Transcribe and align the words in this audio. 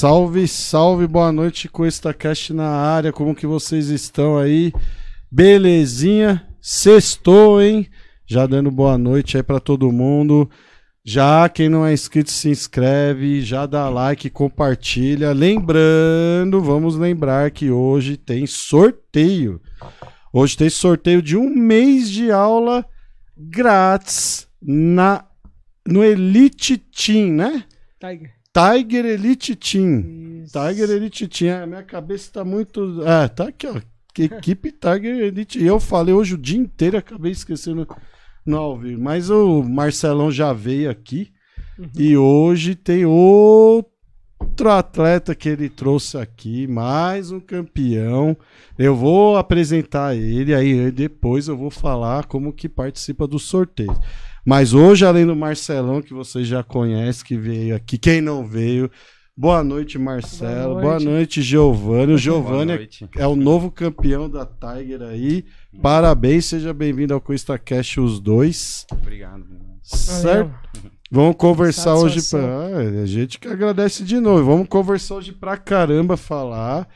Salve, 0.00 0.48
salve, 0.48 1.06
boa 1.06 1.30
noite 1.30 1.68
com 1.68 1.84
esta 1.84 2.14
cast 2.14 2.54
na 2.54 2.70
área. 2.70 3.12
Como 3.12 3.34
que 3.34 3.46
vocês 3.46 3.88
estão 3.88 4.38
aí? 4.38 4.72
Belezinha? 5.30 6.48
Sextou, 6.58 7.60
hein? 7.60 7.86
Já 8.26 8.46
dando 8.46 8.70
boa 8.70 8.96
noite 8.96 9.36
aí 9.36 9.42
para 9.42 9.60
todo 9.60 9.92
mundo. 9.92 10.48
Já 11.04 11.50
quem 11.50 11.68
não 11.68 11.84
é 11.84 11.92
inscrito 11.92 12.30
se 12.30 12.48
inscreve, 12.48 13.42
já 13.42 13.66
dá 13.66 13.90
like, 13.90 14.30
compartilha. 14.30 15.32
Lembrando, 15.32 16.62
vamos 16.62 16.96
lembrar 16.96 17.50
que 17.50 17.70
hoje 17.70 18.16
tem 18.16 18.46
sorteio. 18.46 19.60
Hoje 20.32 20.56
tem 20.56 20.70
sorteio 20.70 21.20
de 21.20 21.36
um 21.36 21.50
mês 21.54 22.08
de 22.08 22.30
aula 22.30 22.86
grátis 23.36 24.48
na 24.62 25.26
no 25.86 26.02
Elite 26.02 26.78
Team, 26.78 27.32
né? 27.32 27.64
Tiger. 28.00 28.39
Tiger 28.52 29.04
Elite 29.06 29.54
Team. 29.54 30.42
Isso. 30.42 30.52
Tiger 30.52 30.90
Elite 30.90 31.28
Team. 31.28 31.62
A 31.62 31.66
minha 31.66 31.82
cabeça 31.82 32.30
tá 32.32 32.44
muito. 32.44 33.02
Ah, 33.06 33.28
tá 33.28 33.48
aqui, 33.48 33.66
ó. 33.66 33.80
Equipe 34.18 34.72
Tiger 34.72 35.20
Elite. 35.20 35.58
E 35.58 35.66
eu 35.66 35.78
falei 35.78 36.12
hoje 36.12 36.34
o 36.34 36.38
dia 36.38 36.58
inteiro, 36.58 36.98
acabei 36.98 37.32
esquecendo 37.32 37.86
no 38.44 38.56
ao 38.56 38.78
vivo. 38.78 39.00
Mas 39.00 39.30
o 39.30 39.62
Marcelão 39.62 40.30
já 40.30 40.52
veio 40.52 40.90
aqui. 40.90 41.32
E 41.96 42.16
hoje 42.16 42.74
tem 42.74 43.06
outro 43.06 44.68
atleta 44.68 45.34
que 45.34 45.48
ele 45.48 45.68
trouxe 45.70 46.18
aqui, 46.18 46.66
mais 46.66 47.30
um 47.30 47.40
campeão. 47.40 48.36
Eu 48.78 48.94
vou 48.94 49.38
apresentar 49.38 50.14
ele, 50.14 50.54
aí 50.54 50.90
depois 50.90 51.48
eu 51.48 51.56
vou 51.56 51.70
falar 51.70 52.26
como 52.26 52.52
que 52.52 52.68
participa 52.68 53.26
do 53.26 53.38
sorteio. 53.38 53.98
Mas 54.44 54.72
hoje, 54.72 55.04
além 55.04 55.26
do 55.26 55.36
Marcelão, 55.36 56.00
que 56.00 56.14
vocês 56.14 56.46
já 56.46 56.62
conhecem, 56.62 57.24
que 57.24 57.36
veio 57.36 57.76
aqui, 57.76 57.98
quem 57.98 58.20
não 58.20 58.46
veio, 58.46 58.90
boa 59.36 59.62
noite, 59.62 59.98
Marcelo. 59.98 60.80
Boa 60.80 60.94
noite, 60.94 61.04
noite. 61.04 61.42
Giovanni. 61.42 62.12
O 62.14 62.18
Giovanni 62.18 62.72
é, 62.72 63.22
é 63.22 63.26
o 63.26 63.36
novo 63.36 63.70
campeão 63.70 64.28
da 64.28 64.46
Tiger 64.46 65.02
aí. 65.02 65.44
Parabéns, 65.82 66.46
seja 66.46 66.72
bem-vindo 66.72 67.14
ao 67.14 67.20
Coista 67.20 67.58
Cash, 67.58 67.98
os 67.98 68.18
dois. 68.18 68.86
Obrigado. 68.90 69.44
Certo? 69.82 70.52
Vamos 71.10 71.36
conversar 71.36 71.96
hoje 71.96 72.22
pra. 72.30 72.40
Ah, 72.40 73.02
a 73.02 73.06
gente 73.06 73.38
que 73.38 73.48
agradece 73.48 74.04
de 74.04 74.20
novo. 74.20 74.44
Vamos 74.44 74.68
conversar 74.68 75.16
hoje 75.16 75.32
pra 75.32 75.56
caramba, 75.56 76.16
falar 76.16 76.88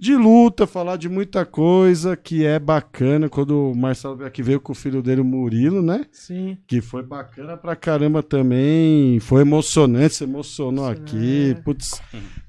de 0.00 0.14
luta, 0.14 0.66
falar 0.66 0.96
de 0.96 1.08
muita 1.08 1.44
coisa 1.44 2.16
que 2.16 2.44
é 2.44 2.58
bacana. 2.58 3.28
Quando 3.28 3.70
o 3.72 3.74
Marcelo 3.76 4.16
veio 4.16 4.28
aqui, 4.28 4.42
veio 4.42 4.60
com 4.60 4.72
o 4.72 4.74
filho 4.74 5.02
dele, 5.02 5.20
o 5.20 5.24
Murilo, 5.24 5.82
né? 5.82 6.04
Sim. 6.12 6.56
Que 6.66 6.80
foi 6.80 7.02
bacana 7.02 7.56
pra 7.56 7.74
caramba 7.74 8.22
também. 8.22 9.18
Foi 9.20 9.40
emocionante, 9.42 10.14
se 10.14 10.24
emocionou 10.24 10.86
aqui. 10.86 11.50
É. 11.58 11.60
Putz. 11.62 12.00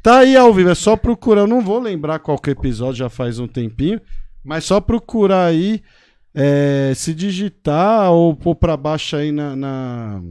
Tá 0.03 0.19
aí 0.19 0.35
ao 0.37 0.53
vivo, 0.53 0.69
é 0.69 0.75
só 0.75 0.95
procurar. 0.95 1.41
Eu 1.41 1.47
não 1.47 1.61
vou 1.61 1.79
lembrar 1.79 2.19
qual 2.19 2.37
que 2.37 2.51
episódio, 2.51 2.99
já 2.99 3.09
faz 3.09 3.39
um 3.39 3.47
tempinho. 3.47 3.99
Mas 4.43 4.65
só 4.65 4.79
procurar 4.79 5.45
aí. 5.45 5.81
é, 6.35 6.93
se 6.95 7.13
digitar 7.13 8.11
ou 8.11 8.35
pôr 8.35 8.53
pra 8.55 8.77
baixo 8.77 9.15
aí 9.15 9.31
na, 9.31 9.55
na- 9.55 10.21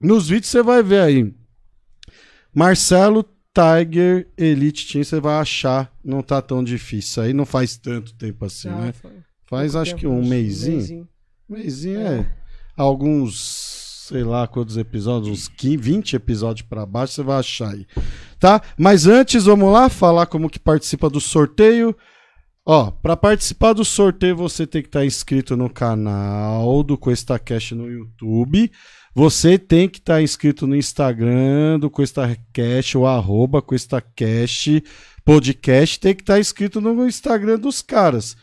Nos 0.00 0.28
vídeos 0.28 0.48
você 0.50 0.62
vai 0.62 0.82
ver 0.84 1.00
aí. 1.00 1.34
Marcelo 2.54 3.24
Tiger 3.56 4.28
Elite 4.36 4.92
Team, 4.92 5.02
você 5.04 5.20
vai 5.20 5.38
achar. 5.40 5.90
Não 6.04 6.22
tá 6.22 6.42
tão 6.42 6.62
difícil. 6.62 7.22
Aí 7.22 7.32
não 7.32 7.46
faz 7.46 7.76
tanto 7.76 8.12
tempo 8.14 8.44
assim, 8.44 8.68
Já 8.68 8.76
né? 8.76 8.92
foi 8.92 9.12
Faz 9.48 9.74
acho 9.76 9.92
tempo, 9.92 10.00
que 10.00 10.06
um 10.06 10.26
mêsinho. 10.26 10.76
mêsinho. 10.76 11.08
Mêsinho 11.48 12.00
É. 12.00 12.18
é. 12.20 12.26
Alguns 12.76 13.84
sei 14.06 14.22
lá 14.22 14.46
quantos 14.46 14.76
episódios, 14.76 15.30
uns 15.30 15.48
15, 15.48 15.76
20 15.78 16.14
episódios 16.16 16.64
pra 16.68 16.86
baixo, 16.86 17.14
você 17.14 17.22
vai 17.24 17.38
achar 17.40 17.72
aí. 17.72 17.84
Tá? 18.38 18.62
Mas 18.78 19.06
antes, 19.08 19.46
vamos 19.46 19.72
lá 19.72 19.88
falar 19.88 20.26
como 20.26 20.48
que 20.48 20.60
participa 20.60 21.10
do 21.10 21.20
sorteio. 21.20 21.96
Ó, 22.64 22.90
para 22.92 23.16
participar 23.16 23.72
do 23.72 23.84
sorteio, 23.84 24.36
você 24.36 24.64
tem 24.66 24.80
que 24.82 24.88
estar 24.88 25.04
inscrito 25.04 25.56
no 25.56 25.68
canal 25.68 26.84
do 26.84 26.96
QuestaCast 26.96 27.74
no 27.74 27.90
YouTube. 27.90 28.70
Você 29.16 29.58
tem 29.58 29.88
que 29.88 29.96
estar 29.98 30.20
inscrito 30.20 30.66
no 30.66 30.76
Instagram 30.76 31.78
do 31.80 31.90
QuestaCast, 31.90 32.98
o 32.98 33.06
arroba 33.06 33.62
QuestaCast 33.62 34.84
podcast. 35.24 35.98
Tem 35.98 36.14
que 36.14 36.20
estar 36.22 36.38
inscrito 36.38 36.82
no 36.82 37.08
Instagram 37.08 37.58
dos 37.58 37.80
caras, 37.80 38.36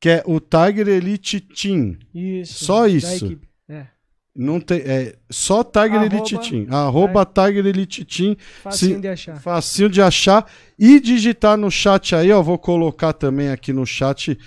que 0.00 0.08
é 0.08 0.22
o 0.24 0.38
Tiger 0.38 0.86
Elite 0.86 1.40
Team. 1.40 1.98
Isso. 2.14 2.64
Só 2.66 2.86
isso. 2.86 3.36
É. 3.68 3.86
Não 4.34 4.60
tem, 4.60 4.78
é 4.82 5.16
só 5.28 5.64
Tiger 5.64 5.94
Arroba- 6.02 6.14
Elite 6.16 6.38
Team. 6.38 6.66
Arroba 6.70 7.26
Tiger 7.26 7.66
Elite 7.66 8.04
Team. 8.04 8.36
Facinho 8.62 8.94
Se- 8.94 9.00
de 9.00 9.08
achar. 9.08 9.40
Facinho 9.40 9.88
de 9.90 10.00
achar. 10.00 10.50
E 10.78 11.00
digitar 11.00 11.56
no 11.58 11.68
chat 11.68 12.14
aí, 12.14 12.30
ó. 12.30 12.40
Vou 12.40 12.58
colocar 12.58 13.12
também 13.12 13.48
aqui 13.50 13.72
no 13.72 13.84
chat 13.84 14.38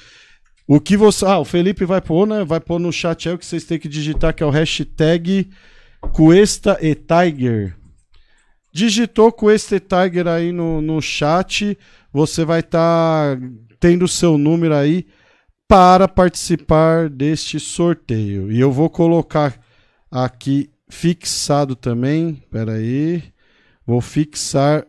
o 0.68 0.80
que 0.80 0.98
você. 0.98 1.26
Ah, 1.26 1.40
o 1.40 1.46
Felipe 1.46 1.86
vai 1.86 2.02
pôr, 2.02 2.28
né? 2.28 2.44
Vai 2.44 2.60
pôr 2.60 2.80
no 2.80 2.92
chat 2.92 3.28
aí 3.30 3.36
o 3.36 3.38
que 3.38 3.46
vocês 3.46 3.64
têm 3.64 3.80
que 3.80 3.88
digitar, 3.88 4.34
que 4.34 4.42
é 4.44 4.46
o 4.46 4.50
hashtag 4.50 5.50
Cuesta 6.12 6.78
e 6.82 6.96
Tiger. 6.96 7.76
Digitou 8.74 9.32
Cuesta 9.32 9.76
e 9.76 9.80
Tiger 9.80 10.28
aí 10.28 10.52
no, 10.52 10.82
no 10.82 11.02
chat. 11.02 11.78
Você 12.12 12.44
vai 12.44 12.60
estar 12.62 13.38
tendo 13.80 14.06
o 14.06 14.08
seu 14.08 14.38
número 14.38 14.76
aí 14.76 15.06
para 15.68 16.08
participar 16.08 17.10
deste 17.10 17.60
sorteio. 17.60 18.52
E 18.52 18.60
eu 18.60 18.72
vou 18.72 18.90
colocar 18.90 19.60
aqui 20.12 20.70
fixado 20.90 21.76
também. 21.76 22.44
Pera 22.52 22.74
aí. 22.74 23.24
Vou 23.86 24.02
fixar 24.02 24.86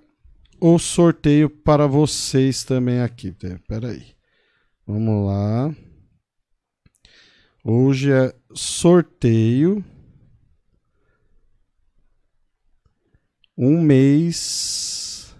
o 0.61 0.79
sorteio 0.79 1.51
para 1.51 1.87
vocês 1.87 2.65
também 2.65 3.01
aqui. 3.01 3.33
Pe- 3.33 3.59
Pera 3.69 3.89
aí. 3.89 4.16
Vamos 4.87 5.27
lá. 5.27 5.75
Hoje 7.65 8.13
é 8.13 8.33
sorteio. 8.55 9.85
Um 13.59 13.81
mês 13.81 15.35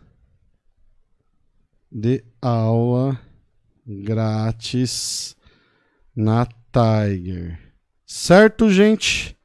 de 1.93 2.25
aula 2.43 3.21
grátis 3.87 5.37
na 6.17 6.45
Tiger. 6.73 7.57
Certo, 8.05 8.69
gente? 8.69 9.39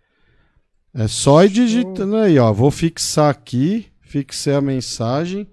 É 0.95 1.07
só 1.07 1.43
ir 1.43 1.49
digitando 1.49 2.17
aí, 2.17 2.39
ó. 2.39 2.51
Vou 2.51 2.71
fixar 2.71 3.29
aqui, 3.29 3.91
fixei 4.01 4.55
a 4.55 4.61
mensagem. 4.61 5.47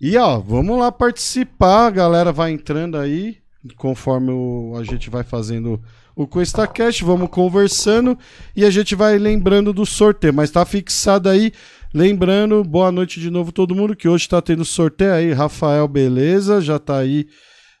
E 0.00 0.16
ó, 0.16 0.40
vamos 0.40 0.76
lá 0.76 0.90
participar, 0.90 1.86
a 1.86 1.90
galera 1.90 2.32
vai 2.32 2.50
entrando 2.50 2.98
aí, 2.98 3.39
conforme 3.76 4.30
o- 4.32 4.74
a 4.76 4.84
gente 4.84 5.10
vai 5.10 5.22
fazendo 5.22 5.80
o 6.16 6.26
QuestaCast, 6.26 7.04
vamos 7.04 7.28
conversando 7.30 8.18
e 8.54 8.64
a 8.64 8.70
gente 8.70 8.94
vai 8.94 9.18
lembrando 9.18 9.72
do 9.72 9.86
sorteio, 9.86 10.34
mas 10.34 10.50
tá 10.50 10.64
fixado 10.66 11.28
aí, 11.28 11.52
lembrando, 11.94 12.62
boa 12.64 12.90
noite 12.92 13.20
de 13.20 13.30
novo 13.30 13.52
todo 13.52 13.74
mundo, 13.74 13.96
que 13.96 14.08
hoje 14.08 14.28
tá 14.28 14.40
tendo 14.42 14.64
sorteio 14.64 15.12
aí, 15.14 15.32
Rafael, 15.32 15.86
beleza, 15.88 16.60
já 16.60 16.78
tá 16.78 16.98
aí, 16.98 17.26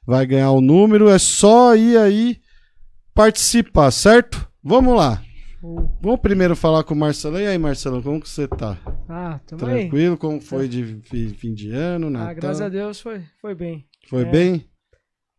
vai 0.06 0.24
ganhar 0.26 0.50
o 0.52 0.60
número, 0.60 1.08
é 1.08 1.18
só 1.18 1.74
ir 1.76 1.98
aí 1.98 2.38
participar, 3.14 3.90
certo? 3.90 4.48
Vamos 4.62 4.96
lá. 4.96 5.22
Vamos 6.00 6.20
primeiro 6.20 6.56
falar 6.56 6.82
com 6.84 6.94
o 6.94 6.96
Marcelão. 6.96 7.38
E 7.40 7.46
aí, 7.46 7.58
Marcelão, 7.58 8.00
como 8.00 8.18
que 8.20 8.28
você 8.30 8.48
tá? 8.48 8.78
Ah, 9.06 9.38
tamo 9.46 9.66
aí. 9.66 9.80
Tranquilo? 9.80 10.16
Como 10.16 10.40
foi 10.40 10.66
de 10.66 11.00
fi- 11.02 11.28
fim 11.34 11.52
de 11.52 11.70
ano, 11.70 12.08
Natal? 12.08 12.28
Ah, 12.28 12.32
graças 12.34 12.60
a 12.62 12.68
Deus 12.70 12.98
foi, 13.00 13.20
foi 13.42 13.54
bem. 13.54 13.84
Foi 14.08 14.22
É. 14.22 14.24
bem? 14.24 14.64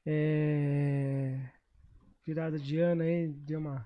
É... 0.06 1.38
Virada 2.26 2.58
de 2.60 2.78
ano 2.80 3.02
aí, 3.04 3.28
deu 3.28 3.60
uma 3.60 3.86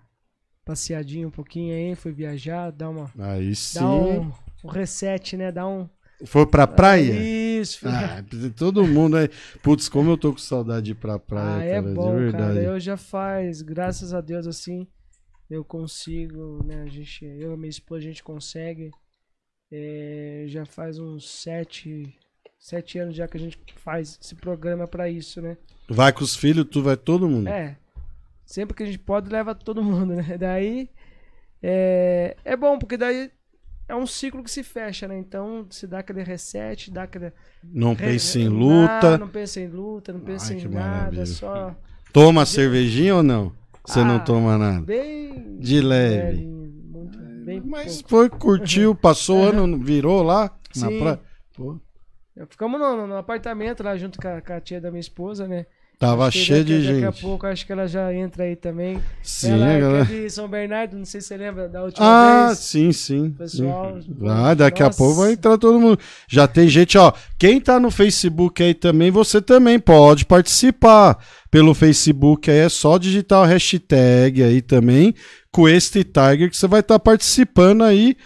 passeadinha 0.65 1.27
um 1.27 1.31
pouquinho 1.31 1.73
aí, 1.73 1.95
fui 1.95 2.11
viajar, 2.11 2.71
dar 2.71 2.89
uma. 2.89 3.11
Aí 3.17 3.55
sim. 3.55 3.79
Dar 3.79 3.91
um, 3.91 4.31
um 4.63 4.67
reset, 4.67 5.37
né? 5.37 5.51
Dar 5.51 5.67
um. 5.67 5.87
Foi 6.25 6.45
pra 6.45 6.65
praia? 6.65 7.13
Isso, 7.61 7.79
filho. 7.79 7.91
Ah, 7.93 8.23
todo 8.57 8.85
mundo 8.87 9.17
aí. 9.17 9.29
Putz, 9.61 9.87
como 9.89 10.11
eu 10.11 10.17
tô 10.17 10.31
com 10.31 10.37
saudade 10.37 10.85
de 10.87 10.91
ir 10.91 10.95
pra 10.95 11.19
praia, 11.19 11.57
Ah, 11.57 11.63
é 11.63 11.81
cara, 11.81 11.93
bom, 11.93 12.15
de 12.15 12.23
verdade. 12.23 12.43
cara. 12.55 12.63
Eu 12.63 12.79
já 12.79 12.97
faz, 12.97 13.61
graças 13.61 14.13
a 14.13 14.21
Deus, 14.21 14.47
assim, 14.47 14.87
eu 15.49 15.63
consigo, 15.63 16.63
né? 16.65 16.83
A 16.83 16.87
gente, 16.87 17.25
eu 17.25 17.53
e 17.53 17.57
minha 17.57 17.69
esposa, 17.69 17.99
a 17.99 18.07
gente 18.07 18.23
consegue. 18.23 18.91
É, 19.71 20.45
já 20.47 20.65
faz 20.65 20.99
uns 20.99 21.29
sete, 21.41 22.15
sete 22.65 22.97
anos 22.97 23.15
já 23.15 23.27
que 23.27 23.37
a 23.37 23.39
gente 23.39 23.59
faz 23.75 24.17
esse 24.19 24.33
programa 24.33 24.87
pra 24.87 25.07
isso, 25.07 25.39
né? 25.39 25.55
Vai 25.87 26.11
com 26.11 26.23
os 26.23 26.35
filhos, 26.35 26.65
tu 26.71 26.81
vai 26.81 26.97
todo 26.97 27.29
mundo. 27.29 27.47
É. 27.47 27.77
Sempre 28.43 28.75
que 28.75 28.81
a 28.81 28.85
gente 28.87 28.97
pode, 28.97 29.29
leva 29.29 29.53
todo 29.53 29.83
mundo, 29.83 30.15
né? 30.15 30.35
Daí 30.37 30.89
é, 31.61 32.35
é 32.43 32.57
bom, 32.57 32.79
porque 32.79 32.97
daí 32.97 33.29
é 33.87 33.95
um 33.95 34.07
ciclo 34.07 34.43
que 34.43 34.49
se 34.49 34.63
fecha, 34.63 35.07
né? 35.07 35.15
Então, 35.17 35.67
se 35.69 35.85
dá 35.85 35.99
aquele 35.99 36.23
reset, 36.23 36.89
dá 36.89 37.03
aquele. 37.03 37.31
Não 37.63 37.95
pense 37.95 38.39
em 38.39 38.47
luta. 38.47 39.15
não 39.19 39.27
pensa 39.27 39.59
em 39.61 39.67
luta, 39.67 40.11
não 40.11 40.19
pensa 40.19 40.53
Ai, 40.53 40.59
em 40.59 40.67
nada, 40.67 40.89
maravilha. 40.89 41.25
só 41.27 41.75
Toma 42.11 42.45
cervejinha 42.47 43.15
ou 43.17 43.23
não? 43.23 43.51
Você 43.85 44.03
não 44.03 44.15
Ah, 44.15 44.19
toma 44.19 44.57
nada. 44.57 44.81
bem. 44.83 45.57
De 45.59 45.81
leve. 45.81 46.31
levinho, 46.37 46.73
muito, 46.89 47.17
bem 47.45 47.61
Mas 47.63 48.01
pouco. 48.01 48.09
foi, 48.09 48.29
curtiu, 48.29 48.95
passou 48.97 49.41
o 49.41 49.43
ano, 49.43 49.77
virou 49.77 50.23
lá 50.23 50.51
na 50.75 50.87
Sim. 50.89 50.99
praia. 50.99 51.19
Pô, 51.55 51.79
Ficamos 52.49 52.79
no, 52.79 53.07
no 53.07 53.17
apartamento 53.17 53.81
lá 53.83 53.95
junto 53.97 54.19
com 54.19 54.27
a, 54.27 54.41
com 54.41 54.53
a 54.53 54.59
tia 54.61 54.81
da 54.81 54.89
minha 54.91 54.99
esposa, 55.01 55.47
né? 55.47 55.65
tava 55.97 56.29
cheio 56.29 56.59
daqui, 56.59 56.77
de 56.81 56.87
Daqui 56.87 56.99
gente. 56.99 57.05
a 57.05 57.21
pouco 57.21 57.47
acho 57.47 57.65
que 57.65 57.71
ela 57.71 57.87
já 57.87 58.13
entra 58.13 58.43
aí 58.43 58.57
também. 58.57 59.01
Sim, 59.23 59.53
ela 59.53 59.65
a 59.65 59.71
é 59.71 59.79
galera. 59.79 60.05
de 60.05 60.29
São 60.29 60.45
Bernardo, 60.45 60.97
não 60.97 61.05
sei 61.05 61.21
se 61.21 61.27
você 61.27 61.37
lembra 61.37 61.69
da 61.69 61.83
última 61.83 62.05
Ah, 62.05 62.47
vez. 62.47 62.59
sim, 62.59 62.91
sim. 62.91 63.31
Pessoal, 63.31 64.01
sim. 64.01 64.13
Ah, 64.27 64.53
daqui 64.53 64.83
a 64.83 64.87
nossa. 64.87 64.97
pouco 64.97 65.21
vai 65.21 65.31
entrar 65.31 65.57
todo 65.57 65.79
mundo. 65.79 65.97
Já 66.27 66.49
tem 66.49 66.67
gente, 66.67 66.97
ó. 66.97 67.13
Quem 67.39 67.61
tá 67.61 67.79
no 67.79 67.89
Facebook 67.89 68.61
aí 68.61 68.73
também, 68.73 69.09
você 69.09 69.41
também 69.41 69.79
pode 69.79 70.25
participar 70.25 71.17
pelo 71.49 71.73
Facebook. 71.73 72.51
Aí 72.51 72.57
é 72.57 72.67
só 72.67 72.97
digitar 72.97 73.41
o 73.43 73.45
hashtag 73.45 74.43
aí 74.43 74.61
também, 74.61 75.15
com 75.49 75.69
este 75.69 76.03
Tiger, 76.03 76.49
que 76.49 76.57
você 76.57 76.67
vai 76.67 76.81
estar 76.81 76.99
participando 76.99 77.85
aí 77.85 78.17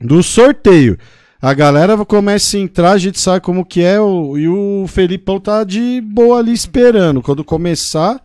do 0.00 0.22
sorteio. 0.22 0.96
A 1.44 1.52
galera 1.52 2.02
começa 2.06 2.56
a 2.56 2.60
entrar, 2.60 2.92
a 2.92 2.98
gente 2.98 3.20
sabe 3.20 3.42
como 3.42 3.66
que 3.66 3.82
é, 3.82 4.00
o, 4.00 4.38
e 4.38 4.48
o 4.48 4.86
Felipão 4.88 5.38
tá 5.38 5.62
de 5.62 6.00
boa 6.00 6.38
ali 6.38 6.54
esperando 6.54 7.20
quando 7.20 7.44
começar. 7.44 8.18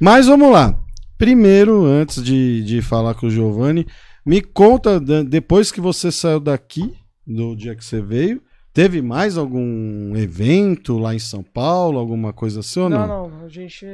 Mas 0.00 0.28
vamos 0.28 0.52
lá. 0.52 0.80
Primeiro, 1.18 1.84
antes 1.84 2.22
de, 2.22 2.62
de 2.62 2.80
falar 2.80 3.16
com 3.16 3.26
o 3.26 3.30
Giovanni, 3.30 3.84
me 4.24 4.40
conta, 4.40 5.00
depois 5.24 5.72
que 5.72 5.80
você 5.80 6.12
saiu 6.12 6.38
daqui, 6.38 6.96
do 7.26 7.56
dia 7.56 7.74
que 7.74 7.84
você 7.84 8.00
veio, 8.00 8.40
teve 8.72 9.02
mais 9.02 9.36
algum 9.36 10.14
evento 10.14 10.98
lá 10.98 11.16
em 11.16 11.18
São 11.18 11.42
Paulo, 11.42 11.98
alguma 11.98 12.32
coisa 12.32 12.60
assim 12.60 12.78
ou 12.78 12.88
não? 12.88 13.08
Não, 13.08 13.28
não, 13.28 13.44
a 13.44 13.48
gente. 13.48 13.84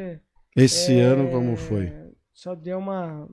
Esse 0.55 0.93
é, 0.93 1.05
ano 1.05 1.31
como 1.31 1.57
foi? 1.57 1.91
Só 2.35 2.55
deu 2.55 2.77
uma. 2.77 3.27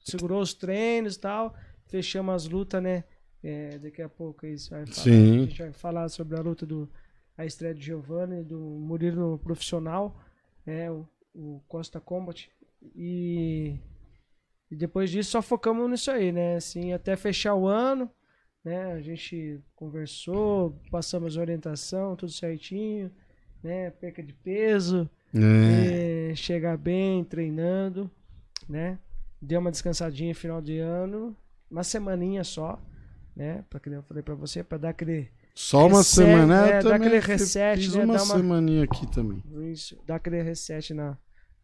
Segurou 0.00 0.42
os 0.42 0.52
treinos 0.52 1.14
e 1.14 1.20
tal. 1.20 1.54
Fechamos 1.86 2.34
as 2.34 2.48
lutas, 2.48 2.82
né? 2.82 3.04
É, 3.42 3.78
daqui 3.78 4.02
a 4.02 4.08
pouco 4.08 4.46
isso 4.46 4.70
vai 4.70 4.84
falar. 4.86 4.94
Sim. 4.94 5.38
A 5.38 5.40
gente 5.46 5.62
vai 5.62 5.72
falar 5.72 6.08
sobre 6.08 6.36
a 6.38 6.42
luta 6.42 6.66
do. 6.66 6.88
A 7.36 7.46
estreia 7.46 7.74
do 7.74 7.80
Giovanni, 7.80 8.42
do 8.44 8.58
Murilo 8.58 9.38
profissional, 9.38 10.14
é, 10.66 10.90
o, 10.90 11.08
o 11.34 11.62
Costa 11.66 11.98
Combat. 11.98 12.50
E, 12.94 13.78
e 14.70 14.76
depois 14.76 15.10
disso 15.10 15.30
só 15.30 15.40
focamos 15.40 15.88
nisso 15.88 16.10
aí, 16.10 16.32
né? 16.32 16.56
Assim, 16.56 16.92
até 16.92 17.16
fechar 17.16 17.54
o 17.54 17.66
ano, 17.66 18.10
né? 18.62 18.92
A 18.92 19.00
gente 19.00 19.58
conversou, 19.74 20.78
passamos 20.90 21.38
orientação, 21.38 22.14
tudo 22.14 22.30
certinho, 22.32 23.10
né? 23.62 23.90
Perca 23.90 24.22
de 24.22 24.34
peso, 24.34 25.08
É. 25.34 26.30
é, 26.32 26.34
chegar 26.34 26.76
bem, 26.76 27.24
treinando, 27.24 28.10
né? 28.68 28.98
Deu 29.40 29.60
uma 29.60 29.70
descansadinha 29.70 30.34
final 30.34 30.60
de 30.60 30.78
ano, 30.78 31.34
uma 31.70 31.82
semaninha 31.84 32.44
só, 32.44 32.78
né? 33.36 33.64
Para 33.70 33.80
que 33.80 33.88
eu 33.90 34.02
falei 34.02 34.22
para 34.22 34.34
você, 34.34 34.62
para 34.64 34.78
dar 34.78 34.88
aquele 34.90 35.30
Só 35.54 35.86
uma 35.86 35.98
reset, 35.98 36.16
semana, 36.16 36.66
é, 36.68 36.78
eu 36.78 36.82
dá 36.84 36.90
também 36.90 37.08
aquele 37.08 37.18
reset, 37.20 37.80
fiz 37.80 37.94
né, 37.94 38.04
uma 38.04 38.14
dá 38.16 38.22
uma- 38.24 38.36
semaninha 38.36 38.84
aqui 38.84 39.06
também. 39.10 39.42
isso, 39.72 39.98
dar 40.06 40.16
aquele 40.16 40.42
reset 40.42 40.92
na, 40.94 41.16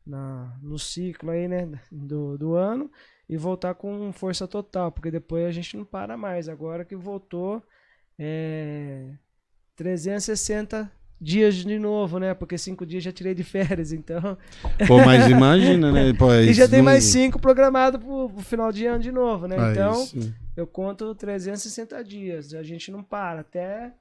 na, 0.07 0.59
no 0.63 0.79
ciclo 0.79 1.31
aí, 1.31 1.49
né, 1.49 1.69
do, 1.91 2.37
do 2.39 2.55
ano 2.55 2.91
e 3.29 3.37
voltar 3.37 3.75
com 3.75 4.13
força 4.13 4.47
total, 4.47 4.93
porque 4.93 5.11
depois 5.11 5.45
a 5.47 5.51
gente 5.51 5.77
não 5.77 5.85
para 5.85 6.17
mais. 6.17 6.49
Agora 6.49 6.85
que 6.85 6.95
voltou, 6.97 7.63
é 8.19 9.15
360 9.75 10.91
dias 11.21 11.55
de 11.55 11.79
novo, 11.79 12.19
né? 12.19 12.35
Porque 12.35 12.59
cinco 12.59 12.85
dias 12.85 13.03
já 13.03 13.11
tirei 13.13 13.35
de 13.35 13.43
férias, 13.45 13.93
então. 13.93 14.37
Pô, 14.87 14.99
mas 15.05 15.29
imagina, 15.29 15.91
né? 15.93 16.13
Pô, 16.19 16.33
e 16.33 16.53
já 16.53 16.69
tem 16.69 16.79
não- 16.79 16.85
mais 16.87 17.05
cinco 17.05 17.39
programado 17.41 17.99
pro, 17.99 18.31
pro 18.31 18.43
final 18.43 18.71
de 18.73 18.85
ano 18.87 19.01
de 19.03 19.11
novo, 19.13 19.47
né? 19.47 19.57
Ah, 19.59 19.73
então, 19.73 20.03
isso. 20.03 20.35
eu 20.57 20.67
conto 20.67 21.15
360 21.15 22.03
dias. 22.05 22.53
A 22.55 22.63
gente 22.63 22.91
não 22.91 23.03
para 23.03 23.41
até 23.41 23.93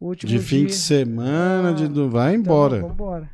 o 0.00 0.06
último 0.08 0.28
De 0.30 0.38
dia. 0.38 0.46
fim 0.46 0.64
de 0.66 0.74
semana, 0.74 1.70
Ah, 1.70 1.72
de... 1.72 1.86
vai 2.08 2.30
Então, 2.34 2.40
embora. 2.40 2.76
vamos 2.80 2.92
embora. 2.94 3.30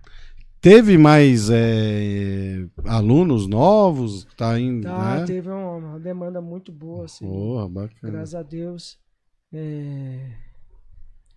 Teve 0.61 0.99
mais 0.99 1.49
é, 1.51 2.67
alunos 2.85 3.47
novos? 3.47 4.27
Tá 4.37 4.61
indo, 4.61 4.83
Tá, 4.83 5.21
né? 5.21 5.25
teve 5.25 5.49
uma, 5.49 5.77
uma 5.77 5.99
demanda 5.99 6.39
muito 6.43 6.71
boa, 6.71 7.07
assim. 7.07 7.25
Porra, 7.27 7.67
bacana. 7.67 8.13
Graças 8.13 8.35
a 8.35 8.43
Deus. 8.43 8.99
É, 9.53 10.19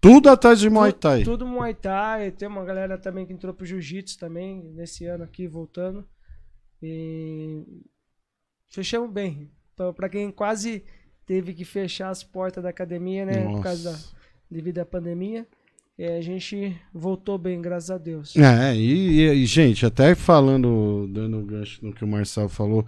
Tudo 0.04 0.30
atrás 0.30 0.60
de 0.60 0.70
Muay 0.70 0.92
Thai. 0.94 1.24
Tudo 1.24 1.48
Muay 1.48 1.74
Thai. 1.74 2.30
Tem 2.32 2.48
uma 2.48 2.64
galera 2.66 2.98
também 2.98 3.26
que 3.26 3.32
entrou 3.34 3.54
pro 3.54 3.66
Jiu-Jitsu 3.66 4.20
também, 4.20 4.62
nesse 4.76 5.06
ano 5.06 5.24
aqui, 5.24 5.48
voltando. 5.48 6.06
E 6.82 7.64
fechamos 8.70 9.10
bem. 9.12 9.50
Pra, 9.76 9.94
pra 9.94 10.10
quem 10.10 10.30
quase 10.32 10.84
teve 11.26 11.54
que 11.54 11.64
fechar 11.66 12.10
as 12.10 12.24
portas 12.24 12.62
da 12.64 12.70
academia, 12.70 13.26
né? 13.26 13.44
Por 13.46 13.64
causa 13.64 13.84
da, 13.86 13.92
Nossa. 13.92 14.14
devido 14.52 14.80
à 14.80 14.86
pandemia. 14.86 15.48
É, 15.98 16.18
a 16.18 16.22
gente 16.22 16.76
voltou 16.94 17.38
bem, 17.38 17.62
graças 17.62 17.90
a 17.92 17.98
Deus. 17.98 18.36
É, 18.36 18.76
e, 18.76 19.22
e- 19.22 19.34
e, 19.44 19.46
gente, 19.46 19.86
até 19.86 20.16
falando, 20.16 21.08
dando 21.14 21.42
gancho 21.46 21.86
no 21.86 21.94
que 21.94 22.04
o 22.04 22.08
Marcelo 22.08 22.50
falou, 22.50 22.86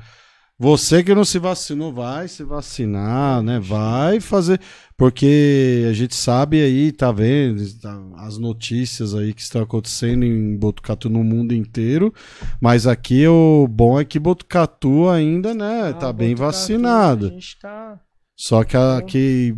você 0.57 1.03
que 1.03 1.13
não 1.13 1.25
se 1.25 1.37
vacinou, 1.37 1.91
vai 1.91 2.27
se 2.27 2.43
vacinar, 2.43 3.41
né? 3.43 3.59
Vai 3.59 4.19
fazer, 4.21 4.59
porque 4.97 5.85
a 5.89 5.93
gente 5.93 6.15
sabe 6.15 6.61
aí, 6.61 6.91
tá 6.91 7.11
vendo, 7.11 7.61
tá- 7.79 8.01
as 8.17 8.37
notícias 8.37 9.13
aí 9.13 9.33
que 9.33 9.41
estão 9.41 9.61
acontecendo 9.61 10.23
em 10.23 10.55
Botucatu 10.55 11.09
no 11.09 11.23
mundo 11.23 11.53
inteiro, 11.53 12.13
mas 12.61 12.87
aqui 12.87 13.27
o 13.27 13.67
bom 13.69 13.99
é 13.99 14.05
que 14.05 14.17
Botucatu 14.19 15.09
ainda, 15.09 15.53
né, 15.53 15.89
Ah, 15.89 15.93
tá 15.93 16.13
bem 16.13 16.29
Botucatu, 16.29 16.51
vacinado. 16.57 17.25
A 17.27 17.29
gente 17.29 17.59
tá. 17.59 17.99
Só 18.37 18.63
que 18.63 18.75
aqui 18.77 19.55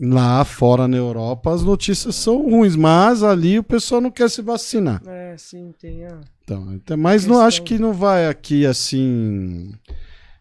lá 0.00 0.44
fora 0.44 0.88
na 0.88 0.96
Europa 0.96 1.52
as 1.52 1.62
notícias 1.62 2.14
são 2.16 2.42
ruins, 2.50 2.74
mas 2.74 3.22
ali 3.22 3.58
o 3.58 3.62
pessoal 3.64 4.00
não 4.00 4.10
quer 4.10 4.28
se 4.30 4.40
vacinar. 4.42 5.02
É, 5.06 5.36
sim, 5.38 5.72
tem 5.80 6.04
a. 6.06 6.20
Então, 6.42 6.72
então, 6.74 6.96
mas 6.96 7.24
não 7.26 7.40
acho 7.40 7.62
que 7.62 7.78
não 7.78 7.92
vai 7.92 8.26
aqui 8.26 8.66
assim. 8.66 9.72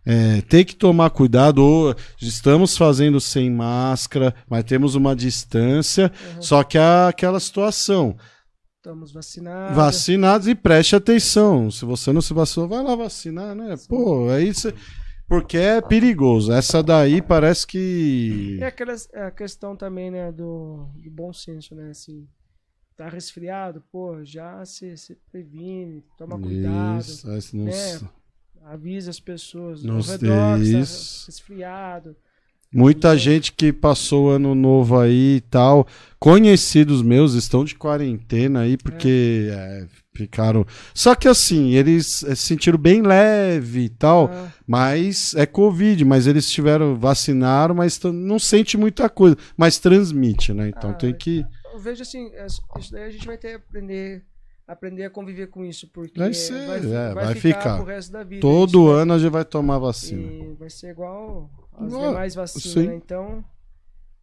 É, 0.06 0.42
tem 0.42 0.66
que 0.66 0.76
tomar 0.76 1.10
cuidado. 1.10 1.60
Ou 1.60 1.96
estamos 2.22 2.78
fazendo 2.78 3.20
sem 3.22 3.50
máscara, 3.50 4.34
mas 4.50 4.64
temos 4.64 4.96
uma 4.96 5.16
distância. 5.16 6.12
Uhum. 6.36 6.42
Só 6.42 6.64
que 6.64 6.78
é 6.78 7.08
aquela 7.08 7.40
situação. 7.40 8.16
Estamos 8.78 9.14
vacinados. 9.14 9.76
Vacinados 9.78 10.48
e 10.48 10.56
preste 10.56 10.96
atenção. 10.96 11.72
Se 11.72 11.86
você 11.86 12.12
não 12.12 12.22
se 12.22 12.34
vacinou, 12.34 12.68
vai 12.68 12.84
lá 12.84 12.96
vacinar, 12.96 13.56
né? 13.56 13.76
Pô, 13.88 14.30
aí 14.30 14.54
você. 14.54 14.74
Porque 15.26 15.58
é 15.58 15.82
perigoso. 15.82 16.52
Essa 16.52 16.84
daí 16.84 17.22
parece 17.22 17.66
que. 17.66 18.58
E 18.60 18.64
aquela, 18.64 18.94
é 19.14 19.24
a 19.24 19.32
questão 19.32 19.76
também, 19.76 20.12
né, 20.12 20.32
do, 20.34 20.90
do 21.02 21.10
bom 21.10 21.32
senso, 21.32 21.74
né? 21.74 21.92
Assim, 21.92 22.28
tá 22.98 23.08
resfriado, 23.08 23.82
pô, 23.92 24.24
já 24.24 24.64
se, 24.66 24.96
se 24.98 25.16
previne, 25.32 26.04
toma 26.18 26.38
cuidado, 26.40 27.00
Isso, 27.00 27.56
nossa. 27.58 28.10
Avisa 28.66 29.10
as 29.10 29.20
pessoas 29.20 29.84
Nossa, 29.84 30.14
ao 30.14 30.20
redor 30.20 30.60
que 30.60 30.64
isso. 30.66 31.20
tá 31.22 31.26
resfriado. 31.28 32.16
Muita 32.76 33.16
gente 33.16 33.52
que 33.54 33.72
passou 33.72 34.32
ano 34.32 34.56
novo 34.56 34.98
aí 35.00 35.36
e 35.36 35.42
tal, 35.42 35.86
conhecidos 36.18 37.04
meus 37.04 37.36
estão 37.36 37.64
de 37.64 37.76
quarentena 37.76 38.62
aí 38.62 38.78
porque 38.78 39.48
é, 39.52 39.86
ficaram. 40.16 40.66
Só 40.92 41.14
que 41.14 41.28
assim, 41.28 41.76
eles 41.76 42.24
eh, 42.24 42.34
se 42.34 42.42
sentiram 42.48 42.80
bem 42.80 43.04
leve 43.04 43.82
e 43.82 43.90
tal, 43.90 44.28
Ah, 44.34 44.52
mas 44.66 45.36
é 45.36 45.46
Covid, 45.46 46.04
mas 46.04 46.26
eles 46.26 46.50
tiveram, 46.50 46.96
vacinaram, 46.96 47.76
mas 47.76 48.00
não 48.02 48.40
sente 48.40 48.76
muita 48.76 49.08
coisa, 49.08 49.38
mas 49.56 49.78
transmite, 49.78 50.52
né? 50.52 50.70
Então 50.70 50.90
Ah, 50.90 50.94
tem 50.96 51.14
que. 51.14 51.46
eu 51.72 51.78
vejo 51.80 52.02
assim, 52.02 52.32
é- 52.34 52.48
isso 52.48 52.92
daí 52.92 53.04
a 53.04 53.12
gente 53.12 53.28
vai 53.28 53.38
ter 53.38 53.50
que 53.50 53.56
aprender, 53.68 54.24
aprender 54.68 55.04
a 55.06 55.10
conviver 55.10 55.48
com 55.48 55.64
isso, 55.66 55.88
porque 55.92 56.20
Vai 56.20 56.34
ser, 56.34 56.54
é, 56.54 57.14
vai 57.14 57.36
ficar, 57.36 57.60
ficar. 57.60 57.76
pro 57.78 57.86
resto 57.86 58.12
da 58.12 58.24
vida. 58.24 58.42
Todo 58.42 58.88
vai- 58.88 59.02
ano 59.02 59.14
a 59.14 59.20
gente 59.20 59.32
vai 59.32 59.46
tomar 59.46 59.78
vacina. 59.80 60.22
E 60.22 60.56
vai 60.60 60.70
ser 60.70 60.92
igual 60.92 61.50
as 61.78 61.94
Ah, 61.94 61.98
demais 62.08 62.36
vacinas, 62.36 62.76
né? 62.88 62.96
Então, 62.96 63.44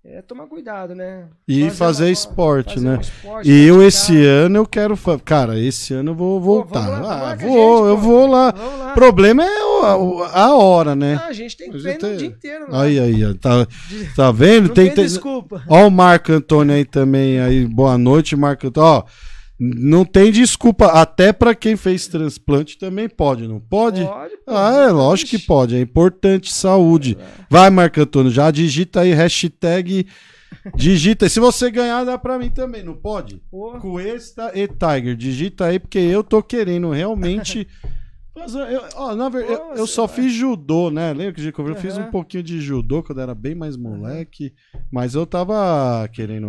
é 0.02 0.22
tomar 0.22 0.46
cuidado, 0.46 0.94
né? 0.94 1.28
E 1.46 1.68
fazer 1.68 2.04
uma- 2.04 2.10
esporte, 2.10 2.74
fazer 2.74 2.86
né? 2.88 2.96
um 2.96 3.00
esporte, 3.00 3.50
E 3.50 3.66
eu 3.66 3.74
praticar. 3.76 3.88
esse 3.88 4.24
ano 4.26 4.56
eu 4.56 4.66
quero. 4.66 4.96
fa- 4.96 5.18
Cara, 5.18 5.58
esse 5.58 5.92
ano 5.92 6.12
eu 6.12 6.14
vou 6.14 6.40
voltar. 6.40 6.80
vamos 6.88 7.06
lá, 7.06 7.32
ah, 7.32 7.34
vou, 7.34 7.48
gente, 7.84 7.88
eu 7.90 7.96
pô. 7.96 8.02
vou 8.02 8.26
lá. 8.26 8.52
Problema 8.94 9.44
é 9.44 9.62
o- 9.64 10.22
a, 10.24 10.40
a 10.44 10.54
hora, 10.56 10.96
né? 10.96 11.20
Ah, 11.22 11.26
a 11.26 11.32
gente 11.34 11.54
tem 11.54 11.70
treino 11.70 11.98
tem- 11.98 12.14
o 12.14 12.16
dia 12.16 12.28
inteiro. 12.28 12.66
Aí, 12.74 12.98
aí, 12.98 13.34
tá, 13.34 13.66
tá 14.16 14.32
vendo? 14.32 14.68
Não 14.68 14.74
Tem, 14.74 14.86
tem, 14.86 14.94
tem, 14.94 15.04
desculpa. 15.04 15.62
ó 15.68 15.86
o 15.86 15.90
Marco 15.90 16.32
Antônio 16.32 16.74
aí 16.74 16.84
também, 16.86 17.38
aí, 17.40 17.66
boa 17.66 17.98
noite, 17.98 18.34
Marco 18.34 18.68
Antônio. 18.68 18.88
Ó, 18.88 19.04
não 19.62 20.06
tem 20.06 20.32
desculpa, 20.32 20.86
até 20.86 21.34
pra 21.34 21.54
quem 21.54 21.76
fez 21.76 22.06
transplante 22.06 22.78
também 22.78 23.10
pode, 23.10 23.46
não 23.46 23.60
pode? 23.60 24.02
Pode, 24.02 24.36
pô. 24.38 24.56
Ah, 24.56 24.86
é 24.88 24.90
lógico 24.90 25.32
que 25.32 25.38
pode, 25.38 25.76
é 25.76 25.80
importante, 25.80 26.50
saúde. 26.50 27.18
Vai, 27.50 27.68
Marco 27.68 28.00
Antônio, 28.00 28.30
já 28.30 28.50
digita 28.50 29.00
aí, 29.00 29.12
hashtag, 29.12 30.06
digita. 30.74 31.28
Se 31.28 31.38
você 31.38 31.70
ganhar, 31.70 32.04
dá 32.04 32.16
pra 32.16 32.38
mim 32.38 32.48
também, 32.48 32.82
não 32.82 32.94
pode? 32.94 33.42
Pô, 33.50 33.78
Cuesta 33.78 34.50
e 34.54 34.66
Tiger, 34.66 35.14
digita 35.14 35.66
aí, 35.66 35.78
porque 35.78 35.98
eu 35.98 36.24
tô 36.24 36.42
querendo 36.42 36.88
realmente. 36.88 37.68
fazer- 38.40 38.72
eu, 38.72 38.82
ó, 38.96 39.14
na 39.14 39.28
verdade, 39.28 39.60
eu, 39.70 39.74
eu 39.76 39.86
só 39.86 40.06
vai. 40.06 40.16
fiz 40.16 40.32
judô, 40.32 40.90
né? 40.90 41.12
Lembra 41.12 41.32
que 41.34 41.52
eu 41.60 41.76
fiz 41.76 41.96
um 41.96 42.02
Aham. 42.02 42.10
pouquinho 42.10 42.42
de 42.42 42.60
judô 42.60 43.02
quando 43.02 43.20
era 43.20 43.34
bem 43.34 43.54
mais 43.54 43.76
moleque, 43.76 44.52
mas 44.90 45.14
eu 45.14 45.26
tava 45.26 46.08
querendo. 46.12 46.48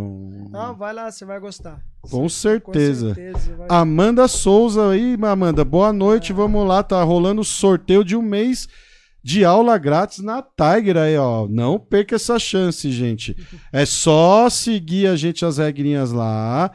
Não, 0.49 0.75
vai 0.75 0.93
lá, 0.93 1.11
você 1.11 1.25
vai 1.25 1.39
gostar. 1.39 1.79
Com 2.01 2.09
Com 2.09 2.29
certeza. 2.29 3.13
certeza. 3.13 3.55
vai- 3.55 3.67
Amanda 3.69 4.27
Souza 4.27 4.89
aí, 4.89 5.17
Amanda, 5.21 5.63
boa 5.63 5.93
noite, 5.93 6.33
vamos 6.33 6.67
lá, 6.67 6.81
tá 6.83 7.01
rolando 7.03 7.43
sorteio 7.43 8.03
de 8.03 8.15
um 8.15 8.21
mês 8.21 8.67
de 9.23 9.45
aula 9.45 9.77
grátis 9.77 10.17
na 10.19 10.41
Tiger 10.41 10.97
aí, 10.97 11.15
ó. 11.15 11.47
Não 11.47 11.77
perca 11.77 12.15
essa 12.15 12.39
chance, 12.39 12.91
gente. 12.91 13.35
É 13.71 13.85
só 13.85 14.49
seguir 14.49 15.05
a 15.07 15.15
gente 15.15 15.45
as 15.45 15.59
regrinhas 15.59 16.11
lá, 16.11 16.71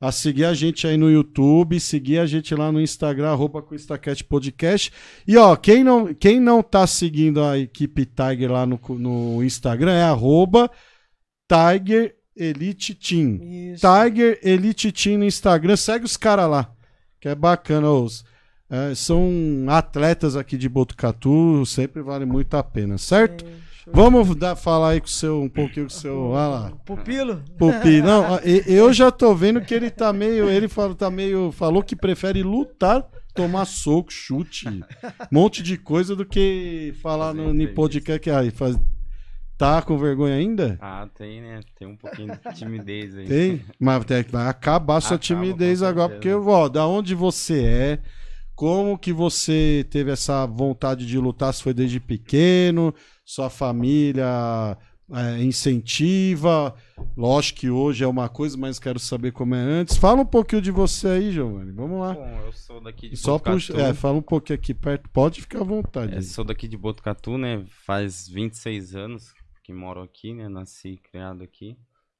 a 0.00 0.10
seguir 0.10 0.46
a 0.46 0.54
gente 0.54 0.86
aí 0.86 0.96
no 0.96 1.10
YouTube, 1.10 1.78
seguir 1.78 2.18
a 2.18 2.26
gente 2.26 2.54
lá 2.54 2.72
no 2.72 2.80
Instagram, 2.80 3.30
arroba 3.30 3.62
Podcast. 3.62 4.92
E 5.28 5.36
ó, 5.36 5.54
quem 5.56 5.84
não, 5.84 6.14
quem 6.14 6.40
não 6.40 6.62
tá 6.62 6.86
seguindo 6.86 7.44
a 7.44 7.58
equipe 7.58 8.06
Tiger 8.06 8.50
lá 8.50 8.64
no, 8.64 8.80
no 8.98 9.44
Instagram 9.44 9.92
é 9.92 10.04
arroba 10.04 10.70
Tiger 11.46 12.16
Elite 12.34 12.94
Team. 12.94 13.40
Isso. 13.42 13.86
Tiger 13.86 14.40
Elite 14.42 14.90
Team 14.90 15.18
no 15.18 15.24
Instagram. 15.26 15.76
Segue 15.76 16.06
os 16.06 16.16
caras 16.16 16.48
lá, 16.48 16.72
que 17.20 17.28
é 17.28 17.34
bacana. 17.34 17.90
Os, 17.90 18.24
é, 18.70 18.94
são 18.94 19.30
atletas 19.68 20.34
aqui 20.34 20.56
de 20.56 20.68
Botucatu, 20.68 21.66
sempre 21.66 22.00
vale 22.00 22.24
muito 22.24 22.54
a 22.54 22.62
pena, 22.62 22.96
certo? 22.96 23.44
É. 23.44 23.69
Vamos 23.92 24.34
dar, 24.36 24.56
falar 24.56 24.90
aí 24.90 25.00
com 25.00 25.06
o 25.06 25.10
seu, 25.10 25.42
um 25.42 25.48
pouquinho 25.48 25.86
com 25.86 25.92
o 25.92 25.96
seu. 25.96 26.16
Olha 26.28 26.46
lá. 26.46 26.70
Pupilo? 26.84 27.42
Pupi, 27.58 28.00
não, 28.02 28.38
eu 28.66 28.92
já 28.92 29.10
tô 29.10 29.34
vendo 29.34 29.60
que 29.60 29.74
ele 29.74 29.90
tá 29.90 30.12
meio. 30.12 30.48
Ele 30.48 30.68
falou, 30.68 30.94
tá 30.94 31.10
meio, 31.10 31.50
falou 31.52 31.82
que 31.82 31.96
prefere 31.96 32.42
lutar, 32.42 33.04
tomar 33.34 33.64
soco, 33.64 34.12
chute, 34.12 34.68
um 34.68 34.80
monte 35.30 35.62
de 35.62 35.76
coisa 35.76 36.14
do 36.14 36.24
que 36.24 36.94
falar 37.02 37.34
no, 37.34 37.52
no 37.52 37.68
podcast. 37.68 38.20
Que, 38.20 38.30
aí, 38.30 38.50
faz, 38.50 38.78
tá 39.58 39.82
com 39.82 39.98
vergonha 39.98 40.36
ainda? 40.36 40.78
Ah, 40.80 41.08
tem, 41.16 41.40
né? 41.40 41.60
Tem 41.78 41.88
um 41.88 41.96
pouquinho 41.96 42.32
de 42.32 42.54
timidez 42.58 43.16
aí. 43.16 43.26
Tem, 43.26 43.62
mas 43.78 44.04
tem 44.04 44.22
que- 44.24 44.32
vai 44.32 44.46
acabar 44.48 44.96
a 44.96 45.00
sua 45.00 45.16
Acaba, 45.16 45.40
timidez 45.42 45.82
agora, 45.82 46.10
porque, 46.10 46.32
ó, 46.32 46.68
da 46.68 46.86
onde 46.86 47.14
você 47.14 47.64
é, 47.64 47.98
como 48.54 48.98
que 48.98 49.12
você 49.12 49.86
teve 49.90 50.10
essa 50.10 50.46
vontade 50.46 51.06
de 51.06 51.18
lutar, 51.18 51.52
se 51.54 51.62
foi 51.62 51.72
desde 51.72 51.98
pequeno, 51.98 52.94
sua 53.30 53.48
família 53.48 54.76
é, 55.12 55.42
incentiva, 55.42 56.74
lógico 57.16 57.60
que 57.60 57.70
hoje 57.70 58.02
é 58.02 58.06
uma 58.06 58.28
coisa, 58.28 58.56
mas 58.58 58.80
quero 58.80 58.98
saber 58.98 59.30
como 59.30 59.54
é 59.54 59.58
antes. 59.60 59.96
Fala 59.96 60.22
um 60.22 60.26
pouquinho 60.26 60.60
de 60.60 60.72
você 60.72 61.06
aí, 61.06 61.30
Giovanni, 61.30 61.70
vamos 61.70 62.00
lá. 62.00 62.14
Bom, 62.14 62.40
eu 62.44 62.52
sou 62.52 62.80
daqui 62.80 63.08
de 63.08 63.16
Só 63.16 63.32
Botucatu. 63.32 63.56
puxa, 63.56 63.80
é, 63.80 63.94
fala 63.94 64.18
um 64.18 64.22
pouquinho 64.22 64.58
aqui 64.58 64.74
perto, 64.74 65.08
pode 65.10 65.42
ficar 65.42 65.60
à 65.60 65.64
vontade. 65.64 66.16
É, 66.16 66.22
sou 66.22 66.44
daqui 66.44 66.66
de 66.66 66.76
Botucatu, 66.76 67.38
né? 67.38 67.64
Faz 67.86 68.28
26 68.28 68.96
anos 68.96 69.32
que 69.62 69.72
moro 69.72 70.02
aqui, 70.02 70.34
né? 70.34 70.48
Nasci 70.48 70.96
criado 70.96 71.44
aqui, 71.44 71.76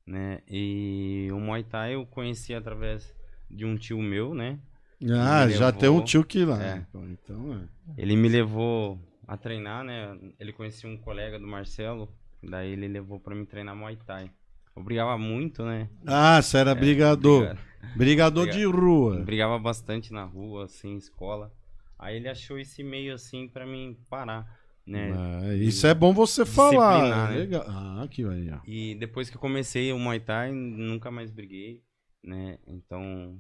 né? 0.07 0.39
E 0.49 1.29
o 1.33 1.41
Muay 1.41 1.65
Thai 1.65 1.95
eu 1.97 2.07
conheci 2.07 2.55
através 2.55 3.13
de 3.51 3.65
um 3.65 3.77
tio 3.77 3.99
meu, 4.01 4.33
né? 4.33 4.61
ah, 5.03 5.47
me 5.47 5.53
já 5.55 5.67
levou- 5.67 5.73
tem 5.73 5.89
um 5.89 6.05
tio 6.05 6.23
que 6.23 6.45
lá. 6.45 6.63
É. 6.63 6.87
Então, 6.95 7.55
é. 7.55 8.01
Ele 8.01 8.15
me 8.15 8.29
levou 8.29 8.97
a 9.31 9.37
treinar, 9.37 9.85
né? 9.85 10.19
Ele 10.41 10.53
conhecia 10.53 10.91
um 10.91 10.97
colega 10.97 11.39
do 11.39 11.47
Marcelo, 11.47 12.13
daí 12.43 12.73
ele 12.73 12.89
levou 12.89 13.21
pra 13.21 13.33
me 13.33 13.47
treinar 13.47 13.77
Muay 13.77 13.97
Thai. 14.05 14.29
Eu 14.75 14.83
brigava 14.83 15.17
muito, 15.17 15.63
né? 15.65 15.89
Ah, 16.05 16.43
você 16.43 16.59
era 16.59 16.73
É, 16.73 16.75
brigador. 16.75 17.57
Brigador 17.95 18.49
de 18.49 18.65
rua. 18.65 19.21
Brigava 19.21 19.57
bastante 19.57 20.13
na 20.13 20.25
rua, 20.25 20.65
assim, 20.65 20.97
escola. 20.97 21.53
Aí 21.97 22.17
ele 22.17 22.29
achou 22.29 22.59
esse 22.59 22.83
meio 22.83 23.15
assim 23.15 23.47
pra 23.47 23.65
mim 23.65 23.97
parar, 24.09 24.45
né? 24.85 25.13
É, 25.45 25.55
isso 25.55 25.87
é 25.87 25.95
bom 25.95 26.13
você 26.13 26.45
falar. 26.45 26.95
Disciplinar, 26.95 27.31
né? 27.31 27.39
Legal. 27.39 27.65
Ah, 27.69 28.03
aqui 28.03 28.25
aí, 28.25 28.51
ó. 28.51 28.59
E 28.67 28.97
depois 28.97 29.31
que 29.31 29.37
eu 29.37 29.41
comecei 29.41 29.93
o 29.93 29.99
Muay 29.99 30.19
Thai, 30.19 30.51
nunca 30.51 31.09
mais 31.09 31.31
briguei, 31.31 31.85
né? 32.25 32.59
Então, 32.67 33.39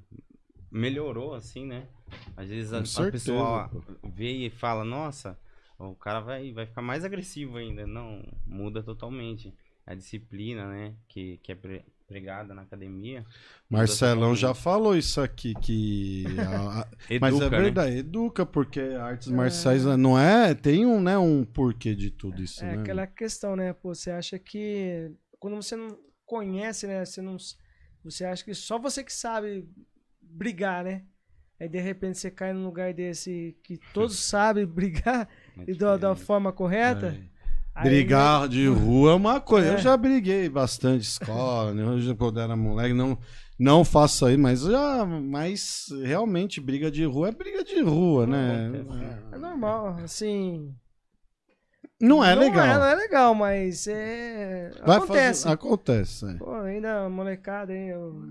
melhorou 0.71 1.35
assim, 1.35 1.67
né? 1.67 1.89
Às 2.37 2.49
vezes 2.49 2.73
a, 2.73 2.79
Com 2.79 2.83
a 2.85 2.87
certeza, 2.87 3.13
pessoa 3.13 3.69
pô. 3.69 3.83
vê 4.09 4.47
e 4.47 4.51
fala, 4.51 4.85
nossa, 4.85 5.37
o 5.81 5.95
cara 5.95 6.21
vai, 6.21 6.53
vai 6.53 6.67
ficar 6.67 6.83
mais 6.83 7.05
agressivo 7.05 7.57
ainda. 7.57 7.87
Não, 7.87 8.23
muda 8.47 8.83
totalmente. 8.83 9.53
A 9.87 9.95
disciplina, 9.95 10.67
né? 10.69 10.95
Que, 11.09 11.39
que 11.39 11.53
é 11.53 11.55
pre- 11.55 11.85
pregada 12.07 12.55
na 12.55 12.63
academia. 12.63 13.25
Marcelão 13.69 14.35
já 14.35 14.53
falou 14.55 14.97
isso 14.97 15.21
aqui, 15.21 15.55
que. 15.55 16.25
a- 16.39 16.81
a- 16.83 16.89
mas 17.21 17.35
Educa, 17.35 17.47
é 17.47 17.51
né? 17.51 17.63
verdade, 17.63 17.97
educa, 17.99 18.45
porque 18.47 18.81
artes 18.81 19.29
marciais 19.29 19.85
não 19.85 20.19
é. 20.19 20.55
Tem 20.55 20.85
um, 20.85 21.01
né, 21.01 21.17
um 21.19 21.45
porquê 21.45 21.95
de 21.95 22.11
tudo 22.11 22.43
isso, 22.43 22.65
É 22.65 22.75
né? 22.77 22.83
aquela 22.83 23.07
questão, 23.07 23.57
né? 23.57 23.73
Pô, 23.73 23.95
você 23.95 24.11
acha 24.11 24.39
que 24.39 25.13
quando 25.39 25.57
você 25.57 25.77
não 25.77 25.99
conhece, 26.27 26.87
né? 26.87 27.05
Você 27.05 27.23
não, 27.23 27.37
você 28.05 28.25
acha 28.25 28.45
que 28.45 28.55
só 28.55 28.79
você 28.79 29.03
que 29.05 29.13
sabe 29.13 29.69
brigar, 30.21 30.85
né? 30.85 31.05
Aí 31.61 31.69
de 31.69 31.79
repente 31.79 32.19
você 32.19 32.31
cai 32.31 32.53
num 32.55 32.65
lugar 32.65 32.95
desse 32.95 33.55
que 33.63 33.79
todos 33.93 34.19
sabem 34.25 34.65
brigar 34.67 35.29
É 35.59 35.71
e 35.71 35.75
da, 35.75 35.97
da 35.97 36.17
forma 36.17 36.53
correta. 36.53 37.09
É. 37.09 37.21
aí, 37.75 37.85
Brigar 37.85 38.49
de 38.49 38.67
rua 38.67 39.13
é 39.13 39.15
uma 39.15 39.41
coisa. 39.41 39.69
Eu 39.69 39.75
É. 39.75 39.79
já 39.79 39.97
briguei 39.97 40.49
bastante 40.49 41.03
escola, 41.03 41.75
né? 41.75 41.85
Hoje, 41.85 42.15
quando 42.15 42.41
era 42.41 42.57
moleque, 42.57 42.95
não, 42.95 43.19
não 43.59 43.85
faço 43.85 44.25
aí, 44.25 44.37
mas 44.39 44.63
já. 44.63 45.05
Mas 45.05 45.87
realmente, 46.03 46.61
briga 46.63 46.91
de 46.91 47.05
rua 47.05 47.29
é 47.29 47.33
briga 47.33 47.63
de 47.63 47.81
rua, 47.83 48.27
né? 48.27 48.71
É 49.33 49.37
normal, 49.39 49.99
assim. 50.03 50.75
Não 52.01 52.25
é 52.25 52.35
legal. 52.35 52.67
Não 52.67 52.73
é, 52.75 52.79
não 52.79 52.87
é 52.87 52.95
legal, 52.95 53.35
mas 53.35 53.87
é. 53.87 54.71
Acontece. 54.81 55.43
Fazer, 55.43 55.55
acontece. 55.55 56.25
é. 56.31 56.35
Pô, 56.39 56.55
ainda 56.55 57.07
molecada, 57.11 57.75
hein? 57.77 57.89
eu- 57.89 58.23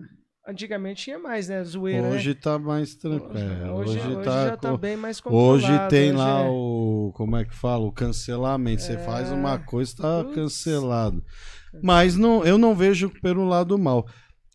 Antigamente 0.49 1.03
tinha 1.03 1.19
mais, 1.19 1.47
né? 1.47 1.63
Zoeira, 1.63 2.07
Hoje 2.07 2.29
né? 2.29 2.37
tá 2.41 2.57
mais 2.57 2.95
tranquilo. 2.95 3.37
É, 3.37 3.71
hoje, 3.71 3.99
hoje, 3.99 4.07
hoje 4.07 4.23
tá. 4.25 4.47
já 4.47 4.57
tá 4.57 4.75
bem 4.75 4.97
mais 4.97 5.21
controlado. 5.21 5.53
Hoje 5.53 5.89
tem 5.89 6.11
lá 6.11 6.41
é- 6.41 6.49
o. 6.49 7.11
Como 7.15 7.37
é 7.37 7.45
que 7.45 7.53
fala? 7.53 7.85
O 7.85 7.91
cancelamento. 7.91 8.81
Você 8.81 8.97
faz 8.97 9.31
uma 9.31 9.59
coisa, 9.59 9.95
tá 9.95 10.23
Putz. 10.23 10.35
cancelado. 10.35 11.23
Mas 11.83 12.15
não, 12.15 12.43
eu 12.43 12.57
não 12.57 12.73
vejo 12.75 13.11
pelo 13.21 13.45
lado 13.45 13.77
mal. 13.77 14.07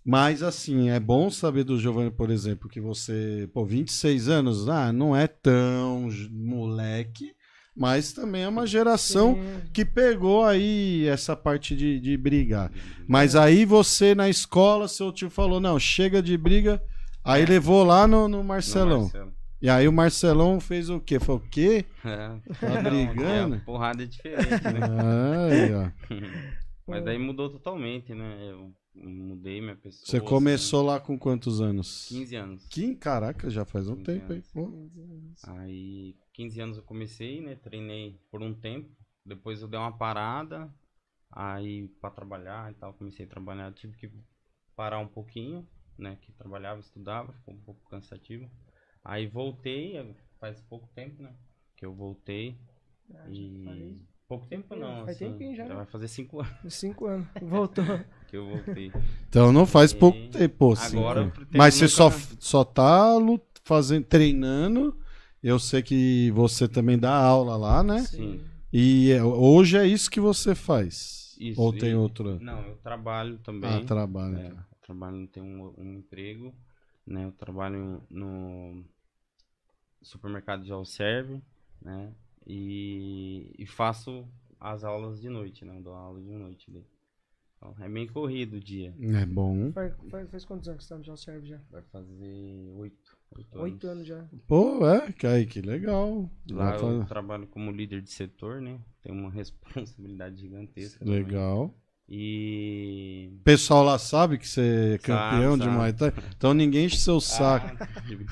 Mas 0.05 0.43
assim, 0.43 0.91
é 0.91 0.99
bom 0.99 1.31
saber 1.31 1.65
do 1.65 1.79
Giovanni, 1.79 2.11
por 2.11 2.29
exemplo, 2.29 2.69
que 2.69 2.81
você, 2.81 3.49
pô, 3.55 3.65
26 3.65 4.29
anos, 4.29 4.69
ah, 4.69 4.93
não 4.93 5.17
é 5.17 5.27
tão 5.27 6.11
moleque, 6.31 7.33
mas 7.77 8.13
também 8.13 8.43
é 8.43 8.49
uma 8.49 8.67
geração 8.67 9.35
Sim. 9.35 9.71
que 9.73 9.85
pegou 9.85 10.45
aí 10.45 11.07
essa 11.09 11.35
parte 11.35 11.75
de, 11.75 11.99
de 11.99 12.17
brigar. 12.17 12.71
Mas 13.09 13.35
aí 13.35 13.65
você 13.65 14.15
na 14.15 14.29
escola, 14.29 14.87
seu 14.89 15.13
tio 15.13 15.29
falou, 15.29 15.61
não, 15.61 15.79
chega 15.79 16.23
de 16.23 16.37
briga, 16.37 16.81
aí 17.25 17.45
levou 17.45 17.83
lá 17.85 18.07
no, 18.07 18.29
no 18.29 18.39
No 18.39 18.45
Marcelão. 18.45 19.03
Marcelo. 19.03 19.33
E 19.61 19.69
aí 19.69 19.89
o 19.89 19.93
Marcelão 19.93 20.61
fez 20.61 20.91
o 20.91 21.01
quê? 21.01 21.19
Falou, 21.19 21.41
o 21.41 21.49
quê? 21.49 21.87
É. 22.05 22.29
Tá 22.61 22.69
Não, 22.69 22.83
brigando? 22.83 23.55
é, 23.55 23.59
a 23.59 23.61
porrada 23.63 24.03
é 24.03 24.07
diferente, 24.07 24.63
né? 24.63 24.81
Aí, 25.51 25.75
ó. 25.75 25.91
Mas 26.87 27.03
daí 27.03 27.19
mudou 27.19 27.49
totalmente, 27.49 28.13
né? 28.15 28.51
Eu 28.51 28.71
mudei 28.95 29.63
minha 29.63 29.75
pessoa. 29.75 30.05
Você 30.07 30.21
começou 30.21 30.83
lá 30.83 31.01
com 31.01 31.19
quantos 31.19 31.63
anos? 31.63 32.05
assim, 32.07 32.21
15 32.21 32.37
anos. 32.37 32.67
Que, 32.69 32.95
caraca, 32.95 33.49
já 33.49 33.65
faz 33.65 33.89
um 33.89 33.97
15 33.97 34.05
tempo, 34.05 34.33
hein? 34.35 34.43
anos. 34.45 34.51
Pô. 34.53 35.51
Aí, 35.53 36.15
15 36.35 36.61
anos 36.61 36.77
eu 36.77 36.83
comecei, 36.83 37.41
né? 37.41 37.55
Treinei 37.55 38.21
por 38.31 38.43
um 38.43 38.53
tempo. 38.53 38.91
Depois 39.25 39.63
eu 39.63 39.69
dei 39.69 39.79
uma 39.81 39.97
parada. 39.97 40.71
Aí, 41.31 41.89
pra 42.01 42.11
trabalhar 42.11 42.71
e 42.71 42.75
tal, 42.75 42.93
comecei 42.93 43.25
a 43.25 43.29
trabalhar. 43.29 43.73
Tive 43.73 43.97
que 43.97 44.11
parar 44.77 44.99
um 44.99 45.09
pouquinho, 45.09 45.67
né? 45.97 46.19
Que 46.21 46.31
trabalhava, 46.33 46.81
estudava, 46.81 47.33
ficou 47.33 47.55
um 47.55 47.61
pouco 47.61 47.89
cansativo. 47.89 48.51
Aí 49.03 49.27
voltei, 49.27 49.97
eh, 49.97 50.15
faz 50.39 50.61
pouco 50.61 50.89
tempo, 50.95 51.23
né? 51.23 51.33
Que 51.77 51.87
eu 51.87 51.95
voltei. 51.95 52.59
Ah, 53.15 53.27
E. 53.31 54.01
Pouco 54.27 54.47
tempo 54.47 54.75
não, 54.75 55.05
Faz 55.05 55.17
assim, 55.17 55.31
tempinho 55.33 55.55
já, 55.55 55.65
né? 55.65 55.75
Vai 55.75 55.87
fazer 55.87 56.09
5 56.09 56.41
anos 56.41 56.75
Cinco 56.75 57.07
anos. 57.07 57.27
Voltou. 57.43 57.85
que 58.29 58.37
eu 58.37 58.47
voltei. 58.47 58.91
Então 59.29 59.53
não 59.53 59.67
faz 59.67 59.93
E 59.93 59.97
pouco 59.97 60.19
tempo, 60.31 60.57
pô, 60.57 60.75
sim, 60.77 60.97
agora 60.99 61.33
Mas 61.53 61.75
você 61.75 61.89
só, 61.89 62.05
nunca- 62.11 62.37
só 62.41 62.65
tá 62.65 63.15
fazendo, 63.65 64.05
treinando. 64.05 64.97
Eu 65.45 65.59
sei 65.59 65.83
que 65.83 66.31
você 66.31 66.67
também 66.67 66.99
dá 66.99 67.15
aula 67.15 67.55
lá, 67.57 67.83
né? 67.83 67.99
Sim. 68.01 68.41
E 68.73 69.13
é, 69.13 69.23
hoje 69.23 69.77
é 69.77 69.87
isso 69.87 70.11
que 70.11 70.19
você 70.19 70.55
faz. 70.55 71.37
Isso, 71.39 71.61
Ou 71.61 71.71
tem 71.71 71.91
e- 71.91 71.95
outra? 71.95 72.39
Não, 72.41 72.63
eu 72.63 72.77
trabalho 72.77 73.39
também. 73.39 73.71
Ah, 73.71 73.87
trabalho. 73.87 74.39
É, 74.39 74.51
eu 74.51 74.57
trabalho, 74.81 75.27
tenho 75.29 75.45
um, 75.45 75.75
um 75.77 75.93
emprego, 75.99 76.55
né? 77.07 77.25
Eu 77.27 77.33
trabalho 77.33 78.03
no 78.11 78.83
supermercado 80.03 80.65
de 80.65 80.73
autoserve, 80.73 81.43
né? 81.83 82.13
E, 82.47 83.55
e 83.59 83.67
faço 83.67 84.27
as 84.59 84.83
aulas 84.83 85.21
de 85.21 85.29
noite, 85.29 85.65
né? 85.65 85.77
Eu 85.77 85.83
dou 85.83 85.95
aula 85.95 86.21
de 86.21 86.33
noite. 86.33 86.71
daí. 86.71 86.85
Então, 87.57 87.75
é 87.85 87.89
bem 87.89 88.07
corrido 88.07 88.57
o 88.57 88.61
dia. 88.61 88.95
É 88.99 89.27
bom. 89.27 89.73
Faz, 89.73 89.95
faz, 90.11 90.31
faz 90.31 90.45
quantos 90.45 90.69
anos 90.69 90.83
que 90.83 90.85
você 90.89 90.95
tá 90.95 90.99
no 90.99 91.05
Já 91.05 91.17
Serve 91.17 91.49
já? 91.49 91.61
Vai 91.71 91.83
fazer 91.83 92.73
oito, 92.77 93.04
oito, 93.37 93.59
Oito 93.61 93.87
anos 93.87 94.07
já. 94.07 94.25
Pô, 94.47 94.87
é, 94.89 95.13
que 95.13 95.27
aí, 95.27 95.47
que 95.47 95.61
legal. 95.61 96.31
Lá 96.51 96.75
eu 96.77 97.01
fa- 97.01 97.05
trabalho 97.07 97.47
como 97.47 97.71
líder 97.71 98.01
de 98.03 98.11
setor, 98.11 98.61
né? 98.61 98.79
Tenho 99.03 99.17
uma 99.19 99.31
responsabilidade 99.33 100.41
gigantesca. 100.41 101.05
também. 101.05 101.23
Legal. 101.23 101.75
E. 102.07 103.31
O 103.41 103.45
pessoal 103.45 103.83
lá 103.83 103.99
sabe 103.99 104.37
que 104.39 104.47
você 104.47 104.93
é 104.95 104.99
campeão 104.99 105.57
de 105.57 105.65
sabe. 105.65 105.77
Muay 105.77 105.93
Thai. 105.93 106.13
Então 106.37 106.53
ninguém 106.53 106.85
enche 106.87 106.99
seu 106.99 107.21
saco. 107.21 107.75
Ah, 107.81 107.89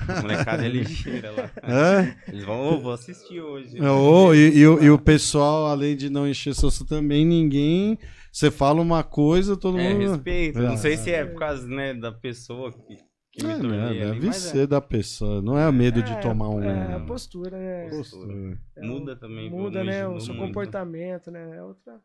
a 0.19 0.21
molecada 0.21 0.65
é 0.65 0.69
ligeira 0.69 1.31
lá. 1.31 1.49
É? 1.63 2.31
Eles 2.31 2.43
vão, 2.45 2.61
ô, 2.61 2.79
vou 2.79 2.91
assistir 2.93 3.41
hoje. 3.41 3.81
Ô, 3.81 4.33
e, 4.33 4.57
e 4.59 4.67
o- 4.67 4.83
e 4.83 4.89
o 4.91 4.99
pessoal, 4.99 5.67
além 5.67 5.95
de 5.95 6.09
não 6.09 6.27
encher 6.27 6.53
seu 6.53 6.69
saco 6.69 6.87
também, 6.89 7.25
ninguém. 7.25 7.97
Você 8.31 8.49
fala 8.49 8.81
uma 8.81 9.03
coisa, 9.03 9.55
todo 9.57 9.77
É, 9.79 9.93
mundo. 9.93 10.11
respeito. 10.11 10.59
Ah, 10.59 10.61
Não 10.63 10.77
sei 10.77 10.97
se 10.97 11.11
é 11.11 11.23
por 11.25 11.39
causa, 11.39 11.67
né, 11.67 11.93
da 11.93 12.11
pessoa 12.11 12.71
que, 12.71 12.97
que 13.33 13.43
me 13.43 13.51
É, 13.53 13.57
tornei 13.57 13.77
né, 13.79 13.87
ali, 13.87 13.99
deve 13.99 14.27
mas 14.27 14.35
ser 14.37 14.67
da 14.67 14.79
pessoa. 14.79 15.41
Não 15.41 15.57
é 15.57 15.69
medo 15.71 16.01
de 16.03 16.11
É, 16.13 16.15
tomar 16.21 16.49
um. 16.49 16.61
É, 16.63 16.93
a 16.95 16.99
postura, 16.99 17.57
né? 17.57 17.89
Postura. 17.89 18.59
é, 18.75 18.85
muda 18.85 19.15
também. 19.15 19.49
Muda, 19.49 19.83
né? 19.83 20.07
O 20.07 20.19
seu 20.19 20.35
comportamento, 20.35 21.31
né? 21.31 21.57
É 21.57 21.63
outra. 21.63 21.99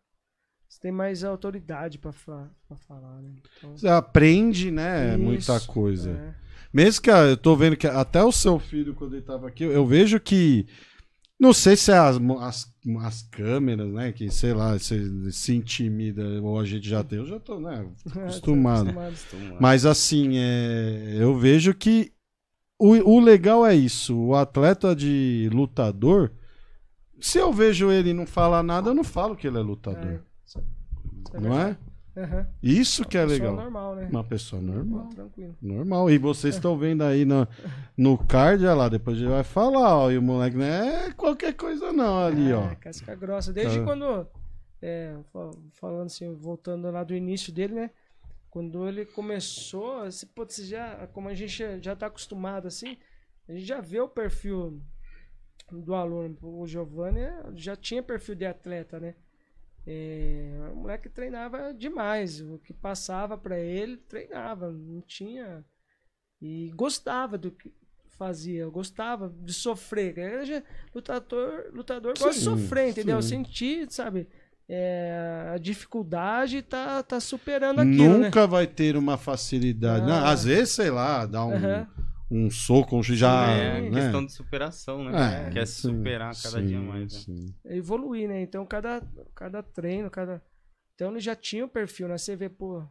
Você 0.68 0.80
tem 0.80 0.92
mais 0.92 1.24
autoridade 1.24 1.98
pra, 1.98 2.12
fa 2.12 2.50
pra 2.66 2.76
falar, 2.76 3.22
né? 3.22 3.30
Então, 3.58 3.76
Você 3.76 3.88
aprende, 3.88 4.70
né? 4.70 5.16
Muita 5.16 5.56
isso, 5.56 5.66
coisa. 5.68 6.10
é. 6.10 6.34
Mesmo 6.72 7.02
que 7.02 7.10
eu 7.10 7.36
tô 7.36 7.56
vendo 7.56 7.76
que 7.76 7.86
até 7.86 8.22
o 8.22 8.30
seu 8.32 8.58
filho, 8.58 8.94
quando 8.94 9.14
ele 9.14 9.22
tava 9.24 9.48
aqui, 9.48 9.64
eu 9.64 9.86
vejo 9.86 10.18
que. 10.20 10.66
Não 11.40 11.52
sei 11.52 11.76
se 11.76 11.92
é 11.92 11.98
as, 11.98 12.16
as, 12.40 12.72
as 13.02 13.22
câmeras, 13.22 13.88
né? 13.92 14.10
Que, 14.12 14.28
sei 14.30 14.52
lá, 14.52 14.76
se, 14.78 15.32
se 15.32 15.54
intimida, 15.54 16.42
ou 16.42 16.58
a 16.58 16.64
gente 16.64 16.88
já 16.88 17.04
tem, 17.04 17.18
eu 17.18 17.26
já 17.26 17.38
tô, 17.38 17.60
né? 17.60 17.88
Acostumado. 18.10 18.90
Acostumado. 18.90 19.56
Mas 19.60 19.86
assim, 19.86 20.36
é, 20.36 21.16
eu 21.18 21.38
vejo 21.38 21.72
que 21.74 22.12
o, 22.78 23.16
o 23.16 23.20
legal 23.20 23.64
é 23.64 23.74
isso. 23.74 24.16
O 24.16 24.34
atleta 24.34 24.96
de 24.96 25.48
lutador, 25.52 26.32
se 27.20 27.38
eu 27.38 27.52
vejo 27.52 27.90
ele 27.90 28.10
e 28.10 28.14
não 28.14 28.26
falar 28.26 28.62
nada, 28.62 28.90
eu 28.90 28.94
não 28.94 29.04
falo 29.04 29.36
que 29.36 29.46
ele 29.46 29.58
é 29.58 29.62
lutador. 29.62 30.20
É, 31.34 31.40
Não 31.40 31.58
é? 31.58 31.76
Aham. 32.22 32.46
Isso 32.62 33.04
que 33.04 33.16
é 33.16 33.22
Pessoa 33.26 33.38
legal. 33.38 33.54
normal, 33.56 33.94
né? 33.96 34.08
Uma 34.10 34.24
pessoa 34.24 34.60
normal. 34.60 35.06
Tranquilo. 35.08 35.56
Normal. 35.62 36.10
E 36.10 36.18
vocês 36.18 36.54
estão 36.56 36.76
vendo 36.76 37.02
aí 37.04 37.24
no, 37.24 37.46
no 37.96 38.18
card, 38.18 38.64
olha 38.64 38.74
lá, 38.74 38.88
depois 38.88 39.16
a 39.16 39.20
gente 39.20 39.28
vai 39.30 39.44
falar, 39.44 39.96
ó. 39.96 40.10
E 40.10 40.18
o 40.18 40.22
moleque 40.22 40.56
não 40.56 40.64
é 40.64 41.12
qualquer 41.12 41.54
coisa 41.54 41.92
não 41.92 42.18
ali, 42.18 42.50
É, 42.50 42.54
ó. 42.56 42.74
casca 42.76 43.14
grossa. 43.14 43.52
Desde 43.52 43.78
Tá. 43.78 43.84
quando. 43.84 44.26
é, 44.80 45.16
fa- 45.32 45.50
falando 45.72 46.06
assim, 46.06 46.32
voltando 46.34 46.88
lá 46.90 47.02
do 47.02 47.12
início 47.14 47.52
dele, 47.52 47.74
né? 47.74 47.90
Quando 48.48 48.86
ele 48.88 49.04
começou, 49.04 50.02
assim, 50.02 50.26
pô, 50.26 50.46
já, 50.48 51.06
como 51.12 51.28
a 51.28 51.34
gente 51.34 51.56
já- 51.58 51.78
já 51.78 51.96
tá 51.96 52.06
acostumado 52.06 52.66
assim, 52.68 52.96
a 53.48 53.52
gente 53.52 53.64
já 53.66 53.80
vê 53.80 54.00
o 54.00 54.08
perfil 54.08 54.80
do 55.70 55.94
aluno. 55.94 56.36
O 56.42 56.66
Giovanni 56.66 57.20
é, 57.20 57.42
já 57.54 57.74
tinha 57.76 58.02
perfil 58.02 58.34
de 58.36 58.46
atleta, 58.46 58.98
né? 59.00 59.14
É, 59.90 60.70
o 60.72 60.76
moleque 60.76 61.08
treinava 61.08 61.72
demais. 61.72 62.40
O 62.42 62.58
que 62.58 62.74
passava 62.74 63.38
pra 63.38 63.58
ele, 63.58 63.96
treinava. 63.96 64.70
Não 64.70 65.00
tinha. 65.00 65.64
E 66.42 66.70
gostava 66.76 67.38
do 67.38 67.50
que 67.50 67.72
fazia. 68.18 68.68
Gostava 68.68 69.32
de 69.40 69.54
sofrer. 69.54 70.14
Lutador, 70.94 71.70
lutador 71.72 72.12
gosta 72.18 72.30
de 72.30 72.36
Sim, 72.36 72.44
sofrer, 72.44 72.90
entendeu? 72.90 73.22
sim. 73.22 73.28
Sentir, 73.28 73.90
sabe? 73.90 74.28
é, 74.70 75.50
a 75.54 75.56
dificuldade 75.56 76.60
tá, 76.60 77.02
tá 77.02 77.18
superando 77.20 77.78
aquilo, 77.80 78.18
Nunca 78.18 78.42
né? 78.42 78.46
vai 78.46 78.66
ter 78.66 78.98
uma 78.98 79.16
facilidade. 79.16 80.04
Não, 80.06 80.12
Ah. 80.12 80.30
às 80.30 80.44
vezes, 80.44 80.74
sei 80.74 80.90
lá, 80.90 81.24
dá 81.24 81.42
um, 81.46 81.54
Aham. 81.54 81.88
Um 82.30 82.50
soco, 82.50 82.96
um 82.96 83.02
já. 83.02 83.50
é 83.50 83.80
né? 83.80 84.02
questão 84.02 84.24
de 84.24 84.32
superação, 84.32 85.04
né? 85.04 85.48
É, 85.48 85.50
Quer 85.50 85.66
sim, 85.66 85.88
superar 85.88 86.34
cada 86.34 86.60
sim, 86.60 86.66
dia 86.66 86.80
mais. 86.80 87.12
né? 87.12 87.36
sim. 87.36 87.54
evoluir, 87.64 88.28
né? 88.28 88.42
Então 88.42 88.64
cada, 88.66 89.02
cada 89.34 89.62
treino, 89.62 90.10
cada. 90.10 90.42
Então 90.94 91.10
ele 91.10 91.20
já 91.20 91.34
tinha 91.34 91.64
o 91.64 91.68
perfil, 91.68 92.08
né? 92.08 92.18
Você 92.18 92.36
vê, 92.36 92.48
pô. 92.48 92.86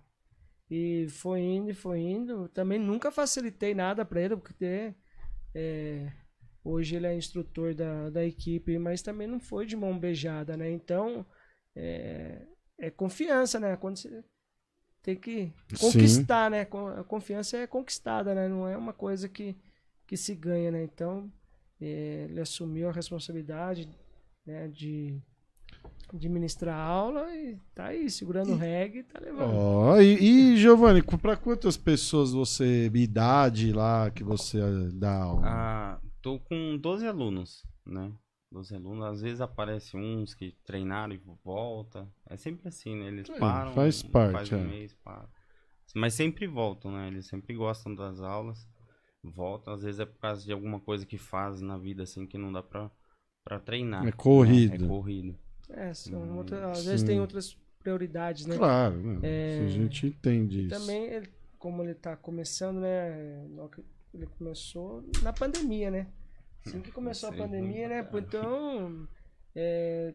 E 0.69 1.07
foi 1.09 1.39
indo, 1.41 1.69
e 1.69 1.73
foi 1.73 1.99
indo. 1.99 2.49
Também 2.49 2.79
nunca 2.79 3.11
facilitei 3.11 3.73
nada 3.73 4.03
pra 4.03 4.21
ele, 4.21 4.35
porque 4.35 4.93
é, 5.53 6.11
hoje 6.63 6.95
ele 6.95 7.07
é 7.07 7.15
instrutor 7.15 7.73
da, 7.73 8.09
da 8.09 8.25
equipe, 8.25 8.77
mas 8.77 9.01
também 9.01 9.27
não 9.27 9.39
foi 9.39 9.65
de 9.65 9.75
mão 9.75 9.97
beijada, 9.97 10.57
né? 10.57 10.69
Então 10.69 11.25
é, 11.75 12.41
é 12.79 12.89
confiança, 12.89 13.59
né? 13.59 13.77
Quando 13.77 13.97
você 13.97 14.23
tem 15.07 15.15
que 15.15 15.53
conquistar, 15.79 16.51
né? 16.51 16.65
Con- 16.65 16.89
A 16.89 17.03
confiança 17.03 17.55
é 17.55 17.65
conquistada, 17.65 18.35
né? 18.35 18.49
Não 18.49 18.67
é 18.67 18.75
uma 18.75 18.91
coisa 18.91 19.29
que, 19.29 19.55
que 20.05 20.17
se 20.17 20.35
ganha, 20.35 20.69
né? 20.69 20.83
Então 20.83 21.31
é, 21.79 22.27
ele 22.29 22.41
assumiu 22.41 22.89
a 22.89 22.91
responsabilidade 22.91 23.87
né, 24.45 24.67
de 24.67 25.17
de 26.13 26.29
ministrar 26.29 26.77
aula 26.77 27.33
e 27.35 27.57
tá 27.75 27.87
aí, 27.87 28.09
segurando 28.09 28.53
o 28.53 28.55
reggae 28.55 28.99
e 28.99 29.03
tá 29.03 29.19
levando. 29.19 29.53
Ó, 29.53 29.99
e, 29.99 30.53
e 30.53 30.57
Giovanni, 30.57 31.01
para 31.03 31.35
quantas 31.35 31.75
pessoas 31.77 32.31
você, 32.31 32.89
idade 32.93 33.73
lá 33.73 34.09
que 34.09 34.23
você 34.23 34.57
eh, 34.59 34.89
dá 34.93 35.13
aula? 35.13 35.41
Ah, 35.45 35.99
tô 36.21 36.39
com 36.39 36.77
12 36.77 37.05
alunos, 37.05 37.63
né? 37.85 38.09
12 38.51 38.73
alunos, 38.75 39.05
às 39.05 39.21
vezes 39.21 39.41
aparece 39.41 39.97
uns 39.97 40.33
que 40.33 40.55
treinaram 40.65 41.13
e 41.13 41.21
volta. 41.43 42.07
É 42.29 42.37
sempre 42.37 42.67
assim, 42.67 42.95
né? 42.95 43.07
Eles 43.07 43.29
É, 43.29 43.39
param, 43.39 43.73
faz 43.73 44.01
parte, 44.03 44.31
faz 44.33 44.51
um 44.51 44.57
é. 44.59 44.63
mês, 44.63 44.93
param. 45.03 45.27
Mas 45.95 46.13
sempre 46.13 46.47
voltam, 46.47 46.91
né? 46.91 47.07
Eles 47.07 47.27
sempre 47.27 47.53
gostam 47.55 47.93
das 47.93 48.19
aulas, 48.21 48.67
voltam. 49.23 49.73
Às 49.73 49.81
vezes 49.83 49.99
é 49.99 50.05
por 50.05 50.19
causa 50.19 50.43
de 50.43 50.51
alguma 50.51 50.79
coisa 50.79 51.05
que 51.05 51.17
faz 51.17 51.61
na 51.61 51.77
vida, 51.77 52.03
assim, 52.03 52.25
que 52.25 52.37
não 52.37 52.51
dá 52.51 52.61
pra, 52.63 52.89
pra 53.43 53.59
treinar. 53.59 54.03
É 54.03 54.05
né? 54.05 54.11
corrido. 54.11 54.85
É 54.85 54.87
corrido. 54.87 55.37
É, 55.69 55.93
são 55.93 56.21
Hum, 56.21 56.37
outra- 56.37 56.71
às 56.71 56.85
vezes 56.85 57.01
sim. 57.01 57.07
tem 57.07 57.19
outras 57.19 57.57
prioridades, 57.79 58.45
né? 58.45 58.55
Claro, 58.57 58.95
né? 58.95 59.19
É, 59.23 59.59
a 59.65 59.67
gente 59.67 60.07
entende 60.07 60.59
E 60.61 60.65
isso. 60.67 60.79
também, 60.79 61.03
ele- 61.05 61.29
como 61.59 61.83
ele 61.83 61.93
tá 61.95 62.15
começando, 62.15 62.79
né? 62.79 63.45
Ele 64.13 64.25
começou 64.37 65.03
na 65.21 65.33
pandemia, 65.33 65.91
né? 65.91 66.07
Assim 66.67 66.81
que 66.81 66.91
começou 66.91 67.29
a 67.29 67.33
pandemia, 67.33 67.87
né? 67.87 68.03
pô, 68.03 68.19
Então, 68.19 69.07
é, 69.55 70.13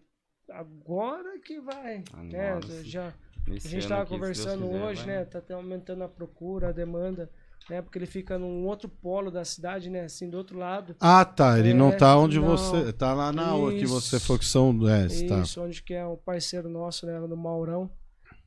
agora 0.51 1.38
que 1.41 1.61
vai, 1.61 2.05
né? 2.25 2.51
Agora, 2.53 2.85
Já, 2.85 3.09
a 3.49 3.51
gente 3.53 3.79
ano 3.79 3.88
tava 3.88 4.03
aqui, 4.03 4.15
se 4.15 4.19
Deus 4.19 4.21
conversando 4.21 4.67
quiser, 4.67 4.83
hoje, 4.85 5.05
vai- 5.07 5.15
né? 5.19 5.25
Tá 5.25 5.38
até 5.38 5.55
aumentando 5.55 6.05
a 6.05 6.09
procura, 6.09 6.69
a 6.69 6.73
demanda, 6.73 7.31
né? 7.71 7.81
Porque 7.83 7.99
ele 7.99 8.07
fica 8.07 8.38
num 8.38 8.67
outro 8.67 8.88
polo 8.88 9.31
da 9.31 9.45
cidade, 9.45 9.88
né? 9.91 10.03
Assim, 10.05 10.29
do 10.29 10.37
outro 10.37 10.59
lado. 10.59 10.95
Ah, 11.01 11.25
tá. 11.25 11.59
Ele 11.59 11.73
não 11.75 11.88
É, 11.91 11.97
tá 11.97 12.17
onde 12.19 12.38
não. 12.38 12.47
você. 12.57 12.93
Tá 12.93 13.12
lá 13.15 13.33
na 13.33 13.55
outra 13.55 13.79
que 13.79 13.87
você 13.87 14.21
falou 14.21 14.38
que 14.38 14.45
são. 14.45 14.71
É, 14.88 15.07
tá. 15.29 15.41
Isso, 15.43 15.61
onde 15.62 15.83
que 15.83 15.95
é 15.95 16.07
um 16.07 16.17
parceiro 16.17 16.69
nosso, 16.69 17.07
né? 17.07 17.19
No 17.21 17.37
Maurão, 17.37 17.91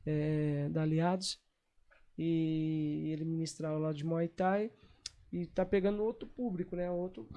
é, 0.04 0.68
da 0.70 0.82
Aliados. 0.82 1.38
E 2.18 3.10
ele 3.12 3.24
ministra 3.24 3.68
aula 3.68 3.88
lá 3.88 3.92
de 3.92 4.04
Muay 4.04 4.28
Thai. 4.28 4.70
E 5.32 5.44
tá 5.46 5.66
pegando 5.66 6.02
outro 6.02 6.26
público, 6.26 6.74
né? 6.76 6.90
Outro 6.90 7.28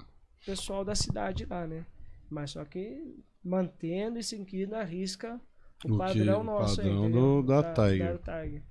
pessoal 0.44 0.84
da 0.84 0.94
cidade 0.94 1.44
lá, 1.46 1.66
né? 1.66 1.84
Mas 2.28 2.52
só 2.52 2.64
que 2.64 3.16
mantendo 3.42 4.18
e 4.18 4.22
seguindo 4.22 4.74
a 4.74 4.84
risca 4.84 5.40
O 5.84 5.94
o 5.94 5.98
padrão 5.98 6.44
nosso 6.44 6.80
aí, 6.80 6.88
padrão 6.88 7.04
entendeu? 7.04 7.42
do- 7.42 7.42
da 7.42 7.62
Tiger. 7.62 8.18
Da 8.18 8.42
Tiger? 8.42 8.62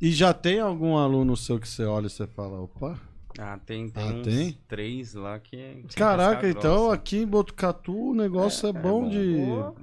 E 0.00 0.10
já 0.12 0.32
tem 0.34 0.60
algum 0.60 0.96
aluno 0.96 1.36
seu 1.36 1.58
que 1.60 1.68
você 1.68 1.84
olha 1.84 2.06
e 2.06 2.10
você 2.10 2.26
fala, 2.26 2.60
opa? 2.60 2.98
Ah, 3.38 3.58
tem, 3.58 3.88
tem 3.88 4.02
Ah, 4.02 4.12
uns 4.12 4.24
tem? 4.26 4.52
três 4.66 5.14
lá 5.14 5.38
que 5.38 5.56
é. 5.56 5.74
que 5.82 5.86
é 5.86 5.88
Caraca, 5.96 6.48
então 6.48 6.76
grossa. 6.88 6.94
aqui 6.94 7.18
em 7.18 7.26
Botucatu 7.26 8.10
o 8.10 8.14
negócio 8.14 8.68
é, 8.68 8.72
bom, 8.72 9.02
bom. 9.02 9.08
de 9.08 9.36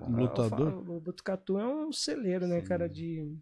lutador. 0.09 0.71
falo, 0.71 0.97
O 0.97 0.99
Botucatu 0.99 1.57
é 1.57 1.65
um 1.67 1.91
celeiro, 1.91 2.45
né, 2.45 2.59
Sim. 2.59 2.67
cara, 2.67 2.89
de 2.89 3.35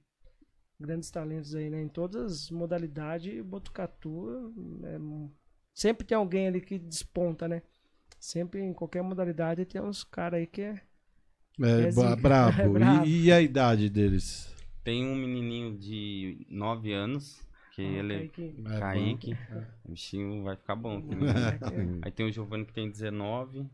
grandes 0.80 1.10
talentos 1.10 1.56
aí, 1.56 1.70
né? 1.70 1.82
Em 1.82 1.88
todas 1.90 2.32
as 2.44 2.52
modalidades, 2.52 3.44
Botucatu 3.44 4.54
é, 4.84 4.98
sempre 5.76 6.08
tem 6.08 6.18
alguém 6.18 6.48
ali 6.48 6.60
que 6.62 6.80
desponta, 6.80 7.48
né? 7.48 7.62
Sempre 8.20 8.62
em 8.62 8.74
qualquer 8.74 9.04
modalidade 9.04 9.66
tem 9.66 9.80
uns 9.80 10.04
caras 10.04 10.40
aí 10.40 10.48
que 10.48 10.62
é. 10.62 10.82
É, 11.62 11.82
É 11.88 11.92
zica. 11.92 12.16
brabo. 12.16 12.58
É 12.62 12.68
brabo. 12.70 13.06
E, 13.06 13.26
e 13.26 13.32
a 13.32 13.40
idade 13.42 13.90
deles? 13.90 14.52
Tem 14.84 15.06
um 15.06 15.16
menininho 15.16 15.78
de 15.78 16.46
9 16.50 16.92
anos, 16.94 17.46
que 17.74 17.82
Ah, 17.82 17.86
ele 18.00 18.14
é 18.14 18.28
que- 18.28 18.56
É 18.66 18.80
Kaique. 18.80 19.38
O 19.84 19.92
bichinho 19.92 20.44
vai 20.44 20.56
ficar 20.56 20.76
bom. 20.76 21.02
Aí 22.04 22.12
tem 22.12 22.26
o 22.26 22.32
Giovanni 22.32 22.66
que 22.66 22.74
tem 22.74 22.90
19. 22.90 23.70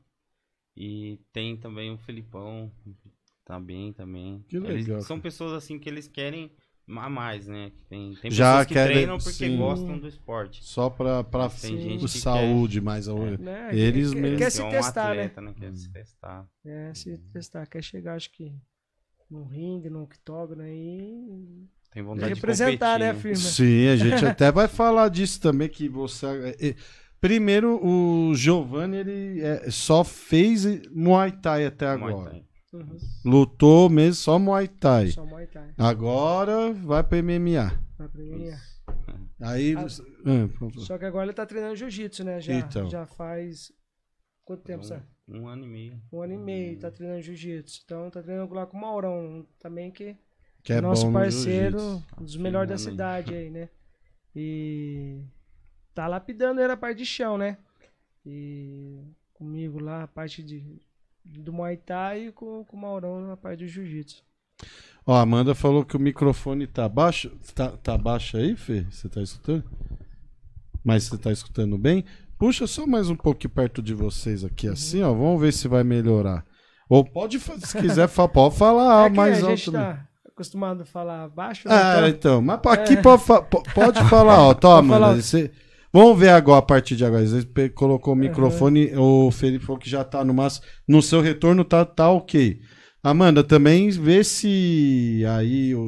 E 0.75 1.19
tem 1.33 1.55
também 1.57 1.91
o 1.93 1.97
Felipão. 1.97 2.71
Tá 3.45 3.59
bem 3.59 3.91
também. 3.93 4.43
Que 4.47 4.57
Eles 4.57 4.85
legal, 4.87 5.01
são 5.01 5.19
pessoas 5.19 5.51
assim 5.53 5.77
que 5.77 5.89
eles 5.89 6.07
querem 6.07 6.51
a 6.87 7.09
mais, 7.09 7.47
né? 7.47 7.71
Que 7.75 7.83
Tem, 7.85 8.15
tem 8.21 8.31
Já 8.31 8.51
pessoas 8.51 8.67
que 8.67 8.73
querem- 8.73 8.93
treinam 8.97 9.17
porque 9.17 9.31
sim. 9.31 9.57
gostam 9.57 9.97
do 9.97 10.07
esporte. 10.07 10.63
Só 10.63 10.89
pra, 10.89 11.23
pra 11.23 11.49
Tem 11.49 11.77
Sim. 11.77 11.81
gente 11.81 12.01
que 12.01 12.09
saúde, 12.19 12.81
mais 12.81 13.07
a 13.07 13.13
né? 13.13 13.69
Eles 13.71 14.13
quer, 14.13 14.19
mesmo. 14.19 14.37
quer 14.37 14.43
quer 14.45 14.49
se 14.49 14.61
um 14.61 14.69
testar, 14.69 15.11
atleta, 15.11 15.41
né? 15.41 15.51
Hum. 15.51 15.53
Quer 15.53 15.73
se 15.73 15.89
testar. 15.89 16.47
né? 16.65 16.89
É, 16.89 16.93
se 16.93 17.17
testar, 17.33 17.65
quer 17.67 17.83
chegar, 17.83 18.15
acho 18.15 18.31
que 18.31 18.51
no 19.29 19.45
ringue, 19.45 19.89
no 19.89 20.03
octógono 20.03 20.63
aí. 20.63 21.65
Tem 21.93 22.03
vontade 22.03 22.33
representar, 22.33 22.97
de 22.97 23.03
né, 23.03 23.13
competir, 23.13 23.35
firma? 23.35 23.49
Sim, 23.51 23.87
a 23.87 23.95
gente 23.95 24.25
até 24.25 24.51
vai 24.51 24.67
falar 24.67 25.09
disso 25.09 25.39
também, 25.41 25.67
que 25.69 25.87
você... 25.89 26.25
é, 26.25 26.69
é, 26.69 26.75
Primeiro, 27.19 27.79
o 27.85 28.33
Giovanni, 28.33 28.97
ele 28.97 29.41
é, 29.41 29.69
só 29.69 30.03
fez 30.03 30.65
Muay 30.89 31.31
Thai 31.31 31.65
até 31.67 31.95
Muay 31.95 32.11
agora. 32.13 32.31
Thai. 32.31 32.43
Uhum. 32.73 32.97
Lutou 33.25 33.89
mesmo 33.89 34.15
só 34.15 34.39
Muay 34.39 34.67
Thai. 34.67 35.07
Só 35.07 35.25
Muay 35.25 35.45
Thai. 35.47 35.73
Agora 35.77 36.71
vai 36.73 37.03
pra 37.03 37.17
MMA. 37.21 37.77
Pra 37.97 38.07
mim, 38.15 38.45
é. 38.47 38.57
Aí 39.41 39.75
Ah. 39.75 39.81
Ah. 39.85 40.79
Só 40.79 40.97
que 40.97 41.05
agora 41.05 41.25
ele 41.25 41.33
tá 41.33 41.45
treinando 41.45 41.75
jiu-jitsu, 41.75 42.23
né? 42.23 42.39
Já, 42.39 42.53
Então. 42.53 42.89
já 42.89 43.05
faz. 43.05 43.71
Quanto 44.45 44.63
tempo, 44.63 44.83
sabe? 44.83 45.03
Um, 45.27 45.41
um 45.41 45.47
ano 45.47 45.65
e 45.65 45.67
meio. 45.67 46.01
Um 46.11 46.21
ano 46.21 46.33
e 46.33 46.37
meio 46.37 46.79
tá 46.79 46.89
treinando 46.91 47.21
jiu-jitsu. 47.21 47.81
Então 47.83 48.09
tá 48.09 48.21
treinando 48.21 48.53
lá 48.53 48.65
com 48.65 48.77
o 48.77 48.81
Maurão 48.81 49.45
também, 49.59 49.91
que 49.91 50.15
que 50.63 50.73
é 50.73 50.79
nosso 50.79 51.11
parceiro, 51.11 51.79
um 52.19 52.23
dos 52.23 52.37
melhores 52.37 52.69
da 52.69 52.77
cidade 52.77 53.33
aí, 53.33 53.49
né? 53.49 53.67
E 54.35 55.23
tá 55.93 56.07
lapidando 56.07 56.61
ele 56.61 56.71
a 56.71 56.77
parte 56.77 56.99
de 56.99 57.05
chão, 57.05 57.35
né? 57.37 57.57
E 58.25 59.01
comigo 59.33 59.79
lá, 59.81 60.03
a 60.03 60.07
parte 60.07 60.43
de, 60.43 60.79
do 61.23 61.51
Muay 61.53 61.77
Thai 61.77 62.27
e 62.27 62.31
com, 62.31 62.63
com 62.65 62.77
o 62.77 62.79
Maurão 62.79 63.21
na 63.27 63.37
parte 63.37 63.59
do 63.59 63.67
jiu-jitsu. 63.67 64.23
Ó, 65.05 65.13
a 65.15 65.21
Amanda 65.21 65.55
falou 65.55 65.83
que 65.83 65.95
o 65.97 65.99
microfone 65.99 66.67
tá 66.67 66.87
baixo. 66.87 67.31
Tá, 67.55 67.69
tá 67.69 67.97
baixo 67.97 68.37
aí, 68.37 68.55
Fê? 68.55 68.85
Você 68.89 69.09
tá 69.09 69.21
escutando? 69.21 69.63
Mas 70.83 71.03
você 71.05 71.17
tá 71.17 71.31
escutando 71.31 71.77
bem? 71.77 72.03
Puxa 72.37 72.65
só 72.67 72.85
mais 72.87 73.09
um 73.09 73.15
pouquinho 73.15 73.51
perto 73.53 73.81
de 73.81 73.93
vocês 73.93 74.43
aqui, 74.43 74.67
Uhum. 74.67 74.73
assim, 74.73 75.01
ó. 75.03 75.13
Vamos 75.13 75.41
ver 75.41 75.53
se 75.53 75.67
vai 75.67 75.83
melhorar. 75.83 76.43
Ou 76.89 77.05
pode, 77.05 77.39
se 77.39 77.77
quiser, 77.79 78.07
pode 78.33 78.55
falar 78.57 79.07
é 79.07 79.09
mais 79.13 79.43
alto. 79.43 79.71
tá 79.71 80.07
acostumado 80.27 80.81
a 80.81 80.85
falar 80.85 81.29
baixo, 81.29 81.67
né? 81.67 81.73
Ah, 81.75 81.97
Então- 81.97 82.09
então. 82.09 82.41
Mas 82.41 82.59
pra- 82.59 82.73
aqui 82.73 82.97
pode, 83.01 83.23
fa- 83.23 83.41
po- 83.41 83.63
pode 83.73 84.03
falar, 84.09 84.39
ó. 84.41 84.53
Toma, 84.55 84.93
Pode. 84.95 85.03
Amanda. 85.03 85.21
Você... 85.21 85.51
Vamos 85.93 86.17
ver 86.17 86.29
agora 86.29 86.59
a 86.59 86.61
partir 86.61 86.95
de 86.95 87.03
agora. 87.03 87.25
Você 87.25 87.69
colocou 87.69 88.13
o 88.13 88.17
microfone, 88.17 88.91
o 88.95 89.29
Felipe 89.31 89.65
falou 89.65 89.79
que 89.79 89.89
já 89.89 90.03
tá 90.03 90.23
no 90.23 90.33
máximo. 90.33 90.65
No 90.87 91.01
seu 91.01 91.21
retorno 91.21 91.63
tá, 91.65 91.83
tá 91.83 92.09
ok. 92.09 92.59
Amanda, 93.03 93.43
também 93.43 93.89
vê 93.89 94.23
se 94.23 95.23
aí 95.27 95.75
o, 95.75 95.81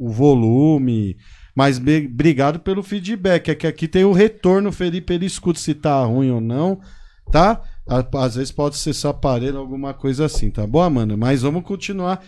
o 0.00 0.10
volume. 0.10 1.16
Mas 1.56 1.78
be- 1.78 2.08
obrigado 2.12 2.60
pelo 2.60 2.82
feedback. 2.82 3.48
É 3.48 3.54
que 3.56 3.66
aqui 3.66 3.88
tem 3.88 4.04
o 4.04 4.12
retorno, 4.12 4.70
Felipe, 4.70 5.12
ele 5.12 5.26
escuta 5.26 5.58
se 5.58 5.74
tá 5.74 6.04
ruim 6.04 6.30
ou 6.30 6.40
não, 6.40 6.78
tá? 7.32 7.60
Às 8.14 8.36
vezes 8.36 8.52
pode 8.52 8.76
ser 8.76 8.94
seu 8.94 9.10
aparelho, 9.10 9.58
alguma 9.58 9.92
coisa 9.94 10.26
assim, 10.26 10.50
tá 10.50 10.64
bom, 10.66 10.80
Amanda? 10.80 11.16
Mas 11.16 11.42
vamos 11.42 11.64
continuar. 11.64 12.22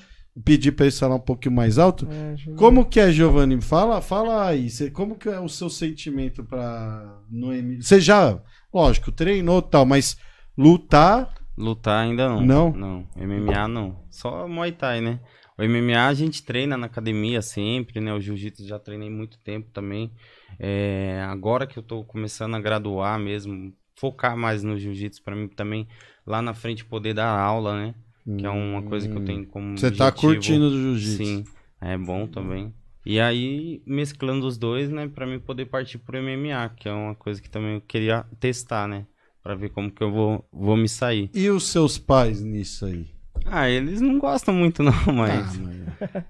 Pedir 0.45 0.73
pra 0.73 0.87
ele 0.87 0.95
falar 0.95 1.17
um 1.17 1.21
pouquinho 1.21 1.55
mais 1.55 1.79
alto. 1.79 2.07
É. 2.11 2.35
Como 2.57 2.85
que 2.85 3.01
é, 3.01 3.11
Giovanni? 3.11 3.61
Fala, 3.61 4.01
fala 4.01 4.47
aí. 4.47 4.71
Cê- 4.71 4.91
como 4.91 5.17
que 5.17 5.29
é 5.29 5.41
o 5.41 5.49
seu 5.49 5.69
sentimento 5.69 6.45
para 6.45 7.21
no 7.29 7.53
M? 7.53 7.83
Você 7.83 8.01
já, 8.01 8.41
lógico, 8.73 9.11
treinou 9.11 9.59
e 9.59 9.71
tal, 9.71 9.85
mas 9.85 10.17
lutar, 10.57 11.35
Lutar 11.59 12.05
ainda 12.05 12.27
não. 12.29 12.41
Não? 12.41 12.73
Não. 12.73 13.09
MMA 13.17 13.69
não. 13.69 14.03
Só 14.09 14.49
Muay 14.49 14.73
Thai, 14.73 15.01
né? 15.03 15.21
O 15.59 15.63
MMA 15.63 16.07
a 16.07 16.15
gente 16.15 16.43
treina 16.43 16.75
na 16.77 16.87
academia 16.87 17.43
sempre, 17.43 18.01
né? 18.01 18.15
O 18.15 18.21
Jiu-Jitsu 18.21 18.67
já 18.67 18.79
treinei 18.79 19.11
muito 19.11 19.39
tempo 19.41 19.69
também. 19.71 20.11
É, 20.59 21.23
agora 21.29 21.67
que 21.67 21.79
eu 21.79 21.83
tô 21.83 22.03
começando 22.05 22.55
a 22.55 22.61
graduar 22.61 23.19
mesmo, 23.19 23.75
focar 23.95 24.37
mais 24.39 24.63
no 24.63 24.79
Jiu-Jitsu 24.79 25.23
pra 25.23 25.37
mim 25.37 25.49
também 25.49 25.87
lá 26.27 26.41
na 26.41 26.55
frente 26.55 26.83
poder 26.85 27.13
dar 27.13 27.29
aula, 27.39 27.77
né? 27.79 27.95
Que 28.25 28.47
é 28.47 28.51
uma 28.51 28.83
coisa 28.83 29.09
que 29.09 29.17
eu 29.17 29.25
tenho 29.25 29.47
como 29.47 29.77
Você 29.79 29.91
tá 29.91 30.09
objetivo. 30.09 30.33
curtindo 30.33 30.67
o 30.67 30.71
jiu-jitsu? 30.71 31.25
Sim, 31.25 31.45
é 31.81 31.97
bom 31.97 32.27
também. 32.27 32.75
E 33.05 33.19
aí, 33.19 33.83
mesclando 33.87 34.47
os 34.47 34.59
dois, 34.59 34.91
né, 34.91 35.09
pra 35.09 35.27
mim 35.27 35.41
poder 35.41 35.67
partir 35.67 35.99
pro 35.99 36.19
MMA, 36.19 36.69
que 36.77 36.89
é 36.89 36.93
uma 36.93 37.15
coisa 37.15 37.41
que 37.41 37.49
também 37.49 37.75
eu 37.75 37.81
queria 37.81 38.25
testar, 38.39 38.87
né, 38.87 39.07
pra 39.43 39.55
ver 39.55 39.71
como 39.71 39.91
que 39.91 40.03
eu 40.03 40.13
vou, 40.13 40.47
vou 40.53 40.77
me 40.77 40.89
sair. 40.89 41.31
E 41.35 41.49
os 41.49 41.65
seus 41.69 41.97
pais 41.97 42.43
nisso 42.43 42.85
aí? 42.85 43.07
Ah, 43.51 43.69
eles 43.69 44.01
não 44.01 44.19
gostam 44.19 44.55
muito 44.55 44.83
não, 44.83 44.93
Ah, 45.07 45.13
mas 45.13 45.59
mas- 45.59 45.81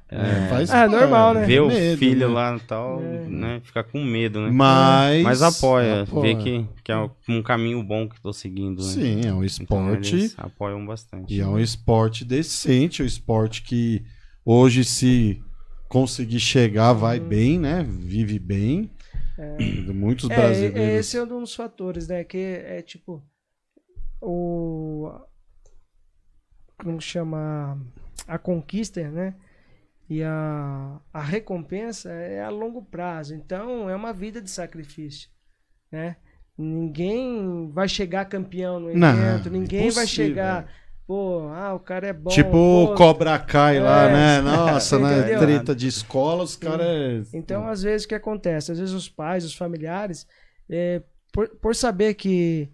é, 0.08 0.48
faz 0.48 0.70
Ah, 0.70 0.88
normal, 0.88 1.34
né? 1.34 1.46
ver 1.46 1.60
o 1.60 1.68
medo, 1.68 1.98
filho 1.98 2.28
né? 2.28 2.34
lá 2.34 2.56
e 2.56 2.60
tal, 2.60 3.00
É. 3.00 3.28
né, 3.28 3.60
fica 3.62 3.84
com 3.84 4.02
medo, 4.02 4.40
né. 4.40 4.50
Mas, 4.50 5.22
Mas 5.22 5.42
apoia, 5.42 6.02
apoia. 6.02 6.22
vê 6.22 6.42
que, 6.42 6.66
que 6.82 6.90
é 6.90 6.96
um 7.28 7.42
caminho 7.42 7.82
bom 7.84 8.08
que 8.08 8.20
tô 8.20 8.32
seguindo, 8.32 8.82
né. 8.82 8.88
Sim, 8.88 9.20
é 9.26 9.32
um 9.32 9.44
Então, 9.44 9.44
esporte. 9.44 10.14
eles 10.16 10.34
apoiam 10.38 10.84
bastante. 10.84 11.32
E 11.34 11.40
é 11.40 11.46
um 11.46 11.58
esporte 11.58 12.24
decente, 12.24 13.02
um 13.02 13.06
esporte 13.06 13.62
que 13.62 14.02
hoje, 14.44 14.82
se 14.84 15.40
conseguir 15.88 16.40
chegar, 16.40 16.92
vai 16.92 17.20
bem, 17.20 17.58
né? 17.58 17.84
Vive 17.88 18.38
bem. 18.38 18.90
Muitos 19.94 20.28
É, 20.28 20.34
brasileiros. 20.36 20.78
é, 20.78 20.98
esse 20.98 21.16
é 21.16 21.22
um 21.22 21.26
dos 21.26 21.54
fatores, 21.54 22.08
né? 22.08 22.22
Que 22.24 22.36
é 22.38 22.82
tipo 22.82 23.22
o 24.20 25.10
como 26.82 27.00
chama 27.00 27.78
a 28.26 28.38
conquista, 28.38 29.08
né? 29.10 29.34
E 30.08 30.22
a, 30.24 30.98
a 31.12 31.22
recompensa 31.22 32.10
é 32.10 32.42
a 32.42 32.48
longo 32.48 32.82
prazo. 32.82 33.34
Então 33.34 33.88
é 33.88 33.94
uma 33.94 34.12
vida 34.12 34.40
de 34.42 34.50
sacrifício, 34.50 35.28
né? 35.90 36.16
Ninguém 36.58 37.70
vai 37.72 37.88
chegar 37.88 38.24
campeão 38.26 38.78
no 38.80 38.92
Não, 38.94 39.08
evento, 39.08 39.48
ninguém 39.50 39.90
vai 39.90 40.04
impossível. 40.04 40.26
chegar, 40.26 40.68
pô, 41.06 41.48
ah, 41.54 41.72
o 41.74 41.80
cara 41.80 42.08
é 42.08 42.12
bom. 42.12 42.28
Tipo 42.28 42.50
pô, 42.50 42.84
o 42.84 42.94
Cobra 42.94 43.38
Kai 43.38 43.80
lá, 43.80 44.04
É. 44.08 44.12
né? 44.12 44.40
Nossa, 44.42 44.98
né? 44.98 45.38
Treta 45.38 45.74
de 45.74 45.86
escola, 45.86 46.42
os 46.42 46.56
caras. 46.56 47.32
Então, 47.32 47.66
às 47.66 47.82
vezes, 47.82 48.04
o 48.04 48.08
que 48.08 48.14
acontece? 48.14 48.72
Às 48.72 48.78
vezes, 48.78 48.94
os 48.94 49.08
pais, 49.08 49.44
os 49.44 49.54
familiares, 49.54 50.26
é, 50.68 51.02
por, 51.32 51.48
por 51.48 51.74
saber 51.74 52.14
que 52.14 52.68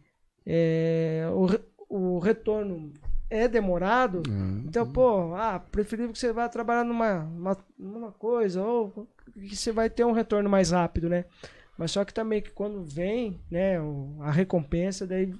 é, 0.44 1.28
o, 1.32 2.16
o 2.16 2.18
retorno 2.18 2.92
é 3.30 3.48
demorado, 3.48 4.22
então, 4.64 4.86
pô, 4.92 5.34
ah, 5.34 5.58
preferível 5.58 6.12
que 6.12 6.18
você 6.18 6.32
vá 6.32 6.48
trabalhar 6.48 6.84
numa, 6.84 7.24
uma, 7.24 7.56
numa 7.78 8.12
coisa, 8.12 8.62
ou 8.62 9.06
que 9.34 9.54
você 9.56 9.72
vai 9.72 9.88
ter 9.90 10.04
um 10.04 10.12
retorno 10.12 10.48
mais 10.48 10.70
rápido, 10.70 11.08
né? 11.08 11.24
Mas 11.78 11.90
só 11.90 12.04
que 12.04 12.14
também 12.14 12.40
que 12.40 12.50
quando 12.50 12.82
vem, 12.84 13.38
né, 13.50 13.76
a 14.20 14.30
recompensa, 14.30 15.06
daí, 15.06 15.32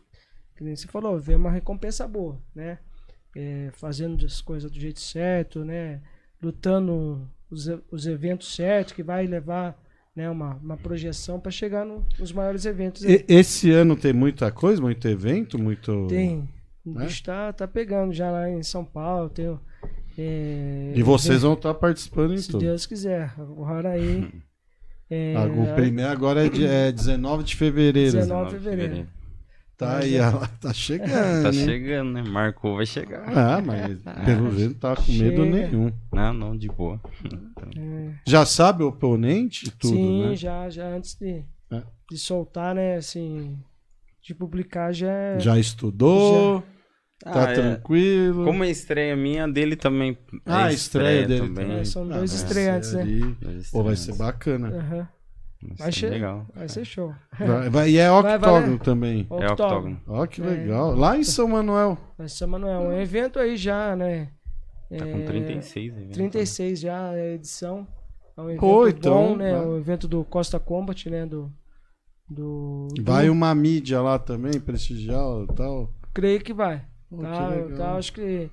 que 0.57 0.63
nem 0.65 0.77
você 0.77 0.87
falou, 0.87 1.19
vem 1.19 1.37
uma 1.37 1.51
recompensa 1.51 2.07
boa, 2.07 2.39
né? 2.55 2.79
É, 3.35 3.71
fazendo 3.73 4.25
as 4.25 4.41
coisas 4.41 4.71
do 4.71 4.79
jeito 4.81 5.01
certo, 5.01 5.65
né? 5.65 6.01
Lutando 6.43 7.29
os, 7.51 7.69
os 7.91 8.07
eventos 8.07 8.55
certos, 8.55 8.93
que 8.95 9.03
vai 9.03 9.27
levar 9.27 9.79
né, 10.15 10.29
uma, 10.31 10.55
uma 10.57 10.77
projeção 10.77 11.39
para 11.39 11.51
chegar 11.51 11.85
no- 11.85 12.05
nos 12.19 12.33
maiores 12.33 12.65
eventos. 12.65 13.05
E- 13.05 13.25
Esse 13.29 13.71
ano 13.71 13.95
tem 13.97 14.13
muita 14.13 14.51
coisa, 14.51 14.81
muito 14.81 15.07
evento, 15.07 15.59
muito. 15.59 16.07
Tem. 16.09 16.49
O 16.87 16.91
Né? 16.93 17.05
bicho 17.07 17.23
tá, 17.25 17.53
tá 17.53 17.67
pegando 17.67 18.13
já 18.13 18.31
lá 18.31 18.49
em 18.49 18.63
São 18.63 18.85
Paulo. 18.85 19.29
Tem, 19.29 19.59
é, 20.17 20.93
E 20.95 21.03
vocês 21.03 21.43
vão 21.43 21.55
estar 21.55 21.75
participando 21.75 22.33
em 22.35 22.39
Se 22.39 22.49
tudo. 22.51 22.61
Deus 22.61 22.87
quiser. 22.87 23.33
Agora 23.39 23.91
aí. 23.91 24.29
É, 25.09 25.37
Ah, 25.37 25.45
O 25.45 25.73
primeiro 25.77 26.11
agora 26.11 26.45
é, 26.47 26.49
de, 26.49 26.67
é 26.67 26.91
19 26.91 27.45
de 27.45 27.55
fevereiro. 27.55 28.11
19 28.17 28.59
de 28.59 28.65
fevereiro. 28.65 29.09
Tá 29.77 29.99
aí, 29.99 30.17
ela 30.17 30.49
tá 30.61 30.73
chegando. 30.73 31.45
Tá 31.45 31.53
chegando, 31.53 32.11
né? 32.13 32.23
Marcou, 32.23 32.75
vai 32.75 32.87
chegar. 32.87 33.23
Ah, 33.29 33.63
mas 33.65 33.99
pelo 34.25 34.51
jeito 34.59 34.73
não 34.73 34.79
tá 34.81 34.97
com 34.97 35.13
medo 35.13 35.45
Chega. 35.45 35.45
nenhum. 35.45 35.93
Não, 36.13 36.33
não, 36.35 36.57
de 36.57 36.67
boa. 36.67 37.01
É, 37.79 38.15
Já 38.27 38.45
sabe 38.45 38.83
o 38.83 38.89
oponente? 38.89 39.71
Tudo, 39.79 39.95
sim, 39.95 40.29
né? 40.31 40.35
já, 40.35 40.69
já 40.71 40.89
antes 40.89 41.15
de, 41.15 41.45
É. 41.71 41.83
de 42.11 42.19
soltar, 42.19 42.75
né? 42.75 42.97
Assim, 42.97 43.57
de 44.21 44.35
publicar 44.35 44.93
já. 44.93 45.07
é- 45.13 45.39
Já 45.39 45.57
estudou, 45.57 46.65
tá 47.21 47.49
Ah, 47.49 47.51
é. 47.51 47.55
tranquilo. 47.55 48.45
Como 48.45 48.65
é 48.65 48.71
estreia 48.71 49.17
minha, 49.17 49.47
dele 49.49 49.77
também. 49.77 50.17
é 50.33 50.37
Ah, 50.47 50.65
a 50.67 50.73
estreia 50.73 51.27
dele 51.27 51.41
também. 51.49 51.65
também. 51.67 51.81
É, 51.81 51.85
são 51.85 52.03
Ah, 52.05 52.19
dois 52.19 52.33
vai 52.33 52.43
estreantes, 52.43 52.89
ser 52.91 53.05
né? 53.07 53.37
Dois 53.41 53.71
Pô, 53.71 53.83
vai 53.83 53.97
ser 53.97 54.15
bacana. 54.17 54.69
Aham, 54.69 55.09
Vai 55.63 55.77
Vai 55.79 55.93
ser 55.93 56.11
legal. 56.11 56.47
vai 56.55 56.69
ser 56.69 56.85
show. 56.85 57.15
Vai, 57.39 57.71
vai- 57.71 57.91
e 57.91 57.97
é 57.99 58.09
Vai, 58.11 58.23
vai, 58.23 58.37
octógono 58.37 58.79
também. 58.79 59.27
É 59.31 59.51
octógono. 59.51 60.01
Ó, 60.07 60.27
que 60.27 60.43
É. 60.43 60.45
legal. 60.45 60.95
Lá 60.95 61.17
em 61.17 61.25
São 61.25 61.49
Manuel. 61.49 61.99
Mas 62.19 62.33
São 62.35 62.47
Manuel, 62.47 62.81
um 62.83 62.93
evento 62.93 63.39
aí 63.39 63.57
já, 63.57 63.97
né? 63.97 64.29
Tá 64.91 65.05
com 65.05 65.19
É, 65.19 65.25
36 65.25 65.97
aí. 65.97 66.05
né? 66.05 66.11
36 66.13 66.79
já 66.79 67.09
a 67.11 67.19
edição. 67.35 67.89
É 68.37 68.41
um 68.41 68.51
evento 68.51 68.61
Pô, 68.61 68.87
então, 68.87 69.29
bom, 69.31 69.37
né? 69.37 69.53
vai. 69.57 69.67
O 69.67 69.79
evento 69.79 70.07
do 70.07 70.23
Costa 70.25 70.61
Combat, 70.61 71.09
né? 71.11 71.25
Do. 71.27 71.51
do 72.29 72.89
Vai 73.03 73.27
do- 73.27 73.33
uma 73.33 73.55
mídia 73.55 74.01
lá 74.03 74.19
também, 74.19 74.61
prestigiar 74.61 75.25
e 75.51 75.55
tal. 75.55 75.91
Creio 76.15 76.41
que 76.41 76.53
vai. 76.53 76.85
Pô, 77.11 77.17
Tá, 77.23 77.51
tá, 77.77 77.97
acho 77.97 78.13
que. 78.13 78.51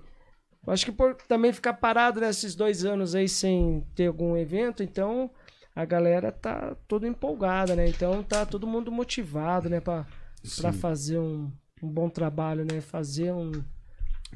Acho 0.66 0.86
que 0.86 0.92
por 0.94 1.16
também 1.28 1.52
ficar 1.52 1.74
parado 1.74 2.22
nesses 2.22 2.56
dois 2.56 2.86
anos 2.86 3.16
aí 3.16 3.28
sem 3.28 3.82
ter 3.96 4.08
algum 4.08 4.38
evento, 4.38 4.82
então 4.82 5.30
a 5.76 5.84
galera 5.84 6.32
tá 6.32 6.76
toda 6.88 7.08
empolgada, 7.08 7.76
né? 7.76 7.88
Então 7.90 8.24
tá 8.24 8.46
todo 8.46 8.66
mundo 8.66 8.92
motivado, 8.92 9.70
né? 9.70 9.82
Pra, 9.82 10.06
pra 10.56 10.72
Sim. 10.72 10.80
fazer 10.80 11.20
um, 11.20 11.52
um 11.82 11.90
bom 11.90 12.10
trabalho, 12.10 12.64
né? 12.64 12.80
Fazer 12.80 13.34
um. 13.34 13.52
um 13.52 13.62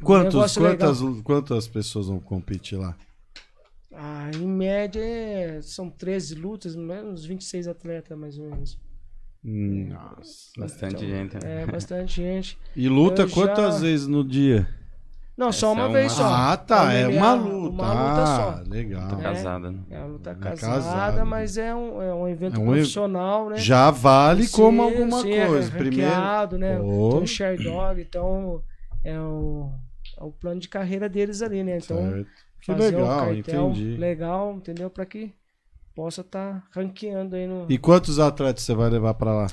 Quantos, 0.03 0.25
negócio 0.25 0.61
legal. 0.61 0.93
quantas, 0.93 1.21
quantas 1.21 1.67
pessoas 1.67 2.07
vão 2.07 2.19
competir 2.19 2.77
lá? 2.77 2.97
Ah, 3.93 4.29
em 4.35 4.45
média 4.47 5.01
é- 5.01 5.61
são 5.61 5.89
13 5.89 6.35
lutas, 6.35 6.75
uns 6.75 7.25
26 7.25 7.67
atletas 7.67 8.17
mais 8.17 8.37
ou 8.37 8.45
menos. 8.49 8.77
Nossa. 9.49 10.51
Bastante 10.59 10.95
Então, 11.05 11.07
gente. 11.07 11.33
né? 11.35 11.61
É, 11.61 11.65
bastante 11.65 12.15
gente. 12.21 12.57
E 12.75 12.89
luta 12.89 13.21
Eu 13.23 13.29
quantas 13.29 13.75
já- 13.75 13.81
vezes 13.81 14.05
no 14.07 14.23
dia? 14.23 14.67
Não, 15.37 15.51
só 15.51 15.71
Essa 15.71 15.79
uma 15.81 15.89
é 15.89 15.93
vez 16.01 16.11
uma- 16.13 16.27
só. 16.27 16.33
Ah, 16.33 16.57
tá. 16.57 16.91
É 16.93 17.07
uma 17.07 17.33
luta. 17.35 17.69
Uma 17.69 17.93
luta 17.93 18.23
ah, 18.23 18.63
só. 18.65 18.69
legal. 18.69 19.07
Tá 19.07 19.15
casada, 19.17 19.71
né? 19.71 19.79
É 19.91 19.97
uma 19.99 20.07
luta 20.07 20.31
É 20.31 20.35
casada, 20.35 20.73
casada. 20.81 21.25
mas 21.25 21.57
é 21.57 21.75
um, 21.75 22.01
é 22.01 22.13
um 22.13 22.27
evento 22.27 22.55
É 22.55 22.59
um 22.59 22.65
profissional, 22.65 23.49
né? 23.49 23.57
Já 23.57 23.91
vale 23.91 24.49
como 24.49 24.81
Sim, 24.81 24.89
alguma 24.93 25.21
sim, 25.21 25.33
é 25.33 25.45
coisa. 25.47 25.71
Primeiro. 25.71 26.11
ranqueado, 26.11 26.57
né? 26.57 26.79
Oh. 26.79 27.09
Tem 27.11 27.19
um 27.21 27.27
share 27.27 27.63
dog, 27.63 28.01
então 28.01 28.63
é 29.03 29.17
o, 29.19 29.71
é 30.19 30.23
o 30.23 30.31
plano 30.31 30.59
de 30.59 30.67
carreira 30.67 31.07
deles 31.07 31.41
ali, 31.43 31.63
né? 31.63 31.77
Então, 31.83 31.97
Certo. 31.97 32.27
Que 32.59 32.65
fazer 32.73 32.95
um 32.95 32.99
legal, 33.01 33.19
cartel 33.19 33.69
entendi. 33.69 33.95
legal, 33.97 34.53
entendeu? 34.55 34.89
Pra 34.89 35.05
que 35.05 35.31
possa 35.97 36.21
estar 36.21 36.67
ranqueando 36.69 37.35
aí 37.35 37.47
no... 37.47 37.65
E 37.67 37.75
quantos 37.79 38.19
atletas 38.19 38.61
você 38.61 38.75
vai 38.75 38.87
levar 38.87 39.15
pra 39.15 39.33
lá? 39.33 39.47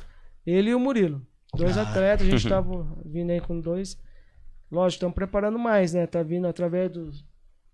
Ele 0.45 0.69
e 0.69 0.75
o 0.75 0.79
Murilo. 0.79 1.27
Dois 1.57 1.79
Ah. 1.79 1.83
atletas, 1.89 2.27
a 2.27 2.31
gente 2.31 2.47
tava 2.47 2.87
vindo 3.03 3.31
aí 3.31 3.41
com 3.41 3.59
dois. 3.59 3.99
Lógico, 4.71 4.97
estamos 4.99 5.15
preparando 5.15 5.59
mais, 5.59 5.95
né? 5.95 6.07
Tá 6.07 6.23
vindo 6.23 6.47
através 6.47 6.91
do 6.93 7.11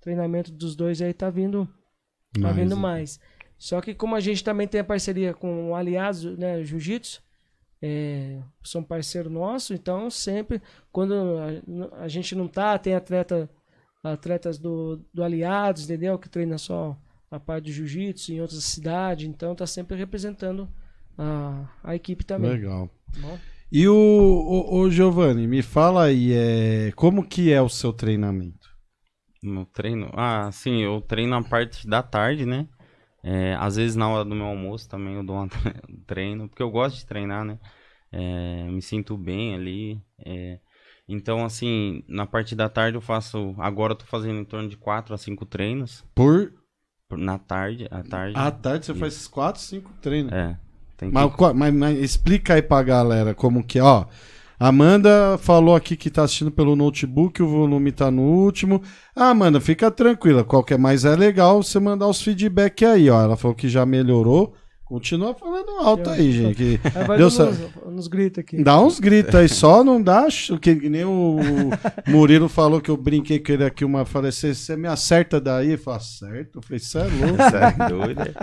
treinamento 0.00 0.52
dos 0.52 0.76
dois 0.76 1.02
aí, 1.02 1.12
tá 1.12 1.28
vindo, 1.30 1.66
tá 2.33 2.42
Mais, 2.42 2.54
vindo 2.54 2.76
né? 2.76 2.80
mais. 2.80 3.18
Só 3.59 3.80
que 3.80 3.92
como 3.92 4.14
a 4.14 4.20
gente 4.20 4.44
também 4.44 4.68
tem 4.68 4.80
a 4.80 4.85
parceria 4.85 5.35
com 5.35 5.70
o 5.70 5.74
Aliados, 5.74 6.22
né, 6.38 6.62
Jiu-Jitsu, 6.62 7.20
é, 7.83 8.38
são 8.62 8.85
parceiro 8.85 9.28
nosso, 9.28 9.74
então 9.74 10.09
sempre, 10.11 10.62
quando 10.92 11.12
a, 11.92 12.04
a 12.04 12.09
gente 12.09 12.37
não 12.37 12.46
tá, 12.46 12.78
tem 12.78 12.94
atleta, 12.94 13.50
atletas 14.04 14.59
do, 14.61 15.04
do 15.12 15.24
Aliados, 15.24 15.85
entendeu? 15.85 16.16
Que 16.20 16.28
treina 16.28 16.56
só 16.56 16.96
a 17.30 17.38
parte 17.38 17.66
do 17.66 17.72
Jiu-Jitsu 17.72 18.32
em 18.32 18.40
outras 18.40 18.64
cidades, 18.64 19.28
então 19.28 19.54
tá 19.54 19.66
sempre 19.66 19.96
representando 19.96 20.68
a, 21.16 21.68
a 21.84 21.94
equipe 21.94 22.24
também. 22.24 22.50
Legal. 22.50 22.90
bom? 23.18 23.38
E 23.70 23.86
o, 23.86 23.94
o, 23.94 24.80
o 24.80 24.90
Giovanni, 24.90 25.46
me 25.46 25.62
fala 25.62 26.04
aí, 26.06 26.32
é, 26.32 26.92
como 26.96 27.24
que 27.24 27.52
é 27.52 27.62
o 27.62 27.68
seu 27.68 27.92
treinamento? 27.92 28.68
No 29.42 29.64
treino? 29.64 30.10
Ah, 30.12 30.50
sim, 30.52 30.82
eu 30.82 31.00
treino 31.00 31.34
a 31.36 31.42
parte 31.42 31.86
da 31.86 32.02
tarde, 32.02 32.44
né? 32.44 32.68
É, 33.22 33.54
às 33.60 33.76
vezes 33.76 33.94
na 33.96 34.08
hora 34.08 34.24
do 34.24 34.34
meu 34.34 34.46
almoço 34.46 34.88
também 34.88 35.14
eu 35.14 35.22
dou 35.22 35.36
um 35.36 35.48
treino, 36.06 36.48
porque 36.48 36.62
eu 36.62 36.70
gosto 36.70 36.96
de 36.98 37.06
treinar, 37.06 37.44
né? 37.44 37.58
É, 38.10 38.64
me 38.64 38.82
sinto 38.82 39.16
bem 39.16 39.54
ali. 39.54 40.02
é. 40.26 40.58
então, 41.08 41.44
assim, 41.44 42.02
na 42.08 42.26
parte 42.26 42.56
da 42.56 42.68
tarde 42.68 42.96
eu 42.96 43.00
faço. 43.00 43.54
Agora 43.58 43.92
eu 43.92 43.96
tô 43.96 44.04
fazendo 44.04 44.40
em 44.40 44.44
torno 44.44 44.68
de 44.68 44.76
4 44.76 45.14
a 45.14 45.18
5 45.18 45.46
treinos. 45.46 46.04
Por- 46.14 46.52
Na 47.18 47.38
tarde, 47.38 47.86
à 47.90 48.02
tarde. 48.02 48.34
à 48.36 48.50
tarde 48.50 48.86
você 48.86 48.94
faz 48.94 49.14
esses 49.14 49.26
4, 49.26 49.60
5 49.60 49.90
treinos. 50.00 50.32
É. 50.32 50.56
Tem 50.96 51.08
que... 51.08 51.14
Mas, 51.14 51.32
mas- 51.54 51.74
mas 51.74 51.98
explica 51.98 52.54
aí 52.54 52.62
pra 52.62 52.82
galera 52.82 53.34
como 53.34 53.64
que 53.64 53.78
é, 53.78 53.82
ó. 53.82 54.04
Amanda 54.58 55.38
falou 55.38 55.74
aqui 55.74 55.96
que 55.96 56.10
tá 56.10 56.22
assistindo 56.22 56.50
pelo 56.50 56.76
notebook, 56.76 57.42
o 57.42 57.48
volume 57.48 57.90
tá 57.92 58.10
no 58.10 58.20
último. 58.22 58.82
Ah, 59.16 59.30
Amanda, 59.30 59.58
fica 59.58 59.90
tranquila. 59.90 60.44
Qualquer 60.44 60.78
mais 60.78 61.06
é 61.06 61.16
legal 61.16 61.62
você 61.62 61.80
mandar 61.80 62.06
os 62.06 62.20
feedback 62.20 62.84
aí, 62.84 63.08
ó. 63.08 63.22
Ela 63.22 63.36
falou 63.38 63.54
que 63.54 63.68
já 63.70 63.86
melhorou. 63.86 64.54
Continua 64.90 65.33
falando 65.35 65.70
alto 65.79 66.11
aí, 66.11 66.33
gente. 66.33 66.57
que 66.57 66.81
vai 67.07 67.16
Deus 67.16 67.38
uns, 67.38 67.61
nos 67.87 68.09
gritos 68.09 68.40
aqui. 68.40 68.61
Dá 68.61 68.83
uns 68.83 68.98
gritos 68.98 69.37
aí, 69.37 69.48
só 69.48 69.85
não 69.85 70.03
dá. 70.03 70.26
Que 70.61 70.74
nem 70.90 71.05
o 71.05 71.38
Murilo 72.09 72.48
falou 72.48 72.81
que 72.81 72.90
eu 72.90 72.96
brinquei 72.96 73.38
com 73.38 73.53
ele 73.53 73.64
aqui 73.64 73.85
uma. 73.85 74.05
Falei, 74.05 74.33
você 74.33 74.76
me 74.76 74.88
acerta 74.88 75.40
daí? 75.40 75.68
Ele 75.68 75.76
falou, 75.76 75.98
acerto. 75.98 76.59
Eu 76.59 76.62
falei, 76.62 76.81
você 76.81 76.98
é 76.98 77.03
louco. 77.03 77.37
Você 77.37 77.57
é 77.57 77.88
doido, 77.88 78.20
é? 78.20 78.35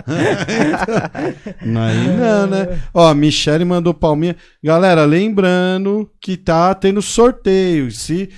Aí 1.60 2.16
não, 2.16 2.46
né? 2.46 2.80
Ó, 2.94 3.06
a 3.06 3.14
Michele 3.14 3.66
mandou 3.66 3.92
palminha. 3.92 4.34
Galera, 4.64 5.04
lembrando 5.04 6.10
que 6.18 6.34
tá 6.34 6.74
tendo 6.74 7.02
sorteio. 7.02 7.90
Se, 7.90 8.30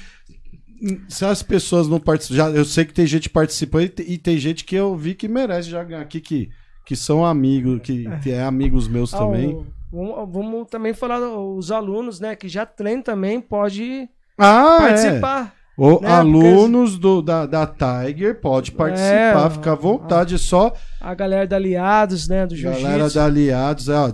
se 1.08 1.24
as 1.24 1.44
pessoas 1.44 1.86
não 1.86 2.00
participam. 2.00 2.36
Já, 2.36 2.50
eu 2.50 2.64
sei 2.64 2.84
que 2.84 2.92
tem 2.92 3.06
gente 3.06 3.30
participando 3.30 4.00
e, 4.00 4.14
e 4.14 4.18
tem 4.18 4.36
gente 4.36 4.64
que 4.64 4.74
eu 4.74 4.96
vi 4.96 5.14
que 5.14 5.28
merece 5.28 5.70
já 5.70 5.84
ganhar 5.84 6.00
aqui, 6.00 6.20
que, 6.20 6.50
que 6.84 6.96
são 6.96 7.24
amigos, 7.24 7.80
que, 7.82 8.04
que 8.22 8.30
é 8.30 8.42
amigos 8.42 8.88
meus 8.88 9.12
Ah, 9.14 9.18
também. 9.18 9.54
o- 9.92 10.26
vamos, 10.26 10.68
também 10.68 10.92
falar 10.94 11.20
os 11.20 11.70
alunos, 11.70 12.20
né? 12.20 12.34
Que 12.36 12.48
já 12.48 12.64
treinam 12.66 13.02
também, 13.02 13.40
pode 13.40 14.08
Ah, 14.38 14.76
é. 14.76 14.86
participar. 14.88 15.54
O 15.78 15.98
né, 16.00 16.08
alunos 16.10 16.98
do, 16.98 17.22
da, 17.22 17.46
da 17.46 17.66
Tiger 17.66 18.38
pode 18.38 18.70
participar, 18.72 19.46
É, 19.46 19.50
fica 19.50 19.72
à 19.72 19.74
vontade. 19.74 20.38
Só 20.38 20.74
A 21.00 21.14
galera 21.14 21.46
da 21.46 21.56
Aliados, 21.56 22.28
né? 22.28 22.44
Do 22.46 22.54
galera 22.60 22.80
Jiu-Jitsu. 22.98 23.14
da 23.14 23.24
Aliados, 23.24 23.88
é, 23.88 23.94
ó, 23.94 24.10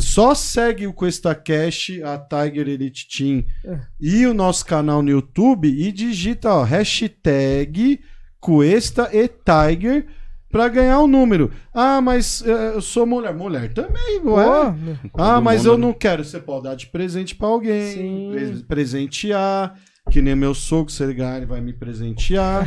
só 0.00 0.34
segue 0.34 0.86
o 0.86 0.94
Cuesta 0.94 1.34
Cash, 1.34 2.00
a 2.02 2.16
Tiger 2.16 2.68
Elite 2.68 3.06
Team 3.06 3.44
É. 3.66 3.80
e 4.00 4.24
o 4.26 4.32
nosso 4.32 4.64
canal 4.64 5.02
no 5.02 5.10
YouTube 5.10 5.68
e 5.68 5.92
digita 5.92 6.54
ó, 6.54 6.62
hashtag 6.62 8.00
Cuesta 8.40 9.10
e 9.12 9.28
Tiger 9.28 10.06
pra 10.50 10.68
ganhar 10.68 10.98
o 11.00 11.06
número. 11.06 11.50
Ah, 11.72 12.00
mas 12.00 12.42
eh, 12.46 12.72
eu 12.74 12.80
sou 12.80 13.06
mulher. 13.06 13.32
Mulher 13.34 13.72
também, 13.72 14.20
não 14.22 14.40
é? 14.40 14.74
Pô, 15.12 15.20
Ah, 15.22 15.40
mas 15.40 15.58
mundo, 15.64 15.72
eu 15.72 15.78
né? 15.78 15.86
não 15.86 15.92
quero. 15.92 16.24
Você 16.24 16.38
pode 16.40 16.64
dar 16.64 16.74
de 16.74 16.86
presente 16.88 17.34
pra 17.34 17.48
alguém, 17.48 17.92
Sim. 17.92 18.30
pre- 18.32 18.62
presentear. 18.64 19.74
Que 20.10 20.20
nem 20.20 20.34
meu 20.34 20.54
sogro, 20.54 20.90
se 20.92 21.02
ele 21.04 21.14
ganhar, 21.14 21.36
ele 21.36 21.46
vai 21.46 21.60
me 21.60 21.72
presentear. 21.72 22.64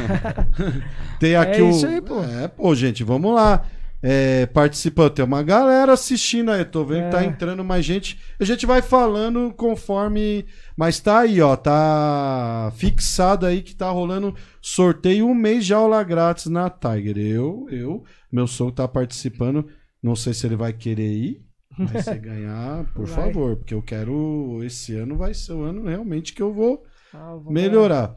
Tem 1.20 1.36
aqui 1.36 1.60
É 1.60 1.64
o. 1.64 1.70
isso 1.72 1.86
aí, 1.86 2.00
pô. 2.02 2.22
É, 2.24 2.48
pô, 2.48 2.74
gente, 2.76 3.04
vamos 3.04 3.34
lá. 3.36 3.64
É, 4.06 4.46
participando, 4.48 5.12
tem 5.14 5.24
uma 5.24 5.42
galera 5.42 5.94
assistindo 5.94 6.52
aí. 6.52 6.66
Tô 6.66 6.84
vendo 6.84 7.06
que 7.06 7.12
tá 7.12 7.24
É. 7.24 7.26
entrando 7.26 7.64
mais 7.64 7.86
gente. 7.86 8.20
A 8.38 8.44
gente 8.44 8.66
vai 8.66 8.82
falando 8.82 9.54
conforme. 9.56 10.46
Mas 10.76 11.00
tá 11.00 11.20
aí, 11.20 11.40
ó. 11.40 11.56
Tá 11.56 12.72
fixado 12.76 13.46
aí 13.46 13.62
que 13.62 13.74
tá 13.74 13.90
rolando 13.90 14.36
sorteio 14.62 15.26
um 15.26 15.34
mês 15.34 15.66
de 15.66 15.74
aula 15.74 16.04
grátis 16.04 16.48
na 16.48 16.70
Tiger. 16.70 17.18
Eu, 17.18 17.66
eu, 17.72 18.04
meu 18.30 18.46
sogro 18.46 18.74
tá 18.76 18.88
participando. 18.90 19.66
Não 20.02 20.18
sei 20.18 20.34
se 20.34 20.46
ele 20.46 20.58
vai 20.58 20.74
querer 20.74 21.10
ir. 21.14 21.42
Mas 21.80 22.04
se 22.04 22.14
ganhar, 22.20 22.84
por 22.94 23.06
Vai. 23.06 23.26
favor, 23.28 23.56
porque 23.56 23.74
eu 23.74 23.82
quero. 23.82 24.60
Esse 24.66 24.96
ano 24.98 25.16
vai 25.18 25.34
ser 25.34 25.54
o 25.54 25.62
ano 25.64 25.86
realmente 25.86 26.34
que 26.34 26.42
eu 26.42 26.54
vou 26.54 26.84
ah, 27.14 27.36
vou- 27.42 27.54
melhorar. 27.54 28.14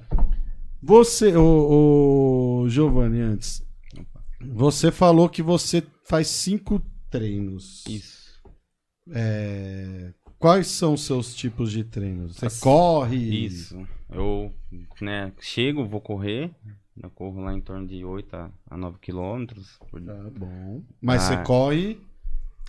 Você, 0.83 1.35
o, 1.37 2.63
o 2.65 2.69
Giovanni, 2.69 3.21
antes, 3.21 3.63
você 4.53 4.91
falou 4.93 5.29
que 5.29 5.43
você 5.43 5.83
faz 6.05 6.29
cinco 6.29 6.81
treinos. 7.11 7.85
Isso. 7.89 8.27
É, 9.13 10.13
quais 10.39 10.67
são 10.69 10.95
os 10.95 11.03
seus 11.05 11.35
tipos 11.35 11.71
de 11.71 11.85
treinos? 11.85 12.37
Você 12.37 12.47
Assim, 12.47 12.61
corre? 12.61 13.17
Isso. 13.47 13.87
Eu, 14.11 14.53
né, 15.01 15.33
chego, 15.41 15.85
vou 15.87 16.01
correr. 16.01 16.51
Eu 17.01 17.11
corro 17.11 17.43
lá 17.43 17.53
em 17.53 17.61
torno 17.61 17.87
de 17.87 18.05
8 18.05 18.35
a, 18.35 18.51
a 18.71 18.77
9 18.77 18.99
quilômetros. 19.01 19.79
por. 19.91 20.01
Tá 20.01 20.15
bom. 20.37 20.83
Mas 21.01 21.23
Ah. 21.23 21.27
você 21.37 21.43
corre. 21.45 22.01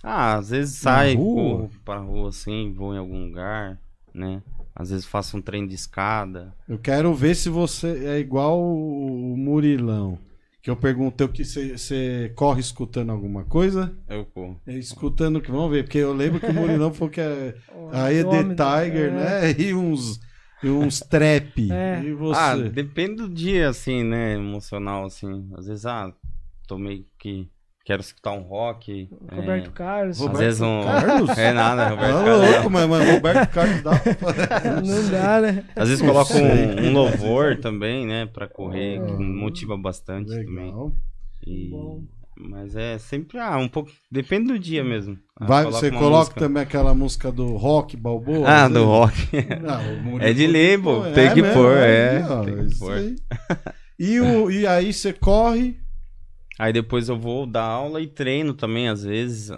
Ah, 0.02 0.36
às 0.36 0.50
vezes 0.50 0.76
sai, 0.76 1.14
rua? 1.14 1.34
corro 1.34 1.70
pra 1.84 1.98
rua 1.98 2.28
assim, 2.28 2.72
vou 2.72 2.94
em 2.94 2.98
algum 2.98 3.26
lugar, 3.26 3.80
né? 4.14 4.42
Às 4.74 4.90
vezes 4.90 5.04
faço 5.06 5.36
um 5.36 5.42
treino 5.42 5.66
de 5.66 5.74
escada. 5.74 6.54
Eu 6.68 6.78
quero 6.78 7.12
ver 7.14 7.34
se 7.34 7.48
você 7.48 8.04
é 8.06 8.18
igual 8.20 8.60
o 8.62 9.34
Murilão. 9.36 10.18
Que 10.68 10.72
eu 10.72 10.76
perguntei 10.76 11.26
o 11.26 11.30
que 11.30 11.46
você- 11.46 12.30
corre 12.36 12.60
escutando 12.60 13.08
alguma 13.08 13.42
coisa? 13.42 13.96
Eu 14.06 14.26
corro. 14.26 14.60
É, 14.66 14.74
Escutando 14.74 15.40
que 15.40 15.50
vamos 15.50 15.70
ver, 15.70 15.84
porque 15.84 15.96
eu 15.96 16.12
lembro 16.12 16.38
que 16.38 16.44
o 16.44 16.52
Murilão 16.52 16.92
falou 16.92 17.10
que 17.10 17.22
é 17.22 17.54
Aí 17.90 18.18
é 18.18 18.22
The 18.22 18.42
Tiger, 18.42 19.08
é. 19.08 19.10
né? 19.14 19.52
E 19.58 19.72
uns, 19.72 20.20
e 20.62 20.68
uns 20.68 21.00
trap. 21.00 21.72
É. 21.72 22.02
E 22.04 22.12
você? 22.12 22.38
Ah, 22.38 22.54
depende 22.54 23.14
do 23.16 23.30
dia, 23.30 23.70
assim, 23.70 24.04
né? 24.04 24.34
Emocional, 24.34 25.06
assim. 25.06 25.48
Às 25.56 25.68
vezes, 25.68 25.86
ah, 25.86 26.12
tô 26.66 26.76
meio 26.76 27.02
que. 27.18 27.48
Quero 27.88 28.02
escutar 28.02 28.32
um 28.32 28.42
rock. 28.42 29.08
Roberto 29.32 29.70
é, 29.70 29.72
Carlos. 29.72 30.18
Roberto 30.18 30.34
Às 30.36 30.44
vezes 30.44 30.60
um. 30.60 30.82
Carlos? 30.84 31.30
É 31.38 31.52
nada, 31.54 31.88
Roberto 31.88 32.12
Tá 32.18 32.22
Carlos. 32.24 32.50
louco, 32.50 32.70
mas, 32.70 32.86
mas 32.86 33.10
Roberto 33.12 33.50
Carlos 33.50 33.82
dá 33.82 33.98
pra 33.98 34.14
fazer. 34.14 34.48
Não 34.84 35.10
dá, 35.10 35.40
né? 35.40 35.64
Às 35.74 35.88
vezes 35.88 36.02
Não 36.04 36.10
coloco 36.12 36.32
sei. 36.34 36.42
um, 36.44 36.86
um 36.88 36.92
louvor 36.92 37.56
também, 37.56 38.06
né? 38.06 38.26
Pra 38.26 38.46
correr, 38.46 39.00
que 39.02 39.10
Ah, 39.10 39.16
motiva 39.18 39.74
bastante 39.78 40.28
também. 40.28 40.66
Legal. 40.66 40.92
E- 41.46 41.70
Bom. 41.70 42.02
Mas 42.38 42.76
é 42.76 42.98
sempre, 42.98 43.38
ah, 43.38 43.56
um 43.56 43.68
pouco. 43.68 43.90
Depende 44.12 44.48
do 44.48 44.58
dia 44.58 44.84
mesmo. 44.84 45.18
Ah, 45.40 45.46
Vai, 45.46 45.64
você 45.64 45.90
coloca 45.90 46.18
música. 46.18 46.40
também 46.40 46.62
aquela 46.62 46.94
música 46.94 47.32
do 47.32 47.56
rock 47.56 47.96
balboa? 47.96 48.46
Ah, 48.46 48.68
do 48.68 48.74
vezes? 48.74 48.86
rock. 48.86 49.28
Não, 49.62 50.20
É 50.20 50.32
de 50.34 50.46
que 50.46 50.52
põe. 51.00 51.12
tem 51.14 51.32
que 51.32 51.40
mesmo, 51.42 51.54
pôr, 51.54 51.76
é, 51.78 52.22
ó, 52.28 52.44
tem 52.44 52.66
que 52.68 52.78
pôr. 52.78 53.14
E, 53.98 54.20
e 54.50 54.66
aí 54.66 54.92
você 54.92 55.10
corre. 55.14 55.78
Aí 56.58 56.72
depois 56.72 57.08
eu 57.08 57.18
vou 57.18 57.46
dar 57.46 57.64
aula 57.64 58.00
e 58.00 58.06
treino 58.08 58.54
também, 58.54 58.88
às 58.88 59.02
vezes. 59.04 59.50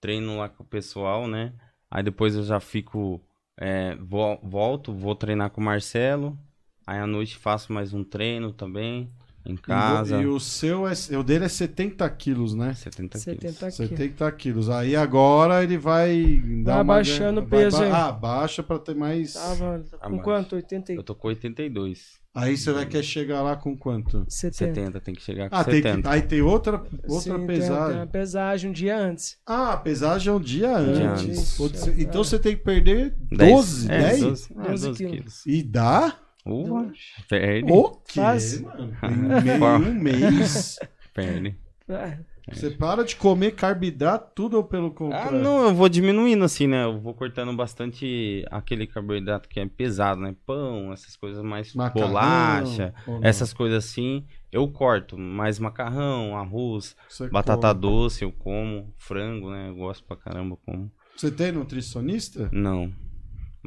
Treino 0.00 0.38
lá 0.38 0.48
com 0.48 0.62
o 0.62 0.66
pessoal, 0.66 1.26
né? 1.28 1.52
Aí 1.90 2.02
depois 2.02 2.34
eu 2.34 2.44
já 2.44 2.60
fico. 2.60 3.22
é, 3.56 3.94
vo- 3.96 4.38
volto, 4.42 4.92
vou 4.94 5.14
treinar 5.16 5.50
com 5.50 5.60
o 5.60 5.64
Marcelo. 5.64 6.38
Aí 6.86 6.98
à 6.98 7.06
noite 7.06 7.36
faço 7.36 7.72
mais 7.72 7.92
um 7.92 8.04
treino 8.04 8.52
também, 8.52 9.12
em 9.48 9.56
casa. 9.56 10.20
E, 10.20 10.26
o 10.26 10.38
seu 10.38 10.86
é, 10.86 10.92
o 11.18 11.22
dele 11.22 11.44
é 11.44 11.48
70 11.48 12.08
quilos, 12.10 12.54
né? 12.54 12.74
70 12.74 13.18
quilos. 13.18 13.22
70 13.40 13.66
aqui. 13.66 13.76
70 13.76 14.32
quilos. 14.32 14.68
Aí 14.70 14.94
agora 14.96 15.62
ele 15.64 15.78
vai 15.78 16.40
dar 16.62 16.64
Vai 16.64 16.74
uma 16.74 16.80
abaixando 16.80 17.40
ganha- 17.42 17.46
o 17.46 17.48
peso 17.48 17.78
vai, 17.78 17.90
Ah, 17.90 18.12
baixa 18.12 18.62
pra 18.62 18.78
ter 18.78 18.94
mais. 18.94 19.34
Tava 19.34 19.84
com 19.90 19.96
Abaixo. 20.06 20.22
quanto? 20.22 20.56
80 20.56 20.92
e 20.92 20.96
Eu 20.96 21.02
tô 21.02 21.14
com 21.14 21.28
82. 21.28 22.18
Aí 22.34 22.56
você 22.56 22.70
vai 22.72 22.86
querer 22.86 23.02
chegar 23.02 23.42
lá 23.42 23.56
com 23.56 23.76
quanto? 23.76 24.24
70. 24.28 24.74
70, 24.74 25.00
tem 25.00 25.12
que 25.14 25.22
chegar 25.22 25.50
com 25.50 25.56
Ah, 25.56 25.64
tem 25.64 25.82
que, 25.82 25.88
70. 25.88 26.08
aí 26.10 26.22
tem 26.22 26.40
outra, 26.40 26.74
outra 27.08 27.20
Sim, 27.20 27.34
tem- 27.36 27.46
pesagem. 27.48 27.86
Tem 27.88 27.96
uma 27.96 28.06
pesagem 28.06 28.70
um 28.70 28.72
dia 28.72 28.96
antes. 28.96 29.38
Ah, 29.44 29.72
a 29.72 29.76
pesagem 29.76 30.32
é 30.32 30.36
um 30.36 30.40
dia 30.40 30.76
antes. 30.76 31.26
antes. 31.26 31.38
Isso, 31.42 31.68
você- 31.68 31.94
Então 31.98 32.20
é. 32.20 32.24
você 32.24 32.38
tem 32.38 32.56
que 32.56 32.62
perder 32.62 33.16
10. 33.32 33.50
12, 33.52 33.90
é, 33.90 33.98
10? 33.98 34.20
12, 34.20 34.48
é, 34.52 34.54
12 34.68 34.86
12 34.86 34.98
quilos. 34.98 35.16
quilos. 35.42 35.46
E 35.46 35.62
dá? 35.64 36.16
Uh, 36.46 36.90
perde, 37.28 37.70
O 37.72 37.90
quê, 37.90 38.14
Faz. 38.20 38.60
mano? 38.60 38.96
Em 39.04 39.42
meio, 39.42 39.88
um 39.88 39.94
mês. 39.94 40.78
perde. 41.12 41.56
É, 41.88 42.18
Você 42.52 42.70
para 42.70 43.02
de 43.04 43.16
comer 43.16 43.52
carboidrato, 43.54 44.32
tudo 44.34 44.56
ou 44.58 44.64
pelo 44.64 44.88
Ah, 44.88 44.92
contrário? 44.92 45.38
não, 45.38 45.64
eu 45.68 45.74
vou 45.74 45.88
diminuindo 45.88 46.44
assim, 46.44 46.66
né? 46.66 46.84
Eu 46.84 47.00
vou 47.00 47.14
cortando 47.14 47.54
bastante 47.56 48.44
aquele 48.50 48.86
carboidrato 48.86 49.48
que 49.48 49.58
é 49.60 49.66
pesado, 49.66 50.20
né? 50.20 50.34
Pão, 50.46 50.92
essas 50.92 51.16
coisas 51.16 51.42
mais 51.42 51.74
Macarrão, 51.74 52.08
bolacha, 52.08 52.94
essas 53.22 53.52
coisas 53.54 53.84
assim, 53.84 54.26
eu 54.52 54.68
corto. 54.68 55.18
Mais 55.18 55.58
macarrão, 55.58 56.36
arroz, 56.36 56.94
Você 57.08 57.28
batata 57.28 57.68
come. 57.68 57.80
doce 57.80 58.24
eu 58.24 58.32
como, 58.32 58.94
frango, 58.98 59.50
né? 59.50 59.68
Eu 59.70 59.74
gosto 59.76 60.04
pra 60.04 60.16
caramba, 60.16 60.54
eu 60.54 60.60
como. 60.64 60.90
Você 61.16 61.30
tem 61.30 61.52
nutricionista? 61.52 62.48
Não. 62.52 62.92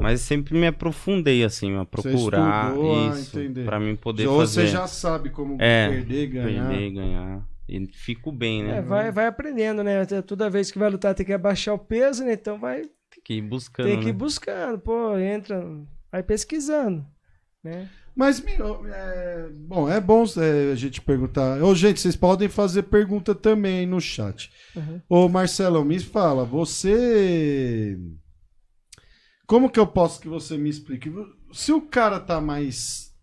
Mas 0.01 0.21
sempre 0.21 0.57
me 0.57 0.67
aprofundei 0.67 1.43
assim, 1.43 1.77
a 1.77 1.85
procurar 1.85 2.69
estudou, 2.71 3.09
ah, 3.09 3.19
isso, 3.19 3.39
pra 3.65 3.79
mim 3.79 3.95
poder 3.95 4.27
Ou 4.27 4.39
fazer 4.39 4.61
você 4.61 4.67
já 4.67 4.87
sabe 4.87 5.29
como 5.29 5.57
É, 5.59 5.89
perder, 5.89 6.27
ganhar. 6.27 6.69
perder, 6.69 6.91
ganhar 6.91 7.51
e 7.71 7.87
fico 7.87 8.31
bem, 8.31 8.63
né? 8.63 8.77
é, 8.77 8.81
vai, 8.81 9.11
vai 9.11 9.27
aprendendo, 9.27 9.81
né? 9.81 10.05
Toda 10.27 10.49
vez 10.49 10.69
que 10.69 10.77
vai 10.77 10.89
lutar 10.89 11.15
tem 11.15 11.25
que 11.25 11.31
abaixar 11.31 11.73
o 11.73 11.79
peso, 11.79 12.25
né? 12.25 12.33
Então 12.33 12.59
vai 12.59 12.81
Tem 12.81 13.23
que 13.23 13.33
ir 13.35 13.41
buscando, 13.41 13.85
ter 13.87 13.97
que 13.97 14.09
ir 14.09 14.13
né? 14.13 14.13
buscando, 14.13 14.79
pô, 14.79 15.17
entra, 15.17 15.65
vai 16.11 16.21
pesquisando, 16.21 17.05
né? 17.63 17.89
Mas, 18.13 18.43
é, 18.45 19.47
bom, 19.53 19.89
é 19.89 20.01
bom 20.01 20.25
é, 20.37 20.73
a 20.73 20.75
gente 20.75 20.99
perguntar. 20.99 21.63
Ô, 21.63 21.73
gente, 21.73 22.01
vocês 22.01 22.15
podem 22.15 22.49
fazer 22.49 22.83
pergunta 22.83 23.33
também 23.33 23.79
aí 23.79 23.85
no 23.85 24.01
chat. 24.01 24.51
Uhum. 24.75 25.01
Ô, 25.07 25.29
Marcelão, 25.29 25.85
me 25.85 25.97
fala, 25.97 26.43
você. 26.43 27.97
Como 29.51 29.69
que 29.69 29.81
eu 29.81 29.85
posso 29.85 30.21
que 30.21 30.29
você 30.29 30.57
me 30.57 30.69
explique? 30.69 31.11
Se 31.51 31.73
o 31.73 31.81
cara 31.81 32.21
tá 32.21 32.39
mais. 32.39 33.13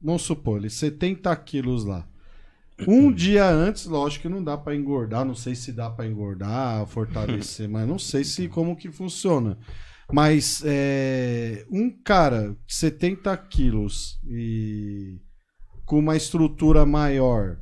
Vamos 0.00 0.22
supor, 0.22 0.56
ele 0.56 0.70
70 0.70 1.36
quilos 1.36 1.84
lá. 1.84 2.08
Um 2.88 3.12
dia 3.12 3.46
antes, 3.50 3.84
lógico 3.84 4.22
que 4.22 4.28
não 4.30 4.42
dá 4.42 4.56
pra 4.56 4.74
engordar. 4.74 5.22
Não 5.22 5.34
sei 5.34 5.54
se 5.54 5.70
dá 5.70 5.90
pra 5.90 6.06
engordar, 6.06 6.86
fortalecer, 6.86 7.68
mas 7.68 7.86
não 7.86 7.98
sei 7.98 8.24
se 8.24 8.48
como 8.48 8.74
que 8.74 8.90
funciona. 8.90 9.58
Mas 10.10 10.62
é, 10.64 11.66
um 11.70 11.90
cara 11.90 12.56
de 12.66 12.74
70 12.74 13.36
quilos 13.36 14.18
e 14.26 15.20
com 15.84 15.98
uma 15.98 16.16
estrutura 16.16 16.86
maior, 16.86 17.58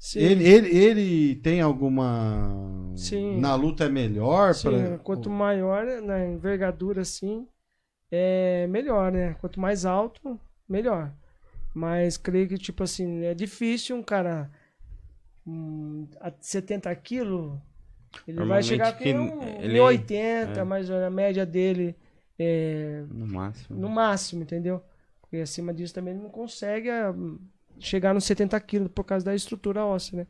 Sim. 0.00 0.20
ele, 0.20 0.44
ele, 0.48 0.68
ele 0.78 1.34
tem 1.36 1.60
alguma 1.60 2.92
Sim. 2.96 3.38
Na 3.38 3.54
luta 3.54 3.84
é 3.84 3.88
melhor? 3.88 4.54
Sim, 4.54 4.70
pra- 4.70 4.98
quanto 4.98 5.28
maior 5.30 5.84
né, 5.84 6.00
na 6.00 6.26
envergadura, 6.26 7.02
assim, 7.02 7.46
é 8.10 8.66
melhor, 8.68 9.12
né? 9.12 9.34
Quanto 9.40 9.60
mais 9.60 9.84
alto, 9.86 10.40
melhor. 10.68 11.12
Mas 11.74 12.16
creio 12.16 12.48
que, 12.48 12.58
tipo 12.58 12.82
assim, 12.82 13.24
é 13.24 13.34
difícil 13.34 13.96
um 13.96 14.02
cara 14.02 14.50
hum, 15.46 16.06
a 16.20 16.32
70 16.40 16.94
quilos, 16.96 17.58
ele 18.26 18.44
vai 18.44 18.62
chegar 18.62 18.92
com 18.92 18.98
que 19.04 19.14
um, 19.14 19.42
ele- 19.60 19.80
80, 19.80 20.60
é. 20.60 20.64
mas 20.64 20.90
a 20.90 21.10
média 21.10 21.46
dele 21.46 21.94
é 22.38 23.04
No 23.10 23.26
máximo. 23.26 23.78
no 23.78 23.88
máximo, 23.88 24.42
entendeu? 24.42 24.82
Porque 25.20 25.36
acima 25.38 25.72
disso 25.72 25.94
também 25.94 26.14
ele 26.14 26.22
não 26.22 26.30
consegue 26.30 26.90
ah, 26.90 27.14
chegar 27.80 28.14
nos 28.14 28.24
70 28.24 28.60
quilos 28.60 28.90
por 28.94 29.04
causa 29.04 29.24
da 29.24 29.34
estrutura 29.34 29.84
óssea, 29.84 30.18
né? 30.18 30.26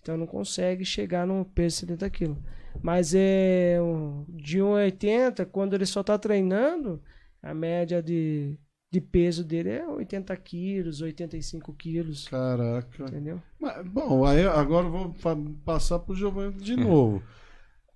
Então 0.00 0.16
não 0.16 0.26
consegue 0.26 0.84
chegar 0.84 1.26
no 1.26 1.44
peso 1.44 1.76
de 1.76 1.80
70 1.92 2.10
quilos. 2.10 2.38
Mas 2.82 3.12
é 3.14 3.78
um- 3.80 4.24
de 4.28 4.58
1,80, 4.60 5.44
quando 5.46 5.74
ele 5.74 5.86
só 5.86 6.02
tá 6.02 6.18
treinando, 6.18 7.00
a 7.42 7.52
média 7.54 8.02
de, 8.02 8.58
de 8.90 9.00
peso 9.00 9.44
dele 9.44 9.68
é 9.70 9.86
80 9.86 10.34
quilos, 10.36 11.00
85 11.00 11.72
quilos, 11.74 12.28
Caraca. 12.28 13.04
entendeu? 13.04 13.40
Mas, 13.60 13.86
bom, 13.86 14.24
aí 14.24 14.44
agora 14.46 14.86
eu 14.86 14.90
vou 14.90 15.14
passar 15.64 15.98
pro 16.00 16.14
Giovanni 16.14 16.54
de 16.54 16.74
novo. 16.76 17.22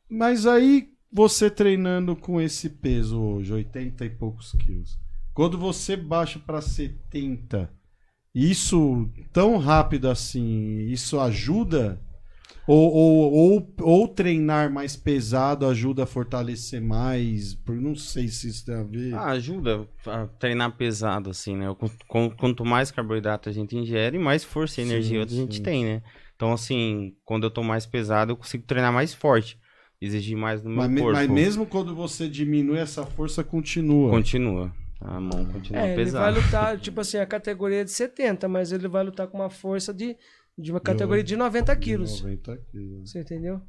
Mas 0.09 0.47
aí, 0.47 0.93
você 1.11 1.51
treinando 1.51 2.15
com 2.15 2.41
esse 2.41 2.69
peso 2.71 3.21
hoje, 3.21 3.53
80 3.53 4.05
e 4.05 4.11
poucos 4.11 4.53
quilos, 4.53 4.99
quando 5.35 5.59
você 5.59 5.97
baixa 5.97 6.39
para 6.39 6.61
70, 6.61 7.69
isso 8.37 9.09
tão 9.33 9.57
rápido 9.57 10.09
assim, 10.09 10.79
isso 10.89 11.19
ajuda? 11.19 12.01
Ou, 12.69 12.93
ou, 12.93 13.33
ou, 13.33 13.75
ou 13.81 14.09
treinar 14.09 14.73
mais 14.73 14.97
pesado 14.97 15.67
ajuda 15.67 16.03
a 16.03 16.07
fortalecer 16.07 16.81
mais? 16.81 17.57
Não 17.69 17.95
sei 17.95 18.27
se 18.27 18.49
isso 18.49 18.67
tem 18.67 18.75
a 18.75 18.83
ver. 18.83 19.15
Ah, 19.15 19.31
ajuda 19.31 19.87
a 20.05 20.27
treinar 20.27 20.73
pesado, 20.77 21.31
assim, 21.31 21.57
né? 21.57 21.67
Qu- 21.79 21.89
qu- 22.09 22.37
Quanto 22.37 22.65
mais 22.65 22.91
carboidrato 22.91 23.49
a 23.49 23.53
gente 23.53 23.77
ingere, 23.77 24.19
mais 24.19 24.43
força 24.43 24.81
e 24.81 24.85
Sim, 24.85 24.91
energia 24.91 25.23
a 25.23 25.27
gente 25.29 25.59
sim. 25.59 25.63
tem, 25.63 25.85
né? 25.85 26.03
Então, 26.35 26.53
assim, 26.53 27.15
quando 27.25 27.45
eu 27.45 27.51
tô 27.51 27.63
mais 27.63 27.87
pesado, 27.87 28.33
eu 28.33 28.37
consigo 28.37 28.65
treinar 28.67 28.93
mais 28.93 29.15
forte. 29.15 29.59
Exigir 30.01 30.37
mais 30.37 30.61
no 30.63 30.69
meu 30.69 30.83
mas, 30.83 31.01
corpo. 31.01 31.13
mas 31.13 31.31
mesmo 31.31 31.67
quando 31.67 31.95
você 31.95 32.29
diminui, 32.29 32.79
essa 32.79 33.07
força 33.07 33.43
continua. 33.45 34.11
Continua. 34.11 34.73
A 35.01 35.21
mão 35.21 35.45
continua 35.45 35.81
É, 35.83 35.85
ele 35.93 35.95
vai 35.95 36.05
pesada. 36.05 36.31
lutar, 36.31 36.79
tipo 36.81 37.01
assim, 37.01 37.19
a 37.19 37.27
categoria 37.27 37.83
é 37.83 37.85
de 37.85 37.91
70, 37.91 38.49
mas 38.49 38.73
ele 38.73 38.89
vai 38.89 39.05
lutar 39.05 39.27
com 39.27 39.39
uma 39.39 39.51
força 39.51 39.93
de, 39.93 40.17
de 40.59 40.71
uma 40.71 40.81
categoria 40.81 41.23
de 41.23 41.37
90 41.37 41.77
quilos. 41.77 42.23
90 42.23 42.57
quilos. 42.71 43.11
Você 43.11 43.21
entendeu? 43.21 43.61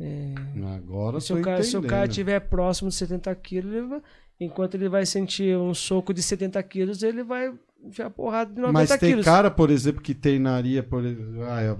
É, 0.00 0.34
Agora 0.76 1.20
se, 1.20 1.32
o 1.32 1.40
cara, 1.40 1.62
se 1.62 1.76
o 1.76 1.82
cara 1.82 2.06
estiver 2.06 2.38
próximo 2.40 2.88
de 2.90 2.94
70 2.96 3.34
quilos, 3.36 3.72
ele 3.72 3.86
vai- 3.86 4.02
enquanto 4.38 4.74
ele 4.74 4.88
vai 4.88 5.06
sentir 5.06 5.56
um 5.56 5.72
soco 5.72 6.12
de 6.12 6.22
70 6.22 6.62
quilos, 6.62 7.02
ele 7.02 7.22
vai 7.22 7.52
enfiar 7.82 8.10
porrada 8.10 8.52
de 8.52 8.60
90 8.60 8.72
Mas 8.72 8.88
tem 8.98 9.10
quilos. 9.10 9.24
cara, 9.24 9.50
por 9.50 9.70
exemplo, 9.70 10.02
que 10.02 10.14
treinaria 10.14 10.82
por 10.82 11.02
ah, 11.46 11.76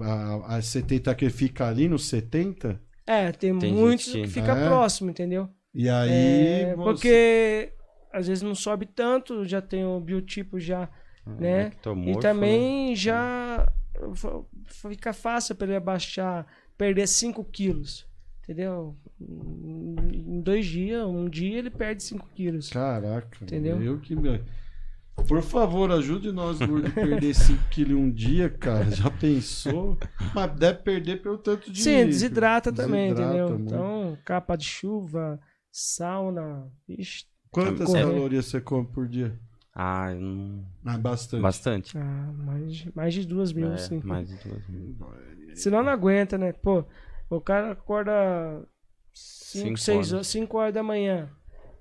a, 0.49 0.55
a, 0.55 0.57
a 0.57 0.62
70 0.62 1.14
que 1.14 1.29
fica 1.29 1.66
ali 1.68 1.89
no 1.89 1.99
70, 1.99 2.81
É, 3.07 3.31
tem, 3.33 3.57
Tem 3.59 3.72
muitos 3.72 4.07
que- 4.11 4.22
que 4.22 4.29
fica 4.29 4.53
É. 4.53 4.66
próximo, 4.66 5.11
entendeu? 5.11 5.49
e 5.74 5.89
aí 5.89 6.11
É, 6.11 6.74
você- 6.74 6.83
Porque 6.85 7.72
às 8.16 8.26
vezes 8.26 8.42
não 8.42 8.54
sobe 8.54 8.86
tanto, 8.86 9.44
já 9.44 9.60
tem 9.60 9.84
o 9.84 10.00
biotipo 10.00 10.58
já, 10.58 10.88
né? 11.26 11.66
ectomorfo, 11.68 12.10
E 12.10 12.14
né? 12.14 12.20
também 12.20 12.96
já 12.96 13.70
fica 14.66 15.12
fácil 15.12 15.54
para 15.54 15.66
ele 15.68 15.76
abaixar, 15.76 16.46
perder 16.76 17.06
5 17.06 17.44
quilos. 17.44 18.06
Entendeu? 18.42 18.96
Em 19.20 20.40
dois 20.40 20.64
dias, 20.66 21.04
um 21.06 21.28
dia 21.28 21.58
ele 21.58 21.70
perde 21.70 22.02
5 22.04 22.28
quilos. 22.34 22.68
Caraca, 22.70 23.38
Entendeu? 23.42 23.82
eu 23.82 23.98
que 24.00 24.14
me... 24.14 24.40
Por 25.26 25.42
favor, 25.42 25.90
ajude 25.90 26.30
nós, 26.30 26.58
gordo, 26.58 26.86
a 26.88 26.90
perder 26.90 27.34
5 27.34 27.58
quilos 27.72 27.92
em 27.92 27.94
um 27.94 28.10
dia, 28.10 28.50
cara. 28.50 28.90
Já 28.90 29.10
pensou? 29.10 29.98
Mas 30.34 30.52
deve 30.52 30.78
perder 30.82 31.22
pelo 31.22 31.38
tanto 31.38 31.72
de... 31.72 31.82
Sim, 31.82 32.04
desidrata 32.04 32.70
também, 32.70 33.14
Desidrata 33.14 33.34
entendeu? 33.34 33.58
muito. 33.58 33.74
Então, 33.74 34.18
capa 34.24 34.54
de 34.56 34.64
chuva, 34.66 35.40
sauna, 35.72 36.70
ixi, 36.88 37.24
Quantas 37.64 37.86
correr. 37.86 38.02
calorias 38.04 38.44
você 38.46 38.61
come 38.61 38.86
por 38.86 39.09
dia? 39.09 39.38
Ah, 39.74 40.12
eu 40.12 40.20
não- 40.20 40.64
Ah, 40.84 40.96
bastante. 40.98 41.42
bastante. 41.42 41.98
ah, 41.98 42.32
mais, 42.36 42.74
de- 42.76 42.92
mais 42.96 43.14
de 43.14 43.26
duas 43.26 43.52
mil, 43.52 43.72
É, 43.72 43.76
sim. 43.78 44.00
mais 44.04 44.28
de 44.28 44.36
duas 44.48 44.66
mil. 44.68 44.96
Senão 45.54 45.82
não 45.82 45.90
aguenta, 45.92 46.38
né? 46.38 46.52
Pô, 46.52 46.84
o 47.28 47.40
cara 47.40 47.72
acorda 47.72 48.12
5, 49.12 49.66
Cinco 49.68 49.78
6 49.78 49.96
horas. 49.98 50.12
horas, 50.12 50.26
5 50.28 50.59
horas 50.59 50.74
da 50.74 50.82
manhã 50.82 51.30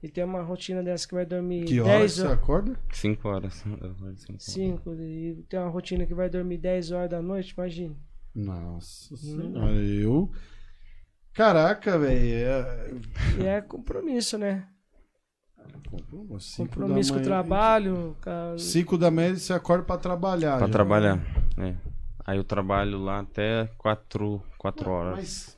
e 0.03 0.09
tem 0.09 0.23
uma 0.23 0.41
rotina 0.41 0.81
dessa 0.83 1.07
que 1.07 1.13
vai 1.13 1.25
dormir 1.25 1.65
Que 1.65 1.79
hora 1.79 1.99
10 1.99 2.13
você 2.13 2.21
horas. 2.23 2.33
acorda? 2.33 2.79
Cinco 2.91 3.27
horas. 3.29 3.63
Eu 3.65 3.71
cinco 4.15 4.31
horas. 4.33 4.43
5 4.43 4.93
e 5.01 5.45
tem 5.49 5.59
uma 5.59 5.69
rotina 5.69 6.05
que 6.05 6.13
vai 6.13 6.29
dormir 6.29 6.57
10 6.57 6.91
horas 6.91 7.09
da 7.09 7.21
noite, 7.21 7.51
imagina. 7.57 7.95
Nossa 8.33 9.13
Hum. 9.13 9.17
senhora, 9.17 9.75
eu... 9.75 10.31
Caraca, 11.33 11.97
velho. 11.99 12.17
É... 12.47 12.93
E 13.41 13.45
é 13.45 13.61
compromisso, 13.61 14.37
né? 14.37 14.67
Cinco 16.39 16.69
Compromisso 16.69 17.13
com 17.13 17.19
o 17.19 17.23
trabalho, 17.23 18.15
com 18.21 18.29
a- 18.29 18.57
5 18.57 18.97
da 18.97 19.09
manhã 19.11 19.35
você 19.35 19.53
acorda 19.53 19.83
pra 19.83 19.97
trabalhar. 19.97 20.57
Pra 20.57 20.67
já. 20.67 20.71
trabalhar. 20.73 21.19
É. 21.57 21.73
Aí 22.25 22.37
eu 22.37 22.43
trabalho 22.43 22.97
lá 22.99 23.19
até 23.19 23.69
quatro, 23.77 24.41
quatro 24.57 24.89
horas. 24.89 25.15
Mas, 25.15 25.57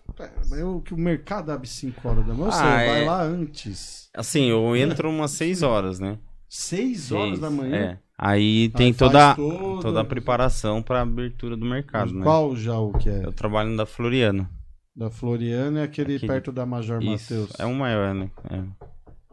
mas 0.49 0.59
eu, 0.59 0.81
que 0.81 0.93
o 0.93 0.97
mercado 0.97 1.51
abre 1.51 1.67
5 1.67 2.07
horas 2.07 2.25
da 2.25 2.33
manhã, 2.33 2.51
você 2.51 2.59
Ah, 2.61 2.75
vai 2.75 3.03
é. 3.03 3.05
lá 3.05 3.23
antes. 3.23 4.09
Assim, 4.13 4.45
eu 4.49 4.75
entro 4.75 5.09
umas 5.09 5.31
seis 5.31 5.63
horas, 5.63 5.99
né? 5.99 6.17
6 6.49 7.11
horas 7.11 7.29
Seis, 7.29 7.39
da 7.39 7.49
manhã? 7.49 7.75
É. 7.75 7.97
Aí 8.17 8.69
tem 8.69 8.87
Aí 8.87 8.93
toda, 8.93 9.35
toda- 9.35 9.81
toda 9.81 10.01
a 10.01 10.05
preparação 10.05 10.81
pra 10.81 11.01
abertura 11.01 11.55
do 11.55 11.65
mercado, 11.65 12.13
né? 12.13 12.23
Qual 12.23 12.55
já 12.55 12.77
o 12.79 12.91
que 12.93 13.09
é? 13.09 13.23
Eu 13.25 13.31
trabalho 13.31 13.69
no 13.69 13.77
da 13.77 13.85
Floriano. 13.85 14.49
Da 14.95 15.09
Floriana 15.11 15.81
é 15.81 15.83
aquele, 15.83 16.15
Aquele- 16.15 16.31
perto 16.31 16.51
da 16.51 16.65
Major. 16.65 17.01
Matheus. 17.03 17.51
É 17.59 17.65
um 17.65 17.75
maior, 17.75 18.13
né? 18.15 18.31
É. 18.49 18.63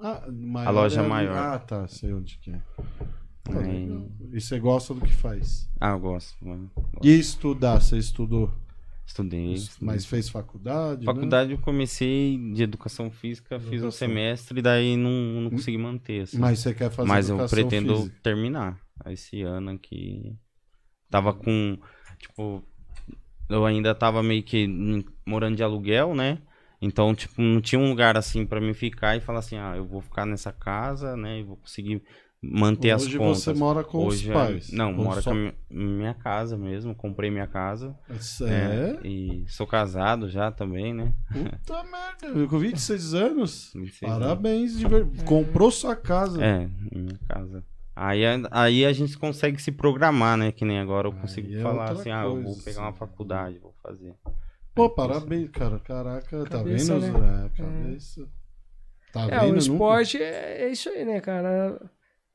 Ah, 0.07 0.23
A 0.67 0.71
loja 0.71 1.01
é 1.01 1.09
maior. 1.09 1.37
Ah, 1.37 1.59
tá, 1.59 1.89
sei 1.89 2.13
onde 2.13 2.37
que 2.39 2.51
é. 2.51 2.61
Legal. 3.49 4.07
E 4.33 4.41
você 4.41 4.59
gosta 4.59 4.93
do 4.93 5.01
que 5.01 5.13
faz? 5.13 5.67
Ah, 5.81 5.91
eu 5.93 5.99
gosto. 5.99 6.37
mano. 6.47 6.71
E 7.03 7.09
estudar, 7.19 7.81
você 7.81 7.97
estudou? 7.97 8.53
Estudei. 9.07 9.57
Mas 9.81 10.05
fez 10.07 10.29
faculdade? 10.29 11.01
né? 11.01 11.07
Faculdade 11.07 11.53
eu 11.53 11.59
comecei 11.59 12.39
de 12.55 12.63
educação 12.63 13.11
física, 13.11 13.59
fiz 13.59 13.69
um 13.69 13.75
Educação. 13.75 13.91
semestre, 13.93 14.61
daí 14.63 14.97
não, 14.97 15.11
não 15.43 15.51
consegui 15.51 15.77
manter. 15.79 16.23
Assim. 16.23 16.39
Mas 16.39 16.59
você 16.61 16.75
quer 16.75 16.91
fazer 16.91 17.09
Mas 17.09 17.29
eu 17.29 17.37
educação 17.37 17.57
pretendo 17.59 17.97
física? 17.97 18.17
terminar 18.23 18.79
esse 19.07 19.43
ano 19.43 19.71
aqui. 19.71 20.35
Tava 21.11 21.33
com, 21.35 21.79
tipo, 22.19 22.63
eu 23.49 23.65
ainda 23.67 23.95
tava 23.95 24.23
meio 24.23 24.43
que 24.43 24.67
morando 25.27 25.57
de 25.57 25.63
aluguel, 25.63 26.15
né? 26.15 26.39
Então, 26.81 27.15
tipo, 27.15 27.41
não 27.41 27.61
tinha 27.61 27.81
um 27.81 27.89
lugar 27.89 28.17
assim 28.17 28.45
pra 28.45 28.61
mim 28.61 28.75
ficar 28.75 29.17
e 29.17 29.21
falar 29.21 29.39
assim, 29.39 29.57
ah, 29.57 29.75
eu 29.77 29.87
vou 29.87 30.01
ficar 30.01 30.27
nessa 30.27 30.53
casa, 30.53 31.17
né? 31.17 31.39
E 31.41 31.43
vou 31.43 31.57
conseguir 31.57 32.03
manter 32.43 32.91
as 32.91 33.05
Hoje 33.07 33.17
contas. 33.17 33.43
você 33.43 33.55
mora 33.55 33.83
com 33.83 34.05
Hoje, 34.05 34.25
os 34.25 34.31
é- 34.31 34.33
pais? 34.35 34.71
Não, 34.71 34.89
Ou 34.97 35.05
moro 35.05 35.23
só- 35.23 35.31
com 35.31 35.37
a 35.37 35.41
minha, 35.41 35.55
minha 35.71 36.15
casa 36.15 36.59
mesmo, 36.59 36.95
comprei 36.95 37.31
minha 37.31 37.47
casa. 37.47 37.97
É? 38.47 38.99
E 39.07 39.45
sou 39.49 39.67
casado 39.67 40.29
já 40.29 40.51
também, 40.53 40.93
né? 40.93 41.15
Puta 41.33 41.83
merda, 41.85 42.47
com 42.47 42.59
26 42.59 43.15
anos. 43.15 43.71
26 43.75 44.13
anos. 44.13 44.23
Parabéns, 44.27 44.77
de 44.79 44.87
ver... 44.87 45.07
comprou 45.25 45.71
sua 45.71 45.97
casa. 45.97 46.45
É, 46.45 46.69
minha 46.95 47.19
casa. 47.27 47.65
Aí, 47.97 48.27
a- 48.27 48.41
aí 48.51 48.85
a 48.85 48.93
gente 48.93 49.17
consegue 49.17 49.63
se 49.63 49.73
programar, 49.73 50.37
né? 50.37 50.53
Que 50.53 50.65
nem 50.67 50.81
agora 50.81 51.09
eu 51.09 51.13
Aí 51.13 51.21
consigo 51.21 51.55
é 51.55 51.63
falar 51.63 51.85
outra 51.85 52.01
assim, 52.01 52.11
ah, 52.11 52.25
eu 52.25 52.35
vou 52.35 52.53
coisa, 52.53 52.65
pegar 52.65 52.81
uma 52.83 52.93
faculdade, 52.93 53.59
vou 53.59 53.73
fazer. 53.83 54.13
Pô, 54.75 54.91
parabéns, 54.91 55.51
cara. 55.51 55.79
Caraca, 55.79 56.45
tá 56.45 56.59
Cabeça, 56.59 56.99
vendo? 56.99 57.19
né? 57.21 57.47
É, 57.47 57.49
cabeça. 57.57 58.29
Tá 59.13 59.27
É, 59.29 59.41
vendo? 59.41 59.55
o 59.55 59.57
esporte 59.57 60.21
é, 60.21 60.63
é 60.65 60.69
isso 60.71 60.89
aí, 60.89 61.05
né, 61.05 61.21
cara? 61.21 61.81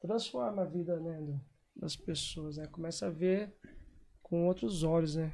Transforma 0.02 0.62
a 0.62 0.66
vida 0.66 0.98
né, 1.00 1.40
das 1.76 1.96
pessoas, 1.96 2.58
né? 2.58 2.68
Começa 2.68 3.08
a 3.08 3.10
ver 3.10 3.54
com 4.24 4.48
outros 4.48 4.84
olhos, 4.84 5.16
né? 5.16 5.34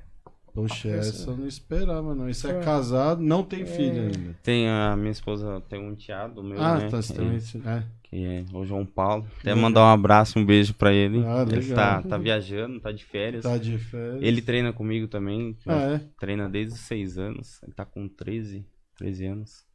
Poxa, 0.56 0.88
Essa- 0.88 1.30
eu 1.32 1.38
não 1.38 1.46
esperava, 1.48 2.16
não. 2.16 2.30
Isso 2.30 2.48
é 2.48 2.58
É. 2.58 2.62
casado, 2.62 3.22
não 3.22 3.44
tem 3.44 3.66
filho 3.66 4.04
ainda. 4.04 4.36
Tem 4.42 4.70
a 4.70 4.96
minha 4.96 5.12
esposa, 5.12 5.62
tem 5.70 5.80
um 5.80 5.92
enteado 5.92 6.42
meu, 6.42 6.60
Ah, 6.62 6.78
né? 6.78 6.88
tá. 6.90 7.02
Você 7.02 7.14
também. 7.14 7.38
É. 7.66 7.84
que 8.04 8.24
é 8.24 8.46
o 8.54 8.64
João 8.66 8.86
Paulo. 8.86 9.26
Até 9.42 9.50
Legal. 9.50 9.62
mandar 9.62 9.82
um 9.82 9.90
abraço, 9.94 10.40
um 10.40 10.46
beijo 10.46 10.74
pra 10.76 10.94
ele. 10.94 11.22
Ah, 11.26 11.46
ele 11.52 11.74
tá, 11.74 12.02
tá 12.02 12.18
viajando, 12.18 12.80
tá 12.80 12.92
de 12.92 13.04
férias. 13.04 13.44
Tá 13.44 13.58
de 13.58 13.78
férias. 13.78 14.22
Ele 14.24 14.42
treina 14.42 14.72
comigo 14.72 15.08
também. 15.08 15.58
Ah, 15.68 15.96
é? 15.96 16.02
Treina 16.18 16.48
desde 16.48 16.76
os 16.76 16.80
6 16.82 17.18
anos. 17.18 17.62
Ele 17.64 17.74
tá 17.74 17.84
com 17.84 18.08
13, 18.08 18.66
13 18.98 19.26
anos. 19.26 19.66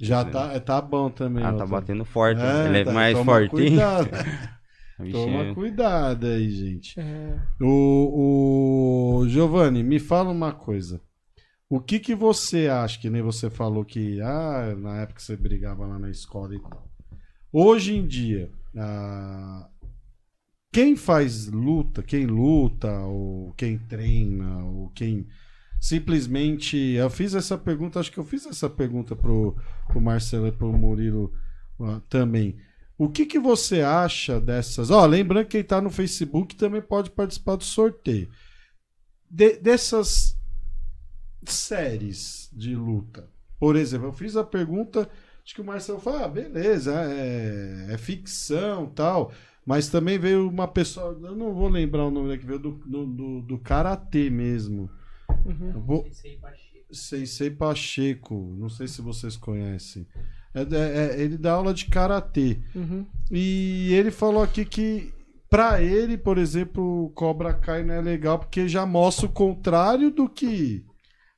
Já 0.00 0.24
tá, 0.24 0.52
é, 0.54 0.60
tá 0.60 0.80
bom 0.80 1.10
também. 1.10 1.44
Ah, 1.44 1.52
tá 1.52 1.66
batendo 1.66 2.04
forte. 2.06 2.40
É, 2.40 2.66
ele 2.68 2.78
é 2.78 2.84
tá, 2.84 2.92
mais 2.92 3.12
toma 3.12 3.24
fortinho. 3.32 3.50
Cuidado. 3.68 4.08
Toma 5.12 5.54
cuidado 5.54 6.26
aí, 6.26 6.50
gente. 6.50 7.00
É, 7.00 7.38
O, 7.58 7.66
o 7.66 8.79
Giovanni, 9.28 9.82
me 9.82 9.98
fala 9.98 10.30
uma 10.30 10.52
coisa. 10.52 11.00
O 11.68 11.80
que 11.80 12.00
que 12.00 12.14
você 12.14 12.68
acha, 12.68 12.98
que 13.00 13.08
nem 13.08 13.22
você 13.22 13.48
falou 13.48 13.84
que 13.84 14.20
ah, 14.20 14.74
na 14.76 15.02
época 15.02 15.20
você 15.20 15.36
brigava 15.36 15.86
lá 15.86 15.98
na 15.98 16.10
escola 16.10 16.54
e 16.54 16.60
tal. 16.60 16.88
Hoje 17.52 17.96
em 17.96 18.06
dia, 18.06 18.50
ah, 18.76 19.68
quem 20.72 20.96
faz 20.96 21.46
luta, 21.46 22.02
quem 22.02 22.26
luta, 22.26 22.90
ou 23.02 23.52
quem 23.54 23.78
treina, 23.78 24.64
ou 24.64 24.90
quem 24.90 25.26
simplesmente. 25.80 26.76
Eu 26.76 27.10
fiz 27.10 27.34
essa 27.34 27.56
pergunta, 27.56 27.98
acho 27.98 28.12
que 28.12 28.18
eu 28.18 28.24
fiz 28.24 28.46
essa 28.46 28.68
pergunta 28.68 29.16
pro, 29.16 29.56
pro 29.88 30.00
Marcelo 30.00 30.46
e 30.46 30.52
pro 30.52 30.72
Murilo 30.72 31.32
ah, 31.80 32.00
também. 32.08 32.56
O 32.98 33.08
que, 33.08 33.24
que 33.24 33.38
você 33.38 33.80
acha 33.80 34.40
dessas? 34.40 34.90
Ó, 34.90 35.06
lembrando 35.06 35.46
que 35.46 35.52
quem 35.52 35.64
tá 35.64 35.80
no 35.80 35.88
Facebook 35.88 36.54
também 36.54 36.82
pode 36.82 37.10
participar 37.10 37.56
do 37.56 37.64
sorteio. 37.64 38.28
De- 39.30 39.58
dessas 39.58 40.36
séries 41.46 42.50
de 42.52 42.74
luta. 42.74 43.28
Por 43.58 43.76
exemplo, 43.76 44.08
eu 44.08 44.12
fiz 44.12 44.36
a 44.36 44.44
pergunta, 44.44 45.08
acho 45.44 45.54
que 45.54 45.60
o 45.60 45.64
Marcelo 45.64 46.00
falou, 46.00 46.24
ah, 46.24 46.28
beleza, 46.28 46.92
é, 47.10 47.88
é 47.90 47.98
ficção 47.98 48.86
tal. 48.86 49.32
Mas 49.64 49.88
também 49.88 50.18
veio 50.18 50.48
uma 50.48 50.66
pessoa, 50.66 51.16
eu 51.22 51.36
não 51.36 51.54
vou 51.54 51.68
lembrar 51.68 52.06
o 52.06 52.10
nome 52.10 52.30
né, 52.30 52.38
que 52.38 52.46
veio 52.46 52.58
do, 52.58 52.72
do, 52.72 53.06
do, 53.06 53.40
do 53.42 53.58
Karatê 53.58 54.30
mesmo. 54.30 54.90
Uhum. 55.44 55.70
Eu 55.74 55.80
vou- 55.80 56.04
Sensei 56.90 57.50
Pacheco, 57.50 58.34
não 58.58 58.68
sei 58.68 58.88
se 58.88 59.00
vocês 59.00 59.36
conhecem. 59.36 60.06
É- 60.52 60.62
é- 60.62 61.14
é- 61.14 61.20
ele 61.22 61.38
dá 61.38 61.52
aula 61.52 61.72
de 61.72 61.84
Karatê. 61.84 62.58
Uhum. 62.74 63.06
E 63.30 63.92
ele 63.92 64.10
falou 64.10 64.42
aqui 64.42 64.64
que 64.64 65.12
pra 65.50 65.82
ele, 65.82 66.16
por 66.16 66.38
exemplo, 66.38 67.04
o 67.06 67.10
Cobra 67.10 67.52
Kai 67.52 67.82
não 67.82 67.94
é 67.94 68.00
legal 68.00 68.38
porque 68.38 68.68
já 68.68 68.86
mostra 68.86 69.26
o 69.26 69.32
contrário 69.32 70.10
do 70.10 70.28
que 70.28 70.84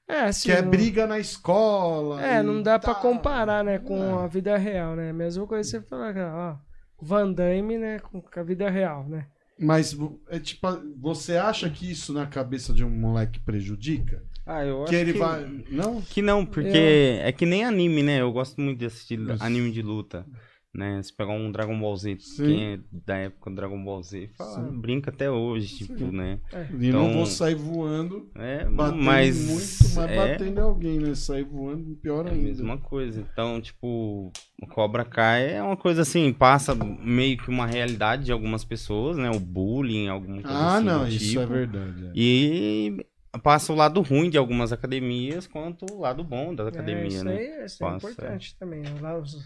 É, 0.09 0.25
assim. 0.27 0.49
que 0.51 0.53
é 0.55 0.61
briga 0.63 1.07
na 1.07 1.19
escola. 1.19 2.25
É, 2.25 2.39
e 2.41 2.43
não 2.43 2.63
dá 2.63 2.79
pra 2.79 2.93
tal. 2.95 3.03
comparar, 3.03 3.65
né, 3.65 3.79
com 3.79 3.97
É. 4.21 4.25
a 4.25 4.27
vida 4.27 4.57
real, 4.59 4.95
né? 4.95 5.13
Mesma 5.13 5.47
coisa 5.47 5.63
que 5.69 5.79
você 5.85 5.89
falar, 5.89 6.15
ó, 6.17 6.57
Van 7.01 7.33
Damme, 7.33 7.79
né, 7.79 7.99
com 7.99 8.23
a 8.37 8.43
vida 8.43 8.69
real, 8.71 9.09
né? 9.09 9.27
Mas 9.59 9.97
é 10.29 10.39
tipo, 10.39 10.67
você 11.01 11.37
acha 11.37 11.69
que 11.71 11.91
isso 11.91 12.13
na 12.13 12.27
cabeça 12.27 12.73
de 12.73 12.85
um 12.85 12.91
moleque 12.91 13.39
prejudica? 13.41 14.23
Ah, 14.45 14.65
eu 14.65 14.83
acho 14.83 14.91
Que 14.91 14.97
ele 14.97 15.13
que... 15.13 15.19
vai, 15.21 15.65
não? 15.71 16.01
Que 16.03 16.21
não, 16.21 16.45
porque 16.45 17.21
é 17.23 17.31
que 17.31 17.47
nem 17.47 17.65
anime, 17.65 18.03
né? 18.03 18.21
Eu 18.21 18.33
gosto 18.33 18.61
muito 18.61 18.79
de 18.81 18.87
assistir 18.87 19.21
Isso. 19.21 19.43
anime 19.43 19.71
de 19.71 19.81
luta. 19.83 20.27
Né? 20.75 21.03
Se 21.03 21.13
pegar 21.15 21.33
um 21.33 21.53
Dragon 21.53 21.79
Ball 21.79 21.95
Z, 21.95 22.17
Sim. 22.19 22.47
quem 22.47 22.65
é 22.73 22.79
da 22.91 23.17
época 23.19 23.51
do 23.51 23.57
Dragon 23.57 23.85
Ball 23.85 24.03
Z, 24.03 24.31
fala, 24.39 24.71
Sim. 24.71 24.81
brinca 24.81 25.11
até 25.11 25.31
hoje, 25.31 25.77
tipo, 25.85 25.99
Sim. 25.99 26.11
né? 26.13 26.39
E 26.81 26.91
não 26.91 27.03
Então- 27.05 27.13
vou 27.13 27.27
sair 27.27 27.55
voando, 27.55 28.31
É, 28.35 28.65
batendo 28.65 29.03
mas 29.03 29.37
muito, 29.47 29.95
mas 29.95 29.99
é 29.99 30.17
batendo 30.17 30.61
alguém, 30.63 30.99
né? 30.99 31.15
Sair 31.15 31.45
voando 31.45 31.95
pior 31.97 32.27
a 32.27 32.31
ainda. 32.31 32.43
mesma 32.43 32.79
coisa. 32.79 33.21
Então, 33.21 33.61
tipo, 33.61 34.33
o 34.63 34.67
Cobra 34.67 35.05
Kai 35.05 35.57
é 35.57 35.63
uma 35.63 35.77
coisa 35.77 36.01
assim, 36.03 36.33
passa 36.33 36.75
meio 36.75 37.37
que 37.37 37.51
uma 37.51 37.67
realidade 37.67 38.25
de 38.25 38.33
algumas 38.33 38.65
pessoas, 38.65 39.19
né? 39.19 39.31
O 39.31 39.39
bullying, 39.39 40.09
alguma 40.09 40.41
coisa 40.41 40.57
Ah, 40.57 40.77
assim 40.77 40.87
não, 40.87 41.01
do 41.05 41.09
isso 41.09 41.19
tipo. 41.29 41.41
é 41.43 41.47
verdade. 41.47 42.07
é. 42.07 42.13
E 42.15 43.07
passa 43.43 43.75
o 43.75 43.77
lado 43.77 44.01
ruim 44.01 44.31
de 44.31 44.39
algumas 44.39 44.73
academias, 44.73 45.47
quanto 45.47 45.85
o 45.93 46.01
lado 46.01 46.25
bom 46.25 46.55
da 46.55 46.65
é, 46.65 46.69
academia, 46.69 47.09
isso 47.09 47.25
né? 47.27 47.37
aí, 47.37 47.65
isso 47.67 47.85
é 47.85 47.87
Passa, 47.91 48.11
importante 48.11 48.57
também. 48.59 48.83
Lá 49.03 49.19
os, 49.19 49.37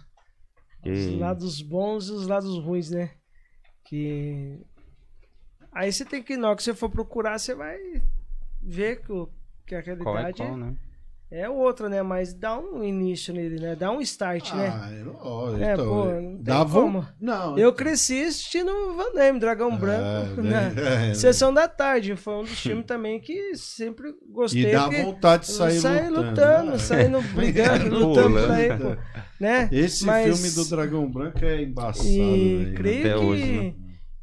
os 0.92 1.18
lados 1.20 1.62
bons 1.62 2.08
e 2.08 2.12
os 2.12 2.26
lados 2.26 2.58
ruins, 2.62 2.90
né? 2.90 3.10
Que. 3.84 4.60
Aí 5.72 5.92
você 5.92 6.04
tem 6.04 6.22
que, 6.22 6.36
na 6.36 6.48
hora 6.48 6.56
que 6.56 6.62
você 6.62 6.74
for 6.74 6.88
procurar, 6.90 7.38
você 7.38 7.54
vai 7.54 7.78
ver 8.62 9.02
que, 9.02 9.12
o- 9.12 9.28
que 9.66 9.74
a 9.74 9.82
Qual 9.82 9.88
é 9.88 9.94
realidade 10.22 10.36
qual, 10.38 10.56
né? 10.56 10.76
É 11.30 11.48
outra, 11.48 11.88
né? 11.88 12.02
Mas 12.02 12.32
dá 12.32 12.58
um 12.58 12.84
início 12.84 13.34
nele, 13.34 13.58
né? 13.60 13.74
Dá 13.74 13.90
um 13.90 14.00
start, 14.00 14.52
né? 14.54 14.72
Ah, 14.72 14.90
é 14.92 15.02
lógico. 15.04 15.62
É, 15.64 15.72
então, 15.74 15.86
pô, 15.86 16.08
é- 16.10 16.20
não 16.20 16.34
tem 16.34 16.42
dá 16.42 16.64
vo- 16.64 16.80
como. 16.82 17.06
Não, 17.20 17.58
Eu 17.58 17.72
cresci 17.72 18.22
assistindo 18.24 18.70
Van 18.96 19.12
Damme, 19.14 19.40
Dragão 19.40 19.76
Branco, 19.76 20.40
né? 20.42 20.70
né? 20.74 21.10
É, 21.10 21.14
Sessão 21.14 21.52
da 21.52 21.66
Tarde, 21.68 22.14
foi 22.16 22.34
um 22.34 22.42
dos 22.42 22.58
filmes 22.60 22.86
também 22.86 23.20
que 23.20 23.54
sempre 23.56 24.14
gostei. 24.30 24.68
E 24.68 24.72
dá 24.72 24.88
vontade 24.88 25.46
de 25.46 25.52
sair 25.52 25.80
sai 25.80 26.08
lutando. 26.08 26.30
lutando, 26.30 26.70
né? 26.72 26.78
saindo 26.78 27.20
brigando, 27.34 27.98
lutando 27.98 28.28
né? 28.30 28.42
por 28.42 28.50
aí, 28.52 28.68
pô. 28.96 29.02
Né? 29.40 29.68
Esse 29.72 30.04
Mas- 30.06 30.38
filme 30.40 30.54
do 30.54 30.70
Dragão 30.70 31.10
Branco 31.10 31.44
é 31.44 31.62
embaçado. 31.62 32.08
E 32.08 32.56
velho. 32.64 32.74
creio 32.76 33.00
Até 33.00 33.12
que, 33.18 33.24
hoje, 33.24 33.52
né? 33.52 33.74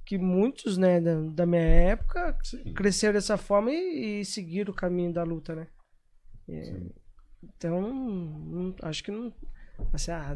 que 0.06 0.18
muitos, 0.18 0.78
né, 0.78 1.00
da, 1.00 1.16
da 1.34 1.46
minha 1.46 1.62
época 1.62 2.36
Sim. 2.44 2.74
cresceram 2.74 3.14
dessa 3.14 3.38
forma 3.38 3.72
e, 3.72 4.22
e 4.22 4.26
seguiram 4.26 4.72
o 4.72 4.76
caminho 4.76 5.14
da 5.14 5.24
luta, 5.24 5.54
né? 5.56 5.68
É, 6.50 6.74
então, 7.44 7.82
não- 7.82 8.76
acho 8.84 9.04
que 9.04 9.12
não. 9.12 9.34
Assim, 9.92 10.12
ah, 10.12 10.36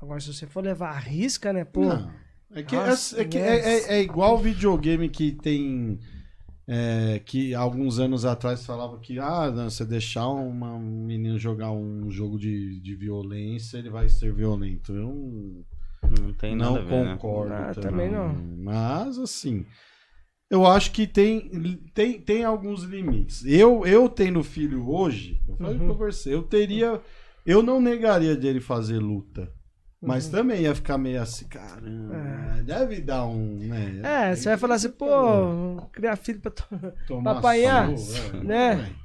agora 0.00 0.20
se 0.20 0.32
você 0.32 0.46
for 0.46 0.62
levar 0.64 0.90
a 0.90 0.98
risca, 0.98 1.52
né, 1.52 1.64
pô. 1.64 1.82
Não. 1.82 2.10
É 2.52 2.62
que, 2.62 2.76
Nossa, 2.76 3.18
é, 3.18 3.20
é 3.20 3.24
que 3.24 3.38
né? 3.38 3.58
é, 3.58 3.58
é- 3.78 3.92
é 3.98 4.02
igual 4.02 4.38
videogame 4.38 5.08
que 5.08 5.32
tem. 5.32 5.98
é, 6.66 7.18
que 7.18 7.54
alguns 7.54 7.98
anos 7.98 8.24
atrás 8.24 8.64
falava 8.64 8.98
que 8.98 9.18
ah, 9.18 9.50
não, 9.50 9.68
você 9.68 9.84
deixar 9.84 10.28
uma, 10.28 10.72
um 10.74 11.04
menino 11.04 11.38
jogar 11.38 11.70
um 11.72 12.10
jogo 12.10 12.38
de, 12.38 12.80
de 12.80 12.94
violência, 12.94 13.76
ele 13.76 13.90
vai 13.90 14.08
ser 14.08 14.32
violento. 14.32 14.92
Eu 14.94 15.64
Não 16.22 16.32
tem 16.32 16.56
não 16.56 16.74
nada 16.74 16.80
a 16.80 16.82
ver, 16.88 17.04
né? 17.04 17.12
concordo. 17.16 17.52
Ah, 17.52 17.74
também 17.74 18.10
não. 18.10 18.34
Mas 18.56 19.18
assim, 19.18 19.66
eu 20.50 20.66
acho 20.66 20.92
que 20.92 21.06
tem, 21.06 21.48
tem, 21.94 22.20
tem 22.20 22.44
alguns 22.44 22.82
limites. 22.82 23.44
Eu, 23.46 23.84
eu 23.86 24.08
tendo 24.08 24.42
filho 24.44 24.88
hoje, 24.88 25.40
eu 25.48 25.56
falei 25.56 25.78
Uhum. 25.78 25.86
pra 25.96 26.06
você, 26.06 26.34
eu 26.34 26.42
teria. 26.42 27.00
Eu 27.44 27.62
não 27.62 27.80
negaria 27.80 28.36
de 28.36 28.46
ele 28.46 28.60
fazer 28.60 28.98
luta. 28.98 29.50
Mas 30.00 30.26
Uhum. 30.26 30.32
também 30.32 30.62
ia 30.62 30.74
ficar 30.74 30.98
meio 30.98 31.20
assim, 31.22 31.46
caramba, 31.48 32.14
É. 32.58 32.62
deve 32.62 33.00
dar 33.00 33.24
um. 33.26 33.56
Né, 33.56 34.00
É, 34.02 34.36
você 34.36 34.50
vai 34.50 34.58
falar 34.58 34.74
assim, 34.74 34.90
pô, 34.90 35.06
criar 35.92 36.14
filho 36.16 36.40
pra. 36.40 36.50
to- 36.50 36.66
tomar 37.06 37.38
apanhar, 37.38 37.96
surra, 37.96 38.38
é, 38.38 38.44
né? 38.44 38.94
é. 39.00 39.04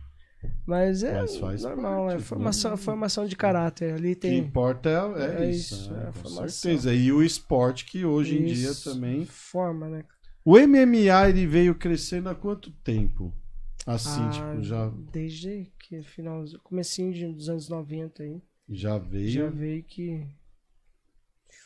Mas 0.65 1.03
é 1.03 1.21
Mas 1.21 1.63
normal, 1.63 2.05
parte, 2.05 2.13
é 2.13 2.17
né? 2.17 2.23
formação, 2.23 2.77
formação 2.77 3.25
de 3.25 3.35
caráter. 3.35 3.93
Ali 3.93 4.11
O 4.11 4.15
que 4.15 4.21
tem. 4.21 4.37
importa 4.37 4.89
é, 4.89 5.41
é 5.41 5.45
É 5.45 5.49
isso, 5.49 5.73
isso, 5.73 5.91
né, 5.91 6.01
é 6.03 6.05
com 6.07 6.11
formação. 6.13 6.47
certeza. 6.49 6.93
E 6.93 7.11
o 7.11 7.23
esporte 7.23 7.85
que 7.85 8.05
hoje 8.05 8.37
em 8.37 8.45
dia 8.45 8.69
Isso, 8.71 8.93
também. 8.93 9.25
Forma, 9.25 9.87
né? 9.89 10.03
O 10.49 10.57
MMA 10.57 11.29
ele 11.29 11.45
veio 11.45 11.75
crescendo 11.75 12.27
há 12.29 12.33
quanto 12.35 12.71
tempo? 12.83 13.31
Assim, 13.85 14.21
Ah, 14.23 14.29
tipo, 14.29 14.63
já, 14.63 14.89
Desde 15.11 15.71
que 15.79 16.01
final, 16.01 16.43
comecinho 16.63 17.13
de- 17.13 17.27
dos 17.33 17.49
anos 17.49 17.69
90 17.69 18.23
aí. 18.23 18.41
já 18.67 18.97
veio. 18.97 19.29
Já 19.29 19.47
veio 19.49 19.83
que. 19.83 20.25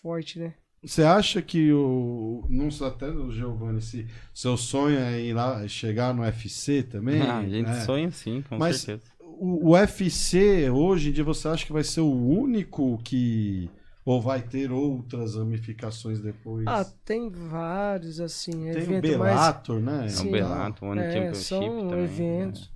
Forte, 0.02 0.40
né? 0.40 0.54
Você 0.84 1.02
acha 1.04 1.42
que 1.42 1.72
o. 1.72 2.46
Não 2.50 2.70
sei 2.70 2.88
até 2.88 3.08
o 3.10 3.32
Giovanni, 3.32 3.82
se 3.82 4.06
seu 4.34 4.58
sonho 4.58 4.98
é 5.00 5.22
ir 5.22 5.34
lá, 5.34 5.66
chegar 5.68 6.14
no 6.14 6.22
UFC 6.24 6.84
também? 6.84 7.22
Ah, 7.24 7.40
a 7.40 7.48
gente 7.48 7.70
É. 7.70 7.82
sonha 7.86 8.12
sim, 8.12 8.42
com 8.50 8.58
Mas- 8.58 8.82
certeza. 8.82 9.12
O, 9.22 9.70
o 9.70 9.72
UFC, 9.72 10.70
hoje 10.70 11.10
em 11.10 11.12
dia, 11.14 11.24
você 11.24 11.48
acha 11.48 11.66
que 11.66 11.74
vai 11.74 11.84
ser 11.84 12.02
o 12.02 12.12
único 12.14 12.98
que. 13.04 13.70
Ou 14.06 14.22
vai 14.22 14.42
ter 14.42 14.70
outras 14.72 15.36
ramificações 15.36 16.20
depois? 16.20 16.66
Ah, 16.68 16.84
tem 17.06 17.30
vários, 17.30 18.20
assim, 18.20 18.52
Tem 18.52 18.62
o 18.66 18.78
eventos 18.80 19.16
mais. 19.18 19.34
Bellator, 19.36 19.80
né? 19.80 20.06
É 20.06 20.10
Sim. 20.10 20.28
o 20.28 20.32
Bellator, 20.32 20.88
o 20.88 20.92
One 20.92 21.02
É, 21.02 21.12
Championship 21.12 21.44
são 21.46 21.60
também. 21.62 21.86
né? 21.96 22.04
eventos 22.04 22.72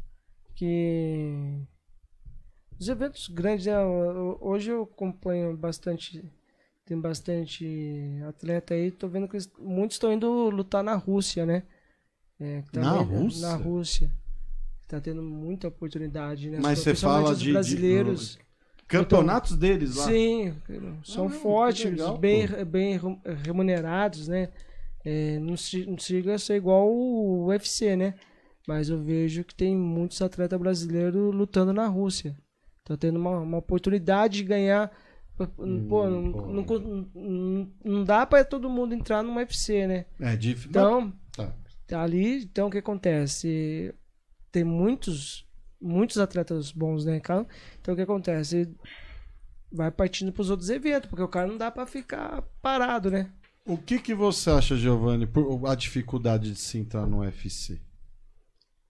que. 0.56 1.60
Os 2.80 2.88
eventos 2.88 3.28
grandes, 3.28 3.66
né? 3.66 3.78
ho- 3.84 4.38
Hoje 4.40 4.70
eu 4.72 4.84
acompanho 4.84 5.56
bastante. 5.58 6.24
Tem 6.86 6.98
bastante 7.00 7.68
atleta 8.30 8.74
aí. 8.74 8.92
Tô 8.92 9.10
vendo 9.10 9.28
que 9.28 9.36
eles- 9.36 9.52
muitos 9.60 9.96
estão 9.96 10.14
indo 10.14 10.50
lutar 10.50 10.82
na 10.84 10.96
Rússia, 10.96 11.46
né? 11.46 11.64
É, 12.40 12.62
que 12.72 12.80
Na 12.80 13.00
também- 13.00 13.18
Rússia? 13.24 13.42
Na 13.50 13.56
Rússia. 13.56 14.12
Tá 14.88 15.02
tendo 15.02 15.22
muita 15.22 15.68
oportunidade, 15.68 16.50
né? 16.50 16.60
Mas 16.62 16.80
você 16.80 16.92
Principalmente 16.92 17.24
fala 17.24 17.34
os 17.34 17.40
de- 17.42 17.52
de- 17.76 18.38
Campeonatos 18.88 19.58
deles 19.58 19.96
lá. 19.98 20.06
Sim, 20.06 20.54
são 21.04 21.26
Ah, 21.28 21.30
fortes, 21.30 21.86
legal, 21.86 22.18
bem, 22.18 22.48
pô. 22.48 22.66
bem 22.66 22.98
remu- 22.98 23.22
remunerados, 23.44 24.28
né? 24.28 24.50
É, 25.04 25.40
não, 25.40 25.56
se- 25.58 25.86
não 25.86 25.98
chega 25.98 26.36
a 26.36 26.40
ser 26.40 26.56
igual 26.56 26.88
o 26.90 27.46
UFC, 27.48 27.96
né? 27.96 28.14
Mas 28.68 28.90
eu 28.90 29.02
vejo 29.02 29.44
que 29.44 29.56
tem 29.56 29.76
muitos 29.76 30.22
atletas 30.22 30.60
brasileiros 30.60 31.34
lutando 31.34 31.72
na 31.74 31.88
Rússia. 31.88 32.36
Tá 32.84 32.96
tendo 32.98 33.18
uma, 33.18 33.40
uma 33.40 33.58
oportunidade 33.58 34.38
de 34.38 34.44
ganhar. 34.44 34.92
Pô, 35.38 35.46
Hum, 35.60 35.88
não, 35.88 36.32
pô. 36.32 36.42
não, 36.80 37.12
não, 37.16 37.72
não 37.86 38.04
dá 38.04 38.26
pra 38.26 38.44
todo 38.44 38.70
mundo 38.70 38.94
entrar 38.94 39.22
no 39.24 39.36
UFC, 39.36 39.86
né? 39.88 40.06
É 40.20 40.36
difícil. 40.36 40.70
Então, 40.72 41.14
Tá. 41.36 41.54
tá 41.86 42.02
ali, 42.02 42.44
então 42.44 42.68
o 42.68 42.72
que 42.72 42.80
acontece? 42.80 43.94
Tem 44.52 44.64
muitos, 44.64 45.46
muitos 45.82 46.18
atletas 46.18 46.72
bons, 46.72 47.06
né, 47.06 47.20
cara? 47.20 47.46
Então 47.80 47.94
o 47.94 47.98
que 47.98 48.04
acontece? 48.04 48.70
Vai 49.72 49.92
partindo 49.92 50.32
pros 50.32 50.50
outros 50.50 50.70
eventos, 50.70 51.10
porque 51.10 51.24
o 51.24 51.28
cara 51.28 51.48
não 51.48 51.58
dá 51.58 51.70
pra 51.70 51.86
ficar 51.86 52.42
parado, 52.62 53.12
né? 53.12 53.30
O 53.66 53.78
que, 53.78 54.00
que 54.00 54.14
você 54.16 54.50
acha, 54.50 54.78
Giovanni, 54.78 55.28
por 55.28 55.68
a 55.68 55.76
dificuldade 55.76 56.52
de 56.52 56.58
se 56.58 56.78
entrar 56.78 57.06
no 57.06 57.20
UFC? 57.20 57.82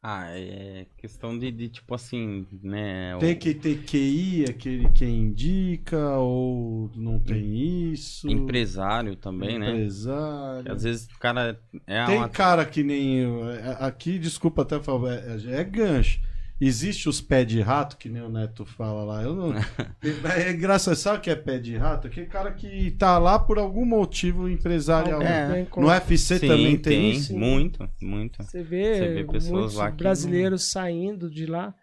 Ah, 0.01 0.27
é 0.29 0.85
questão 0.95 1.37
de, 1.37 1.51
de, 1.51 1.67
tipo 1.69 1.95
assim, 1.95 2.45
né? 2.61 3.17
Tem 3.19 3.35
que 3.35 3.53
ter 3.55 3.83
QI, 3.83 4.45
aquele 4.47 4.87
quem 4.91 5.17
indica, 5.17 6.17
ou 6.17 6.91
não 6.95 7.19
tem 7.19 7.91
isso? 7.91 8.29
Empresário 8.29 9.15
também, 9.15 9.57
né? 9.57 9.71
Empresário. 9.71 10.63
Que 10.63 10.71
às 10.71 10.83
vezes 10.83 11.07
o 11.07 11.19
cara 11.19 11.59
é 11.87 12.05
Tem 12.05 12.17
uma... 12.17 12.29
cara 12.29 12.63
que 12.63 12.83
nem. 12.83 13.17
eu, 13.17 13.49
é- 13.49 13.77
Aqui, 13.79 14.19
desculpa 14.19 14.61
até 14.61 14.79
falar, 14.79 15.15
é, 15.15 15.59
é 15.59 15.63
gancho. 15.63 16.21
Existe 16.59 17.07
os 17.07 17.21
pés 17.21 17.45
de 17.45 17.61
rato, 17.61 17.97
que 17.97 18.09
nem 18.09 18.21
o 18.21 18.29
Neto 18.29 18.65
fala 18.65 19.03
lá. 19.03 19.21
Eu 19.21 19.35
não... 19.35 19.53
é 20.35 20.51
engraçado, 20.51 20.95
sabe 20.95 21.19
o 21.19 21.21
que 21.21 21.29
é 21.29 21.35
pé 21.35 21.59
de 21.59 21.77
rato? 21.77 22.07
Aquele 22.07 22.25
cara 22.25 22.51
que 22.51 22.89
tá 22.91 23.19
lá 23.19 23.37
por 23.37 23.59
algum 23.59 23.85
motivo 23.85 24.49
empresarial. 24.49 25.21
É. 25.21 25.51
Bem 25.51 25.65
com- 25.65 25.81
No 25.81 25.87
UFC 25.87 26.39
Sim, 26.39 26.47
também 26.47 26.77
tem, 26.77 26.81
tem, 26.81 27.11
isso? 27.11 27.37
muito, 27.37 27.87
muito. 28.01 28.41
Você 28.41 28.63
vê, 28.63 28.95
Você 28.95 29.13
vê 29.13 29.23
pessoas 29.25 29.75
lá 29.75 29.91
que 29.91 29.97
brasileiros 29.97 30.71
saindo 30.71 31.29
de 31.29 31.45
lá. 31.45 31.75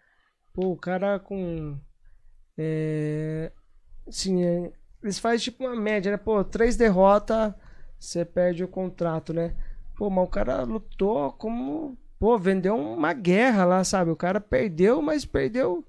Pô, 0.53 0.71
o 0.71 0.77
cara 0.77 1.19
com. 1.19 1.79
É, 2.57 3.51
assim, 4.07 4.43
é, 4.43 4.71
eles 5.01 5.19
fazem 5.19 5.39
tipo 5.39 5.63
uma 5.65 5.75
média, 5.75 6.11
né? 6.11 6.17
Pô, 6.17 6.43
três 6.43 6.75
derrotas, 6.75 7.53
você 7.99 8.25
perde 8.25 8.63
o 8.63 8.67
contrato, 8.67 9.33
né? 9.33 9.55
Pô, 9.95 10.09
mas 10.09 10.25
o 10.25 10.29
cara 10.29 10.63
lutou 10.63 11.31
como. 11.33 11.97
Pô, 12.25 12.39
vendeu 12.39 12.75
uma 12.75 13.13
guerra 13.13 13.65
lá, 13.65 13.83
sabe? 13.83 14.09
O 14.09 14.15
cara 14.15 14.41
perdeu, 14.41 14.99
mas 14.99 15.25
perdeu. 15.25 15.85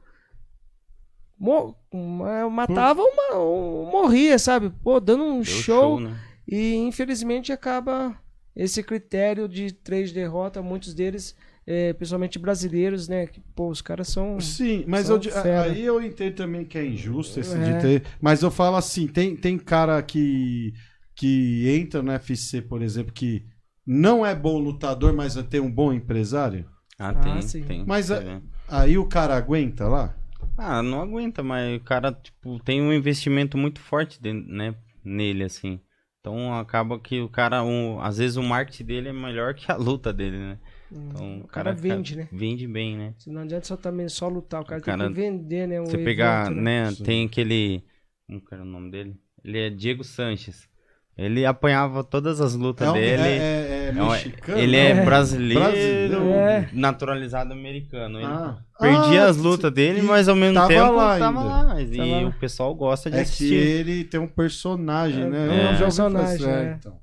Mo- 1.39 1.75
uma- 1.91 2.51
matava 2.51 3.01
uma, 3.01 3.39
um- 3.39 3.91
morria, 3.91 4.39
sabe? 4.39 4.69
Pô, 4.83 5.01
dando 5.01 5.25
um 5.25 5.37
Deu 5.37 5.45
show. 5.47 5.99
né? 5.99 6.15
E 6.47 6.75
infelizmente 6.75 7.53
acaba 7.53 8.15
esse 8.55 8.83
critério 8.83 9.49
de 9.49 9.73
três 9.73 10.13
derrotas, 10.13 10.63
muitos 10.63 10.93
deles, 10.93 11.35
é, 11.67 11.95
principalmente 11.95 12.39
brasileiros, 12.39 13.09
né? 13.09 13.27
Que, 13.27 13.41
pô, 13.55 13.71
os 13.71 13.81
caras 13.81 14.09
são. 14.09 14.39
Sim, 14.39 14.85
mas 14.87 15.07
São 15.07 15.17
eu 15.17 15.21
aí 15.63 15.83
eu 15.87 16.03
entendo 16.03 16.35
também 16.35 16.67
que 16.67 16.77
é 16.77 16.85
injusto 16.85 17.41
esse 17.41 17.57
É. 17.57 17.73
de 17.73 17.81
ter. 17.81 18.03
Mas 18.21 18.43
eu 18.43 18.51
falo 18.51 18.77
assim: 18.77 19.07
tem, 19.09 19.35
tem 19.35 19.57
cara 19.57 20.03
que, 20.03 20.75
que 21.15 21.67
entra 21.71 22.03
no 22.03 22.13
UFC, 22.13 22.61
por 22.61 22.83
exemplo, 22.83 23.11
que 23.11 23.43
não 23.87 24.25
é 24.27 24.35
bom 24.35 24.59
lutador, 24.59 25.13
mas 25.13 25.35
tem 25.45 25.61
um 25.61 25.71
bom 25.71 25.93
empresário. 25.93 26.69
Ah, 26.99 27.11
Ah, 27.11 27.15
tem, 27.15 27.43
sim. 27.43 27.63
tem. 27.63 27.85
Mas 27.87 28.11
a-. 28.11 28.41
Aí 28.69 28.99
o 28.99 29.07
cara 29.07 29.37
aguenta 29.37 29.87
lá? 29.87 30.17
Ah, 30.59 30.83
não 30.83 31.03
aguenta, 31.03 31.43
mas 31.43 31.77
o 31.77 31.85
cara, 31.85 32.11
tipo, 32.13 32.59
tem 32.65 32.81
um 32.83 32.93
investimento 32.93 33.57
muito 33.59 33.79
forte, 33.81 34.21
de- 34.21 34.33
né, 34.33 34.75
nele, 35.05 35.45
assim. 35.45 35.81
Então 36.21 36.53
acaba 36.59 36.99
que 36.99 37.21
o 37.21 37.29
cara, 37.29 37.63
um, 37.63 38.01
às 38.01 38.19
vezes 38.19 38.37
o 38.37 38.43
marketing 38.43 38.85
dele 38.85 39.09
é 39.11 39.13
melhor 39.13 39.55
que 39.55 39.71
a 39.71 39.77
luta 39.77 40.13
dele, 40.13 40.39
né? 40.39 40.59
Então 40.91 41.41
o 41.41 41.47
cara 41.49 41.77
fica- 41.77 41.95
vende, 41.95 42.17
né? 42.17 42.29
Vende 42.33 42.67
bem, 42.67 42.97
né? 42.97 43.15
Não 43.27 43.43
adianta 43.43 43.67
só 43.67 43.77
também 43.77 44.09
só 44.09 44.29
lutar, 44.29 44.63
o 44.63 44.65
cara, 44.65 44.81
O 44.81 44.85
cara- 44.85 45.05
tem 45.05 45.15
que 45.15 45.21
vender, 45.21 45.69
né? 45.69 45.81
Você 45.81 45.99
pegar, 45.99 46.47
evento, 46.47 46.61
né, 46.63 46.91
Sim. 46.93 47.05
tem 47.05 47.27
aquele, 47.27 47.85
como 48.27 48.41
que 48.41 48.55
era 48.55 48.63
o 48.63 48.67
nome 48.67 48.91
dele? 48.91 49.17
Ele 49.45 49.59
é 49.59 49.71
Diego 49.71 50.03
Sanches. 50.03 50.69
Ele 51.19 51.47
apanhava 51.47 52.05
todas 52.05 52.43
as 52.43 52.55
lutas 52.55 52.87
É, 52.87 52.91
um- 52.91 52.95
dele. 52.95 53.23
é, 53.23 53.27
é, 53.27 53.93
é 53.95 53.99
É 53.99 54.03
um- 54.03 54.11
mexicano? 54.11 54.59
ele 54.59 54.77
é 54.77 54.91
É. 54.91 55.05
brasileiro, 55.05 55.61
Brasileiro. 55.63 56.29
É. 56.31 56.69
naturalizado 56.75 57.53
americano. 57.55 58.19
Ele 58.19 58.27
Ah. 58.27 58.59
perdia 58.79 59.23
Ah, 59.25 59.29
as 59.31 59.37
lutas 59.39 59.73
dele, 59.73 60.03
mas 60.03 60.29
ao 60.29 60.37
mesmo 60.37 60.55
tava 60.57 60.69
tempo 60.69 60.93
lá 60.93 61.19
tava 61.19 61.41
ainda. 61.41 61.75
lá. 61.75 61.81
E 61.83 61.97
Tava 61.97 62.09
lá. 62.23 62.29
o 62.29 62.33
pessoal 62.35 62.75
gosta 62.75 63.11
de 63.11 63.17
É 63.17 63.21
que 63.21 63.25
assistir. 63.31 63.55
ele 63.55 64.05
tem 64.05 64.21
um 64.21 64.27
personagem, 64.29 65.23
É, 65.25 65.27
né? 65.31 65.49
é 65.49 65.71
Eu 65.71 65.75
um 65.75 65.79
personagem, 65.79 66.47
é. 66.49 66.77
então. 66.79 66.99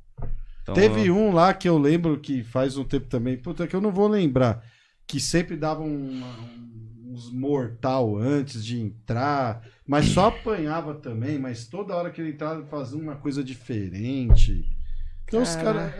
Então, 0.62 0.76
Teve 0.76 1.10
um 1.12 1.34
lá 1.34 1.54
que 1.54 1.68
eu 1.68 1.78
lembro 1.78 2.18
que 2.20 2.44
faz 2.44 2.78
um 2.78 2.84
tempo 2.86 3.08
também, 3.08 3.36
puta, 3.36 3.66
que 3.68 3.76
eu 3.76 3.82
não 3.82 3.92
vou 3.92 4.08
lembrar, 4.08 4.64
que 5.08 5.20
sempre 5.20 5.58
dava 5.58 5.82
um- 5.82 6.22
uns 7.14 7.32
mortal 7.32 8.18
antes 8.18 8.66
de 8.66 8.82
entrar, 8.82 9.62
mas 9.88 10.06
só 10.08 10.28
apanhava 10.28 10.96
também, 10.96 11.38
mas 11.38 11.68
toda 11.68 11.96
hora 11.96 12.10
que 12.10 12.20
ele 12.20 12.32
entrava 12.32 12.66
fazia 12.66 13.00
uma 13.00 13.16
coisa 13.16 13.44
diferente. 13.44 14.66
Então 15.28 15.42
os 15.42 15.56
caras. 15.56 15.92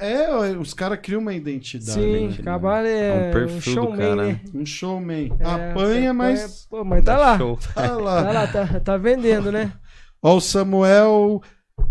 É, 0.00 0.14
é, 0.14 0.56
os 0.56 0.72
caras 0.72 0.98
criam 1.02 1.20
uma 1.20 1.34
identidade. 1.34 1.92
Sim, 1.92 2.28
né? 2.28 2.36
é, 2.88 3.08
É 3.08 3.12
um 3.12 3.28
um 3.28 3.32
perfil 3.32 3.74
do 3.74 3.80
showman, 3.82 3.98
cara, 3.98 4.16
né? 4.16 4.40
Um 4.54 4.66
showman. 4.66 5.32
É, 5.38 5.44
Apanha, 5.44 6.14
mas. 6.14 6.66
Pô, 6.70 6.84
mas 6.84 7.04
tá 7.04 7.18
lá. 7.18 7.36
Show. 7.36 7.58
Tá 7.74 7.92
lá. 7.96 8.22
Tá 8.22 8.32
lá, 8.32 8.46
tá, 8.46 8.80
tá 8.80 8.96
vendendo, 8.96 9.52
né? 9.52 9.72
Ó, 10.22 10.36
o 10.36 10.40
Samuel. 10.40 11.42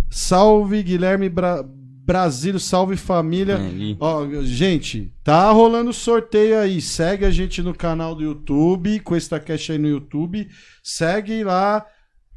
Salve, 0.10 0.84
Guilherme 0.84 1.30
Bra... 1.30 1.64
Brasílio, 2.08 2.58
salve 2.58 2.96
família. 2.96 3.56
É. 3.56 3.98
Ó, 4.00 4.26
gente, 4.42 5.12
tá 5.26 5.52
rolando 5.52 5.92
sorteio 5.92 6.58
aí. 6.58 6.80
Segue 6.80 7.26
a 7.26 7.30
gente 7.30 7.62
no 7.62 7.74
canal 7.74 8.16
do 8.16 8.24
YouTube, 8.24 9.02
com 9.02 9.14
esta 9.14 9.42
cash 9.42 9.72
aí 9.72 9.78
no 9.78 9.90
YouTube. 9.90 10.48
Segue 10.82 11.44
lá, 11.44 11.86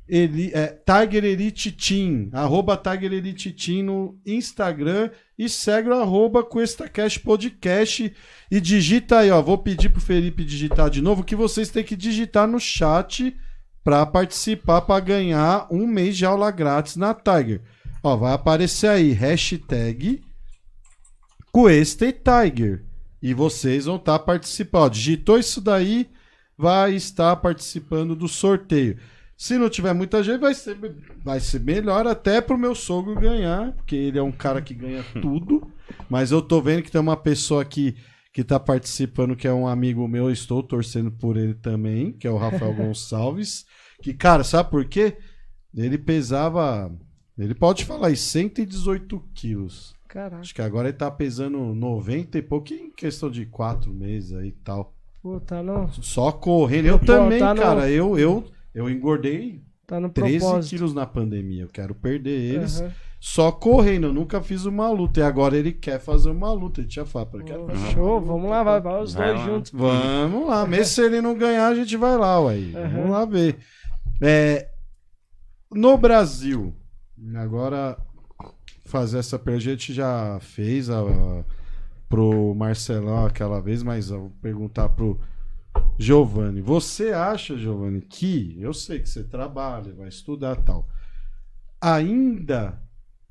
Eli, 0.09 0.51
é, 0.53 0.77
Tiger 0.85 1.25
Elite 1.25 1.71
Team, 1.71 2.31
arroba 2.33 2.77
Tiger 2.77 3.13
Elite 3.13 3.53
Team 3.53 3.85
no 3.85 4.19
Instagram 4.27 5.11
e 5.39 5.49
segue 5.49 5.89
o 5.89 5.95
arroba 5.95 6.43
com 6.43 6.61
esta 6.61 6.89
cash 6.89 7.17
podcast 7.17 8.13
e 8.51 8.61
digita 8.61 9.21
aí, 9.21 9.31
ó. 9.31 9.41
Vou 9.41 9.57
pedir 9.57 9.89
pro 9.89 10.01
Felipe 10.01 10.45
digitar 10.45 10.91
de 10.91 11.01
novo, 11.01 11.23
que 11.23 11.37
vocês 11.37 11.71
têm 11.71 11.85
que 11.85 11.95
digitar 11.95 12.49
no 12.49 12.59
chat 12.59 13.37
para 13.85 14.05
participar, 14.05 14.81
para 14.81 14.99
ganhar 14.99 15.69
um 15.71 15.87
mês 15.87 16.17
de 16.17 16.27
aula 16.27 16.51
grátis 16.51 16.97
na 16.97 17.15
Tiger. 17.15 17.63
Ó, 18.03 18.17
vai 18.17 18.33
aparecer 18.33 18.89
aí, 18.89 19.13
hashtag 19.13 20.23
Tiger. 21.53 22.85
E 23.23 23.35
vocês 23.35 23.85
vão 23.85 23.97
estar 23.97 24.19
participando. 24.21 24.83
Ó, 24.83 24.89
digitou 24.89 25.39
isso 25.39 25.61
daí, 25.61 26.09
vai 26.57 26.95
estar 26.95 27.37
participando 27.37 28.17
do 28.17 28.29
sorteio. 28.29 28.99
Se 29.37 29.57
não 29.57 29.71
tiver 29.71 29.95
muita 29.95 30.23
gente, 30.23 30.41
vai 30.41 30.55
ser, 30.55 30.77
vai 31.25 31.41
ser 31.41 31.61
melhor 31.61 32.07
até 32.07 32.41
pro 32.41 32.59
meu 32.59 32.75
sogro 32.75 33.19
ganhar, 33.19 33.73
porque 33.73 33.97
ele 33.97 34.19
é 34.19 34.23
um 34.23 34.33
cara 34.33 34.61
que 34.61 34.75
ganha 34.75 35.03
tudo. 35.21 35.71
Mas 36.09 36.31
eu 36.31 36.43
tô 36.43 36.61
vendo 36.61 36.83
que 36.83 36.91
tem 36.91 37.01
uma 37.01 37.17
pessoa 37.17 37.63
aqui 37.63 37.97
que 38.33 38.45
tá 38.45 38.61
participando, 38.61 39.35
que 39.35 39.49
é 39.49 39.53
um 39.53 39.67
amigo 39.67 40.07
meu, 40.07 40.27
eu 40.27 40.33
estou 40.33 40.63
torcendo 40.63 41.11
por 41.11 41.37
ele 41.37 41.55
também, 41.55 42.13
que 42.13 42.27
é 42.27 42.31
o 42.31 42.37
Rafael 42.37 42.73
Gonçalves. 42.77 43.65
Que, 44.03 44.15
cara, 44.15 44.45
sabe 44.45 44.71
por 44.71 44.85
quê? 44.85 45.17
Ele 45.75 45.99
pesava. 45.99 46.91
Ele 47.45 47.55
pode 47.55 47.85
falar 47.85 48.09
aí, 48.09 48.17
118 48.17 49.23
quilos. 49.35 49.95
Caraca, 50.09 50.39
Acho 50.41 50.55
que 50.55 50.61
agora 50.63 50.89
ele 50.89 50.97
tá 50.97 51.11
pesando 51.11 51.59
90 51.75 52.37
e 52.39 52.43
pouco 52.43 52.73
em 52.75 52.91
questão 52.91 53.31
de 53.31 53.47
4 53.47 53.93
meses 53.93 54.33
aí 54.33 54.49
e 54.49 54.53
tal. 54.53 54.93
pô, 55.23 55.39
tá 55.41 55.63
no, 55.63 55.89
Só 56.03 56.33
correndo. 56.33 56.87
Eu 56.87 56.99
Pô, 56.99 57.07
também, 57.07 57.39
tá 57.39 57.55
no- 57.55 57.61
cara. 57.63 57.89
Eu, 57.91 58.19
eu, 58.19 58.45
eu 58.75 58.91
engordei 58.91 59.63
tá 59.87 60.01
no 60.01 60.09
13 60.09 60.39
propósito. 60.41 60.71
quilos 60.71 60.95
na 60.95 61.07
pandemia. 61.07 61.63
Eu 61.63 61.69
quero 61.69 61.95
perder 61.95 62.31
eles. 62.55 62.81
Aham. 62.81 62.93
Só 63.23 63.53
correndo. 63.53 64.07
Eu 64.07 64.13
nunca 64.15 64.41
fiz 64.41 64.65
uma 64.65 64.91
luta. 64.91 65.21
E 65.21 65.23
agora 65.23 65.55
ele 65.57 65.73
quer 65.73 66.01
fazer 66.01 66.31
uma 66.31 66.51
luta. 66.53 66.81
Ele 66.81 66.89
tinha 66.89 67.05
falado. 67.05 67.39
"Eu 67.39 67.45
quero 67.45 67.61
Pô, 67.61 67.69
fazer 67.69 67.83
uma 67.85 67.93
Show, 67.93 68.15
luta, 68.15 68.27
vamos 68.27 68.51
lá, 68.51 68.63
vai, 68.63 68.81
vai 68.81 69.03
os 69.03 69.13
Vai 69.15 69.27
dois 69.29 69.39
lá. 69.41 69.47
juntos. 69.47 69.71
Vamos 69.73 70.49
lá. 70.49 70.67
Mesmo 70.67 70.85
se 70.87 71.03
ele 71.03 71.21
não 71.21 71.37
ganhar, 71.37 71.69
a 71.69 71.75
gente 71.75 71.97
vai 71.99 72.17
lá, 72.17 72.41
ué. 72.41 72.57
Vamos 72.73 72.97
Aham. 72.97 73.11
lá 73.11 73.25
ver. 73.27 73.59
É, 74.23 74.69
no 75.71 75.97
Brasil, 75.99 76.75
agora 77.37 77.97
fazer 78.85 79.19
essa 79.19 79.39
pergunta, 79.39 79.67
a 79.69 79.71
gente 79.73 79.93
já 79.93 80.39
fez 80.41 80.89
a, 80.91 81.03
pro 82.09 82.55
Marcelão 82.55 83.27
aquela 83.27 83.61
vez, 83.61 83.83
mas 83.83 84.11
eu 84.11 84.21
vou 84.21 84.31
perguntar 84.43 84.89
pro 84.91 85.21
Giovanni. 85.99 86.61
Você 86.61 87.13
acha, 87.13 87.57
Giovanni, 87.57 88.01
que 88.01 88.57
eu 88.61 88.73
sei 88.75 88.99
que 88.99 89.09
você 89.09 89.23
trabalha, 89.23 89.95
vai 89.95 90.09
estudar 90.09 90.57
tal, 90.57 90.89
ainda 91.81 92.81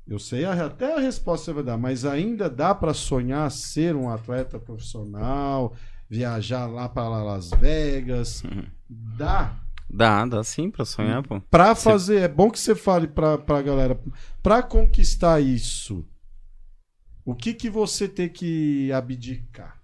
eu 0.06 0.18
sei 0.18 0.44
a- 0.44 0.66
até 0.66 0.96
a 0.96 1.00
resposta 1.00 1.46
você 1.46 1.52
vai 1.52 1.62
dar, 1.62 1.76
mas 1.76 2.04
ainda 2.04 2.48
dá 2.50 2.74
para 2.74 2.92
sonhar 2.94 3.48
ser 3.50 3.94
um 3.94 4.08
atleta 4.10 4.58
profissional, 4.58 5.74
viajar 6.08 6.66
lá 6.66 6.88
para 6.88 7.22
Las 7.22 7.50
Vegas, 7.50 8.42
dá 8.88 9.59
Dá, 9.92 10.24
dá 10.24 10.42
sim 10.44 10.70
pra 10.70 10.84
sonhar, 10.84 11.22
pô. 11.26 11.40
Pra 11.50 11.74
fazer, 11.74 12.20
é 12.22 12.28
bom 12.28 12.50
que 12.50 12.58
você 12.60 12.74
fale 12.76 13.08
pra, 13.08 13.36
pra 13.38 13.60
galera, 13.60 14.00
pra 14.42 14.62
conquistar 14.62 15.40
isso, 15.40 16.06
o 17.24 17.34
que 17.34 17.52
que 17.54 17.68
você 17.68 18.08
tem 18.08 18.28
que 18.28 18.92
abdicar? 18.92 19.80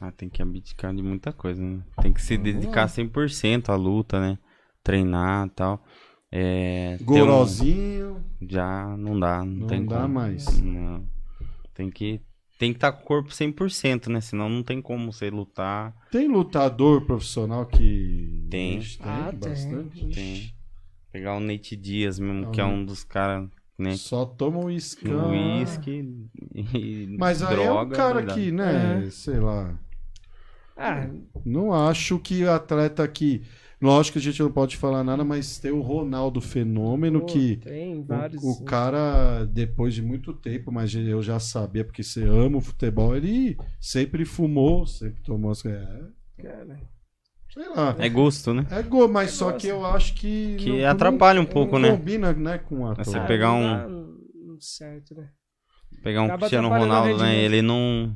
Ah, 0.00 0.10
tem 0.12 0.28
que 0.28 0.42
abdicar 0.42 0.94
de 0.94 1.02
muita 1.02 1.32
coisa, 1.32 1.62
né? 1.62 1.82
Tem 2.02 2.12
que 2.12 2.20
se 2.22 2.36
Vamos 2.36 2.52
dedicar 2.52 2.82
lá. 2.82 2.88
100% 2.88 3.68
à 3.70 3.76
luta, 3.76 4.20
né? 4.20 4.38
Treinar 4.82 5.46
e 5.46 5.50
tal. 5.50 5.84
É, 6.30 6.96
ter 6.98 7.02
um- 7.02 7.06
Gorozinho, 7.06 8.24
Já 8.42 8.96
não 8.96 9.18
dá, 9.18 9.38
não, 9.38 9.46
não 9.46 9.66
tem 9.66 9.84
dá 9.86 10.02
como. 10.02 10.14
mais. 10.14 10.60
Não. 10.60 11.08
Tem 11.74 11.90
que 11.90 12.20
tem 12.58 12.72
que 12.72 12.76
estar 12.76 12.92
com 12.92 13.02
o 13.02 13.06
corpo 13.06 13.30
100%, 13.30 14.08
né? 14.08 14.20
Senão 14.20 14.48
não 14.48 14.62
tem 14.62 14.82
como 14.82 15.12
você 15.12 15.30
lutar. 15.30 15.94
Tem 16.10 16.26
lutador 16.28 17.02
profissional 17.06 17.64
que... 17.64 18.46
Tem. 18.50 18.78
Ixi, 18.78 18.98
Ah, 19.02 19.32
bastante. 19.32 20.00
tem. 20.00 20.10
Tem. 20.10 20.54
Pegar 21.12 21.36
o 21.36 21.40
Nate 21.40 21.76
Dias 21.76 22.18
mesmo, 22.18 22.48
Ah, 22.48 22.50
que 22.50 22.60
é 22.60 22.64
não. 22.64 22.74
um 22.74 22.84
dos 22.84 23.04
caras, 23.04 23.48
né? 23.78 23.92
Só 23.96 24.26
toma 24.26 24.58
uísque. 24.64 25.08
Uísque 25.08 26.28
e 26.54 27.16
Mas 27.18 27.42
aí 27.42 27.54
droga. 27.54 27.94
é 27.94 27.94
um 27.94 27.96
cara 27.96 28.26
que, 28.26 28.50
né, 28.52 29.04
É. 29.06 29.10
sei 29.10 29.38
lá... 29.40 29.78
Ah, 30.76 31.08
Não 31.44 31.72
acho 31.72 32.18
que 32.20 32.46
atleta 32.46 33.06
que. 33.08 33.42
Lógico 33.80 34.14
que 34.14 34.18
a 34.18 34.22
gente 34.22 34.42
não 34.42 34.50
pode 34.50 34.76
falar 34.76 35.04
nada, 35.04 35.22
mas 35.24 35.58
tem 35.58 35.70
o 35.70 35.80
Ronaldo 35.80 36.40
Fenômeno 36.40 37.20
pô, 37.20 37.26
que. 37.26 37.56
tem 37.58 37.96
o- 37.98 38.02
vários. 38.02 38.42
O, 38.42 38.64
cara, 38.64 39.44
depois 39.44 39.94
de 39.94 40.02
muito 40.02 40.32
tempo, 40.32 40.72
mas 40.72 40.92
eu 40.94 41.22
já 41.22 41.38
sabia, 41.38 41.84
porque 41.84 42.02
você 42.02 42.24
ama 42.24 42.58
o 42.58 42.60
futebol, 42.60 43.16
ele 43.16 43.56
sempre 43.80 44.24
fumou, 44.24 44.84
sempre 44.86 45.22
tomou 45.22 45.52
as. 45.52 45.64
É, 45.64 45.86
Cara, 46.42 46.80
sei 47.52 47.68
lá. 47.68 47.94
É 47.98 48.08
gosto, 48.08 48.52
né? 48.52 48.66
É 48.70 48.82
gol, 48.82 49.06
mas 49.08 49.28
É 49.28 49.32
só 49.32 49.44
gosto. 49.52 49.60
que 49.60 49.68
eu 49.68 49.86
acho 49.86 50.14
que. 50.14 50.56
Que 50.58 50.80
não- 50.82 50.88
atrapalha 50.90 51.40
um 51.40 51.44
não- 51.44 51.50
pouco, 51.50 51.78
não 51.78 51.88
né? 51.90 51.96
combina, 51.96 52.32
né, 52.32 52.58
com 52.58 52.84
a 52.84 52.94
Você 52.94 53.16
ah, 53.16 53.26
pegar 53.26 53.52
um- 53.52 54.18
certo, 54.58 55.14
né? 55.14 55.28
Pegar 56.02 56.22
um 56.22 56.26
Acaba 56.26 56.38
Cristiano 56.40 56.68
o 56.68 56.70
Ronaldo, 56.72 57.16
né? 57.18 57.36
Ele 57.44 57.62
não. 57.62 58.14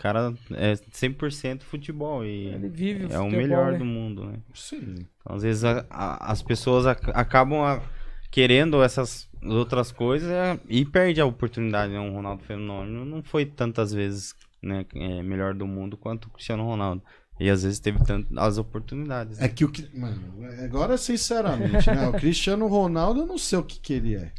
O 0.00 0.02
cara 0.02 0.32
é 0.52 0.72
100% 0.90 1.60
futebol 1.60 2.24
e 2.24 2.46
Ele 2.46 2.70
vive 2.70 3.04
o 3.04 3.12
é 3.12 3.18
o 3.18 3.24
futebol, 3.24 3.30
melhor 3.30 3.72
né? 3.72 3.78
do 3.78 3.84
mundo, 3.84 4.24
né? 4.24 4.38
Sim. 4.54 4.94
Então, 5.20 5.36
às 5.36 5.42
vezes 5.42 5.62
a- 5.62 5.84
a- 5.90 6.32
as 6.32 6.40
pessoas 6.42 6.86
ac- 6.86 7.10
acabam 7.12 7.60
a- 7.62 7.82
querendo 8.30 8.82
essas 8.82 9.28
outras 9.44 9.92
coisas 9.92 10.30
é, 10.30 10.58
e 10.70 10.86
perde 10.86 11.20
a 11.20 11.26
oportunidade, 11.26 11.92
né? 11.92 12.00
O 12.00 12.14
Ronaldo 12.14 12.42
Fenômeno 12.44 13.04
não 13.04 13.22
foi 13.22 13.44
tantas 13.44 13.92
vezes 13.92 14.34
né, 14.62 14.86
é, 14.94 15.22
melhor 15.22 15.52
do 15.54 15.66
mundo 15.66 15.98
quanto 15.98 16.26
o 16.26 16.30
Cristiano 16.30 16.64
Ronaldo. 16.64 17.02
E 17.38 17.50
às 17.50 17.62
vezes 17.62 17.78
teve 17.78 18.02
tantas 18.02 18.34
as 18.38 18.56
oportunidades. 18.56 19.38
né? 19.38 19.44
É 19.44 19.48
que 19.50 19.66
o 19.66 19.68
que. 19.70 19.86
Mano, 19.98 20.18
agora 20.64 20.96
sinceramente, 20.96 21.90
né? 21.90 22.08
O 22.08 22.12
Cristiano 22.12 22.66
Ronaldo, 22.68 23.20
eu 23.20 23.26
não 23.26 23.36
sei 23.38 23.58
o 23.58 23.62
que, 23.62 23.78
que 23.78 23.92
ele 23.92 24.16
é. 24.16 24.32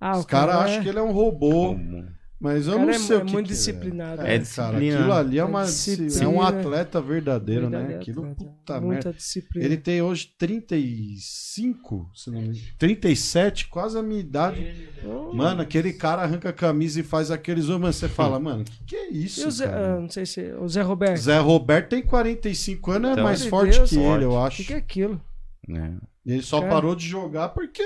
Ah, 0.00 0.16
Os 0.16 0.24
o 0.24 0.26
cara 0.26 0.52
caras 0.52 0.62
é- 0.62 0.70
acham 0.72 0.82
que 0.82 0.88
ele 0.88 0.98
é 0.98 1.02
um 1.02 1.12
robô, 1.12 1.74
Como- 1.74 2.06
mas 2.42 2.66
eu 2.66 2.72
o 2.72 2.76
cara 2.76 2.86
não 2.86 2.92
é, 2.94 2.98
sei 2.98 3.16
é 3.16 3.18
o 3.18 3.24
que 3.24 3.32
muito 3.32 3.46
que 3.46 3.52
ele 3.52 3.56
disciplinado. 3.58 4.22
É, 4.22 4.34
É 4.34 4.38
cara, 4.40 4.76
aquilo 4.76 5.12
ali 5.12 5.36
é 5.38 5.40
É 5.40 5.44
uma 5.44 5.64
disciplina. 5.64 6.24
é 6.24 6.28
um 6.28 6.42
atleta 6.42 7.00
verdadeiro, 7.00 7.70
né? 7.70 7.78
Verdade, 7.78 8.00
Aquilo 8.00 8.22
atleta. 8.22 8.44
puta 8.44 8.80
Muita 8.80 8.94
merda. 9.08 9.12
disciplina. 9.12 9.64
Ele 9.66 9.76
tem 9.76 10.02
hoje 10.02 10.28
35, 10.38 12.10
se 12.14 12.30
não 12.30 12.40
me 12.40 12.48
engano, 12.48 12.60
37, 12.78 13.68
quase 13.68 13.98
a 13.98 14.02
minha 14.02 14.20
idade. 14.20 14.88
Oh, 15.04 15.32
Mano, 15.34 15.62
aquele 15.62 15.92
cara 15.92 16.22
arranca 16.22 16.48
a 16.50 16.52
camisa 16.52 17.00
e 17.00 17.02
faz 17.02 17.30
aqueles 17.30 17.68
homens, 17.68 17.96
você 17.96 18.08
fala, 18.08 18.38
mano, 18.38 18.64
que 18.64 18.84
que 18.84 18.96
é 18.96 19.10
isso, 19.10 19.46
o 19.46 19.50
Zé, 19.50 19.66
cara? 19.66 19.94
ah, 19.96 20.00
não 20.00 20.08
sei 20.10 20.26
se 20.26 20.52
o 20.52 20.68
Zé 20.68 20.82
Roberto. 20.82 21.20
Zé 21.20 21.38
Roberto 21.38 21.88
tem 21.90 22.02
45 22.02 22.90
anos, 22.92 23.08
é 23.08 23.12
Então, 23.12 23.24
mais 23.24 23.40
meu 23.42 23.50
forte 23.50 23.76
Deus, 23.78 23.90
que 23.90 23.96
ele, 23.98 24.24
eu 24.24 24.32
O 24.32 24.38
acho. 24.44 24.56
que, 24.58 24.64
que 24.64 24.72
é 24.74 24.76
aquilo? 24.76 25.20
Né? 25.68 25.98
Ele 26.24 26.42
só 26.42 26.60
Cara. 26.60 26.72
parou 26.72 26.94
de 26.94 27.06
jogar 27.06 27.48
porque 27.50 27.82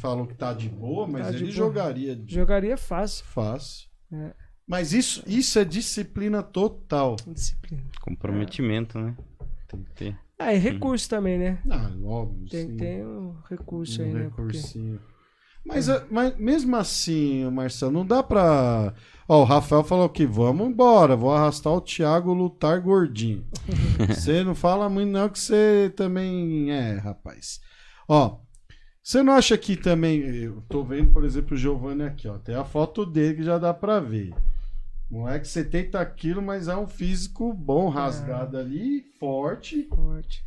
falou 0.00 0.26
que 0.26 0.34
tá 0.34 0.52
de 0.52 0.68
boa, 0.68 1.06
mas 1.06 1.22
Tá 1.26 1.30
de 1.30 1.36
ele 1.38 1.44
boa. 1.44 1.54
jogaria 1.56 2.14
de 2.16 2.34
Jogaria 2.34 2.76
fácil. 2.76 3.24
fácil. 3.26 3.88
É. 4.12 4.34
Mas 4.66 4.92
isso, 4.92 5.22
isso 5.26 5.58
é 5.58 5.64
disciplina 5.64 6.42
total. 6.42 7.16
Disciplina. 7.26 7.84
Comprometimento, 8.00 8.98
né? 8.98 9.16
Tem 9.68 9.82
que 9.82 9.90
ter. 9.92 10.18
Ah, 10.38 10.52
e 10.52 10.58
recurso 10.58 11.08
também, 11.08 11.38
né? 11.38 11.62
Ah, 11.70 11.90
óbvio. 12.04 12.48
Tem 12.48 12.66
sim. 12.66 12.72
que 12.72 12.76
ter 12.78 13.06
um 13.06 13.36
recurso 13.48 14.02
aí, 14.02 14.10
um 14.10 14.12
né? 14.14 14.30
Porque- 14.34 14.56
recursinho. 14.58 15.00
Mas, 15.64 15.88
é, 15.88 16.04
mas 16.10 16.36
mesmo 16.36 16.76
assim, 16.76 17.48
Marcelo, 17.50 17.90
não 17.92 18.06
dá 18.06 18.22
pra. 18.22 18.92
Ó, 19.28 19.40
o 19.40 19.44
Rafael 19.44 19.82
falou 19.82 20.08
que 20.08 20.24
vamos 20.24 20.68
embora, 20.68 21.16
vou 21.16 21.32
arrastar 21.32 21.72
o 21.72 21.80
Thiago 21.80 22.32
lutar 22.32 22.80
gordinho. 22.80 23.44
Você 24.08 24.44
não 24.44 24.54
fala 24.54 24.88
muito, 24.88 25.10
não, 25.10 25.28
que 25.28 25.38
você 25.38 25.92
também 25.96 26.70
é, 26.70 26.94
rapaz. 26.94 27.60
Ó, 28.08 28.38
você 29.02 29.22
não 29.22 29.32
acha 29.32 29.56
que 29.56 29.76
também. 29.76 30.20
Eu 30.20 30.62
tô 30.68 30.82
vendo, 30.84 31.12
por 31.12 31.24
exemplo, 31.24 31.54
o 31.54 31.56
Giovanni 31.56 32.02
aqui, 32.02 32.26
ó. 32.28 32.38
Tem 32.38 32.54
a 32.54 32.64
foto 32.64 33.06
dele 33.06 33.36
que 33.36 33.42
já 33.42 33.56
dá 33.58 33.72
pra 33.72 34.00
ver. 34.00 34.34
Moleque, 35.08 35.46
70 35.46 36.04
quilos, 36.06 36.42
mas 36.42 36.66
é 36.66 36.76
um 36.76 36.88
físico 36.88 37.52
bom, 37.52 37.88
rasgado 37.88 38.58
ali, 38.58 39.04
forte. 39.18 39.84
Forte. 39.88 40.44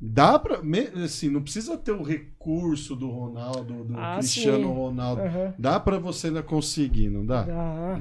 Dá 0.00 0.38
pra. 0.38 0.60
Assim, 1.04 1.28
não 1.28 1.42
precisa 1.42 1.76
ter 1.76 1.92
o 1.92 2.02
recurso 2.02 2.96
do 2.96 3.10
Ronaldo, 3.10 3.84
do 3.84 3.98
Ah, 3.98 4.16
Cristiano 4.18 4.68
sim. 4.68 4.74
Ronaldo. 4.74 5.22
Aham. 5.22 5.54
Dá 5.58 5.78
pra 5.78 5.98
você 5.98 6.28
ainda 6.28 6.42
conseguir, 6.42 7.10
não 7.10 7.26
dá? 7.26 7.42
Dá. 7.42 8.00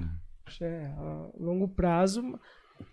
É, 0.62 0.86
a 0.98 1.30
longo 1.38 1.68
prazo, 1.68 2.22
um 2.22 2.38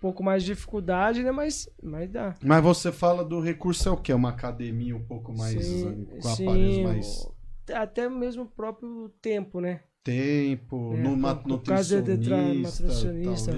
pouco 0.01 0.23
mais 0.23 0.43
de 0.43 0.53
dificuldade, 0.53 1.23
né? 1.23 1.31
Mas, 1.31 1.69
mas 1.83 2.11
dá. 2.11 2.35
Mas 2.43 2.63
você 2.63 2.93
fala 2.93 3.25
do 3.25 3.41
recurso 3.41 3.89
é 3.89 3.93
o 3.93 3.97
quê? 3.97 4.13
Uma 4.13 4.31
academia 4.31 4.95
um 4.97 5.05
pouco 5.05 5.33
mais. 5.37 5.65
Sim, 5.65 6.05
com 6.21 6.29
sim, 6.29 6.45
aparelhos 6.45 6.79
mais 6.83 7.29
Até 7.73 8.09
mesmo 8.09 8.43
o 8.43 8.49
próprio 8.49 9.09
tempo, 9.23 9.61
né? 9.61 9.81
tempo, 10.05 10.93
É, 10.95 11.03
numa 11.03 11.35
por- 11.35 11.59
por 11.59 11.63
causa 11.65 12.01
de 12.01 12.17
tra- 12.19 12.55
nutricionista. 12.55 13.53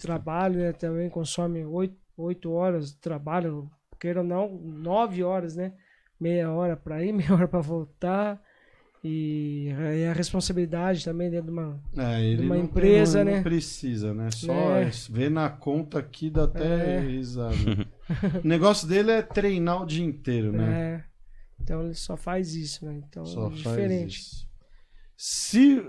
Trabalho, 0.00 0.60
né? 0.60 0.72
Também 0.72 1.10
consome 1.10 1.64
oito, 1.64 1.96
oito 2.16 2.52
horas 2.52 2.92
de 2.92 2.98
trabalho, 2.98 3.68
queira 3.98 4.20
ou 4.20 4.26
não, 4.26 4.58
nove 4.58 5.22
horas, 5.22 5.56
né? 5.56 5.72
Meia 6.18 6.50
hora 6.50 6.76
para 6.76 7.04
ir, 7.04 7.12
meia 7.14 7.32
hora 7.32 7.48
para 7.48 7.60
voltar. 7.60 8.40
E, 9.04 9.68
a 10.10 10.12
responsabilidade 10.12 11.04
também 11.04 11.30
dentro 11.30 11.46
de 11.46 11.52
uma. 11.52 11.80
É, 11.96 12.24
ele 12.24 12.44
Uma 12.46 12.58
empresa, 12.58 13.18
tem, 13.18 13.24
não, 13.24 13.30
né? 13.32 13.36
Não 13.36 13.42
precisa, 13.44 14.12
né? 14.12 14.30
Só 14.32 14.52
É. 14.78 14.90
ver 15.10 15.30
na 15.30 15.48
conta 15.48 15.98
aqui 16.00 16.28
dá 16.28 16.44
até 16.44 16.96
É. 16.96 17.00
risada. 17.00 17.54
o 18.44 18.46
negócio 18.48 18.88
dele 18.88 19.12
é 19.12 19.22
treinar 19.22 19.82
o 19.82 19.86
dia 19.86 20.04
inteiro, 20.04 20.50
né? 20.50 20.72
É, 20.72 21.04
então 21.62 21.84
ele 21.84 21.94
só 21.94 22.16
faz 22.16 22.54
isso, 22.54 22.84
né? 22.84 23.00
Então 23.08 23.24
Só 23.24 23.46
é 23.46 23.50
diferente. 23.50 24.20
Se 25.16 25.80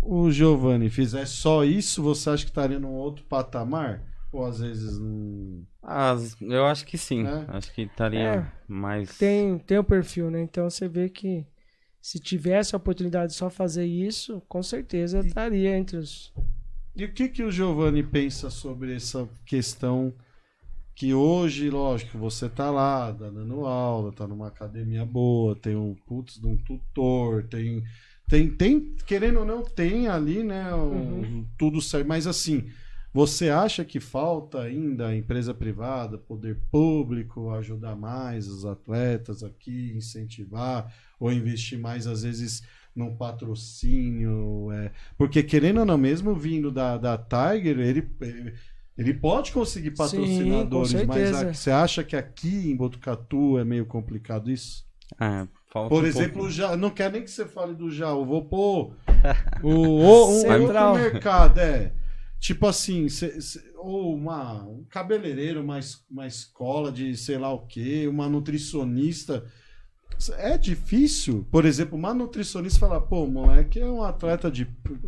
o 0.00 0.30
Giovanni 0.30 0.88
fizer 0.88 1.26
só 1.26 1.64
isso, 1.64 2.02
você 2.02 2.30
acha 2.30 2.44
que 2.44 2.50
estaria 2.50 2.78
num 2.78 2.92
outro 2.92 3.24
patamar? 3.24 4.02
Ou 4.32 4.46
às 4.46 4.60
vezes 4.60 4.98
não. 4.98 5.62
Ah, 5.82 6.16
eu 6.40 6.64
acho 6.66 6.86
que 6.86 6.96
sim. 6.96 7.26
É? 7.26 7.44
Acho 7.48 7.72
que 7.74 7.82
estaria 7.82 8.18
É. 8.20 8.52
mais. 8.66 9.18
Tem, 9.18 9.58
tem 9.58 9.78
o 9.78 9.84
perfil, 9.84 10.30
né? 10.30 10.40
Então 10.40 10.68
você 10.70 10.88
vê 10.88 11.08
que 11.08 11.46
se 12.00 12.18
tivesse 12.18 12.74
a 12.74 12.78
oportunidade 12.78 13.32
de 13.32 13.38
só 13.38 13.50
fazer 13.50 13.84
isso, 13.84 14.40
com 14.48 14.62
certeza 14.62 15.20
estaria 15.20 15.76
entre 15.76 15.98
os. 15.98 16.32
E 16.96 17.04
o 17.04 17.12
que, 17.12 17.28
que 17.28 17.42
o 17.42 17.50
Giovanni 17.50 18.02
pensa 18.02 18.48
sobre 18.50 18.94
essa 18.96 19.28
questão 19.46 20.12
que 20.94 21.14
hoje, 21.14 21.70
lógico, 21.70 22.18
você 22.18 22.48
tá 22.48 22.70
lá, 22.70 23.12
tá 23.12 23.30
dando 23.30 23.64
aula, 23.66 24.12
tá 24.12 24.26
numa 24.26 24.48
academia 24.48 25.04
boa, 25.04 25.56
tem 25.56 25.74
um 25.76 25.94
putz 26.06 26.38
de 26.38 26.46
um 26.46 26.56
tutor, 26.56 27.44
tem. 27.44 27.82
Tem, 28.28 28.48
tem, 28.50 28.94
querendo 29.06 29.40
ou 29.40 29.44
não, 29.44 29.62
tem 29.62 30.08
ali, 30.08 30.42
né? 30.42 30.72
o- 30.74 30.90
Uhum. 30.92 31.46
Tudo 31.58 31.82
certo. 31.82 32.06
Mas 32.06 32.26
assim, 32.26 32.70
você 33.12 33.50
acha 33.50 33.84
que 33.84 34.00
falta 34.00 34.60
ainda 34.62 35.08
a 35.08 35.16
empresa 35.16 35.52
privada, 35.54 36.16
poder 36.18 36.58
público, 36.70 37.50
ajudar 37.50 37.96
mais 37.96 38.48
os 38.48 38.64
atletas 38.64 39.42
aqui, 39.42 39.92
incentivar, 39.96 40.92
ou 41.20 41.32
investir 41.32 41.78
mais, 41.78 42.06
às 42.06 42.22
vezes, 42.22 42.62
num 42.94 43.14
patrocínio? 43.16 44.70
é, 44.72 44.90
porque 45.18 45.42
querendo 45.42 45.80
ou 45.80 45.86
não, 45.86 45.98
mesmo 45.98 46.34
vindo 46.34 46.70
da, 46.70 46.96
da 46.96 47.18
Tiger, 47.18 47.78
ele, 47.80 48.08
ele 48.96 49.14
pode 49.14 49.52
conseguir 49.52 49.92
Sim, 49.92 49.96
patrocinadores, 49.96 51.02
com 51.02 51.06
mas 51.06 51.32
a- 51.32 51.52
você 51.52 51.70
acha 51.70 52.02
que 52.04 52.16
aqui 52.16 52.70
em 52.70 52.76
Botucatu 52.76 53.58
é 53.58 53.64
meio 53.64 53.86
complicado 53.86 54.50
isso? 54.50 54.84
Ah, 55.18 55.46
falta 55.68 55.94
Por 55.94 56.04
um 56.04 56.06
exemplo, 56.06 56.50
Ja, 56.50 56.76
não 56.76 56.90
quero 56.90 57.12
nem 57.14 57.22
que 57.24 57.30
você 57.30 57.46
fale 57.46 57.74
do 57.74 57.90
Jaú, 57.90 58.24
vou 58.24 58.44
pôr 58.44 58.94
o, 59.60 59.70
o, 59.70 60.30
um 60.54 60.62
outro 60.62 60.88
mercado, 60.88 61.60
é. 61.60 61.92
Tipo 62.42 62.66
assim, 62.66 63.08
cê- 63.08 63.40
cê- 63.40 63.62
ou 63.76 64.16
uma, 64.16 64.64
um 64.64 64.84
cabeleireiro, 64.90 65.60
uma, 65.62 65.78
es- 65.78 66.04
uma 66.10 66.26
escola 66.26 66.90
de 66.90 67.16
sei 67.16 67.38
lá 67.38 67.52
o 67.52 67.64
que, 67.68 68.08
uma 68.08 68.28
nutricionista. 68.28 69.44
É 70.38 70.58
difícil, 70.58 71.46
por 71.52 71.64
exemplo, 71.64 71.96
uma 71.96 72.12
nutricionista 72.12 72.80
falar, 72.80 73.00
pô, 73.02 73.26
moleque 73.26 73.78
é 73.80 73.86
um 73.86 74.02
atleta 74.02 74.50
de 74.50 74.66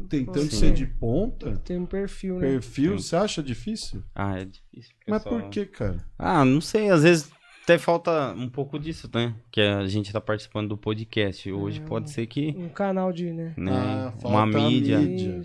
tentando 0.08 0.48
Sim. 0.50 0.56
ser 0.58 0.72
de 0.74 0.86
ponta, 0.86 1.56
Tem 1.64 1.76
um 1.76 1.86
perfil, 1.86 2.36
né? 2.38 2.40
perfil, 2.52 2.92
Sim. 2.98 3.04
você 3.04 3.16
acha 3.16 3.42
difícil? 3.42 4.02
Ah, 4.14 4.38
é 4.38 4.44
difícil. 4.44 4.94
Mas 5.06 5.22
pessoal. 5.24 5.40
por 5.42 5.50
que, 5.50 5.66
cara? 5.66 6.04
Ah, 6.16 6.44
não 6.44 6.60
sei, 6.60 6.88
às 6.90 7.02
vezes 7.02 7.30
até 7.64 7.78
falta 7.78 8.32
um 8.36 8.48
pouco 8.48 8.78
disso, 8.78 9.08
né? 9.12 9.34
Que 9.50 9.60
a 9.60 9.86
gente 9.86 10.12
tá 10.12 10.20
participando 10.20 10.68
do 10.68 10.76
podcast. 10.76 11.50
Hoje 11.50 11.80
É, 11.80 11.84
pode 11.88 12.10
ser 12.10 12.26
que, 12.26 12.54
Um 12.56 12.68
canal 12.68 13.10
de, 13.12 13.32
né? 13.32 13.54
né, 13.56 13.72
Ah, 13.72 14.12
uma 14.22 14.46
mídia. 14.46 15.00
mídia. 15.00 15.42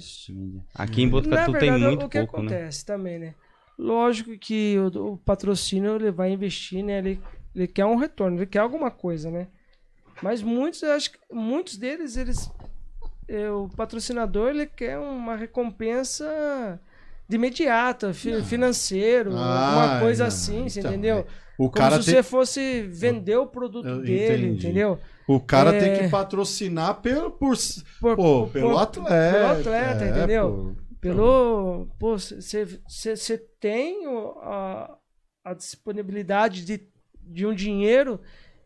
Aqui 0.75 1.01
em 1.01 1.05
Na 1.05 1.11
Botucatu 1.11 1.51
verdade, 1.53 1.59
tem 1.59 1.79
muito 1.79 2.05
o 2.05 2.09
que 2.09 2.17
pouco, 2.19 2.41
né? 2.41 2.49
acontece 2.49 2.85
também, 2.85 3.17
né? 3.19 3.33
Lógico 3.77 4.37
que 4.37 4.77
o, 4.77 5.13
o 5.13 5.17
patrocínio 5.17 5.95
ele 5.95 6.11
vai 6.11 6.31
investir, 6.31 6.83
né? 6.83 6.97
Ele, 6.97 7.21
ele 7.55 7.67
quer 7.67 7.85
um 7.85 7.95
retorno, 7.95 8.37
ele 8.37 8.45
quer 8.45 8.59
alguma 8.59 8.91
coisa, 8.91 9.31
né? 9.31 9.47
Mas 10.21 10.41
muitos, 10.41 10.81
eu 10.83 10.91
acho 10.91 11.11
que 11.13 11.19
muitos 11.31 11.77
deles, 11.77 12.17
eles. 12.17 12.51
é, 13.29 13.49
o 13.49 13.69
patrocinador 13.69 14.49
ele 14.49 14.65
quer 14.65 14.97
uma 14.99 15.37
recompensa 15.37 16.77
de 17.29 17.35
imediata, 17.37 18.13
fi- 18.13 18.43
financeiro, 18.43 19.31
Ah, 19.37 19.65
alguma 19.67 19.99
coisa 20.01 20.23
não, 20.23 20.27
assim, 20.27 20.67
você 20.67 20.81
então, 20.81 20.91
entendeu? 20.91 21.25
O 21.59 21.69
Como 21.69 21.71
cara, 21.71 22.01
se 22.01 22.05
tem, 22.05 22.15
você 22.15 22.23
fosse 22.23 22.83
vender 22.83 23.35
o 23.35 23.45
produto 23.45 23.85
Eu 23.87 24.01
dele, 24.01 24.45
entendi. 24.47 24.67
entendeu? 24.67 24.97
o 25.27 25.39
cara 25.41 25.75
É. 25.75 25.79
tem 25.79 25.99
que 26.03 26.09
patrocinar 26.09 27.01
pelo, 27.01 27.29
por, 27.29 27.55
Por- 27.99 28.15
Pô, 28.15 28.43
por- 28.45 28.49
pelo 28.51 28.69
por- 28.71 28.81
atleta. 28.81 29.37
Pelo 29.37 29.51
atleta, 29.59 30.05
é, 30.05 30.09
entendeu? 30.09 30.75
pô. 30.75 30.83
Pelo. 31.01 31.87
Pô, 31.99 32.15
você 32.17 33.37
tem 33.59 34.05
a, 34.41 34.97
a 35.45 35.53
disponibilidade 35.53 36.63
de, 36.65 36.81
de 37.21 37.45
um 37.45 37.53
dinheiro 37.53 38.19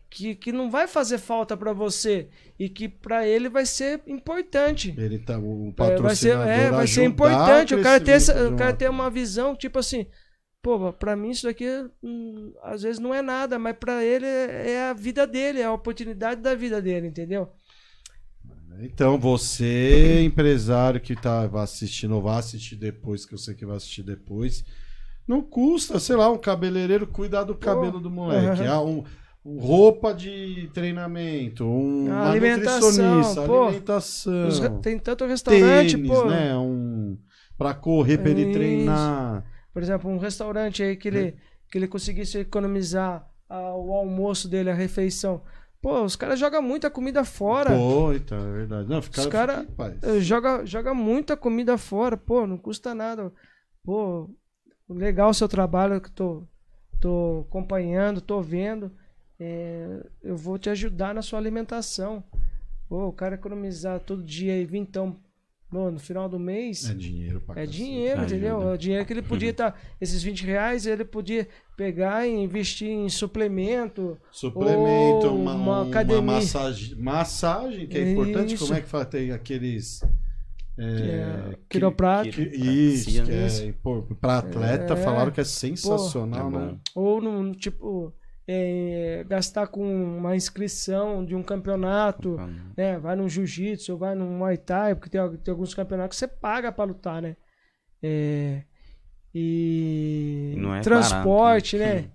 que, 0.09 0.35
que 0.35 0.51
não 0.51 0.69
vai 0.69 0.87
fazer 0.87 1.17
falta 1.17 1.57
pra 1.57 1.73
você 1.73 2.29
e 2.59 2.69
que 2.69 2.87
pra 2.87 3.27
ele 3.27 3.49
vai 3.49 3.65
ser 3.65 4.01
importante. 4.07 4.93
Ele 4.97 5.17
tá, 5.19 5.37
o 5.39 5.73
É, 5.77 5.97
vai 5.97 6.15
ser, 6.15 6.35
patrocinador 6.35 6.47
é, 6.47 6.69
vai 6.71 6.87
ser 6.87 7.03
importante. 7.03 7.75
O 7.75 7.81
cara, 7.81 7.99
ter 7.99 8.11
essa, 8.11 8.33
o 8.49 8.55
cara 8.55 8.69
uma- 8.71 8.77
ter 8.77 8.89
uma 8.89 9.09
visão, 9.09 9.55
tipo 9.55 9.79
assim, 9.79 10.05
pô, 10.63 10.93
pra 10.93 11.15
mim 11.15 11.29
isso 11.29 11.45
daqui 11.45 11.67
hum, 12.01 12.53
às 12.63 12.81
vezes 12.81 12.97
não 12.97 13.13
é 13.13 13.21
nada, 13.21 13.59
mas 13.59 13.75
pra 13.77 14.03
ele 14.03 14.25
é, 14.25 14.71
é 14.71 14.89
a 14.89 14.93
vida 14.93 15.27
dele, 15.27 15.59
é 15.59 15.65
a 15.65 15.73
oportunidade 15.73 16.41
da 16.41 16.55
vida 16.55 16.81
dele, 16.81 17.07
entendeu? 17.07 17.49
Então, 18.79 19.19
você, 19.19 20.23
empresário 20.23 20.99
que 20.99 21.15
tá 21.15 21.45
vai 21.45 21.63
assistindo 21.63 22.15
ou 22.15 22.21
vai 22.23 22.39
assistir 22.39 22.75
depois, 22.75 23.25
que 23.25 23.33
eu 23.33 23.37
sei 23.37 23.53
que 23.53 23.65
vai 23.65 23.75
assistir 23.75 24.01
depois, 24.01 24.63
não 25.27 25.41
custa, 25.41 25.99
sei 25.99 26.15
lá, 26.15 26.31
um 26.31 26.37
cabeleireiro 26.37 27.05
cuidar 27.05 27.43
do 27.43 27.55
cabelo 27.55 27.99
do 27.99 28.09
moleque. 28.09 28.65
Ah, 28.65 28.81
um, 28.81 29.03
um 29.45 29.59
roupa 29.59 30.13
de 30.13 30.69
treinamento, 30.73 31.65
um, 31.65 32.11
A 32.11 32.31
alimentação, 32.31 32.89
nutricionista, 32.89 33.41
pô. 33.43 33.63
alimentação, 33.65 34.47
Os 34.47 34.59
tem 34.81 34.97
tanto 34.97 35.25
restaurante, 35.25 35.95
tênis, 35.97 36.09
pô. 36.09 36.25
né? 36.25 36.57
Um, 36.57 37.17
pra 37.57 37.73
correr, 37.73 38.17
pra 38.17 38.31
ele 38.31 38.43
Isso. 38.43 38.53
treinar. 38.53 39.45
Por 39.73 39.81
exemplo, 39.81 40.09
um 40.09 40.17
restaurante 40.17 40.83
aí 40.83 40.95
que 40.95 41.07
ele, 41.07 41.35
que 41.69 41.77
ele 41.77 41.87
conseguisse 41.87 42.37
economizar 42.37 43.27
ah, 43.49 43.75
o 43.75 43.91
almoço 43.93 44.47
dele, 44.47 44.69
a 44.69 44.73
refeição. 44.73 45.41
Pô, 45.81 46.01
os 46.03 46.15
caras 46.15 46.39
jogam 46.39 46.61
muita 46.61 46.89
comida 46.89 47.25
fora. 47.25 47.71
Pô, 47.71 48.13
então, 48.13 48.37
é 48.37 48.51
verdade. 48.53 48.87
Não, 48.89 49.01
fica, 49.01 49.19
Os 49.21 49.27
cara- 49.27 49.59
fica 49.61 49.71
em 49.71 49.75
paz. 49.75 50.03
Eh, 50.03 50.19
Joga, 50.21 50.65
joga 50.65 50.93
muita 50.93 51.35
comida 51.35 51.77
fora, 51.77 52.15
pô, 52.15 52.47
não 52.47 52.57
custa 52.57 52.95
nada. 52.95 53.33
Pô, 53.83 54.29
legal 54.87 55.29
o 55.29 55.33
seu 55.33 55.49
trabalho 55.49 55.99
que 55.99 56.09
tô, 56.09 56.43
tô 57.01 57.45
acompanhando, 57.49 58.21
tô 58.21 58.41
vendo. 58.41 58.91
É, 59.39 60.05
eu 60.21 60.37
vou 60.37 60.57
te 60.57 60.69
ajudar 60.69 61.13
na 61.13 61.21
sua 61.21 61.37
alimentação. 61.39 62.23
Pô, 62.87 63.07
o 63.07 63.13
cara 63.13 63.35
economizar 63.35 63.99
todo 63.99 64.23
dia 64.23 64.55
e 64.55 64.65
vintão 64.65 65.17
no, 65.73 65.91
no 65.91 65.99
final 65.99 66.29
do 66.29 66.39
mês. 66.39 66.89
É 66.89 66.93
dinheiro 66.93 67.41
pra 67.41 67.55
É 67.61 67.65
cacete. 67.65 67.77
dinheiro, 67.83 68.21
Ajuda. 68.21 68.35
entendeu? 68.35 68.69
É 68.69 68.73
o 68.73 68.77
dinheiro 68.77 69.05
que 69.05 69.13
ele 69.13 69.21
podia 69.23 69.49
estar. 69.49 69.79
esses 69.99 70.21
20 70.23 70.45
reais 70.45 70.85
ele 70.85 71.03
podia 71.03 71.47
pegar 71.75 72.25
e 72.27 72.31
investir 72.31 72.87
em 72.89 73.09
suplemento. 73.09 74.17
Suplemento, 74.31 75.27
Ou 75.27 75.35
uma, 75.35 75.53
uma 75.55 75.81
uma 75.81 75.89
academia. 75.89 76.21
massagem, 76.21 76.95
massagem, 76.95 77.87
que 77.87 77.97
é 77.97 78.11
importante. 78.11 78.53
Isso. 78.53 78.65
Como 78.65 78.77
é 78.77 78.81
que 78.81 78.87
faz? 78.87 79.07
Tem 79.07 79.31
aqueles. 79.31 79.99
que 80.75 80.81
É, 80.81 80.85
é 80.85 81.49
que- 81.51 81.57
quiroprático. 81.69 82.35
que- 82.35 82.55
isso, 82.57 83.23
que 83.23 83.31
é, 83.31 83.73
pô, 83.83 84.01
pra 84.19 84.39
atleta, 84.39 84.93
É. 84.93 84.97
falaram 84.97 85.31
que 85.31 85.39
é 85.39 85.43
É 85.43 85.45
sensacional, 85.45 86.49
bom. 86.49 86.57
né? 86.59 86.77
Ou 86.95 87.21
num 87.21 87.51
tipo. 87.51 88.13
É, 88.47 89.23
gastar 89.27 89.67
com 89.67 89.83
uma 90.17 90.35
inscrição 90.35 91.23
de 91.25 91.35
um 91.35 91.43
campeonato, 91.43 92.35
né? 92.75 92.99
Vai 92.99 93.15
num 93.15 93.29
jiu-jitsu, 93.29 93.93
ou 93.93 93.97
vai 93.97 94.15
num 94.15 94.37
muay 94.37 94.57
thai, 94.57 94.95
porque 94.95 95.09
tem, 95.09 95.37
tem 95.37 95.51
alguns 95.51 95.73
campeonatos 95.73 96.17
que 96.17 96.19
você 96.19 96.27
paga 96.27 96.71
pra 96.71 96.83
lutar, 96.85 97.21
né? 97.21 97.35
É, 98.01 98.63
e 99.33 100.53
E 100.55 100.59
não 100.59 100.75
é 100.75 100.81
transporte, 100.81 101.77
barato, 101.77 101.95
né? 102.01 102.11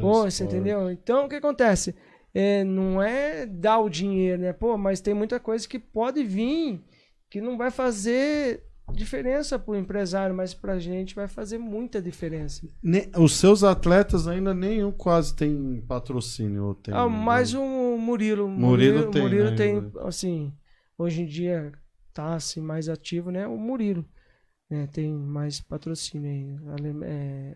Pô, 0.00 0.22
você 0.22 0.44
entendeu? 0.44 0.90
Então, 0.90 1.26
o 1.26 1.28
que 1.28 1.34
acontece? 1.36 1.94
É, 2.34 2.64
não 2.64 3.02
é 3.02 3.44
dar 3.44 3.78
o 3.80 3.90
dinheiro, 3.90 4.40
né? 4.40 4.52
Pô, 4.52 4.78
mas 4.78 5.00
tem 5.00 5.12
muita 5.12 5.38
coisa 5.38 5.68
que 5.68 5.78
pode 5.78 6.24
vir 6.24 6.82
que 7.28 7.40
não 7.40 7.58
vai 7.58 7.70
fazer 7.70 8.62
diferença 8.92 9.58
pro 9.58 9.76
empresário, 9.76 10.34
mas 10.34 10.52
pra 10.54 10.78
gente 10.78 11.14
vai 11.14 11.28
fazer 11.28 11.58
muita 11.58 12.00
diferença. 12.02 12.66
Ne- 12.82 13.08
Os 13.16 13.36
seus 13.36 13.62
atletas 13.64 14.26
ainda 14.26 14.52
nenhum 14.54 14.90
quase 14.90 15.34
tem 15.34 15.80
patrocínio. 15.86 16.64
Ou 16.66 16.74
tem, 16.74 16.92
Ah, 16.94 17.08
mais 17.08 17.52
né? 17.52 17.58
o 17.60 17.96
Murilo. 17.98 18.48
Murilo 18.48 19.10
tem, 19.10 19.22
Murilo 19.22 19.50
né? 19.50 19.56
tem, 19.56 19.90
assim, 20.00 20.52
hoje 20.98 21.22
em 21.22 21.26
dia 21.26 21.72
tá 22.12 22.34
assim, 22.34 22.60
mais 22.60 22.88
ativo, 22.88 23.30
né? 23.30 23.46
O 23.46 23.56
Murilo. 23.56 24.04
né? 24.70 24.88
Tem 24.92 25.12
mais 25.12 25.60
patrocínio 25.60 26.30
aí. 26.30 26.56
É, 27.04 27.54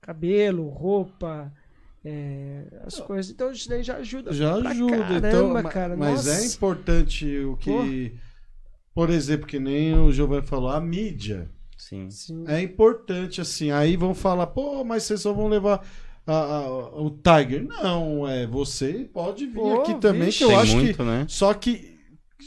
cabelo, 0.00 0.68
roupa, 0.68 1.52
é, 2.04 2.64
as 2.86 2.98
coisas. 3.00 3.30
Então 3.32 3.50
isso 3.50 3.68
daí 3.68 3.82
já 3.82 3.96
ajuda. 3.96 4.32
Já 4.32 4.54
ajuda. 4.56 4.96
então, 4.96 5.20
caramba, 5.20 5.62
ma- 5.62 5.70
cara. 5.70 5.96
Mas 5.96 6.26
é 6.26 6.34
Nossa. 6.34 6.56
importante 6.56 7.38
o 7.44 7.56
que. 7.56 8.14
Por 8.94 9.08
exemplo, 9.10 9.46
que 9.46 9.58
nem 9.58 9.94
o 9.98 10.12
Giovanni 10.12 10.46
falou, 10.46 10.68
a 10.70 10.80
mídia. 10.80 11.50
Sim. 11.78 12.10
Sim. 12.10 12.44
É 12.46 12.60
importante, 12.60 13.40
assim. 13.40 13.70
Aí 13.70 13.96
vão 13.96 14.14
falar, 14.14 14.46
pô, 14.48 14.84
mas 14.84 15.02
vocês 15.04 15.20
só 15.20 15.32
vão 15.32 15.48
levar 15.48 15.84
a- 16.26 16.32
a- 16.32 17.00
o 17.02 17.10
Tiger. 17.10 17.64
Não, 17.66 18.28
é. 18.28 18.46
Você 18.46 19.08
pode 19.12 19.46
vir 19.46 19.54
Pô, 19.54 19.80
aqui 19.80 19.94
também, 19.94 20.26
vixe. 20.26 20.38
que 20.38 20.44
eu 20.44 20.56
acho 20.58 20.76
muito, 20.76 20.96
que. 20.96 21.02
né? 21.02 21.26
Só 21.28 21.52
que, 21.54 21.96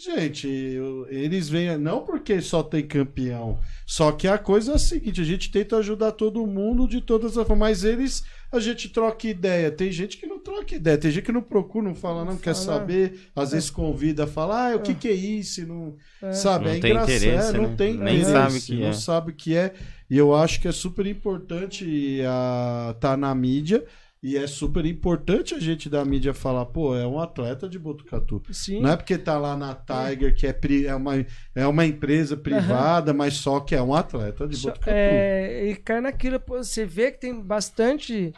gente, 0.06 0.48
eu- 0.48 1.06
eles 1.10 1.50
vêm. 1.50 1.78
Não 1.78 2.02
porque 2.06 2.39
só 2.41 2.64
tem 2.64 2.86
campeão. 2.88 3.58
Só 3.86 4.12
que 4.12 4.28
a 4.28 4.38
coisa 4.38 4.74
é 4.74 4.76
a 4.76 4.80
seguinte: 4.80 5.20
a 5.20 5.26
gente 5.26 5.52
tenta 5.52 5.78
ajudar 5.78 6.12
todo 6.14 6.46
mundo 6.48 6.88
de 6.88 7.02
todas 7.02 7.38
as 7.38 7.46
formas. 7.48 7.70
Mas 7.70 7.84
eles, 7.84 8.24
a 8.56 8.60
gente 8.60 8.89
troca 8.89 9.28
ideia. 9.28 9.70
Tem 9.72 9.91
gente 9.91 10.18
que 10.18 10.26
não 10.26 10.39
troca 10.39 10.76
ideia. 10.76 10.97
Tem 10.97 11.12
gente 11.12 11.24
que 11.24 11.32
não 11.32 11.41
procura, 11.41 11.86
não 11.88 11.95
fala, 11.95 12.24
não, 12.26 12.34
Não 12.34 12.38
quer 12.39 12.53
fala. 12.56 12.66
saber. 12.80 13.20
Às 13.36 13.51
vezes 13.51 13.70
convida, 13.70 14.26
fala, 14.28 14.72
ah, 14.72 14.76
o 14.76 14.80
que, 14.80 14.91
É. 14.91 14.95
que 14.95 15.08
é 15.08 15.14
isso? 15.14 15.66
Não, 15.68 15.95
É. 16.22 16.32
Sabe, 16.34 16.66
Não 16.66 16.72
é 16.72 16.78
engraçado. 16.78 17.10
interesse, 17.12 17.49
é, 17.49 17.58
não 17.58 17.70
né? 17.70 17.76
tem 17.78 17.93
Nem 17.97 18.22
interesse, 18.22 18.32
sabe 18.32 18.58
o 18.58 18.62
que 18.62 18.76
não 18.82 18.88
é. 18.88 18.93
sabe 18.93 19.32
o 19.32 19.36
que 19.36 19.56
é. 19.56 19.74
E 20.10 20.18
eu 20.18 20.36
acho 20.36 20.62
que 20.62 20.68
é 20.68 20.72
super 20.72 21.06
importante 21.08 21.86
estar 22.20 22.93
tá 22.99 23.18
na 23.18 23.34
mídia. 23.34 23.84
E 24.24 24.36
é 24.38 24.47
super 24.47 24.84
importante 24.88 25.53
a 25.53 25.60
gente 25.60 25.88
da 25.88 26.03
mídia 26.03 26.34
falar, 26.34 26.66
pô, 26.66 26.95
é 26.95 27.06
um 27.06 27.20
atleta 27.20 27.70
de 27.70 27.78
Botucatu. 27.78 28.41
Sim. 28.51 28.82
Não 28.82 28.89
é 28.89 28.95
porque 28.97 29.20
tá 29.20 29.38
lá 29.38 29.56
na 29.56 29.76
Tiger, 29.76 30.34
que 30.34 30.47
é, 30.47 30.53
pri- 30.53 30.88
é, 30.88 30.95
uma, 30.95 31.24
é 31.53 31.68
uma 31.68 31.86
empresa 31.86 32.36
privada, 32.36 33.14
mas 33.14 33.36
só 33.36 33.60
que 33.60 33.76
é 33.76 33.82
um 33.84 33.93
atleta 33.93 34.47
de 34.47 34.58
Botucatu. 34.58 34.89
é, 34.89 35.70
e 35.70 35.76
cai 35.76 36.01
naquilo, 36.01 36.39
pô, 36.39 36.58
você 36.58 36.86
vê 36.86 37.12
que 37.12 37.20
tem 37.20 37.39
bastante 37.39 38.34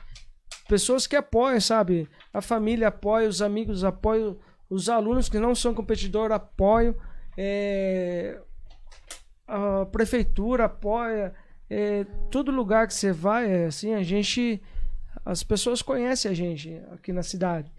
pessoas 0.67 1.07
que 1.07 1.15
apoiam, 1.15 1.59
sabe? 1.59 2.09
A 2.33 2.41
família 2.41 2.89
apoia, 2.89 3.27
os 3.27 3.41
amigos 3.41 3.83
apoiam, 3.83 4.37
os 4.69 4.89
alunos 4.89 5.29
que 5.29 5.39
não 5.39 5.55
são 5.55 5.73
competidores 5.73 6.35
apoiam, 6.35 6.95
é, 7.37 8.39
a 9.47 9.85
prefeitura 9.85 10.65
apoia, 10.65 11.33
é, 11.69 12.05
todo 12.29 12.51
lugar 12.51 12.87
que 12.87 12.93
você 12.93 13.11
vai, 13.11 13.49
é, 13.49 13.65
assim, 13.65 13.93
a 13.93 14.03
gente, 14.03 14.61
as 15.25 15.43
pessoas 15.43 15.81
conhecem 15.81 16.29
a 16.31 16.33
gente 16.33 16.81
aqui 16.91 17.13
na 17.13 17.23
cidade. 17.23 17.71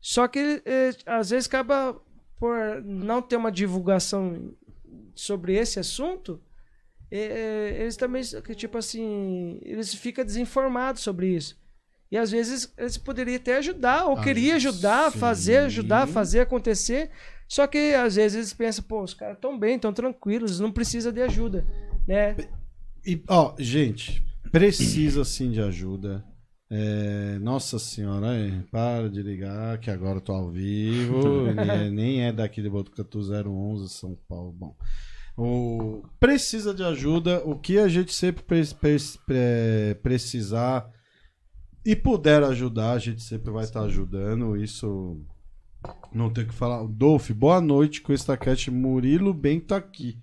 Só 0.00 0.26
que 0.28 0.62
é, 0.64 0.90
às 1.06 1.30
vezes 1.30 1.46
acaba 1.46 2.00
por 2.38 2.82
não 2.84 3.22
ter 3.22 3.36
uma 3.36 3.50
divulgação 3.50 4.54
sobre 5.14 5.54
esse 5.54 5.78
assunto, 5.78 6.40
é, 7.10 7.78
eles 7.80 7.96
também, 7.96 8.22
tipo 8.56 8.76
assim, 8.76 9.58
eles 9.62 9.94
ficam 9.94 10.24
desinformados 10.24 11.02
sobre 11.02 11.28
isso. 11.28 11.56
E 12.10 12.16
às 12.16 12.30
vezes 12.30 12.72
eles 12.78 12.96
poderiam 12.96 13.36
até 13.36 13.56
ajudar, 13.56 14.06
ou 14.06 14.16
Ah, 14.16 14.22
queria 14.22 14.56
ajudar, 14.56 15.10
sim. 15.10 15.18
fazer, 15.18 15.56
ajudar, 15.58 16.06
fazer 16.06 16.40
acontecer. 16.40 17.10
Só 17.48 17.66
que 17.66 17.94
às 17.94 18.16
vezes 18.16 18.36
eles 18.36 18.52
pensam, 18.52 18.84
pô, 18.84 19.02
os 19.02 19.14
caras 19.14 19.36
estão 19.36 19.58
bem, 19.58 19.76
estão 19.76 19.92
tranquilos, 19.92 20.60
não 20.60 20.70
precisa 20.72 21.12
de 21.12 21.20
ajuda, 21.22 21.66
né? 22.06 22.36
E, 23.04 23.22
ó, 23.28 23.54
gente, 23.58 24.24
precisa 24.50 25.24
sim 25.24 25.50
de 25.50 25.60
ajuda. 25.60 26.24
É, 26.68 27.38
nossa 27.40 27.78
senhora, 27.78 28.34
é, 28.36 28.50
para 28.72 29.08
de 29.08 29.22
ligar, 29.22 29.78
que 29.78 29.88
agora 29.88 30.16
eu 30.16 30.20
tô 30.20 30.32
ao 30.32 30.50
vivo. 30.50 31.46
nem, 31.54 31.70
é, 31.70 31.90
nem 31.90 32.22
é 32.24 32.32
daqui 32.32 32.60
de 32.60 32.68
Botucatu 32.68 33.20
011, 33.20 33.88
São 33.88 34.18
Paulo. 34.28 34.52
Bom, 34.52 34.76
o, 35.36 36.02
precisa 36.18 36.74
de 36.74 36.82
ajuda. 36.82 37.40
O 37.44 37.56
que 37.56 37.78
a 37.78 37.86
gente 37.86 38.12
sempre 38.12 38.42
pre- 38.42 38.74
pre- 38.80 38.96
pre- 39.24 39.94
precisar 40.02 40.90
e 41.86 41.94
puder 41.94 42.42
ajudar, 42.42 42.92
a 42.92 42.98
gente 42.98 43.22
sempre 43.22 43.52
vai 43.52 43.62
estar 43.62 43.82
ajudando. 43.82 44.56
Isso 44.56 45.20
não 46.12 46.28
tem 46.28 46.42
o 46.42 46.48
que 46.48 46.54
falar. 46.54 46.84
Dolph, 46.88 47.30
boa 47.30 47.60
noite 47.60 48.00
com 48.00 48.12
esta 48.12 48.36
cat. 48.36 48.72
Murilo 48.72 49.32
bem 49.32 49.60
tá 49.60 49.76
aqui. 49.76 50.18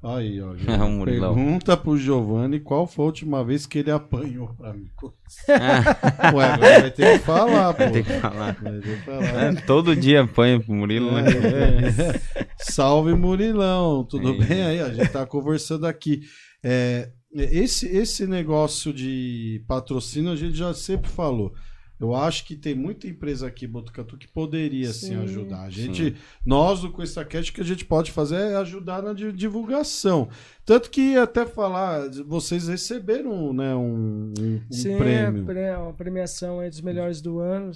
Aí, 0.00 0.40
ó. 0.40 0.54
Murilão. 0.88 1.34
Pergunta 1.34 1.76
pro 1.76 1.98
Giovanni 1.98 2.60
qual 2.60 2.86
foi 2.86 3.04
a 3.04 3.06
última 3.06 3.44
vez 3.44 3.66
que 3.66 3.80
ele 3.80 3.90
apanhou 3.90 4.54
pra 4.54 4.72
mim. 4.72 4.88
Ué, 6.34 6.44
agora 6.44 6.80
vai 6.82 6.90
ter 6.92 7.18
que 7.18 7.24
falar, 7.24 7.74
pô. 7.74 7.90
Tem 7.90 8.04
que 8.04 8.20
falar. 8.20 8.52
Vai 8.52 8.78
ter 8.78 8.98
que 8.98 9.04
falar. 9.04 9.42
É, 9.42 9.52
todo 9.62 9.96
dia 9.96 10.22
apanha 10.22 10.60
pro 10.60 10.72
Murilo, 10.72 11.10
né? 11.10 11.22
É. 11.22 12.20
Salve 12.58 13.12
Murilão, 13.12 14.04
tudo 14.04 14.38
bem 14.38 14.62
aí? 14.62 14.80
A 14.80 14.90
gente 14.90 15.10
tá 15.10 15.26
conversando 15.26 15.84
aqui. 15.84 16.20
É, 16.62 17.10
esse, 17.44 17.86
esse 17.88 18.26
negócio 18.26 18.92
de 18.92 19.64
patrocínio 19.66 20.32
a 20.32 20.36
gente 20.36 20.54
já 20.56 20.72
sempre 20.74 21.08
falou. 21.10 21.52
Eu 21.98 22.14
acho 22.14 22.44
que 22.44 22.54
tem 22.54 22.74
muita 22.74 23.08
empresa 23.08 23.46
aqui, 23.46 23.66
Botucatu, 23.66 24.18
que 24.18 24.28
poderia 24.28 24.92
sim, 24.92 25.06
Sim. 25.16 25.22
ajudar. 25.22 25.62
A 25.62 25.70
gente, 25.70 26.14
nós 26.44 26.82
do 26.82 26.92
QuestaCast, 26.92 27.50
o 27.50 27.54
que 27.54 27.60
a 27.62 27.64
gente 27.64 27.86
pode 27.86 28.12
fazer 28.12 28.36
é 28.36 28.56
ajudar 28.56 29.02
na 29.02 29.14
di- 29.14 29.32
divulgação. 29.32 30.28
Tanto 30.62 30.90
que 30.90 31.16
até 31.16 31.46
falar, 31.46 32.06
vocês 32.26 32.68
receberam 32.68 33.54
né, 33.54 33.74
um, 33.74 34.34
um- 34.38 34.60
um 34.68 34.72
Sim, 34.72 34.98
prêmio. 34.98 35.42
a 35.42 35.46
pre- 35.46 35.70
a 35.70 35.92
premiação 35.94 36.60
é 36.60 36.68
dos 36.68 36.82
melhores 36.82 37.22
do 37.22 37.38
ano. 37.38 37.70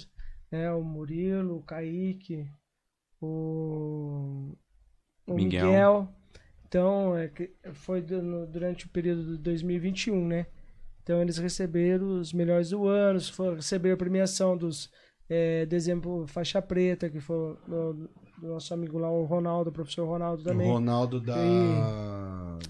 É, 0.51 0.71
o 0.71 0.83
Murilo, 0.83 1.55
o 1.57 1.63
Kaique, 1.63 2.45
o, 3.19 4.55
o 5.25 5.33
Miguel. 5.33 5.65
Miguel. 5.65 6.09
Então, 6.71 7.17
é 7.17 7.27
que 7.27 7.51
foi 7.73 7.99
no- 7.99 8.47
durante 8.47 8.85
o 8.85 8.89
período 8.89 9.33
de 9.33 9.37
2021, 9.39 10.25
né? 10.25 10.45
Então, 11.03 11.21
eles 11.21 11.37
receberam 11.37 12.17
os 12.21 12.31
melhores 12.31 12.69
do 12.69 12.87
ano, 12.87 13.19
foram 13.19 13.55
receber 13.57 13.91
a 13.91 13.97
premiação 13.97 14.55
dos 14.55 14.89
é, 15.33 15.65
dezembro 15.65 16.25
faixa 16.27 16.61
preta, 16.61 17.09
que 17.09 17.19
foi 17.21 17.55
do, 17.67 17.93
do 18.37 18.47
nosso 18.49 18.73
amigo 18.73 18.97
lá, 18.97 19.09
o 19.11 19.23
Ronaldo, 19.25 19.69
o 19.69 19.73
professor 19.73 20.05
Ronaldo 20.05 20.41
O 20.41 20.45
também. 20.45 20.67
Ronaldo 20.67 21.19
da 21.21 21.35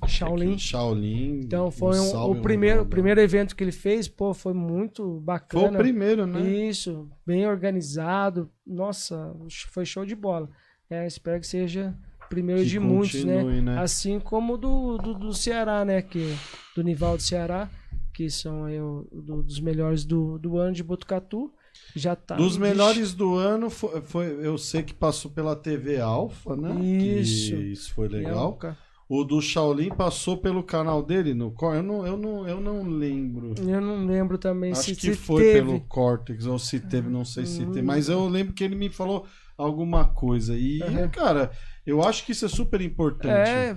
Shaolin. 0.08 0.58
Shaolin. 0.58 1.42
Então, 1.44 1.70
foi 1.72 2.00
um- 2.00 2.24
o 2.32 2.42
primeiro, 2.42 2.76
o 2.76 2.78
Ronaldo. 2.80 2.90
primeiro 2.90 3.22
evento 3.22 3.56
que 3.56 3.64
ele 3.64 3.72
fez, 3.72 4.08
pô, 4.08 4.34
foi 4.34 4.54
muito 4.54 5.04
Foi 5.04 5.20
bacana. 5.22 5.78
o 5.80 5.82
primeiro, 5.82 6.26
né? 6.28 6.42
Isso, 6.42 7.08
bem 7.26 7.48
organizado. 7.48 8.50
Nossa, 8.66 9.36
foi 9.70 9.86
show 9.86 10.06
de 10.06 10.16
bola. 10.16 10.50
É, 10.90 11.06
espero 11.08 11.40
que 11.40 11.48
seja 11.48 11.96
o 12.11 12.11
primeiro 12.32 12.62
Que 12.64 12.68
de 12.70 12.80
muitos, 12.80 13.24
né? 13.26 13.38
continue, 13.42 13.62
né? 13.62 13.78
Assim 13.80 14.20
como 14.20 14.58
do, 14.58 14.98
do, 14.98 15.14
do 15.14 15.34
Ceará, 15.34 15.84
né? 15.86 16.02
Que, 16.02 16.34
do 16.76 16.82
Nivaldo 16.82 17.22
Ceará, 17.22 17.70
que 18.14 18.30
são 18.30 18.64
aí 18.66 18.80
o, 18.80 19.06
do- 19.12 19.44
dos 19.44 19.60
melhores 19.60 20.06
do, 20.06 20.40
do 20.40 20.58
ano 20.58 20.74
de 20.74 20.82
Botucatu. 20.84 21.52
Já 21.96 22.16
tá. 22.16 22.36
Dos 22.36 22.58
melhores 22.58 23.14
do 23.14 23.36
ano, 23.36 23.70
foi, 23.70 24.02
foi- 24.02 24.46
eu 24.46 24.58
sei 24.58 24.82
que 24.84 24.94
passou 24.94 25.30
pela 25.32 25.56
TV 25.56 26.00
Alfa, 26.00 26.56
né? 26.56 26.74
Isso. 26.82 27.52
Que 27.52 27.56
isso 27.74 27.94
foi 27.94 28.08
legal. 28.08 28.50
época. 28.50 28.78
O 29.14 29.26
do 29.26 29.42
Shaolin 29.42 29.90
passou 29.90 30.38
pelo 30.38 30.64
canal 30.64 31.04
dele 31.04 31.34
no 31.34 31.52
Cor- 31.52 31.76
eu 31.76 31.84
não, 31.84 32.08
eu 32.08 32.16
não, 32.16 32.48
eu 32.48 32.62
não 32.62 32.84
lembro. 32.88 33.54
Eu 33.58 33.82
não 33.82 34.06
lembro 34.06 34.38
também 34.38 34.72
Acho 34.72 34.84
se, 34.84 34.96
que 34.96 35.02
se 35.02 35.14
foi 35.16 35.44
teve. 35.44 35.60
pelo 35.68 35.82
Cortex 35.82 36.46
ou 36.46 36.58
se 36.58 36.80
teve, 36.80 37.10
não 37.10 37.26
sei 37.26 37.46
se 37.46 37.64
Hum. 37.64 37.72
teve, 37.74 37.82
mas 37.86 38.08
eu 38.08 38.26
lembro 38.30 38.54
que 38.54 38.64
ele 38.64 38.76
me 38.76 38.88
falou 38.90 39.26
alguma 39.58 40.06
coisa 40.06 40.58
e 40.58 40.82
Aham. 40.82 41.10
cara, 41.10 41.52
eu 41.86 42.04
acho 42.04 42.26
que 42.26 42.32
isso 42.32 42.46
é 42.46 42.50
super 42.50 42.82
importante. 42.82 43.50
É, 43.50 43.74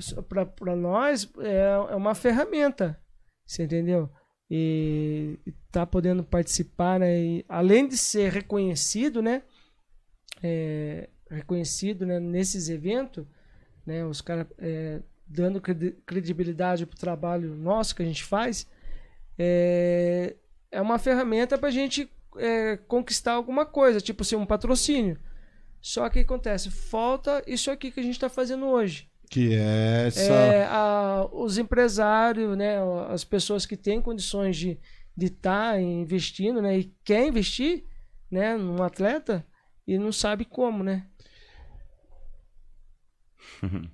para 0.58 0.76
nós 0.76 1.30
é, 1.38 1.92
é 1.92 1.96
uma 1.96 2.14
ferramenta, 2.14 3.00
você 3.46 3.64
entendeu? 3.64 4.10
E, 4.50 5.38
tá 5.70 5.86
podendo 5.86 6.22
participar, 6.22 7.00
né? 7.00 7.18
E, 7.18 7.44
além 7.48 7.88
de 7.88 7.96
ser 7.96 8.30
reconhecido, 8.30 9.22
né? 9.22 9.42
É, 10.42 11.08
reconhecido 11.30 12.04
né, 12.04 12.20
nesses 12.20 12.68
eventos, 12.68 13.26
né? 13.86 14.04
Os 14.04 14.20
caras 14.20 14.46
é, 14.58 15.00
dando 15.26 15.60
credi- 15.60 15.96
credibilidade 16.06 16.86
pro 16.86 16.98
trabalho 16.98 17.54
nosso 17.54 17.96
que 17.96 18.02
a 18.02 18.06
gente 18.06 18.22
faz, 18.22 18.68
é, 19.38 20.36
é 20.70 20.80
uma 20.80 20.98
ferramenta 20.98 21.56
para 21.56 21.68
a 21.68 21.72
gente 21.72 22.08
é, 22.36 22.76
conquistar 22.76 23.32
alguma 23.32 23.64
coisa, 23.64 24.00
tipo 24.00 24.22
assim, 24.22 24.36
um 24.36 24.46
patrocínio. 24.46 25.18
Só 25.86 26.08
que 26.08 26.20
acontece, 26.20 26.70
falta 26.70 27.42
isso 27.46 27.70
aqui 27.70 27.90
que 27.90 28.00
a 28.00 28.02
gente 28.02 28.14
está 28.14 28.30
fazendo 28.30 28.64
hoje. 28.64 29.06
Que 29.30 29.52
é 29.54 30.06
essa 30.06 30.32
É, 30.32 30.64
a- 30.64 31.28
os 31.30 31.58
empresários, 31.58 32.56
né, 32.56 32.78
as 33.10 33.22
pessoas 33.22 33.66
que 33.66 33.76
têm 33.76 34.00
condições 34.00 34.56
de 34.56 34.78
estar 35.20 35.78
investindo, 35.78 36.62
né, 36.62 36.78
e 36.78 36.94
quer 37.04 37.26
investir, 37.26 37.84
né, 38.30 38.56
num 38.56 38.82
atleta 38.82 39.46
e 39.86 39.98
não 39.98 40.10
sabe 40.10 40.46
como, 40.46 40.82
né? 40.82 41.06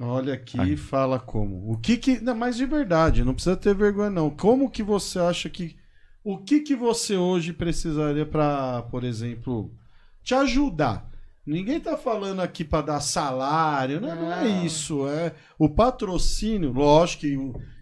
Olha 0.00 0.34
aqui 0.34 0.58
e 0.58 0.76
fala 0.76 1.18
como. 1.18 1.72
O 1.72 1.76
que 1.76 1.96
que. 1.96 2.20
Não, 2.20 2.36
mas 2.36 2.56
de 2.56 2.66
verdade, 2.66 3.24
não 3.24 3.34
precisa 3.34 3.56
ter 3.56 3.74
vergonha, 3.74 4.10
não. 4.10 4.30
Como 4.30 4.70
que 4.70 4.82
você 4.82 5.18
acha 5.18 5.50
que. 5.50 5.76
O 6.24 6.38
que 6.38 6.60
que 6.60 6.76
você 6.76 7.16
hoje 7.16 7.52
precisaria 7.52 8.24
para, 8.24 8.82
por 8.84 9.02
exemplo, 9.02 9.76
te 10.22 10.34
ajudar? 10.34 11.11
Ninguém 11.44 11.80
tá 11.80 11.96
falando 11.96 12.40
aqui 12.40 12.64
para 12.64 12.86
dar 12.86 13.00
salário, 13.00 14.00
né? 14.00 14.14
não 14.14 14.32
é 14.32 14.44
Não. 14.44 14.64
isso. 14.64 15.08
É 15.08 15.34
o 15.58 15.68
patrocínio, 15.68 16.72
lógico 16.72 17.22
que 17.22 17.36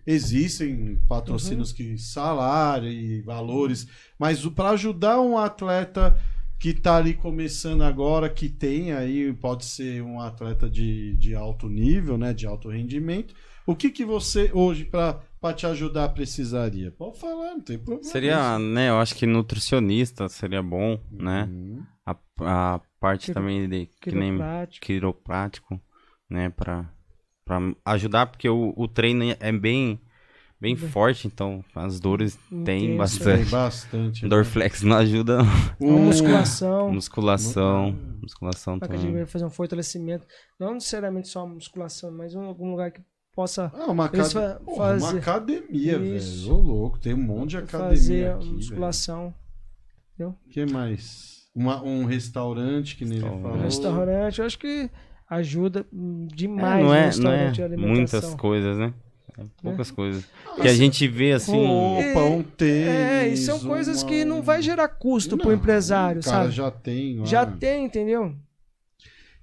existem 0.06 0.98
patrocínios 1.08 1.72
que 1.72 1.98
salário 1.98 2.88
e 2.88 3.20
valores, 3.22 3.86
mas 4.18 4.44
para 4.46 4.70
ajudar 4.70 5.20
um 5.20 5.36
atleta 5.36 6.16
que 6.58 6.74
tá 6.74 6.96
ali 6.96 7.14
começando 7.14 7.82
agora, 7.82 8.28
que 8.28 8.48
tem 8.48 8.92
aí, 8.92 9.32
pode 9.32 9.64
ser 9.64 10.02
um 10.02 10.20
atleta 10.20 10.68
de, 10.68 11.16
de 11.16 11.34
alto 11.34 11.68
nível, 11.68 12.18
né, 12.18 12.34
de 12.34 12.46
alto 12.46 12.68
rendimento. 12.68 13.34
O 13.66 13.74
que 13.74 13.88
que 13.88 14.04
você 14.04 14.50
hoje 14.52 14.84
para 14.84 15.54
te 15.54 15.66
ajudar 15.66 16.10
precisaria? 16.10 16.90
Pode 16.90 17.18
falar, 17.18 17.52
não 17.52 17.60
tem 17.60 17.78
problema. 17.78 18.02
Seria, 18.02 18.58
né, 18.58 18.90
eu 18.90 18.98
acho 18.98 19.14
que 19.14 19.26
nutricionista 19.26 20.28
seria 20.28 20.62
bom, 20.62 21.00
né? 21.10 21.48
Uhum. 21.50 21.82
A, 22.10 22.74
a 22.74 22.80
parte 22.98 23.26
Quiro- 23.26 23.34
também 23.40 23.68
de 23.68 23.86
que 24.00 24.12
nem 24.12 24.38
Quiroprático. 24.80 25.80
né, 26.28 26.50
pra, 26.50 26.88
pra 27.44 27.58
ajudar, 27.86 28.26
porque 28.26 28.48
o, 28.48 28.72
o 28.76 28.86
treino 28.88 29.24
é 29.40 29.52
bem, 29.52 30.00
bem 30.60 30.76
forte, 30.76 31.26
então 31.26 31.64
as 31.74 31.98
dores 32.00 32.36
tem 32.48 32.60
Intenso, 32.60 32.86
Tem 32.88 32.96
bastante. 32.96 33.50
bastante. 33.50 34.22
né? 34.22 34.28
Dorflex 34.28 34.82
não 34.82 34.96
ajuda, 34.96 35.38
Um- 35.80 36.06
musculação. 36.06 36.92
musculação, 36.92 37.92
musculação 38.22 38.78
Para 38.78 38.88
que 38.88 38.94
a 38.94 38.98
gente 38.98 39.10
também. 39.10 39.26
fazer 39.26 39.44
um 39.44 39.50
fortalecimento. 39.50 40.26
Não 40.58 40.74
necessariamente 40.74 41.28
só 41.28 41.46
musculação, 41.46 42.10
mas 42.12 42.32
em 42.34 42.38
algum 42.38 42.70
lugar 42.70 42.90
que 42.92 43.02
possa 43.34 43.70
Ah, 43.74 43.90
uma, 43.90 44.06
acad... 44.06 44.32
fa- 44.32 44.60
Porra, 44.64 44.96
uma 44.96 45.10
academia, 45.12 45.98
velho. 45.98 46.52
Ô, 46.52 46.56
louco, 46.60 46.98
tem 46.98 47.14
um 47.14 47.22
monte 47.22 47.50
de 47.50 47.56
academia 47.58 47.88
fazer 47.90 48.30
aqui, 48.32 48.46
musculação. 48.50 49.34
O 50.18 50.34
que 50.50 50.66
mais? 50.66 51.39
Uma, 51.54 51.82
um 51.82 52.04
restaurante 52.04 52.96
que 52.96 53.04
nem 53.04 53.18
ele 53.18 53.24
Restaurante. 53.26 53.42
falou. 53.42 53.58
Um 53.58 53.62
restaurante, 53.62 54.38
eu 54.40 54.46
acho 54.46 54.58
que 54.58 54.90
ajuda 55.28 55.80
É, 55.80 55.84
demais 56.34 56.84
não 56.84 56.94
é, 56.94 57.00
não 57.00 57.02
é 57.02 57.06
restaurante 57.06 57.62
a 57.62 57.64
alimentação. 57.64 57.96
muitas 57.96 58.34
coisas, 58.34 58.78
né? 58.78 58.94
É 59.38 59.44
poucas 59.62 59.90
coisas. 59.90 60.24
Ah, 60.46 60.60
Que 60.60 60.68
a 60.68 60.74
gente 60.74 61.06
vê 61.08 61.32
assim, 61.32 61.56
Roupa, 61.56 62.20
um 62.24 62.42
tênis. 62.42 62.88
É, 62.88 63.28
e 63.28 63.36
são 63.36 63.58
coisas 63.60 64.02
que 64.02 64.24
não 64.24 64.42
vai 64.42 64.60
gerar 64.60 64.88
custo 64.88 65.36
pro 65.36 65.48
Não, 65.48 65.54
empresário, 65.56 66.20
o 66.20 66.24
cara 66.24 66.42
sabe? 66.44 66.52
já 66.54 66.70
tem. 66.70 67.24
Já 67.26 67.46
tem, 67.46 67.84
entendeu? 67.86 68.36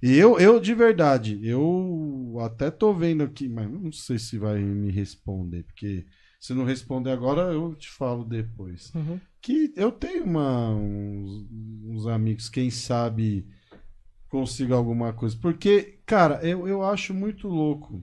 E 0.00 0.16
eu, 0.16 0.38
eu, 0.38 0.60
de 0.60 0.74
verdade, 0.74 1.40
eu 1.42 2.36
até 2.40 2.70
tô 2.70 2.94
vendo 2.94 3.24
aqui, 3.24 3.48
mas 3.48 3.68
não 3.68 3.90
sei 3.90 4.18
se 4.18 4.38
vai 4.38 4.60
me 4.60 4.92
responder, 4.92 5.64
porque 5.64 6.06
se 6.40 6.54
não 6.54 6.64
responder 6.64 7.10
agora, 7.10 7.52
eu 7.52 7.74
te 7.74 7.90
falo 7.90 8.24
depois. 8.24 8.92
Uhum. 8.94 9.18
Que 9.40 9.72
eu 9.76 9.90
tenho 9.92 10.24
uma, 10.24 10.70
uns, 10.70 11.46
uns 11.84 12.06
amigos, 12.06 12.48
quem 12.48 12.70
sabe 12.70 13.46
consiga 14.28 14.74
alguma 14.74 15.12
coisa. 15.12 15.36
Porque, 15.40 15.98
cara, 16.06 16.40
eu, 16.46 16.68
eu 16.68 16.82
acho 16.82 17.12
muito 17.14 17.48
louco. 17.48 18.02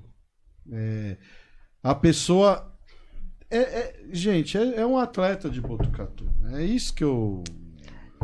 É, 0.71 1.17
a 1.83 1.93
pessoa. 1.93 2.71
É, 3.49 3.57
é- 3.59 4.05
gente, 4.11 4.57
é, 4.57 4.77
é 4.81 4.85
um 4.85 4.97
atleta 4.97 5.49
de 5.49 5.61
Botucatu. 5.61 6.27
É 6.53 6.63
isso 6.63 6.93
que 6.93 7.03
eu. 7.03 7.43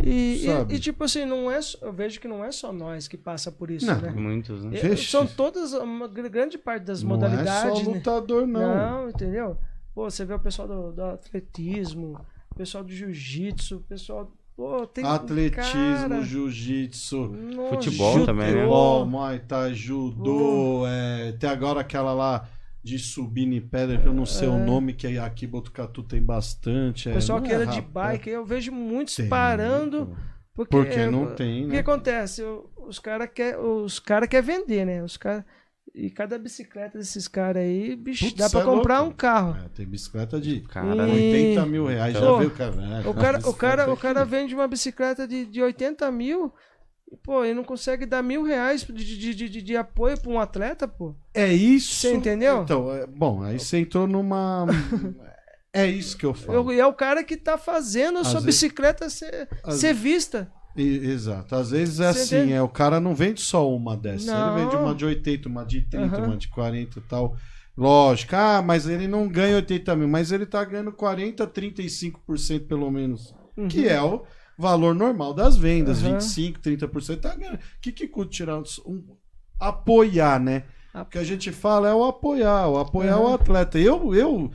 E, 0.03 0.47
e, 0.47 0.75
e, 0.75 0.79
tipo 0.79 1.03
assim, 1.03 1.25
não 1.25 1.51
é, 1.51 1.59
eu 1.81 1.93
vejo 1.93 2.19
que 2.19 2.27
não 2.27 2.43
é 2.43 2.51
só 2.51 2.73
nós 2.73 3.07
que 3.07 3.17
passa 3.17 3.51
por 3.51 3.69
isso, 3.69 3.85
Não. 3.85 4.01
né? 4.01 4.09
muitos, 4.09 4.63
né? 4.63 4.79
É. 4.79 4.95
São 4.95 5.27
todas, 5.27 5.73
uma 5.73 6.07
gr- 6.07 6.27
grande 6.29 6.57
parte 6.57 6.85
das 6.85 7.03
não 7.03 7.11
é 7.11 7.13
modalidades, 7.13 7.77
só 7.79 7.85
né? 7.91 7.97
lutador, 7.97 8.47
não. 8.47 8.75
Não, 9.03 9.09
entendeu? 9.09 9.57
Pô, 9.93 10.09
você 10.09 10.23
vê 10.25 10.33
o 10.33 10.39
pessoal 10.39 10.67
do, 10.67 10.91
do 10.91 11.03
atletismo, 11.03 12.19
o 12.51 12.55
pessoal 12.55 12.83
do 12.83 12.91
jiu-jitsu, 12.91 13.77
o 13.77 13.81
pessoal. 13.81 14.31
Pô, 14.55 14.85
tem. 14.85 15.05
Atletismo, 15.05 16.09
cara, 16.09 16.21
jiu-jitsu. 16.23 17.33
Futebol 17.69 18.13
judô, 18.13 18.25
também, 18.25 18.47
né? 18.47 18.53
Futebol, 18.53 19.05
Muay 19.05 19.39
Thai, 19.39 19.73
judô, 19.73 20.85
é, 20.87 21.33
tem 21.33 21.49
agora 21.49 21.81
aquela 21.81 22.13
lá 22.13 22.47
de 22.83 22.97
subir 22.97 23.47
em 23.47 23.61
pedra, 23.61 23.97
que 23.97 24.07
eu 24.07 24.13
não 24.13 24.25
sei 24.25 24.47
o 24.47 24.57
nome, 24.57 24.93
que 24.93 25.17
aqui 25.17 25.45
em 25.45 25.49
Botucatu 25.49 26.03
tem 26.03 26.21
bastante. 26.21 27.09
O 27.09 27.11
é, 27.11 27.13
pessoal 27.15 27.39
não 27.39 27.45
que 27.45 27.53
é 27.53 27.55
anda 27.55 27.67
de 27.67 27.79
rapaz, 27.79 28.17
bike, 28.17 28.29
eu 28.29 28.45
vejo 28.45 28.71
muitos 28.71 29.15
tem, 29.15 29.29
parando. 29.29 30.15
Porque, 30.53 30.75
Porque 30.75 30.99
é, 30.99 31.09
não 31.09 31.33
tem, 31.33 31.63
O 31.63 31.67
que 31.67 31.73
né? 31.73 31.79
acontece? 31.79 32.43
Os 32.87 32.99
caras 32.99 33.29
querem 33.33 33.59
os 33.59 33.99
cara 33.99 34.27
quer 34.27 34.43
vender, 34.43 34.85
né? 34.85 35.01
Os 35.03 35.15
cara, 35.15 35.45
e 35.93 36.09
cada 36.09 36.37
bicicleta 36.37 36.97
desses 36.97 37.27
caras 37.27 37.63
aí, 37.63 37.95
bicho, 37.95 38.25
Putz, 38.25 38.37
dá 38.37 38.49
pra 38.49 38.61
é 38.61 38.63
comprar 38.63 38.99
louco. 38.99 39.13
um 39.13 39.15
carro. 39.15 39.57
É, 39.65 39.69
tem 39.69 39.85
bicicleta 39.85 40.39
de 40.39 40.61
Cara, 40.61 41.07
E- 41.09 41.33
80 41.51 41.65
mil 41.65 41.85
reais, 41.85 42.13
já 42.13 42.19
veio 42.37 42.47
o 42.47 42.51
cara. 42.51 42.71
né? 42.75 43.03
O 43.05 43.13
cara, 43.13 43.39
o 43.49 43.53
cara, 43.53 43.93
o 43.93 43.97
cara 43.97 44.23
vende 44.25 44.55
uma 44.55 44.67
bicicleta 44.67 45.27
de, 45.27 45.45
de 45.45 45.61
80 45.61 46.09
mil, 46.11 46.53
e, 47.11 47.17
pô, 47.17 47.43
e 47.43 47.53
não 47.53 47.63
consegue 47.63 48.05
dar 48.05 48.23
mil 48.23 48.41
reais 48.43 48.83
de, 48.85 48.93
de, 49.33 49.33
de, 49.49 49.61
de- 49.61 49.75
apoio 49.77 50.17
pra 50.19 50.31
um 50.31 50.39
atleta, 50.39 50.87
pô. 50.87 51.13
É 51.33 51.51
isso. 51.51 51.95
Você 51.95 52.13
entendeu? 52.13 52.61
Então, 52.63 52.93
é, 52.93 53.05
bom, 53.05 53.43
aí 53.43 53.59
você 53.59 53.79
entrou 53.79 54.07
numa. 54.07 54.65
É 55.73 55.85
isso 55.85 56.17
que 56.17 56.25
eu 56.25 56.33
falo. 56.33 56.71
E 56.73 56.79
é 56.79 56.85
o 56.85 56.93
cara 56.93 57.23
que 57.23 57.37
tá 57.37 57.57
fazendo 57.57 58.17
a 58.17 58.21
Às 58.21 58.27
sua 58.27 58.39
vezes- 58.41 58.61
bicicleta 58.61 59.09
ser, 59.09 59.47
às- 59.63 59.75
ser 59.75 59.93
vista. 59.93 60.51
Exato. 60.75 61.55
Às 61.55 61.71
vezes 61.71 61.99
é 61.99 62.11
Você 62.11 62.19
assim, 62.19 62.35
entende? 62.37 62.53
é, 62.53 62.61
o 62.61 62.69
cara 62.69 62.99
não 62.99 63.13
vende 63.13 63.41
só 63.41 63.69
uma 63.73 63.95
dessa. 63.97 64.33
Não. 64.33 64.39
Ele 64.47 64.63
vende 64.63 64.75
uma 64.75 64.95
de 64.95 65.05
80, 65.05 65.49
uma 65.49 65.65
de 65.65 65.81
30, 65.81 66.17
Aham. 66.17 66.27
uma 66.27 66.37
de 66.37 66.47
40 66.47 66.99
e 66.99 67.01
tal. 67.01 67.35
Lógico, 67.77 68.35
ah, 68.35 68.61
mas 68.61 68.87
ele 68.87 69.07
não 69.07 69.27
ganha 69.27 69.55
80 69.55 69.95
mil, 69.95 70.07
mas 70.07 70.31
ele 70.31 70.45
tá 70.45 70.63
ganhando 70.63 70.91
40, 70.91 71.47
35% 71.47 72.67
pelo 72.67 72.91
menos. 72.91 73.33
Que 73.69 73.87
é 73.87 74.01
o 74.01 74.23
valor 74.57 74.93
normal 74.93 75.33
das 75.33 75.57
vendas, 75.57 76.01
Aham. 76.01 76.13
25, 76.13 76.59
30% 76.59 77.21
tá 77.21 77.35
ganhando. 77.35 77.55
O 77.55 77.59
que, 77.81 77.91
que 77.91 78.07
custa 78.07 78.31
tirar 78.31 78.57
um, 78.85 79.03
apoiar, 79.59 80.39
né? 80.39 80.63
O 80.93 81.05
que 81.05 81.17
a 81.17 81.23
gente 81.23 81.51
fala 81.51 81.87
é 81.89 81.93
o 81.93 82.03
apoiar, 82.03 82.67
o 82.67 82.77
apoiar 82.77 83.19
o 83.19 83.27
Aham. 83.27 83.35
atleta. 83.35 83.79
Eu, 83.79 84.13
eu 84.13 84.51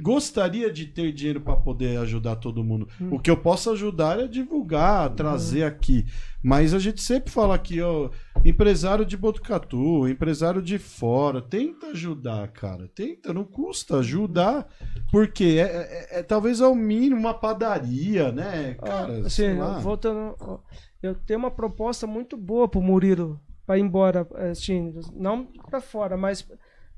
gostaria 0.00 0.72
de 0.72 0.86
ter 0.86 1.12
dinheiro 1.12 1.40
para 1.40 1.56
poder 1.56 1.98
ajudar 1.98 2.36
todo 2.36 2.64
mundo. 2.64 2.88
Hum. 3.00 3.10
O 3.12 3.18
que 3.18 3.30
eu 3.30 3.36
posso 3.36 3.70
ajudar 3.70 4.18
é 4.18 4.26
divulgar, 4.26 5.10
trazer 5.10 5.64
aqui. 5.64 6.06
Mas 6.42 6.72
a 6.72 6.78
gente 6.78 7.02
sempre 7.02 7.30
fala 7.30 7.54
aqui, 7.54 7.80
ó, 7.82 8.08
empresário 8.44 9.04
de 9.04 9.16
Botucatu, 9.16 10.08
empresário 10.08 10.62
de 10.62 10.78
fora, 10.78 11.42
tenta 11.42 11.88
ajudar, 11.88 12.48
cara. 12.48 12.88
Tenta, 12.94 13.34
não 13.34 13.44
custa 13.44 13.98
ajudar, 13.98 14.66
porque 15.10 15.58
é, 15.58 15.60
é- 15.60 16.18
é- 16.20 16.22
talvez 16.22 16.60
é 16.60 16.66
o 16.66 16.74
mínimo, 16.74 17.20
uma 17.20 17.34
padaria, 17.34 18.32
né, 18.32 18.74
cara? 18.74 19.28
Sei 19.28 19.58
assim, 19.58 19.82
voltando, 19.82 20.60
eu 21.02 21.14
tenho 21.14 21.38
uma 21.40 21.50
proposta 21.50 22.06
muito 22.06 22.36
boa 22.36 22.68
pro 22.68 22.80
Murilo 22.80 23.40
para 23.66 23.76
ir 23.76 23.82
embora, 23.82 24.26
assim, 24.50 24.94
não 25.12 25.44
para 25.68 25.80
fora, 25.80 26.16
mas 26.16 26.46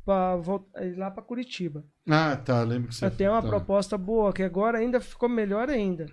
para 0.09 0.86
ir 0.86 0.97
lá 0.97 1.10
para 1.10 1.22
Curitiba. 1.22 1.85
Ah, 2.09 2.35
tá, 2.35 2.62
lembro 2.62 2.89
que 2.89 2.94
você 2.94 3.05
Eu 3.05 3.10
tenho 3.10 3.30
uma 3.32 3.43
tá. 3.43 3.48
proposta 3.48 3.98
boa, 3.98 4.32
que 4.32 4.43
agora 4.43 4.78
ainda 4.78 5.01
ficou 5.02 5.28
melhor 5.28 5.68
ainda. 5.68 6.06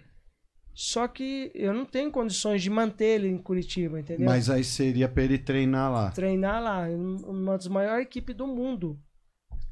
Só 0.74 1.08
que 1.08 1.50
eu 1.56 1.74
não 1.74 1.86
tenho 1.86 2.12
condições 2.12 2.62
de 2.62 2.70
manter 2.70 3.06
ele 3.06 3.30
em 3.30 3.38
Curitiba, 3.38 3.98
entendeu? 3.98 4.26
Mas 4.26 4.50
aí 4.50 4.66
seria 4.66 5.08
pra 5.08 5.24
ele 5.24 5.38
treinar 5.38 5.90
lá. 5.90 6.12
Treinar 6.12 6.62
lá, 6.62 6.86
uma 6.90 7.54
das 7.58 7.68
maiores 7.68 8.06
equipes 8.06 8.36
do 8.36 8.46
mundo. 8.46 9.00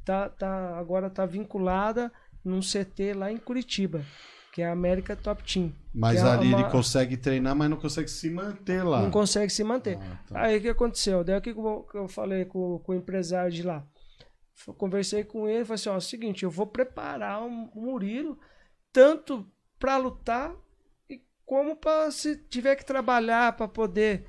Tá, 0.06 0.30
tá, 0.30 0.78
agora 0.80 1.10
tá 1.10 1.26
vinculada 1.26 2.10
num 2.46 2.62
CT 2.62 3.14
lá 3.14 3.30
em 3.30 3.38
Curitiba, 3.38 4.06
que 4.54 4.62
é 4.62 4.68
a 4.70 4.72
América 4.72 5.18
Top 5.18 5.44
Team. 5.44 5.74
Mas 5.94 6.22
é 6.24 6.30
ali 6.30 6.48
uma- 6.48 6.62
ele 6.62 6.70
consegue 6.70 7.18
treinar, 7.18 7.54
mas 7.56 7.70
não 7.70 7.78
consegue 7.78 8.10
se 8.10 8.30
manter 8.30 8.84
lá. 8.84 9.02
Não 9.02 9.12
consegue 9.12 9.52
se 9.52 9.64
manter. 9.66 9.98
Ah, 10.02 10.18
tá. 10.30 10.42
Aí 10.44 10.58
o 10.58 10.62
que 10.62 10.70
aconteceu? 10.70 11.22
Daí 11.26 11.38
o 11.38 11.42
que 11.42 11.54
que 11.54 11.60
eu 11.60 11.86
que 11.92 11.98
eu 11.98 12.08
falei 12.08 12.46
com, 12.46 12.80
com 12.80 12.94
o 12.94 12.96
empresário 12.96 13.52
de 13.52 13.64
lá? 13.64 13.86
F- 14.56 14.74
Conversei 14.74 15.24
com 15.24 15.48
ele, 15.48 15.66
falei 15.66 15.76
assim, 15.76 15.90
ó, 15.90 15.94
é 15.96 15.98
o 15.98 16.02
seguinte, 16.02 16.44
eu 16.44 16.50
vou 16.52 16.68
preparar 16.68 17.42
um 17.44 17.70
um 17.76 17.82
Murilo 17.82 18.38
tanto 18.92 19.46
para 19.80 19.98
lutar 19.98 20.54
e 21.10 21.22
como 21.46 21.76
para 21.76 22.10
se 22.12 22.36
tiver 22.38 22.76
que 22.76 22.86
trabalhar 22.86 23.54
para 23.58 23.68
poder 23.68 24.26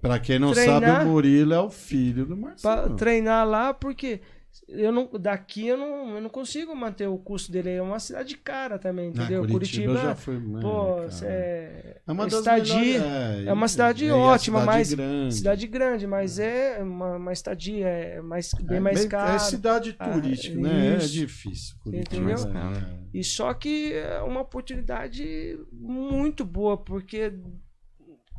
Pra 0.00 0.18
quem 0.20 0.38
não 0.38 0.52
Treinar- 0.52 0.80
sabe, 0.82 1.04
o 1.08 1.12
Murilo 1.12 1.52
é 1.52 1.60
o 1.60 1.68
filho 1.70 2.24
do 2.24 2.36
Marcelo. 2.36 2.94
treinar 2.96 3.44
lá, 3.46 3.74
porque 3.74 4.20
eu 4.66 4.90
não 4.90 5.08
daqui 5.20 5.66
eu 5.66 5.76
não, 5.76 6.14
eu 6.16 6.20
não 6.20 6.28
consigo 6.30 6.74
manter 6.74 7.06
o 7.06 7.18
custo 7.18 7.52
dele, 7.52 7.70
é 7.70 7.82
uma 7.82 7.98
cidade 7.98 8.36
cara 8.36 8.78
também, 8.78 9.06
Ah, 9.06 9.08
entendeu? 9.10 9.40
Curitiba, 9.46 9.52
Curitiba, 9.58 9.92
eu 9.92 9.96
já 9.96 10.14
fui, 10.14 10.38
mano, 10.38 10.60
pô, 10.60 10.96
cara. 11.08 11.26
é, 11.26 12.00
é 12.06 12.12
uma 12.12 12.26
estadia, 12.26 13.00
melhores- 13.00 13.46
é 13.46 13.52
uma 13.52 13.68
cidade 13.68 14.08
a 14.10 14.16
ótima, 14.16 14.60
cidade 14.60 14.66
mas 14.78 14.94
grande. 14.94 15.34
cidade 15.34 15.66
grande, 15.66 16.06
mas 16.06 16.38
é 16.38 16.82
uma, 16.82 17.16
uma 17.16 17.32
estadia 17.32 17.86
é 17.88 18.20
mais, 18.20 18.52
bem 18.54 18.76
É 18.76 18.80
mais 18.80 19.00
bem- 19.00 19.08
caro. 19.08 19.30
É 19.34 19.38
cidade 19.38 19.96
Ah, 19.98 20.10
turística, 20.10 20.58
né? 20.58 20.94
É 20.94 20.96
isso. 20.96 21.08
difícil. 21.12 21.76
Curitiba, 21.80 22.32
Entendeu? 22.32 22.48
né? 22.52 22.98
E 23.14 23.24
só 23.24 23.54
que 23.54 23.92
é 23.94 24.20
uma 24.22 24.40
oportunidade 24.40 25.58
muito 25.72 26.44
boa, 26.44 26.76
porque 26.76 27.32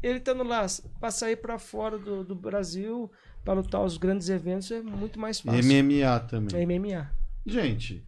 ele 0.02 0.20
estando 0.20 0.44
lá 0.44 0.66
para 1.00 1.12
sair 1.12 1.36
para 1.36 1.58
fora 1.60 1.98
do, 1.98 2.24
do 2.24 2.34
Brasil, 2.36 3.12
para 3.50 3.62
lutar 3.62 3.84
os 3.84 3.98
grandes 3.98 4.30
eventos, 4.30 4.70
é 4.70 4.80
muito 4.80 5.20
mais 5.20 5.40
fácil. 5.40 5.64
MMA 5.64 6.20
também. 6.20 6.62
É 6.62 6.66
MMA. 6.68 7.10
Gente, 7.44 8.06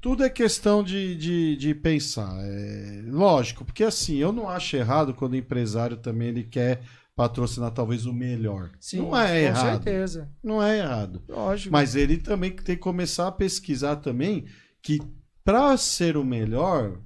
tudo 0.00 0.22
é 0.22 0.30
questão 0.30 0.84
de, 0.84 1.16
de, 1.16 1.56
de 1.56 1.74
pensar. 1.74 2.32
É, 2.40 3.02
lógico, 3.08 3.64
porque 3.64 3.82
assim, 3.82 4.18
eu 4.18 4.30
não 4.30 4.48
acho 4.48 4.76
errado 4.76 5.14
quando 5.14 5.32
o 5.32 5.36
empresário 5.36 5.96
também 5.96 6.28
ele 6.28 6.44
quer 6.44 6.80
patrocinar 7.16 7.72
talvez 7.72 8.06
o 8.06 8.12
melhor. 8.12 8.70
Sim, 8.78 8.98
não 8.98 9.16
é 9.18 9.26
com 9.26 9.34
errado. 9.34 9.72
certeza. 9.72 10.30
Não 10.40 10.62
é 10.62 10.78
errado. 10.78 11.20
Lógico. 11.28 11.72
Mas 11.72 11.96
ele 11.96 12.18
também 12.18 12.52
tem 12.52 12.76
que 12.76 12.82
começar 12.82 13.26
a 13.26 13.32
pesquisar 13.32 13.96
também 13.96 14.44
que 14.80 15.00
para 15.44 15.76
ser 15.76 16.16
o 16.16 16.24
melhor 16.24 17.00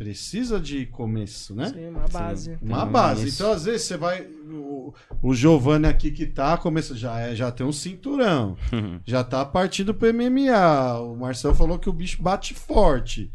precisa 0.00 0.58
de 0.58 0.86
começo, 0.86 1.54
né? 1.54 1.66
Sim, 1.66 1.88
uma 1.88 2.08
base. 2.08 2.58
Uma 2.62 2.84
Tem 2.84 2.92
base. 2.92 3.28
isso. 3.28 3.42
Então, 3.42 3.52
às 3.52 3.66
vezes, 3.66 3.82
você 3.82 3.98
vai. 3.98 4.22
O, 4.22 4.94
o 5.22 5.34
Giovanni 5.34 5.86
aqui 5.86 6.10
que 6.10 6.24
tá, 6.24 6.56
começa, 6.56 6.96
já, 6.96 7.20
é, 7.20 7.34
já 7.36 7.52
tem 7.52 7.66
um 7.66 7.72
cinturão. 7.72 8.56
já 9.04 9.22
tá 9.22 9.44
partindo 9.44 9.92
pro 9.92 10.12
MMA. 10.12 11.00
O 11.00 11.16
Marcel 11.16 11.54
falou 11.54 11.78
que 11.78 11.90
o 11.90 11.92
bicho 11.92 12.22
bate 12.22 12.54
forte. 12.54 13.30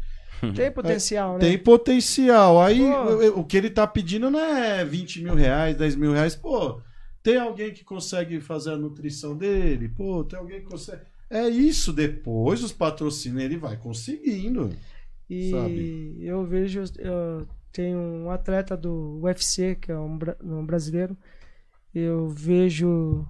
Tem 0.56 0.70
potencial, 0.72 1.34
né? 1.34 1.38
Tem 1.38 1.56
potencial. 1.56 2.60
Aí 2.60 2.80
Pô. 2.80 3.40
o 3.40 3.44
que 3.44 3.56
ele 3.56 3.70
tá 3.70 3.86
pedindo 3.86 4.28
não 4.28 4.40
é 4.40 4.84
20 4.84 5.22
mil 5.22 5.34
reais, 5.36 5.76
10 5.76 5.94
mil 5.94 6.12
reais. 6.12 6.34
Pô, 6.34 6.80
tem 7.22 7.38
alguém 7.38 7.72
que 7.72 7.84
consegue 7.84 8.40
fazer 8.40 8.72
a 8.72 8.76
nutrição 8.76 9.36
dele? 9.36 9.88
Pô, 9.88 10.24
tem 10.24 10.36
alguém 10.36 10.60
que 10.60 10.66
consegue. 10.66 11.02
É 11.30 11.48
isso, 11.48 11.92
depois 11.92 12.62
os 12.62 12.72
patrocínios 12.72 13.44
ele 13.44 13.56
vai 13.56 13.76
conseguindo. 13.76 14.70
E 15.28 15.50
sabe? 15.50 16.16
eu 16.20 16.44
vejo, 16.44 16.84
eu 16.98 17.46
tenho 17.72 17.98
um 17.98 18.30
atleta 18.30 18.76
do 18.76 19.20
UFC, 19.22 19.74
que 19.76 19.90
é 19.90 19.98
um, 19.98 20.18
um 20.42 20.64
brasileiro, 20.64 21.16
eu 21.94 22.28
vejo 22.28 23.26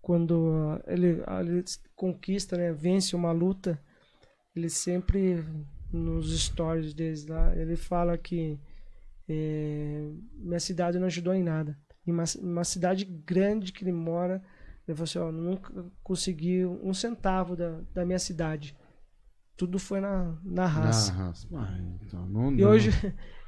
quando 0.00 0.50
ah, 0.68 0.82
ele, 0.86 1.22
ah, 1.26 1.40
ele 1.40 1.64
conquista, 1.94 2.56
né, 2.56 2.72
vence 2.72 3.14
uma 3.14 3.32
luta, 3.32 3.80
ele 4.54 4.68
sempre 4.68 5.44
nos 5.92 6.36
stories 6.40 6.94
deles 6.94 7.26
lá, 7.26 7.54
ele 7.56 7.76
fala 7.76 8.16
que 8.18 8.58
eh, 9.28 10.10
minha 10.34 10.60
cidade 10.60 10.98
não 10.98 11.06
ajudou 11.06 11.34
em 11.34 11.42
nada. 11.42 11.78
Em 12.06 12.10
uma, 12.10 12.24
uma 12.40 12.64
cidade 12.64 13.04
grande 13.04 13.72
que 13.72 13.84
ele 13.84 13.92
mora, 13.92 14.42
ele 14.86 14.96
falou 14.96 15.04
assim, 15.04 15.18
ó, 15.18 15.30
nunca 15.30 15.84
consegui 16.02 16.64
um 16.66 16.92
centavo 16.92 17.54
da, 17.54 17.80
da 17.94 18.04
minha 18.04 18.18
cidade. 18.18 18.76
Tudo 19.60 19.78
foi 19.78 20.00
na, 20.00 20.38
na 20.42 20.64
raça. 20.64 21.12
Na 21.12 21.26
raça. 21.26 21.46
Ah, 21.54 21.78
então, 22.02 22.26
não, 22.26 22.50
E 22.50 22.62
não. 22.62 22.70
hoje, 22.70 22.90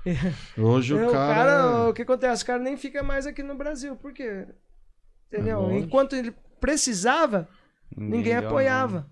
Hoje 0.59 0.93
o 0.93 1.11
cara. 1.11 1.89
o 1.89 1.95
que 1.95 2.03
acontece? 2.03 2.43
O 2.43 2.47
cara 2.47 2.63
nem 2.63 2.77
fica 2.77 3.03
mais 3.03 3.27
aqui 3.27 3.43
no 3.43 3.55
Brasil, 3.55 3.97
por 3.97 4.13
quê? 4.13 4.47
Entendeu? 5.29 5.71
É. 5.71 5.79
Enquanto 5.79 6.15
ele 6.15 6.35
precisava, 6.61 7.49
ninguém 7.97 8.35
a 8.35 8.41
apoiava. 8.41 9.01
mão. 9.01 9.11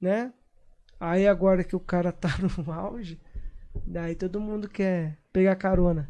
Né? 0.00 0.32
Aí 1.00 1.26
agora 1.26 1.64
que 1.64 1.74
o 1.74 1.80
cara 1.80 2.12
tá 2.12 2.28
no 2.56 2.72
auge, 2.72 3.20
daí 3.84 4.14
todo 4.14 4.40
mundo 4.40 4.68
quer 4.68 5.18
pegar 5.32 5.56
carona. 5.56 6.08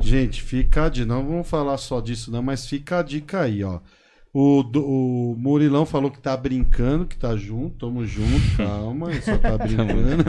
Gente, 0.00 0.42
fica 0.42 0.88
dica. 0.88 1.06
Não 1.06 1.24
vamos 1.24 1.48
falar 1.48 1.78
só 1.78 2.00
disso, 2.00 2.32
não, 2.32 2.42
mas 2.42 2.66
fica 2.66 2.98
a 2.98 3.02
dica 3.04 3.42
aí, 3.42 3.62
ó. 3.62 3.78
O, 4.34 4.62
o 4.62 5.36
Murilão 5.36 5.84
falou 5.84 6.10
que 6.10 6.18
tá 6.18 6.34
brincando, 6.34 7.04
que 7.04 7.16
tá 7.18 7.36
junto, 7.36 7.76
tamo 7.86 8.06
junto, 8.06 8.30
calma, 8.56 9.10
ele 9.10 9.20
só 9.20 9.36
tá 9.36 9.58
brincando. 9.58 10.24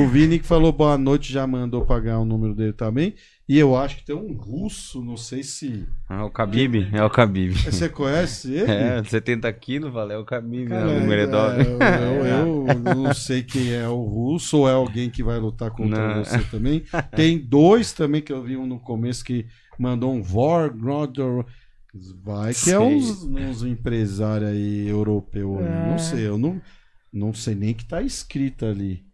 o 0.00 0.08
Vini 0.08 0.38
que 0.38 0.46
falou 0.46 0.70
boa 0.70 0.96
noite, 0.96 1.32
já 1.32 1.44
mandou 1.44 1.84
pagar 1.84 2.20
o 2.20 2.24
número 2.24 2.54
dele 2.54 2.72
também. 2.72 3.14
E 3.48 3.58
eu 3.58 3.76
acho 3.76 3.96
que 3.96 4.04
tem 4.04 4.14
um 4.14 4.32
russo, 4.32 5.02
não 5.04 5.16
sei 5.16 5.42
se. 5.42 5.86
Ah, 6.08 6.24
o 6.24 6.28
Khabib, 6.30 6.88
é 6.92 7.02
o 7.02 7.08
Khabib. 7.08 7.52
Você 7.54 7.88
conhece 7.88 8.52
ele? 8.54 8.70
É, 8.70 9.02
70 9.04 9.52
quilos, 9.54 9.92
valeu 9.92 10.20
o 10.20 10.24
Khabib, 10.24 10.68
né? 10.68 10.80
É, 10.80 10.98
O 11.00 11.06
Meredov. 11.06 11.60
é, 11.60 11.62
eu, 12.42 12.66
eu 12.68 12.94
não 12.94 13.12
sei 13.14 13.42
quem 13.42 13.72
é 13.72 13.88
o 13.88 14.02
russo 14.04 14.58
ou 14.58 14.68
é 14.68 14.72
alguém 14.72 15.10
que 15.10 15.22
vai 15.24 15.38
lutar 15.38 15.70
contra 15.72 16.14
Não. 16.16 16.24
você 16.24 16.38
também. 16.44 16.84
Tem 17.14 17.38
dois 17.38 17.92
também 17.92 18.20
que 18.22 18.32
eu 18.32 18.42
vi 18.42 18.56
um 18.56 18.66
no 18.66 18.78
começo 18.78 19.24
que 19.24 19.46
mandou 19.78 20.12
um 20.12 20.22
Vorgrodor. 20.22 21.44
Vai 22.22 22.52
que 22.52 22.70
é 22.70 22.76
Sei. 22.76 22.78
uns, 22.78 23.22
uns 23.22 23.62
empresários 23.64 24.50
aí 24.50 24.88
europeus. 24.88 25.60
É. 25.60 25.90
Não 25.90 25.98
sei, 25.98 26.26
eu 26.26 26.38
não, 26.38 26.60
não 27.12 27.32
sei 27.32 27.54
nem 27.54 27.74
que 27.74 27.84
tá 27.84 28.02
escrito 28.02 28.64
ali. 28.66 29.04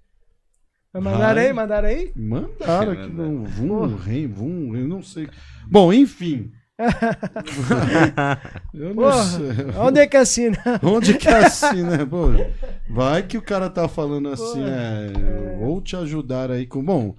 Vai. 0.94 1.46
aí, 1.46 1.52
mandaram 1.52 1.88
aí? 1.88 2.12
Mandaram 2.14 2.92
aqui 2.92 3.08
no 3.10 3.44
Vum, 3.46 3.96
Rem, 3.96 4.26
Vum, 4.26 4.76
eu 4.76 4.86
não 4.86 5.02
sei. 5.02 5.26
Bom, 5.70 5.90
enfim. 5.92 6.50
eu 8.74 8.88
não 8.88 8.94
Porra, 8.96 9.24
sei. 9.24 9.40
onde 9.78 10.00
é 10.00 10.06
que 10.06 10.16
assina? 10.16 10.58
Onde 10.82 11.14
que 11.14 11.28
é 11.28 11.44
assim, 11.44 11.82
né? 11.82 12.04
Pô, 12.04 12.28
vai 12.90 13.22
que 13.22 13.38
o 13.38 13.42
cara 13.42 13.70
tá 13.70 13.86
falando 13.88 14.28
assim, 14.28 14.60
Pô, 14.60 14.66
é, 14.66 15.56
vou 15.58 15.80
te 15.80 15.94
ajudar 15.96 16.50
aí 16.50 16.66
com. 16.66 16.84
Bom, 16.84 17.14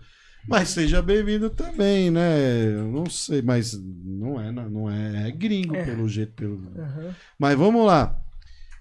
mas 0.48 0.70
seja 0.70 1.02
bem-vindo 1.02 1.50
também, 1.50 2.12
né? 2.12 2.66
Eu 2.76 2.92
não 2.92 3.10
sei, 3.10 3.42
mas 3.42 3.74
não 3.82 4.40
é, 4.40 4.52
não 4.52 4.90
é, 4.90 5.28
é 5.28 5.32
gringo 5.32 5.76
É. 5.76 5.84
pelo 5.86 6.08
jeito. 6.08 6.34
Pelo... 6.34 6.62
Aham. 6.78 7.16
Mas 7.40 7.58
vamos 7.58 7.86
lá. 7.86 8.20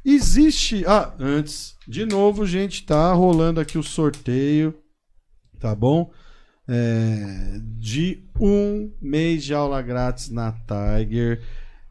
Existe. 0.04 0.84
Ah, 0.86 1.14
antes, 1.18 1.76
de 1.86 2.04
novo, 2.04 2.44
gente, 2.44 2.84
tá 2.84 3.12
rolando 3.12 3.60
aqui 3.60 3.78
o 3.78 3.82
sorteio, 3.82 4.74
tá 5.60 5.74
bom? 5.74 6.10
É, 6.68 7.60
de 7.78 8.24
um 8.40 8.92
mês 9.00 9.44
de 9.44 9.54
aula 9.54 9.80
grátis 9.82 10.28
na 10.30 10.52
Tiger. 10.52 11.40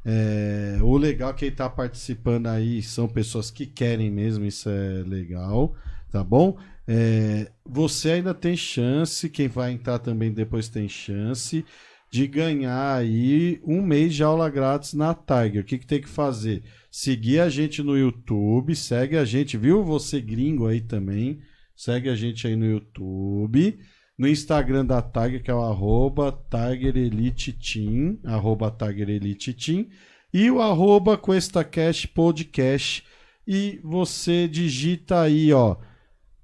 É, 0.04 0.80
o 0.82 0.98
legal 0.98 1.30
é 1.30 1.34
que 1.34 1.46
ele 1.46 1.56
tá 1.56 1.70
participando 1.70 2.48
aí 2.48 2.82
são 2.82 3.08
pessoas 3.08 3.52
que 3.52 3.66
querem 3.68 4.10
mesmo, 4.10 4.44
isso 4.44 4.68
é 4.68 5.04
legal, 5.06 5.76
tá 6.12 6.24
bom? 6.24 6.58
É, 6.88 7.52
você 7.66 8.12
ainda 8.12 8.34
tem 8.34 8.56
chance, 8.56 9.30
quem 9.30 9.48
vai 9.48 9.72
entrar 9.72 10.00
também 10.00 10.32
depois 10.32 10.68
tem 10.68 10.90
chance 10.90 11.64
de 12.12 12.28
ganhar 12.28 12.98
aí 12.98 13.62
um 13.64 13.82
mês 13.82 14.14
de 14.14 14.22
aula 14.22 14.50
grátis 14.50 14.94
na 14.94 15.14
Tiger. 15.14 15.62
O 15.62 15.66
que, 15.66 15.78
que 15.78 15.88
tem 15.88 16.02
que 16.02 16.10
fazer? 16.10 16.62
Seguir 16.92 17.40
a 17.40 17.50
gente 17.50 17.82
no 17.82 17.98
YouTube, 17.98 18.76
segue 18.76 19.16
a 19.16 19.24
gente, 19.24 19.56
viu? 19.56 19.82
Você 19.86 20.20
gringo 20.20 20.68
aí 20.68 20.82
também, 20.82 21.40
segue 21.74 22.10
a 22.10 22.16
gente 22.16 22.46
aí 22.46 22.58
no 22.58 22.66
YouTube, 22.66 23.80
no 24.18 24.28
Instagram 24.28 24.86
da 24.86 25.02
Tiger, 25.02 25.42
que 25.42 25.50
é 25.50 25.54
o 25.54 25.64
arroba 25.64 26.38
Tiger 26.52 26.98
Elite 26.98 27.54
Team, 27.54 28.20
arroba 28.26 28.70
Tiger 28.70 29.10
Elite 29.10 29.54
Team, 29.54 29.88
e 30.34 30.52
o 30.52 30.62
arroba 30.62 31.18
QuestaCast 31.18 32.10
Podcast, 32.10 33.06
e 33.48 33.80
você 33.82 34.50
digita 34.50 35.22
aí, 35.22 35.54
ó, 35.54 35.78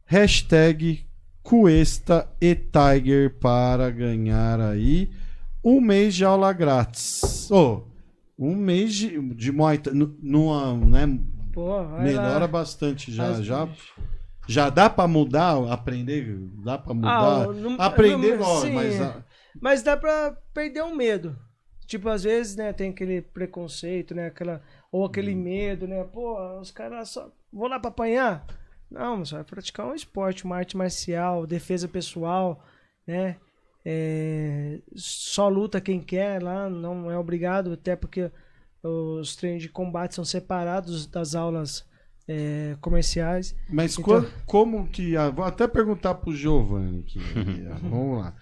hashtag 0.07 1.05
Cuesta 1.43 2.27
e 2.41 2.55
Tiger 2.55 3.37
para 3.39 3.89
ganhar 3.91 4.59
aí 4.59 5.09
um 5.63 5.79
mês 5.79 6.15
de 6.15 6.25
aula 6.25 6.51
grátis. 6.53 7.49
Oh, 7.51 7.83
um 8.39 8.55
mês 8.55 8.93
de, 8.95 9.19
de 9.35 9.51
Muay 9.51 9.77
Thai, 9.77 9.93
nu- 9.93 10.17
numa, 10.21 10.73
né, 10.77 11.19
Pô, 11.53 11.83
melhora 11.99 12.39
lá. 12.39 12.47
bastante 12.47 13.11
já, 13.11 13.33
Faz- 13.33 13.45
já, 13.45 13.67
já 14.47 14.69
dá 14.69 14.89
pra 14.89 15.07
mudar, 15.07 15.55
aprender, 15.71 16.37
dá 16.63 16.77
pra 16.77 16.93
mudar, 16.93 17.43
Ah, 17.43 17.47
não- 17.53 17.75
aprender, 17.79 18.37
não- 18.37 18.71
mas 18.73 18.95
é. 18.95 19.03
a- 19.03 19.23
Mas 19.59 19.81
dá 19.81 19.97
pra 19.97 20.37
perder 20.53 20.83
o 20.83 20.95
medo. 20.95 21.35
Tipo, 21.87 22.09
às 22.09 22.23
vezes, 22.23 22.55
né, 22.55 22.71
tem 22.73 22.91
aquele 22.91 23.21
preconceito, 23.21 24.13
né, 24.13 24.27
aquela 24.27 24.61
ou 24.91 25.05
aquele 25.05 25.33
Hum. 25.33 25.41
medo, 25.41 25.87
né? 25.87 26.03
Pô, 26.03 26.59
os 26.59 26.69
caras 26.71 27.09
só 27.09 27.31
vou 27.51 27.67
lá 27.67 27.79
pra 27.79 27.89
apanhar. 27.89 28.45
Não, 28.89 29.23
você 29.25 29.35
vai 29.35 29.43
praticar 29.43 29.85
um 29.87 29.93
esporte, 29.93 30.45
uma 30.45 30.55
arte 30.57 30.77
marcial, 30.77 31.45
defesa 31.45 31.87
pessoal, 31.87 32.63
né? 33.05 33.37
É, 33.85 34.79
só 34.95 35.47
luta 35.47 35.79
quem 35.79 36.01
quer 36.01 36.41
lá, 36.43 36.69
não 36.69 37.09
é 37.09 37.17
obrigado, 37.17 37.71
até 37.73 37.95
porque 37.95 38.29
os 38.83 39.35
treinos 39.35 39.61
de 39.63 39.69
combate 39.69 40.13
são 40.15 40.25
separados 40.25 41.05
das 41.07 41.35
aulas 41.35 41.85
é, 42.27 42.75
comerciais. 42.81 43.55
mas 43.69 43.97
Então- 43.97 44.25
como 44.45 44.87
que, 44.89 45.15
ah, 45.15 45.29
vou 45.29 45.45
até 45.45 45.67
perguntar 45.67 46.15
pro 46.15 46.35
Giovanni 46.35 46.99
aqui, 46.99 47.19
ah, 47.71 47.77
vamos 47.81 48.19
lá, 48.19 48.35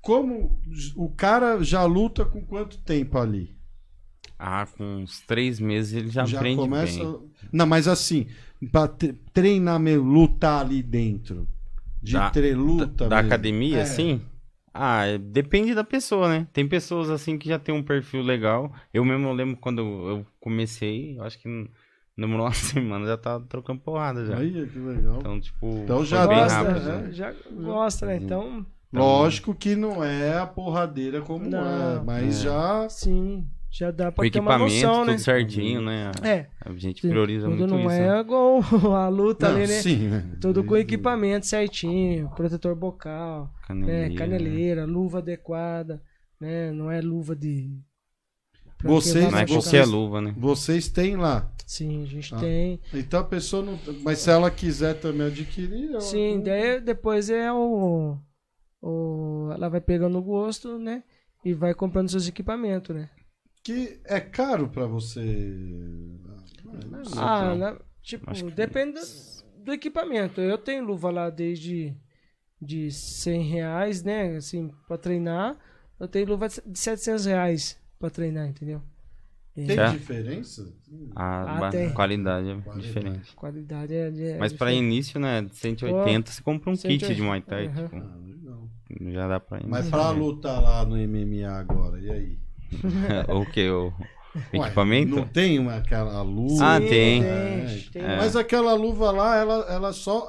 como 0.00 0.60
o 0.96 1.08
cara 1.10 1.62
já 1.62 1.84
luta 1.84 2.24
com 2.24 2.44
quanto 2.44 2.78
tempo 2.78 3.18
ali? 3.18 3.56
Ah, 4.38 4.66
com 4.66 4.84
uns 4.84 5.20
três 5.20 5.58
meses 5.60 5.92
ele 5.94 6.08
já, 6.10 6.22
aprende 6.24 6.60
começa. 6.60 6.98
bem. 6.98 7.30
Não, 7.52 7.66
mas 7.66 7.86
assim, 7.86 8.26
pra 8.70 8.86
tre- 8.88 9.14
treinar 9.32 9.78
mesmo, 9.80 10.04
lutar 10.04 10.60
ali 10.64 10.82
dentro. 10.82 11.46
De 12.02 12.14
Da- 12.14 12.32
luta. 12.56 13.08
da 13.08 13.16
mesmo. 13.16 13.28
academia, 13.28 13.78
É. 13.78 13.82
assim? 13.82 14.20
Ah, 14.74 15.06
é- 15.06 15.18
depende 15.18 15.74
da 15.74 15.84
pessoa, 15.84 16.28
né? 16.28 16.46
Tem 16.52 16.66
pessoas 16.66 17.10
assim 17.10 17.36
que 17.38 17.48
já 17.48 17.58
tem 17.58 17.74
um 17.74 17.82
perfil 17.82 18.22
legal. 18.22 18.72
Eu 18.92 19.04
mesmo 19.04 19.32
lembro 19.32 19.56
quando 19.56 19.80
eu 19.82 20.26
comecei, 20.40 21.16
eu 21.18 21.22
acho 21.24 21.38
que 21.38 21.46
não 21.48 21.68
demorou 22.16 22.46
uma 22.46 22.52
semana, 22.54 23.06
já 23.06 23.16
tava 23.16 23.44
trocando 23.46 23.80
porrada 23.80 24.24
já. 24.26 24.36
Aí, 24.38 24.50
que 24.66 24.78
legal. 24.78 25.18
Então, 25.20 25.40
tipo, 25.40 25.66
Então 25.84 26.04
já 26.04 26.26
gosta, 26.26 26.54
rápido. 26.62 26.84
né? 26.84 26.96
né? 27.02 27.12
já, 27.12 27.32
já 27.32 27.38
gosta, 27.50 28.06
né? 28.06 28.16
Então, 28.16 28.66
Lógico 28.94 29.54
que 29.54 29.74
não 29.74 30.04
é 30.04 30.36
a 30.38 30.46
porradeira 30.46 31.22
como 31.22 31.48
Não. 31.48 31.96
é, 31.98 32.02
mas 32.04 32.40
É. 32.40 32.44
já. 32.44 32.88
sim, 32.90 33.46
já 33.74 33.90
dá 33.90 34.12
pra 34.12 34.28
ter 34.30 34.38
uma 34.38 34.52
equipamento, 34.52 34.74
noção, 34.86 35.00
tudo 35.00 35.12
né? 35.12 35.18
certinho, 35.18 35.80
né? 35.80 36.10
É, 36.22 36.46
A 36.60 36.72
gente 36.74 37.00
prioriza 37.00 37.46
tudo 37.48 37.56
muito 37.58 37.70
não 37.70 37.80
isso. 37.80 37.90
é 37.90 38.12
né? 38.12 38.20
igual 38.20 38.60
a 38.94 39.08
luta 39.08 39.48
Não, 39.48 39.56
ali, 39.56 39.66
né? 39.66 39.80
sim, 39.80 40.08
né? 40.08 40.36
Tudo 40.40 40.62
com 40.62 40.76
equipamento 40.76 41.46
certinho, 41.46 42.28
protetor 42.36 42.74
bocal, 42.76 43.50
Caneleira, 43.66 44.08
né? 44.10 44.14
caneleira, 44.14 44.84
luva 44.84 45.18
adequada, 45.18 46.02
né? 46.38 46.70
Não 46.70 46.90
é 46.90 47.00
luva 47.00 47.34
de. 47.34 47.70
pra 48.76 48.90
Vocês- 48.90 49.30
Não 49.32 49.38
é 49.38 49.46
qualquer 49.46 49.86
luva, 49.86 50.20
né? 50.20 50.34
Vocês 50.36 50.88
têm 50.88 51.16
lá. 51.16 51.50
Sim, 51.66 52.02
a 52.02 52.06
gente 52.06 52.34
Ah. 52.34 52.38
tem. 52.38 52.78
Então 52.92 53.20
a 53.20 53.24
pessoa 53.24 53.64
não. 53.64 53.78
Mas 54.02 54.18
se 54.18 54.28
ela 54.30 54.50
quiser 54.50 55.00
também 55.00 55.28
adquirir. 55.28 55.88
ela- 55.92 56.00
Sim, 56.02 56.42
daí 56.44 56.78
depois 56.78 57.30
é 57.30 57.50
o, 57.50 58.18
o. 58.82 59.48
Ela 59.54 59.70
vai 59.70 59.80
pegando 59.80 60.18
o 60.18 60.22
gosto, 60.22 60.78
né? 60.78 61.02
E 61.42 61.54
vai 61.54 61.72
comprando 61.72 62.10
seus 62.10 62.28
equipamentos, 62.28 62.94
né? 62.94 63.08
Que 63.62 64.00
é 64.04 64.20
caro 64.20 64.68
pra 64.68 64.86
você. 64.86 65.20
Não. 66.64 67.02
Ah? 67.18 67.78
Tipo, 68.02 68.32
que- 68.32 68.50
depende 68.50 68.98
do, 68.98 69.64
do 69.64 69.72
equipamento. 69.72 70.40
Eu 70.40 70.58
tenho 70.58 70.84
luva 70.84 71.10
lá 71.10 71.30
desde 71.30 71.94
de 72.60 72.90
100 72.90 73.42
reais, 73.42 74.02
né? 74.02 74.36
Assim, 74.36 74.70
pra 74.88 74.98
treinar. 74.98 75.56
Eu 76.00 76.08
tenho 76.08 76.26
luva 76.28 76.48
de 76.48 76.78
700 76.78 77.26
reais 77.26 77.78
pra 77.98 78.10
treinar, 78.10 78.48
entendeu? 78.48 78.82
Tem 79.54 79.78
É. 79.78 79.90
diferença? 79.90 80.66
A 81.14 81.42
Ah, 81.56 81.60
ba- 81.60 81.70
tem. 81.70 81.92
qualidade 81.92 82.48
é 82.48 82.54
Qualidade. 82.62 82.80
diferente. 82.86 83.36
qualidade 83.36 83.94
é. 83.94 84.30
é 84.32 84.38
Mas 84.38 84.52
pra 84.52 84.68
diferente. 84.70 84.92
início, 84.94 85.20
né, 85.20 85.42
de 85.42 85.54
180, 85.56 86.32
você 86.32 86.42
compra 86.42 86.70
um 86.70 86.76
kit 86.76 87.14
de 87.14 87.22
Muay 87.22 87.42
Thai, 87.42 87.66
Aham. 87.66 87.84
tipo, 87.84 87.96
Ah, 87.96 88.16
legal. 88.24 88.68
já 89.12 89.28
dá 89.28 89.38
pra 89.38 89.58
ir. 89.60 89.66
Mas 89.68 89.88
pra 89.90 90.10
lutar 90.10 90.60
lá 90.62 90.84
no 90.86 90.96
MMA 90.96 91.46
agora, 91.50 92.00
e 92.00 92.10
aí? 92.10 92.38
o 93.28 93.44
que? 93.46 93.68
O 93.70 93.92
Ué, 94.54 94.66
equipamento? 94.66 95.14
Não 95.16 95.26
tem 95.26 95.58
uma, 95.58 95.76
aquela 95.76 96.22
luva. 96.22 96.76
Ah, 96.76 96.80
tem. 96.80 97.22
tem, 97.22 97.80
tem. 97.92 98.02
É. 98.02 98.16
Mas 98.16 98.34
aquela 98.36 98.74
luva 98.74 99.10
lá, 99.10 99.36
ela, 99.36 99.66
ela 99.68 99.92
só 99.92 100.26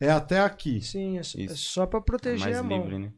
é 0.00 0.10
até 0.10 0.40
aqui. 0.40 0.80
Sim, 0.80 1.18
é 1.18 1.22
só, 1.22 1.38
é 1.38 1.42
Isso. 1.42 1.56
só 1.56 1.86
pra 1.86 1.98
É 1.98 2.02
proteger 2.02 2.40
mais 2.40 2.56
a 2.58 2.62
mão. 2.62 2.78
livre, 2.78 2.98
né? 2.98 3.12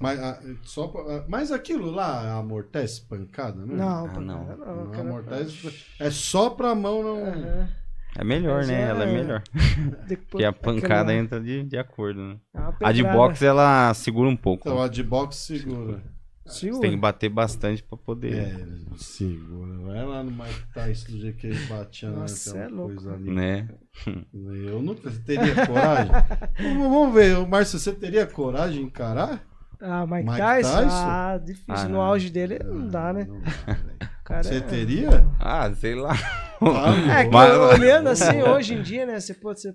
Mas, 0.00 0.18
ah, 0.18 0.40
só 0.62 0.86
pra- 0.88 1.02
ah, 1.02 1.24
mas 1.28 1.52
aquilo 1.52 1.90
lá 1.90 2.38
amortece 2.38 3.02
pancada, 3.06 3.66
né? 3.66 3.74
Não, 3.74 4.06
Ah, 4.06 4.12
não. 4.20 4.20
não, 4.20 4.76
Não 4.84 4.90
cara. 4.90 5.00
amortece. 5.02 5.74
É 6.00 6.10
só 6.10 6.48
pra 6.50 6.74
mão 6.74 7.02
não. 7.02 7.68
É 8.16 8.22
melhor, 8.24 8.58
Mas 8.58 8.68
né? 8.68 8.80
é- 8.80 8.88
Ela 8.88 9.04
é 9.04 9.12
melhor. 9.12 9.42
Porque 10.30 10.44
a 10.44 10.52
pancada 10.52 11.10
aquela- 11.10 11.14
entra 11.14 11.40
de, 11.40 11.64
de 11.64 11.76
acordo, 11.76 12.20
né? 12.22 12.36
é 12.54 12.86
A 12.86 12.92
de 12.92 13.02
boxe, 13.02 13.44
ela 13.44 13.92
segura 13.92 14.28
um 14.30 14.36
pouco. 14.36 14.66
Então 14.68 14.80
a 14.80 14.88
de 14.88 15.02
boxe 15.02 15.58
segura. 15.58 15.98
Você 15.98 16.13
Segura. 16.46 16.80
tem 16.82 16.90
que 16.90 16.96
bater 16.98 17.28
bastante 17.30 17.82
pra 17.82 17.96
poder. 17.96 18.34
É, 18.34 18.66
segura. 18.96 19.78
Vai 19.78 20.04
lá 20.04 20.22
no 20.22 20.30
Mike 20.30 20.66
Tyson 20.74 21.12
do 21.12 21.20
jeito 21.20 21.38
que 21.38 21.46
ele 21.46 21.58
batia 21.66 22.10
né? 22.10 22.16
Nossa, 22.18 22.58
é 22.58 22.68
louco. 22.68 22.94
coisa 22.96 23.14
ali. 23.14 23.30
Né? 23.30 23.68
Eu 24.34 24.82
não 24.82 24.94
você 24.94 25.18
teria 25.20 25.66
coragem. 25.66 26.12
vamos, 26.78 27.14
ver, 27.14 27.38
o 27.38 27.46
Márcio, 27.48 27.78
você 27.78 27.92
teria 27.92 28.26
coragem 28.26 28.80
de 28.80 28.84
encarar? 28.86 29.42
Ah, 29.80 30.06
Mike, 30.06 30.24
Mike 30.24 30.36
Tyson? 30.38 30.82
Tyson? 30.82 30.88
Ah, 30.90 31.38
difícil. 31.44 31.74
Ah, 31.74 31.88
no 31.88 32.00
auge 32.00 32.30
dele 32.30 32.58
não 32.62 32.88
dá, 32.88 33.12
né? 33.12 33.24
Não 33.28 33.40
dá, 33.40 33.78
cara 34.24 34.42
Você 34.42 34.56
é- 34.56 34.60
teria? 34.60 35.26
Ah, 35.40 35.70
sei 35.74 35.94
lá. 35.94 36.12
Ah, 36.60 37.20
É, 37.20 37.24
que 37.24 37.30
Mas- 37.30 37.58
olhando 37.78 38.08
assim, 38.08 38.42
hoje 38.42 38.74
em 38.74 38.82
dia, 38.82 39.04
né? 39.06 39.18
Você, 39.20 39.34
pô, 39.34 39.54
você 39.54 39.74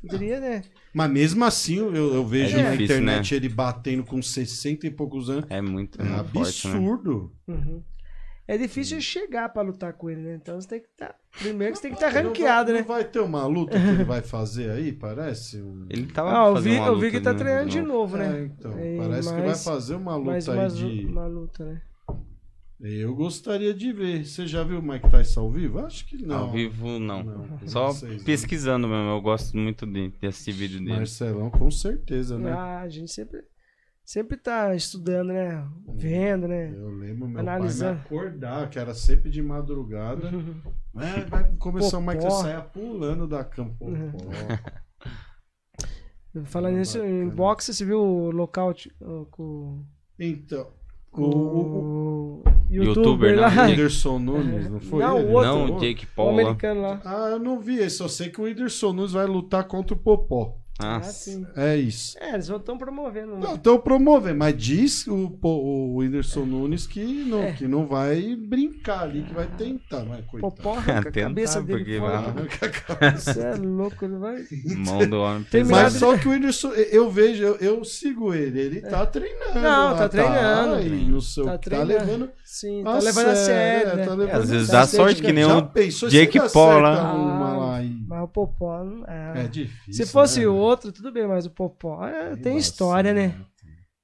poderia, 0.00 0.40
né? 0.40 0.62
Mas 0.96 1.10
mesmo 1.10 1.44
assim, 1.44 1.76
eu, 1.76 1.94
eu 1.94 2.24
vejo 2.26 2.56
É 2.56 2.62
na 2.62 2.70
difícil, 2.70 2.96
internet 2.96 3.34
ele 3.34 3.50
batendo 3.50 4.02
com 4.02 4.22
60 4.22 4.86
e 4.86 4.90
poucos 4.90 5.28
anos. 5.28 5.44
É 5.50 5.60
muito, 5.60 6.00
É 6.00 6.04
muito 6.04 6.32
forte, 6.32 6.66
né? 6.68 6.74
absurdo. 6.74 7.32
Uhum. 7.46 7.82
É 8.48 8.56
difícil 8.56 8.98
chegar 9.00 9.48
pra 9.50 9.60
lutar 9.60 9.92
com 9.92 10.08
ele, 10.08 10.22
né? 10.22 10.36
Então 10.40 10.58
você 10.58 10.68
tem 10.68 10.80
que 10.80 10.86
estar. 10.86 11.14
Primeiro 11.38 11.72
que 11.74 11.78
você 11.80 11.82
tem 11.82 11.90
que 11.90 11.96
estar 11.96 12.06
Não 12.06 12.14
vai- 12.14 12.22
ranqueado, 12.22 12.72
não 12.72 12.78
né? 12.78 12.84
vai 12.86 13.04
ter 13.04 13.18
uma 13.20 13.44
luta 13.46 13.78
que 13.78 13.86
ele 13.88 14.04
vai 14.04 14.22
fazer 14.24 14.70
aí, 14.70 14.90
parece? 14.92 15.60
Um... 15.60 15.84
Ele 15.90 16.06
tava 16.06 16.30
Ah, 16.30 16.48
eu 16.48 16.54
fazendo 16.54 16.72
vi, 16.72 16.78
uma 16.78 16.86
eu 16.86 16.98
vi 16.98 17.10
que 17.10 17.16
ele 17.16 17.24
tá 17.24 17.32
né, 17.34 17.38
treinando 17.40 17.68
de 17.68 17.80
novo. 17.82 18.16
novo, 18.16 18.16
É, 18.16 18.28
né? 18.32 18.50
então, 18.56 18.72
É, 18.78 18.96
parece 18.96 19.28
que 19.28 19.34
vai 19.34 19.46
mais- 19.46 19.64
fazer 19.64 19.94
uma 19.96 20.18
Mais 20.18 20.46
luta 20.46 20.58
uma, 20.58 20.66
aí 20.66 20.72
de... 21.00 21.06
uma 21.06 21.26
luta, 21.26 21.64
né? 21.66 21.82
Eu 22.78 23.14
gostaria 23.14 23.72
de 23.72 23.92
ver. 23.92 24.24
Você 24.24 24.46
já 24.46 24.62
viu 24.62 24.80
o 24.80 24.82
Mike 24.82 25.10
Tyson 25.10 25.40
ao 25.40 25.50
vivo? 25.50 25.78
Acho 25.78 26.06
que 26.06 26.22
não. 26.22 26.36
Ao 26.40 26.52
vivo, 26.52 26.98
não. 26.98 27.22
Não, 27.22 27.58
Só 27.66 27.88
vocês, 27.88 28.18
né? 28.18 28.24
pesquisando 28.24 28.86
mesmo. 28.86 29.10
Eu 29.10 29.20
gosto 29.22 29.56
muito 29.56 29.86
de, 29.86 30.08
de 30.10 30.26
assistir 30.26 30.52
vídeo 30.52 30.78
dele. 30.78 30.96
Marcelão, 30.96 31.50
com 31.50 31.70
certeza, 31.70 32.38
né? 32.38 32.52
Ah, 32.52 32.80
a 32.80 32.88
gente 32.88 33.10
sempre, 33.10 33.42
sempre 34.04 34.36
tá 34.36 34.74
estudando, 34.74 35.28
né? 35.28 35.66
Vendo, 35.88 36.46
né? 36.46 36.70
Eu 36.76 36.90
lembro 36.90 37.26
meu 37.26 37.40
Analisando. 37.40 37.94
pai 37.94 38.00
me 38.00 38.06
acordar, 38.06 38.68
que 38.68 38.78
era 38.78 38.94
sempre 38.94 39.30
de 39.30 39.42
madrugada. 39.42 40.30
É, 40.98 41.26
vai 41.26 41.44
começar 41.58 41.98
o 41.98 42.00
Mike. 42.00 42.22
Tyson 42.22 42.40
saia 42.40 42.62
pulando 42.62 43.28
da 43.28 43.44
cama. 43.44 43.74
Popó. 43.78 44.30
Falando 46.46 46.78
nisso, 46.78 46.98
em 47.04 47.28
boxe, 47.28 47.74
você 47.74 47.84
viu 47.84 48.00
o 48.00 48.50
ó, 49.02 49.24
com. 49.26 49.84
Então, 50.18 50.72
O, 51.16 51.22
o, 51.24 52.42
O 52.44 52.44
youtuber 52.70 53.30
Youtuber, 53.30 53.40
lá. 53.40 53.48
o 53.48 53.66
Whindersson 53.70 54.18
Nunes, 54.18 54.70
não 54.70 54.80
foi 54.80 54.98
Não, 55.02 55.18
ele? 55.18 55.28
o 55.28 55.32
outro. 55.32 55.50
Não, 55.68 55.78
Jake 55.78 56.04
O 56.04 56.08
Paul. 56.16 56.34
lá. 56.36 56.42
americano 56.42 56.80
lá. 56.82 57.00
Ah, 57.04 57.28
eu 57.30 57.38
não 57.38 57.58
vi 57.60 57.78
esse. 57.78 58.00
Eu 58.02 58.08
sei 58.08 58.28
que 58.28 58.40
o 58.40 58.44
Whindersson 58.44 58.92
Nunes 58.92 59.12
vai 59.12 59.26
lutar 59.26 59.64
contra 59.64 59.94
o 59.94 59.98
Popó. 59.98 60.56
Ah, 60.78 61.00
sim. 61.02 61.46
É 61.56 61.74
isso. 61.76 62.16
É, 62.20 62.34
eles 62.34 62.48
estão 62.50 62.76
promovendo. 62.76 63.32
né? 63.36 63.40
Não, 63.42 63.54
estão 63.54 63.78
promovendo, 63.78 64.38
mas 64.38 64.54
diz 64.56 65.06
o, 65.06 65.32
o 65.42 65.96
Whindersson 65.96 66.44
Nunes 66.44 66.86
que 66.86 67.02
não, 67.02 67.42
É. 67.42 67.52
que 67.52 67.66
não 67.66 67.86
vai 67.86 68.36
brincar 68.36 69.00
ali, 69.04 69.22
que 69.22 69.32
vai 69.32 69.46
tentar, 69.56 70.04
mas 70.04 70.24
coitado. 70.26 70.52
Popó 70.54 70.74
arranca 70.76 71.08
a 71.08 71.12
Tentar, 71.12 71.28
cabeça 71.28 71.62
dele 71.62 71.78
porque 71.78 71.98
fora. 71.98 72.18
vai- 73.00 73.16
Você 73.16 73.40
é 73.40 73.54
louco, 73.54 74.04
ele 74.04 74.16
vai. 74.16 74.44
Mão 74.76 75.06
do 75.08 75.20
homem. 75.20 75.42
Tem 75.50 75.62
pesada. 75.62 75.82
Mas 75.82 75.92
só 75.94 76.16
que 76.18 76.28
o 76.28 76.32
Whindersson, 76.32 76.68
eu 76.72 77.10
vejo, 77.10 77.42
eu, 77.42 77.56
eu 77.56 77.84
sigo 77.84 78.34
ele, 78.34 78.60
ele 78.60 78.80
tá 78.82 79.06
treinando. 79.06 79.58
É. 79.58 79.62
Não, 79.62 79.92
lá, 79.92 79.94
tá 79.94 80.08
treinando. 80.10 80.82
e 80.86 81.08
não 81.08 81.20
sei 81.22 81.42
o 81.42 81.46
Tá 81.46 81.52
tá 81.52 81.58
treinando. 81.58 81.88
levando 81.92 82.30
Sim, 82.44 82.82
a 82.82 82.84
tá 82.84 82.98
levando 82.98 83.28
a 83.28 83.34
sério. 83.34 83.88
é, 83.92 83.96
né? 83.96 84.04
tá 84.04 84.14
levando 84.14 84.42
Às 84.42 84.50
vezes 84.50 84.68
dá 84.68 84.86
sério. 84.86 85.06
sorte 85.06 85.22
que 85.22 85.32
nem 85.32 85.44
o 85.44 85.70
Jake 86.10 86.38
Paul 86.52 86.80
lá. 86.80 87.82
e- 87.82 88.04
Mas 88.06 88.22
o 88.24 88.28
Popó. 88.28 88.76
É. 89.08 89.44
É 89.44 89.48
difícil. 89.48 90.04
Se 90.04 90.12
fosse 90.12 90.40
né? 90.40 90.46
o 90.46 90.54
outro, 90.66 90.92
tudo 90.92 91.10
bem, 91.12 91.26
mas 91.26 91.46
o 91.46 91.50
Popó 91.50 92.04
é, 92.06 92.36
tem 92.36 92.56
história, 92.56 93.12
né? 93.14 93.34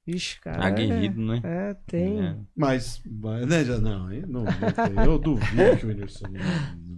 Ixi, 0.04 0.40
cara. 0.40 0.66
Aguerrido, 0.66 1.20
né? 1.20 1.40
É, 1.44 1.70
é, 1.70 1.74
tem. 1.86 2.20
É. 2.26 2.36
Mas, 2.56 3.00
mas, 3.06 3.46
né, 3.46 3.64
já 3.64 3.78
não, 3.78 4.08
aí 4.08 4.20
não, 4.26 4.42
não 4.94 5.04
eu 5.04 5.16
duvido 5.16 5.76
que 5.78 5.86
o 5.86 5.90
Whindersson 5.90 6.26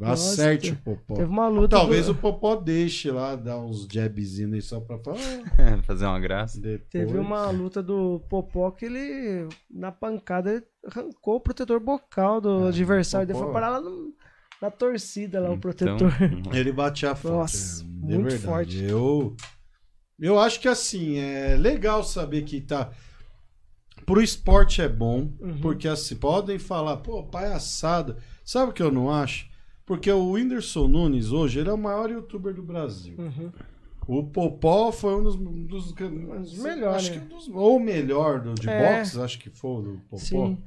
Nossa, 0.01 0.33
acerte 0.33 0.69
te- 0.69 0.73
o 0.73 0.77
Popó. 0.77 1.15
Teve 1.17 1.29
uma 1.29 1.47
luta. 1.49 1.77
Talvez 1.77 2.07
do- 2.07 2.13
o 2.13 2.15
Popó 2.15 2.57
deixe 2.57 3.11
lá, 3.11 3.37
dar 3.37 3.59
uns 3.59 3.87
jabzinhos 3.93 4.55
aí 4.55 4.63
só 4.63 4.81
pra 4.81 4.97
falar. 5.01 5.19
Fazer 5.85 6.07
uma 6.07 6.19
graça. 6.19 6.59
Depois. 6.59 6.89
Teve 6.89 7.19
uma 7.19 7.51
luta 7.51 7.83
do 7.83 8.21
Popó 8.27 8.71
que 8.71 8.87
ele, 8.87 9.49
na 9.71 9.93
pancada, 9.93 10.51
ele 10.55 10.65
arrancou 10.87 11.37
o 11.37 11.41
protetor 11.41 11.81
bocal 11.81 12.41
do 12.41 12.65
É, 12.65 12.69
adversário. 12.69 13.27
Ele 13.27 13.33
Popó. 13.35 13.45
foi 13.45 13.53
parar 13.53 13.69
lá 13.69 13.81
no- 13.83 14.15
na 14.65 14.71
torcida, 14.71 15.41
lá, 15.41 15.51
o 15.51 15.55
Então, 15.55 15.61
protetor. 15.61 16.13
Ele 16.57 16.73
batia 16.73 17.15
forte. 17.15 17.37
Nossa, 17.37 17.83
é, 17.83 17.87
muito 17.87 18.23
verdade. 18.23 18.39
forte. 18.43 18.83
Eu, 18.85 19.37
eu 20.19 20.39
acho 20.39 20.61
que 20.61 20.69
assim, 20.69 21.19
é 21.19 21.57
legal 21.57 22.03
saber 22.03 22.43
que 22.43 22.61
tá. 22.61 22.91
Pro 24.07 24.21
esporte 24.23 24.83
é 24.83 24.89
bom, 24.89 25.33
Uhum. 25.41 25.61
porque 25.61 25.89
assim, 25.89 26.17
podem 26.17 26.59
falar, 26.59 26.99
pô, 26.99 27.23
palhaçada. 27.25 28.19
Sabe 28.45 28.71
o 28.71 28.75
que 28.75 28.83
eu 28.83 28.93
não 28.93 29.11
acho? 29.11 29.49
Porque 29.87 30.11
o 30.11 30.33
Whindersson 30.33 30.89
Nunes 30.89 31.31
hoje, 31.33 31.61
ele 31.61 31.69
é 31.69 31.73
o 31.73 31.79
maior 31.79 32.11
youtuber 32.11 32.53
do 32.55 32.63
Brasil. 32.63 33.15
Uhum. 33.19 33.53
O 34.07 34.23
Popó 34.25 34.93
foi 34.93 35.15
um 35.15 35.23
dos, 35.23 35.37
dos, 35.37 35.93
dos 35.93 36.59
melhores, 36.59 36.97
acho 36.97 37.13
que 37.13 37.19
né? 37.19 37.25
um 37.25 37.29
dos- 37.37 37.49
ou 37.49 37.77
o 37.77 37.81
melhor 37.81 38.41
do, 38.41 38.55
de 38.55 38.69
É. 38.69 38.99
boxe, 38.99 39.19
acho 39.21 39.39
que 39.39 39.49
foi 39.49 39.71
o 39.71 39.83
do 39.83 39.93
Popó. 40.11 40.19
Sim. 40.19 40.59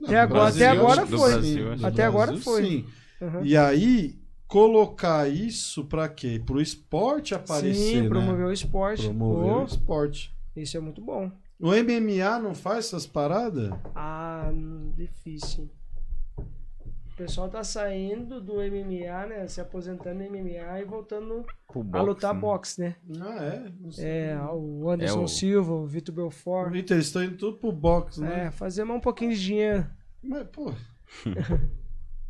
Não, 0.00 0.08
Até 0.08 0.18
agora- 0.20 0.40
Brasil, 0.44 0.66
até 0.66 0.78
agora 0.78 1.06
foi. 1.06 1.30
Brasil, 1.32 1.72
até 1.84 2.04
agora 2.04 2.26
Brasil, 2.32 2.42
foi. 2.44 2.64
Sim. 2.64 2.84
Uhum. 3.20 3.44
E 3.44 3.56
aí, 3.56 4.18
colocar 4.48 5.30
isso 5.30 5.84
pra 5.84 6.08
quê? 6.08 6.42
Pro 6.44 6.60
esporte 6.60 7.34
aparecer, 7.34 7.74
Sim, 7.74 8.02
né? 8.02 8.08
promover 8.08 8.46
o 8.46 8.52
esporte. 8.52 9.04
Promover 9.04 9.52
Pô, 9.52 9.60
o 9.60 9.64
esporte. 9.66 10.34
Isso 10.56 10.76
é 10.76 10.80
muito 10.80 11.00
bom. 11.02 11.30
O 11.58 11.74
MMA 11.74 12.38
não 12.38 12.54
faz 12.54 12.86
essas 12.86 13.06
paradas? 13.06 13.70
Ah, 13.94 14.50
hum, 14.52 14.92
difícil. 14.96 15.68
O 17.20 17.22
pessoal 17.22 17.50
tá 17.50 17.62
saindo 17.62 18.40
do 18.40 18.54
MMA, 18.62 19.26
né? 19.26 19.46
Se 19.46 19.60
aposentando 19.60 20.20
no 20.20 20.24
MMA 20.30 20.80
e 20.80 20.84
voltando 20.86 21.44
Pro 21.68 21.80
a 21.82 21.84
boxe, 21.84 22.06
lutar 22.06 22.34
né? 22.34 22.40
boxe, 22.40 22.80
né? 22.80 22.96
Ah, 23.20 23.44
é? 23.44 23.72
Não 23.78 23.90
sei. 23.92 24.06
É, 24.06 24.38
o 24.50 24.88
Anderson 24.88 25.20
É 25.20 25.24
o- 25.24 25.28
Silva, 25.28 25.72
o 25.74 25.86
Vitor 25.86 26.14
O 26.14 26.16
Belfort. 26.16 26.72
Vitor, 26.72 26.96
eles 26.96 27.08
estão 27.08 27.22
indo 27.22 27.36
tudo 27.36 27.58
pro 27.58 27.70
boxe, 27.72 28.22
né? 28.22 28.46
É, 28.46 28.50
fazer 28.50 28.84
mais 28.84 28.96
um 28.98 29.02
pouquinho 29.02 29.32
de 29.34 29.38
dinheiro. 29.42 29.86
Mas, 30.22 30.46
pô. 30.48 30.72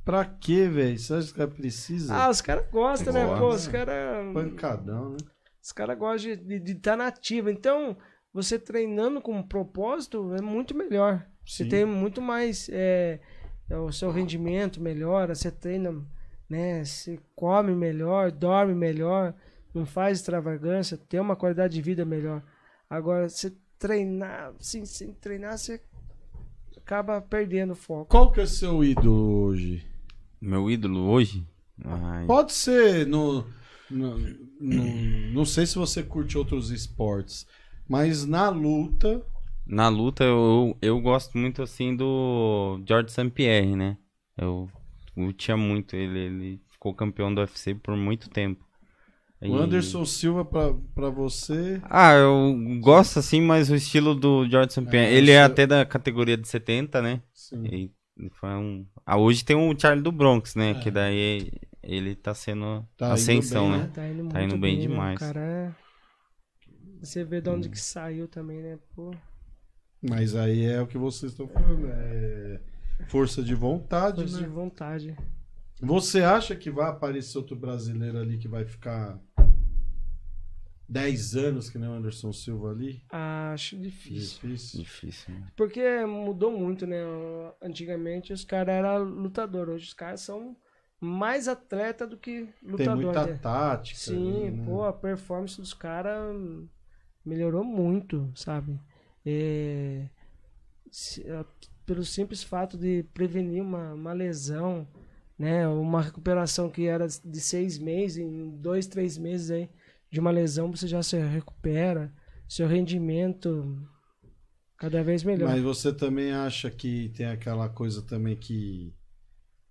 pra 0.05 0.25
quê, 0.25 0.67
velho? 0.69 0.99
Você 0.99 1.15
acha 1.15 1.27
que 1.29 1.33
o 1.35 1.37
cara 1.37 1.51
precisa? 1.51 2.13
Ah, 2.13 2.29
os 2.29 2.41
caras 2.41 2.65
gostam, 2.73 3.13
né? 3.13 3.27
Pô, 3.39 3.49
os 3.51 3.69
caras. 3.69 4.33
Pancadão, 4.35 5.11
né? 5.11 5.17
Os 5.63 5.71
caras 5.71 5.97
gostam 5.97 6.35
de 6.35 6.73
estar 6.73 6.97
na 6.97 7.07
ativa. 7.07 7.53
Então, 7.53 7.97
você 8.35 8.59
treinando 8.59 9.21
com 9.21 9.37
um 9.37 9.43
propósito 9.43 10.35
é 10.35 10.43
muito 10.43 10.77
melhor. 10.77 11.25
Você 11.47 11.63
Sim. 11.63 11.71
tem 11.71 11.85
muito 11.85 12.21
mais. 12.21 12.69
é, 12.73 13.21
o 13.77 13.93
seu 13.93 14.11
rendimento 14.11 14.81
melhora, 14.81 15.35
você 15.35 15.51
treina, 15.51 15.95
né? 16.49 16.85
Você 16.85 17.19
come 17.37 17.75
melhor, 17.75 18.31
dorme 18.33 18.75
melhor, 18.75 19.35
não 19.75 19.87
faz 19.87 20.19
extravagância, 20.19 20.97
tem 20.97 21.21
uma 21.21 21.37
qualidade 21.37 21.75
de 21.75 21.83
vida 21.83 22.05
melhor. 22.05 22.43
Agora, 22.89 23.29
você 23.29 23.53
treinar, 23.79 24.53
sem, 24.59 24.85
sem 24.85 25.13
treinar, 25.13 25.57
você 25.57 25.81
acaba 26.77 27.21
perdendo 27.21 27.73
o 27.73 27.77
foco. 27.77 28.07
Qual 28.11 28.33
que 28.33 28.41
é 28.41 28.47
seu 28.47 28.83
ídolo 28.85 29.43
hoje? 29.45 29.87
Meu 30.41 30.71
ídolo 30.71 31.09
hoje? 31.09 31.47
Ai, 31.85 32.27
Pode 32.27 32.53
ser 32.53 33.07
no, 33.07 33.47
no, 33.91 34.19
no- 34.61 35.33
Não 35.33 35.45
sei 35.45 35.65
se 35.67 35.77
você 35.77 36.03
curte 36.03 36.37
outros 36.37 36.71
esportes, 36.71 37.47
mas 37.89 38.27
na 38.27 38.49
luta. 38.51 39.23
Na 39.71 39.89
luta, 39.89 40.25
eu, 40.25 40.77
eu 40.83 41.01
gosto 41.01 41.39
muito, 41.39 41.63
assim, 41.63 41.95
do 41.95 42.81
George 42.87 43.13
St. 43.13 43.31
Pierre, 43.31 43.77
né? 43.77 43.97
Eu 44.37 44.69
curtia 45.15 45.57
muito 45.57 45.95
ele. 45.95 46.19
Ele 46.19 46.61
ficou 46.71 46.93
campeão 46.93 47.33
do 47.33 47.41
UFC 47.41 47.75
por 47.75 47.97
muito 47.97 48.29
tempo. 48.31 48.65
O 49.43 49.55
E- 49.55 49.59
Anderson 49.59 50.05
Silva 50.05 50.45
pra, 50.45 50.75
pra 50.95 51.09
você. 51.09 51.81
Ah, 51.85 52.13
eu 52.15 52.55
gosto, 52.81 53.19
assim, 53.19 53.41
mas 53.41 53.71
o 53.71 53.75
estilo 53.75 54.15
do 54.15 54.47
George 54.49 54.73
St. 54.73 54.85
Pierre... 54.91 55.07
É, 55.15 55.17
ele 55.17 55.31
é 55.31 55.39
você- 55.39 55.53
até 55.53 55.67
da 55.67 55.85
categoria 55.85 56.37
de 56.37 56.47
70, 56.49 57.01
né? 57.01 57.23
Sim. 57.33 57.65
E 57.65 57.91
foi 58.33 58.51
um... 58.51 58.87
Ah, 59.07 59.17
hoje 59.17 59.45
tem 59.45 59.57
o 59.57 59.79
Charlie 59.79 60.03
do 60.03 60.13
Bronx, 60.13 60.55
né? 60.55 60.71
É. 60.71 60.75
Que 60.75 60.91
daí 60.91 61.51
ele 61.83 62.15
tá 62.15 62.35
sendo 62.35 62.85
Tá 62.99 63.13
ascensão, 63.15 63.69
bem, 63.69 63.79
né? 63.79 63.87
né? 63.87 63.93
Tá 63.95 64.07
indo, 64.07 64.25
Tá 64.29 64.43
indo 64.43 64.59
bem 64.59 64.77
né? 64.77 64.83
demais. 64.83 65.17
O 65.17 65.21
cara 65.21 65.41
é... 65.41 65.75
Você 67.01 67.25
vê 67.25 67.41
de 67.41 67.49
onde 67.49 67.69
que 67.71 67.81
saiu 67.81 68.29
também, 68.29 68.61
né? 68.63 68.79
Pô. 68.95 69.11
Mas 70.03 70.35
aí 70.35 70.65
é 70.65 70.81
o 70.81 70.87
que 70.87 70.97
vocês 70.99 71.33
estão 71.33 71.47
falando. 71.49 71.87
É 71.91 72.61
força 73.09 73.43
de 73.43 73.55
vontade, 73.55 74.21
Força 74.21 74.37
de 74.39 74.43
né? 74.43 74.49
vontade. 74.49 75.17
Você 75.81 76.23
acha 76.23 76.55
que 76.55 76.71
vai 76.71 76.89
aparecer 76.91 77.39
outro 77.39 77.57
brasileiro 77.57 78.19
ali 78.19 78.37
que 78.37 78.47
vai 78.49 78.65
ficar 78.67 79.19
10 80.89 81.37
anos 81.37 81.71
que 81.71 81.79
nem 81.79 81.89
o 81.89 81.93
Anderson 81.93 82.33
Silva 82.33 82.71
ali? 82.71 83.03
Acho 83.11 83.79
difícil. 83.79 84.41
Difícil. 84.51 84.81
Difícil, 84.81 85.35
né? 85.35 85.47
Porque 85.57 86.05
mudou 86.05 86.51
muito, 86.51 86.87
né? 86.87 86.99
Antigamente 87.63 88.33
os 88.33 88.45
caras 88.45 88.75
eram 88.75 89.05
lutador, 89.05 89.69
hoje 89.69 89.87
os 89.87 89.95
caras 89.95 90.21
são 90.21 90.57
mais 91.01 91.49
atleta 91.49 92.07
do 92.07 92.19
que 92.19 92.47
Tem 92.61 92.71
lutador. 92.71 92.97
muita 93.05 93.27
né? 93.27 93.39
tática. 93.41 93.99
Sim, 93.99 94.43
ali, 94.47 94.51
né? 94.51 94.65
pô, 94.67 94.85
a 94.85 94.93
performance 94.93 95.57
dos 95.59 95.73
caras 95.73 96.35
melhorou 97.25 97.65
muito, 97.65 98.31
sabe? 98.35 98.79
É, 99.25 100.09
se- 100.91 101.25
pelo 101.87 102.05
simples 102.05 102.43
fato 102.43 102.77
de 102.79 103.03
prevenir 103.15 103.63
uma, 103.63 103.93
uma 103.95 104.13
lesão, 104.13 104.87
né? 105.39 105.67
Uma 105.69 106.03
recuperação 106.03 106.71
que 106.71 106.87
era 106.87 107.07
de 107.07 107.41
seis 107.41 107.79
meses, 107.79 108.19
em 108.19 108.51
dois, 108.59 108.87
três 108.87 109.19
meses 109.19 109.51
aí 109.51 109.69
de 110.11 110.19
uma 110.19 110.31
lesão 110.31 110.71
você 110.71 110.89
já 110.89 111.03
se 111.03 111.17
recupera, 111.19 112.13
seu 112.49 112.67
rendimento 112.67 113.79
cada 114.77 115.03
vez 115.03 115.23
melhor. 115.23 115.51
Mas 115.51 115.63
você 115.63 115.93
também 115.93 116.33
acha 116.33 116.71
que 116.71 117.11
tem 117.11 117.27
aquela 117.27 117.69
coisa 117.69 118.03
também 118.03 118.37
que 118.37 118.93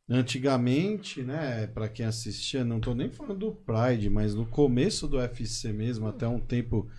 antigamente, 0.09 1.21
né, 1.23 1.67
Pra 1.67 1.88
quem 1.89 2.05
assistia, 2.05 2.63
não 2.63 2.80
tô 2.80 2.93
nem 2.95 3.09
falando 3.09 3.38
do 3.39 3.51
Pride, 3.51 4.09
mas 4.09 4.34
no 4.34 4.45
começo 4.45 5.07
do 5.07 5.17
UFC 5.17 5.71
mesmo, 5.71 6.07
até 6.07 6.27
um 6.27 6.39
tempo 6.39 6.89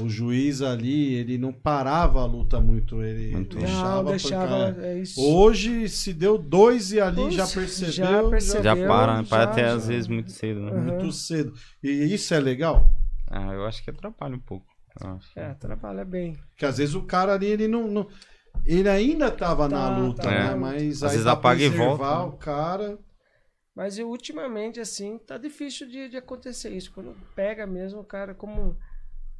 o 0.00 0.08
juiz 0.08 0.62
ali, 0.62 1.14
ele 1.14 1.36
não 1.36 1.52
parava 1.52 2.20
a 2.22 2.24
luta 2.24 2.58
muito, 2.60 3.02
ele 3.02 3.32
Muito. 3.32 3.58
deixava, 3.58 4.02
Não, 4.04 4.10
deixava, 4.10 4.86
é 4.86 4.98
isso. 4.98 5.20
Hoje 5.20 5.88
se 5.88 6.14
deu 6.14 6.38
dois 6.38 6.92
e 6.92 7.00
ali 7.00 7.30
já 7.30 7.46
percebeu, 7.46 7.92
já 7.92 8.28
percebeu. 8.30 8.62
Já 8.62 8.76
para, 8.88 9.18
né? 9.22 9.26
para 9.28 9.44
Já, 9.44 9.50
até 9.50 9.62
já. 9.62 9.74
às 9.74 9.86
vezes 9.88 10.08
muito 10.08 10.30
cedo, 10.30 10.60
né? 10.60 10.72
Uhum. 10.72 10.82
muito 10.84 11.12
cedo. 11.12 11.52
E 11.82 11.90
isso 12.14 12.32
é 12.32 12.40
legal, 12.40 12.90
Ah, 13.30 13.52
eu 13.52 13.66
acho 13.66 13.82
que 13.84 13.90
atrapalha 13.90 14.34
um 14.34 14.40
pouco. 14.40 14.66
eu 15.02 15.10
acho. 15.10 15.38
É, 15.38 15.52
trabalha 15.54 16.04
bem. 16.04 16.36
que 16.56 16.64
às 16.64 16.78
vezes 16.78 16.94
o 16.94 17.02
cara 17.02 17.34
ali 17.34 17.46
ele 17.46 17.68
não, 17.68 17.86
não- 17.86 18.08
ele 18.64 18.88
ainda 18.88 19.30
tava 19.30 19.68
na 19.68 19.88
Tá, 19.88 19.98
luta, 19.98 20.22
tá 20.22 20.30
né? 20.30 20.44
na. 20.50 20.56
Mas 20.56 21.02
Às 21.02 21.10
aí 21.10 21.16
vezes 21.16 21.26
apaga 21.26 21.62
e 21.62 21.68
volta, 21.68 22.04
né? 22.04 22.24
o 22.24 22.32
cara 22.32 22.98
Mas 23.74 23.96
e, 23.98 24.02
ultimamente, 24.04 24.80
assim, 24.80 25.18
tá 25.18 25.38
difícil 25.38 25.88
de, 25.88 26.08
de 26.08 26.16
acontecer 26.16 26.70
isso. 26.70 26.92
Quando 26.92 27.14
pega 27.34 27.66
mesmo, 27.66 28.00
o 28.00 28.04
cara, 28.04 28.34
como 28.34 28.76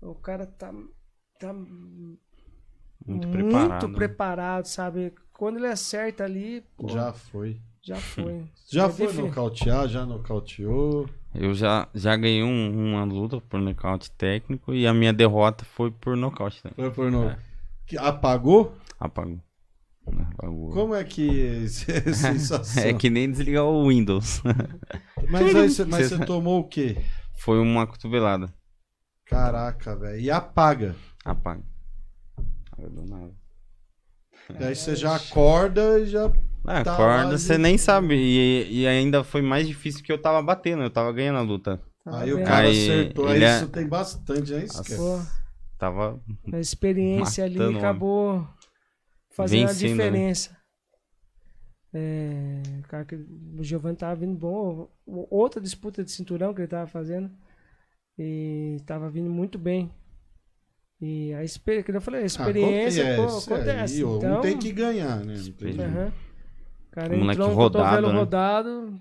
o 0.03 0.15
cara 0.15 0.47
tá, 0.47 0.73
tá 1.39 1.53
Muito 3.07 3.29
preparado. 3.29 3.89
né? 3.89 3.95
preparado, 3.95 4.67
sabe? 4.67 5.13
Quando 5.33 5.57
ele 5.59 5.67
acerta 5.67 6.25
ali, 6.25 6.63
pô, 6.77 6.89
já, 6.89 6.95
já 7.07 7.13
foi. 7.13 7.61
foi. 8.01 8.45
Já 8.71 8.89
foi 8.89 9.07
difí- 9.09 9.23
nocautear, 9.23 9.89
já 9.89 10.07
nocauteou. 10.07 11.09
Eu 11.35 11.55
já, 11.55 11.89
já 11.95 12.15
ganhei 12.17 12.43
um- 12.43 12.91
uma 12.91 13.05
luta 13.05 13.41
por 13.41 13.59
nocaute 13.61 14.11
técnico 14.13 14.75
e 14.75 14.87
a 14.87 14.93
minha 14.93 15.13
derrota 15.13 15.65
foi 15.65 15.91
por 15.91 16.17
nocaute. 16.17 16.61
Né? 16.65 16.71
Foi 16.77 16.91
por 16.91 17.11
no... 17.11 17.25
É. 17.31 17.39
Que 17.87 17.97
apagou? 17.99 18.75
Apagou. 19.01 19.41
Apagou. 20.07 20.71
Como 20.73 20.95
é 20.95 21.03
que 21.05 21.47
é 21.65 21.67
sensação? 21.69 22.83
É 22.85 22.93
que 22.93 23.09
nem 23.09 23.31
desligar 23.31 23.65
o 23.65 23.89
Windows. 23.89 24.43
Mas, 25.31 25.43
aí 25.81 25.87
mas 25.87 26.07
Cê- 26.09 26.17
você 26.19 26.25
tomou 26.27 26.61
o 26.61 26.69
quê? 26.69 26.99
Foi 27.35 27.59
uma 27.59 27.87
cotovelada. 27.87 28.53
Caraca, 29.33 29.97
velho. 29.97 30.21
E 30.21 30.31
apaga. 30.31 30.95
Apaga. 31.25 31.63
Apaga 32.71 32.89
do 32.91 33.05
nada. 33.07 33.33
Daí 34.59 34.75
você 34.75 34.95
já 34.97 35.17
acorda 35.17 36.01
e 36.01 36.07
já. 36.07 36.31
Ah, 36.65 36.85
Tá 36.85 36.93
acorda, 36.95 37.39
você 37.39 37.57
nem 37.59 37.77
sabe. 37.79 38.15
E, 38.15 38.83
e 38.83 38.87
ainda 38.87 39.25
foi 39.25 39.43
mais 39.43 39.67
difícil 39.67 40.03
que 40.05 40.13
eu 40.13 40.21
tava 40.21 40.41
batendo, 40.43 40.83
eu 40.83 40.91
tava 40.91 41.13
ganhando 41.13 41.39
a 41.39 41.43
luta. 41.43 41.81
Tá 42.05 42.21
aí 42.21 42.33
o 42.33 42.37
vendo? 42.37 42.47
cara 42.47 42.67
Aí, 42.67 42.91
acertou. 42.91 43.29
Aí 43.29 43.43
é- 43.43 43.57
isso 43.57 43.69
tem 43.69 43.87
bastante, 43.87 44.53
né? 44.53 44.65
Isso 44.65 44.83
que 44.85 44.93
é- 44.95 44.97
Tava. 45.79 46.21
a 46.53 46.59
experiência 46.61 47.45
ali 47.45 47.77
acabou 47.79 48.47
fazendo 49.31 49.67
Vencendo, 49.69 49.93
a 49.93 49.97
né? 49.97 50.11
diferença. 50.11 50.57
É, 51.95 52.63
o 52.79 52.89
cara 52.89 53.05
que 53.05 53.15
o 53.17 53.63
Giovanni 53.63 53.97
tava 53.97 54.15
vindo 54.17 54.39
bom. 54.39 54.89
Outra 55.07 55.61
disputa 55.61 56.03
de 56.05 56.11
cinturão 56.11 56.55
que 56.55 56.61
ele 56.61 56.69
tava 56.69 56.87
fazendo. 56.87 57.31
E 58.19 58.77
tava 58.87 59.11
vindo 59.11 59.31
muito 59.31 59.59
bem. 59.59 59.91
E 61.01 61.33
a 61.35 61.43
experiência, 61.43 61.85
que 61.93 61.97
eu 61.97 62.01
falei, 62.01 62.21
a 62.21 62.23
Ah, 62.23 62.27
experiência 62.27 63.17
pô, 63.17 63.23
acontece, 63.23 63.51
é, 63.51 63.55
acontece. 63.55 64.05
ó, 64.05 64.17
então, 64.19 64.39
Um 64.39 64.41
tem 64.41 64.59
que 64.59 64.73
ganhar, 64.73 65.17
né? 65.25 65.35
Não 65.37 65.53
tem 65.53 65.77
cara 66.93 67.17
moleque 67.17 67.41
entrou 67.41 67.51
um 67.51 67.55
rodado, 67.55 67.85
cotovelo 67.85 68.13
né? 68.13 68.19
rodado, 68.21 69.01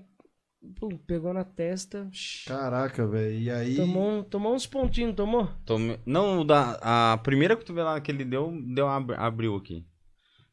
pum, 0.79 0.97
pegou 1.05 1.33
na 1.33 1.43
testa, 1.43 2.09
Caraca, 2.47 3.05
velho. 3.05 3.37
E 3.39 3.51
aí. 3.51 3.75
tomou, 3.75 4.09
um- 4.09 4.23
tomou 4.23 4.55
uns 4.55 4.65
pontinhos, 4.65 5.13
tomou? 5.15 5.47
Tome... 5.65 5.99
Não, 6.05 6.43
da... 6.45 6.79
a 7.13 7.17
primeira 7.17 7.55
cotovelada 7.55 8.01
que 8.01 8.09
ele 8.11 8.25
deu, 8.25 8.51
deu 8.73 8.87
ab- 8.87 9.13
abriu 9.17 9.55
aqui. 9.55 9.85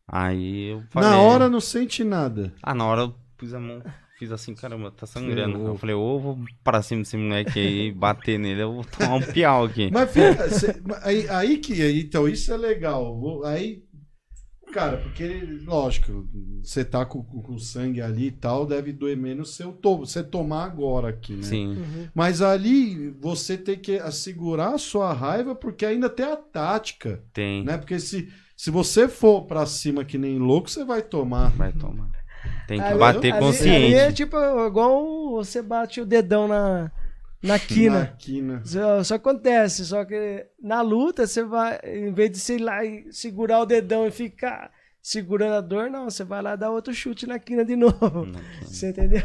Aí 0.06 0.72
eu 0.72 0.82
falei. 0.90 1.08
Na 1.08 1.18
hora 1.20 1.48
não 1.48 1.60
sente 1.60 2.02
nada. 2.04 2.52
Ah, 2.62 2.74
na 2.74 2.84
hora 2.86 3.02
eu 3.02 3.14
pus 3.38 3.54
a 3.54 3.60
mão, 3.60 3.82
fiz 4.18 4.32
assim, 4.32 4.54
caramba, 4.54 4.90
tá 4.90 5.06
sangrando. 5.06 5.66
Eu 5.66 5.76
falei, 5.76 5.94
ou 5.94 6.16
eu 6.16 6.20
vou 6.20 6.38
pra 6.64 6.82
cima 6.82 7.02
desse 7.02 7.16
moleque 7.16 7.58
aí, 7.58 7.92
bater 7.96 8.38
nele, 8.38 8.62
eu 8.62 8.74
vou 8.74 8.84
tomar 8.84 9.14
um 9.14 9.22
piau 9.22 9.64
aqui. 9.64 9.90
Mas 9.92 10.10
fica, 10.10 10.48
cê- 10.50 10.82
aí, 11.02 11.28
aí 11.28 11.58
que. 11.58 11.80
aí, 11.80 12.00
Então, 12.00 12.28
isso 12.28 12.52
é 12.52 12.56
legal. 12.56 13.44
Aí. 13.44 13.82
Cara, 14.70 14.98
porque, 14.98 15.24
lógico, 15.64 16.28
você 16.62 16.84
tá 16.84 17.06
com, 17.06 17.22
com- 17.22 17.56
sangue 17.58 18.02
ali 18.02 18.26
e 18.26 18.30
tal, 18.30 18.66
deve 18.66 18.92
doer 18.92 19.16
menos 19.16 19.54
se 19.56 19.62
eu 19.62 19.72
to- 19.72 20.00
você 20.00 20.22
tomar 20.22 20.64
agora 20.64 21.08
aqui, 21.08 21.32
né? 21.32 21.42
Sim. 21.42 21.68
Uhum. 21.68 22.08
Mas 22.14 22.42
ali 22.42 23.08
você 23.18 23.56
tem 23.56 23.78
que 23.78 23.96
assegurar 23.98 24.74
a 24.74 24.78
sua 24.78 25.10
raiva, 25.14 25.54
porque 25.54 25.86
ainda 25.86 26.10
tem 26.10 26.26
a 26.26 26.36
tática, 26.36 27.24
Tem. 27.32 27.64
né? 27.64 27.78
Porque 27.78 27.98
se, 27.98 28.28
se 28.54 28.70
você 28.70 29.08
for 29.08 29.46
pra 29.46 29.64
cima 29.64 30.04
que 30.04 30.18
nem 30.18 30.38
louco, 30.38 30.68
você 30.68 30.84
vai 30.84 31.00
tomar. 31.00 31.48
Vai 31.56 31.72
tomar. 31.72 32.10
Tem 32.66 32.78
que 32.80 32.86
Ali- 32.86 32.98
bater 32.98 33.32
ali- 33.32 33.40
consciente. 33.42 33.84
Ali 33.86 33.94
é 33.94 34.12
tipo 34.12 34.36
igual 34.66 35.30
você 35.32 35.62
bate 35.62 36.00
o 36.00 36.06
dedão 36.06 36.46
na, 36.48 36.82
na 36.82 36.90
Na 37.54 37.58
quina. 37.58 38.14
quina. 38.18 38.62
Só, 38.64 39.02
só 39.04 39.14
acontece, 39.14 39.84
só 39.86 40.04
que 40.04 40.46
na 40.62 40.80
luta 40.82 41.26
você 41.26 41.42
vai, 41.44 41.78
em 41.84 42.12
vez 42.12 42.30
de 42.30 42.38
você 42.38 42.56
ir 42.56 42.60
lá 42.62 42.84
e 42.84 43.06
segurar 43.12 43.60
o 43.60 43.66
dedão 43.66 44.06
e 44.06 44.10
ficar 44.10 44.70
segurando 45.00 45.54
a 45.54 45.60
dor, 45.60 45.88
não, 45.88 46.10
você 46.10 46.24
vai 46.24 46.42
lá 46.42 46.56
dar 46.56 46.70
outro 46.70 46.92
chute 46.92 47.26
na 47.26 47.38
quina 47.38 47.64
de 47.64 47.74
novo. 47.76 48.26
Não, 48.26 48.40
Você 48.62 48.90
entendeu? 48.90 49.22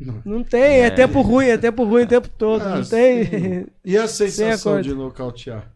Não. 0.00 0.20
Não 0.24 0.42
tem, 0.42 0.60
é, 0.80 0.86
É. 0.86 0.90
tempo 0.90 1.20
ruim, 1.20 1.46
é 1.46 1.56
tempo 1.56 1.84
ruim 1.84 2.02
o 2.02 2.08
tempo 2.08 2.28
todo, 2.28 2.62
Ah, 2.62 2.76
não 2.76 2.84
tem. 2.84 3.66
E 3.84 3.96
a 3.96 4.08
sensação 4.08 4.80
de 4.80 4.92
nocautear? 4.92 5.71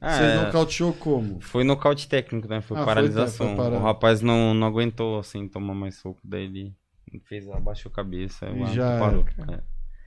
Ah, 0.00 0.16
Você 0.16 0.22
é, 0.22 0.36
nocauteou 0.44 0.92
como? 0.94 1.40
Foi 1.42 1.62
nocaute 1.62 2.08
técnico, 2.08 2.48
né? 2.48 2.60
Foi 2.62 2.76
Ah, 2.76 2.80
foi, 2.80 2.86
paralisação. 2.86 3.48
foi 3.48 3.56
parado. 3.56 3.76
o 3.76 3.80
rapaz 3.84 4.22
não, 4.22 4.54
não 4.54 4.66
aguentou, 4.66 5.18
assim, 5.18 5.46
tomar 5.46 5.74
mais 5.74 5.96
soco. 5.96 6.18
Daí 6.24 6.44
ele 6.44 6.74
fez, 7.24 7.46
abaixou 7.48 7.90
a 7.92 7.94
cabeça 7.94 8.46
E 8.48 8.74
já 8.74 8.98
parou. 8.98 9.24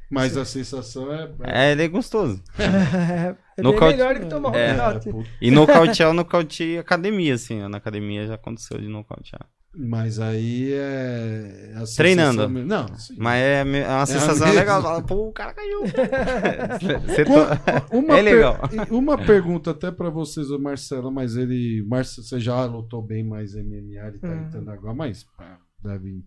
Mas 0.10 0.36
a 0.38 0.46
sensação 0.46 1.12
é. 1.14 1.30
É. 1.44 1.68
É, 1.68 1.72
ele 1.72 1.84
é 1.84 1.88
gostoso. 1.88 2.44
é 2.60 3.34
bem 3.34 3.64
Nocaute- 3.64 3.98
melhor 3.98 4.14
do 4.16 4.20
que 4.22 4.26
tomar 4.28 4.50
um 4.52 4.56
É. 4.56 4.74
nocaute. 4.74 5.10
puta. 5.12 5.30
E 5.42 5.52
nocautear, 5.52 6.10
eu 6.10 6.14
nocauteei 6.14 6.78
academia, 6.78 7.34
assim. 7.36 7.62
ó, 7.64 7.70
Na 7.70 7.78
academia 7.78 8.26
já 8.28 8.36
aconteceu 8.36 8.80
de 8.80 8.88
nocautear. 8.88 9.48
Mas 9.76 10.20
aí 10.20 10.72
é. 10.72 11.72
sensação 11.78 11.96
Treinando. 11.96 12.48
Não, 12.48 12.88
sim. 12.96 13.16
Mas 13.18 13.42
é, 13.42 13.62
é 13.62 13.88
uma 13.90 14.06
sensação 14.06 14.46
mesmo. 14.48 14.60
legal. 14.60 15.02
Pô, 15.04 15.30
o 15.30 15.32
cara 15.32 15.52
caiu. 15.54 15.82
Você 17.08 17.26
Qu- 17.26 17.34
to- 17.34 17.98
Uma, 17.98 18.18
É 18.20 18.22
legal. 18.22 18.60
per- 18.70 18.88
e 18.88 18.94
uma 18.94 19.18
pergunta 19.18 19.72
até 19.72 19.92
pra 19.92 20.12
vocês, 20.12 20.52
o 20.52 20.60
Marcelo, 20.60 21.12
mas 21.12 21.36
ele. 21.36 21.84
Marcelo, 21.88 22.28
você 22.28 22.40
já 22.40 22.64
lutou 22.66 23.02
bem 23.02 23.24
mais 23.24 23.56
MMA, 23.56 24.08
ele 24.08 24.20
tá 24.20 24.28
Uhum. 24.28 24.44
entrando 24.46 24.70
agora, 24.70 24.94
mas 24.94 25.24
pá, 25.36 25.58
deve 25.84 26.24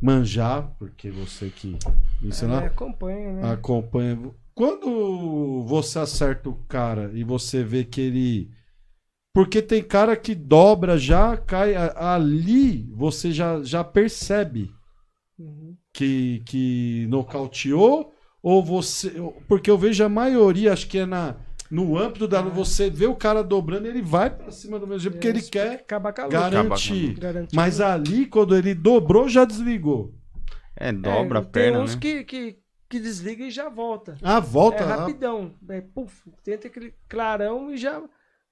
manjar, 0.00 0.74
porque 0.78 1.10
você 1.10 1.50
que. 1.54 1.78
Isso 2.22 2.44
É, 2.44 2.48
não 2.48 2.56
acompanha, 2.58 3.32
né? 3.32 3.52
acompanha. 3.52 4.18
Quando 4.54 5.64
você 5.66 5.98
acerta 5.98 6.48
o 6.48 6.54
cara 6.68 7.10
e 7.12 7.24
você 7.24 7.62
vê 7.62 7.84
que 7.84 8.00
ele. 8.00 8.50
Porque 9.34 9.60
tem 9.60 9.82
cara 9.82 10.16
que 10.16 10.34
dobra 10.34 10.96
já, 10.96 11.36
cai 11.36 11.74
ali, 11.74 12.88
você 12.94 13.32
já, 13.32 13.60
já 13.62 13.82
percebe 13.84 14.70
Uhum. 15.36 15.76
que, 15.92 16.42
que 16.46 17.06
nocauteou, 17.08 18.12
ou 18.40 18.62
você. 18.64 19.12
Porque 19.48 19.68
eu 19.68 19.76
vejo 19.76 20.04
a 20.04 20.08
maioria, 20.08 20.72
acho 20.72 20.86
que 20.86 20.98
é 20.98 21.04
na, 21.06 21.34
no 21.68 21.98
âmbito 21.98 22.28
da. 22.28 22.40
Você 22.42 22.88
vê 22.88 23.06
o 23.06 23.16
cara 23.16 23.42
dobrando, 23.42 23.88
ele 23.88 24.00
vai 24.00 24.30
pra 24.30 24.52
cima 24.52 24.78
do 24.78 24.86
mesmo 24.86 25.00
jeito, 25.00 25.14
porque 25.14 25.26
ele 25.26 25.42
quer 25.42 25.80
acabar 25.80 26.12
com 26.12 26.20
a 26.20 26.24
luta. 26.26 26.38
garantir. 26.38 27.14
Garantir. 27.18 27.56
Mas 27.56 27.80
ali, 27.80 28.26
quando 28.26 28.56
ele 28.56 28.72
dobrou, 28.74 29.28
já 29.28 29.44
desligou. 29.44 30.14
É, 30.76 30.92
dobra 30.92 31.40
É, 31.40 31.42
a 31.42 31.44
perna, 31.44 31.78
Tem 31.78 31.84
uns 31.84 31.94
né? 31.94 32.00
que, 32.00 32.24
que, 32.24 32.58
que 32.88 33.00
desliga 33.00 33.44
e 33.44 33.50
já 33.50 33.68
volta. 33.68 34.16
Ah, 34.22 34.38
volta. 34.38 34.84
é 34.84 34.86
ah, 34.86 34.96
rapidão. 34.96 35.52
É, 35.68 35.80
puf, 35.80 36.30
tenta 36.44 36.68
aquele 36.68 36.94
clarão 37.08 37.72
e 37.72 37.76
já, 37.76 38.00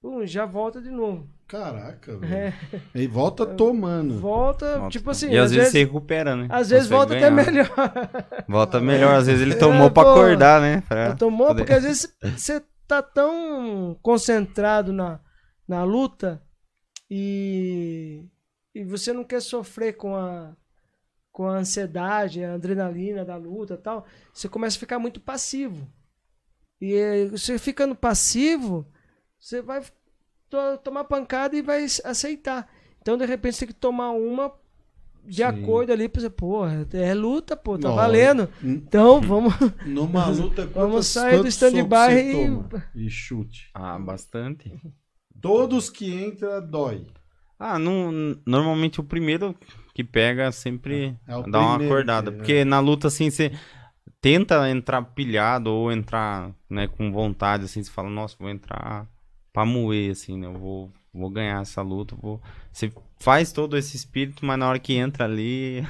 pum, 0.03 0.27
já 0.27 0.45
volta 0.45 0.83
de 0.83 0.91
novo. 0.91 1.27
caraca, 1.49 2.17
velho. 2.19 2.35
É, 2.35 2.53
E 2.95 3.07
volta 3.07 3.47
tomando. 3.47 4.19
volta, 4.19 4.79
Volta. 4.79 4.91
tipo 4.91 5.09
assim, 5.11 5.31
e 5.31 5.39
às, 5.39 5.45
às 5.47 5.51
vezes, 5.53 5.57
vezes, 5.57 5.73
você 5.73 5.79
recupera, 5.85 6.35
né? 6.37 6.49
às 6.51 6.69
vezes 6.71 6.89
volta 6.89 7.15
até 7.17 7.31
ganhar. 7.31 7.47
melhor. 7.47 7.69
Volta 8.49 8.81
melhor. 8.81 9.15
Às 9.15 9.27
vezes 9.29 9.41
ele 9.43 9.55
É, 9.57 9.59
tomou 9.59 9.91
pra 9.91 10.03
pô. 10.03 10.11
acordar, 10.11 10.61
né? 10.61 10.83
Pra 10.89 11.15
Tomou, 11.15 11.47
poder- 11.49 11.61
porque 11.63 11.73
às 11.73 11.85
vezes 11.85 12.13
você 12.37 12.61
tá 12.89 13.01
tão 13.01 13.97
concentrado 14.03 14.93
na, 14.93 15.21
na 15.69 15.85
luta 15.85 16.43
e, 17.11 18.25
e 18.75 18.85
você 18.85 19.13
não 19.13 19.23
quer 19.25 19.41
sofrer 19.41 19.93
com 19.95 20.17
a, 20.17 20.57
com 21.31 21.47
a 21.47 21.57
ansiedade, 21.59 22.43
a 22.45 22.55
adrenalina 22.55 23.25
da 23.25 23.37
luta 23.37 23.75
e 23.75 23.79
tal, 23.79 24.07
você 24.33 24.49
começa 24.49 24.77
a 24.77 24.81
ficar 24.81 24.99
muito 24.99 25.21
passivo. 25.21 25.87
E 26.81 27.29
você 27.31 27.59
ficando 27.59 27.95
passivo, 27.95 28.87
você 29.43 29.61
vai 29.61 29.83
to- 30.49 30.79
tomar 30.85 31.05
pancada 31.05 31.57
e 31.57 31.63
vai 31.63 31.85
aceitar. 32.05 32.69
Então, 33.01 33.19
de 33.19 33.27
repente, 33.27 33.57
você 33.57 33.67
tem 33.67 33.75
que 33.75 33.81
tomar 33.81 34.13
uma 34.13 34.53
de 35.25 35.43
Sim. 35.43 35.49
acordo 35.49 35.93
ali 35.93 36.09
você, 36.13 36.31
porra, 36.31 36.87
é 36.93 37.13
luta, 37.15 37.57
pô, 37.57 37.77
tá 37.79 37.89
Não, 37.89 37.97
valendo. 37.97 38.49
Então, 38.63 39.21
vamos. 39.21 39.53
Numa 39.85 40.27
luta, 40.31 40.67
Vamos 40.67 41.07
sair 41.09 41.41
do 41.41 41.49
stand-by 41.49 42.13
e- 42.13 42.33
toma? 42.33 42.85
e 42.95 43.11
chute. 43.11 43.71
Ah, 43.75 43.99
bastante. 43.99 44.73
Todos 45.41 45.91
que 45.91 46.13
entra 46.13 46.61
dói. 46.61 47.07
Ah, 47.59 47.79
não, 47.79 48.37
normalmente 48.47 49.01
o 49.01 49.05
primeiro 49.05 49.55
que 49.95 50.05
pega 50.05 50.51
sempre 50.53 51.17
É 51.27 51.37
o 51.37 51.43
dá 51.43 51.59
uma 51.61 51.77
acordada. 51.77 52.31
que- 52.31 52.37
Porque 52.39 52.65
na 52.65 52.79
luta, 52.81 53.09
assim, 53.09 53.29
você 53.31 53.53
tenta 54.21 54.69
entrar 54.71 55.03
pilhado 55.03 55.71
ou 55.71 55.91
entrar 55.93 56.53
né, 56.71 56.87
com 56.87 57.11
vontade, 57.13 57.65
assim, 57.65 57.83
você 57.83 57.91
fala, 57.91 58.09
nossa, 58.09 58.37
vou 58.39 58.49
entrar 58.51 59.09
pra 59.53 59.65
moer, 59.65 60.13
assim, 60.13 60.37
né? 60.39 60.47
Eu 60.47 60.55
vou, 60.55 60.91
vou 61.13 61.31
ganhar 61.31 61.61
essa 61.61 61.83
luta. 61.83 62.17
Vou... 62.21 62.41
Você 62.73 62.91
faz 63.19 63.53
todo 63.53 63.77
esse 63.77 63.97
espírito, 63.97 64.45
mas 64.45 64.59
na 64.59 64.69
hora 64.69 64.79
que 64.79 64.95
entra 64.95 65.25
ali, 65.25 65.85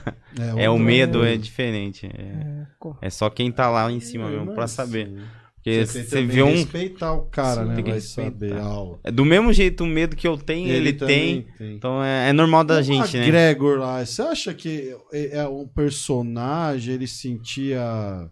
é 0.57 0.69
o 0.69 0.73
outra 0.73 0.85
medo, 0.85 1.25
é 1.25 1.37
diferente. 1.37 2.07
É, 2.07 2.67
É, 3.03 3.07
é 3.07 3.11
só 3.11 3.31
quem 3.31 3.51
tá 3.51 3.71
lá 3.71 3.91
em 3.91 4.01
cima 4.01 4.27
É, 4.27 4.31
mesmo 4.31 4.47
mas 4.47 4.55
pra 4.55 4.67
saber. 4.67 5.11
Porque 5.57 5.87
Você, 5.87 6.01
tem 6.01 6.09
você 6.09 6.23
vê 6.27 6.43
um. 6.43 6.51
respeitar 6.51 7.13
o 7.13 7.23
cara, 7.27 7.63
Sim, 7.63 7.69
né? 7.69 7.75
tem 7.77 7.85
que 7.85 7.91
Vai 7.91 8.01
respeitar. 8.01 8.65
saber. 8.65 8.99
É 9.05 9.13
do 9.13 9.25
mesmo 9.25 9.53
jeito 9.53 9.85
o 9.85 9.87
medo 9.87 10.17
que 10.17 10.27
eu 10.27 10.37
tenho, 10.37 10.69
ele, 10.69 10.93
também 10.93 11.47
tem. 11.57 11.75
Então 11.77 12.03
é, 12.03 12.31
é 12.31 12.33
normal 12.33 12.65
da 12.65 12.79
O 12.81 12.83
gente, 12.83 13.17
né? 13.17 13.27
Gregor 13.27 13.79
lá, 13.79 14.05
você 14.05 14.23
acha 14.23 14.53
que 14.53 14.93
é 15.13 15.39
é 15.39 15.49
um 15.49 15.69
personagem, 15.69 16.95
ele 16.95 17.07
sentia. 17.07 18.29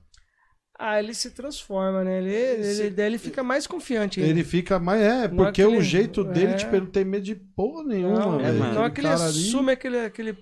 Ah, 0.82 0.98
ele 0.98 1.12
se 1.12 1.30
transforma, 1.32 2.02
né? 2.02 2.18
Ele, 2.18 2.32
ele, 2.32 2.90
daí 2.90 3.06
ele 3.06 3.18
fica 3.18 3.42
mais 3.42 3.66
confiante. 3.66 4.18
ainda. 4.18 4.30
Ele 4.30 4.42
fica 4.42 4.78
mais. 4.78 5.02
É, 5.02 5.28
Não 5.28 5.36
porque 5.36 5.60
é 5.60 5.66
o 5.66 5.80
jeito 5.82 6.24
dele, 6.24 6.52
é. 6.52 6.56
tipo, 6.56 6.74
ele 6.74 6.84
não 6.86 6.90
tem 6.90 7.04
medo 7.04 7.22
de 7.24 7.34
porra 7.34 7.84
nenhuma, 7.84 8.18
não, 8.18 8.40
é, 8.40 8.50
mano. 8.52 8.80
é 8.80 8.84
Aquele 8.86 8.90
que 8.94 9.00
ele 9.02 9.08
cara 9.08 9.20
ali- 9.28 9.38
assume 9.48 9.72
aquele, 9.72 9.98
aquele 10.00 10.38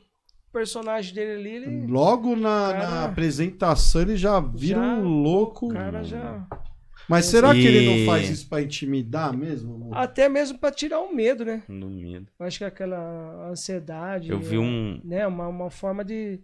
personagem 0.52 1.12
dele 1.14 1.40
ali, 1.40 1.50
ele, 1.66 1.86
Logo 1.88 2.36
na, 2.36 2.72
Cara- 2.72 2.90
na 2.90 3.04
apresentação 3.04 4.02
ele 4.02 4.16
já 4.16 4.38
vira 4.40 4.80
Já- 4.80 4.94
um 4.94 5.08
louco. 5.22 5.66
o 5.66 5.72
cara 5.74 6.02
já... 6.04 6.46
Mas 7.08 7.24
será 7.24 7.52
que 7.54 7.66
ele 7.66 7.86
não 8.00 8.06
faz 8.06 8.28
isso 8.28 8.46
pra 8.48 8.60
intimidar 8.60 9.34
mesmo? 9.34 9.88
Até 9.94 10.28
mesmo 10.28 10.58
pra 10.58 10.70
tirar 10.70 11.00
o 11.00 11.14
medo, 11.14 11.42
né? 11.42 11.62
No 11.66 11.88
medo. 11.88 12.26
Acho 12.38 12.58
que 12.58 12.64
aquela 12.64 13.48
ansiedade. 13.50 14.30
Eu 14.30 14.38
vi 14.38 14.58
um. 14.58 15.00
Né, 15.02 15.26
uma, 15.26 15.48
uma 15.48 15.70
forma 15.70 16.04
de, 16.04 16.38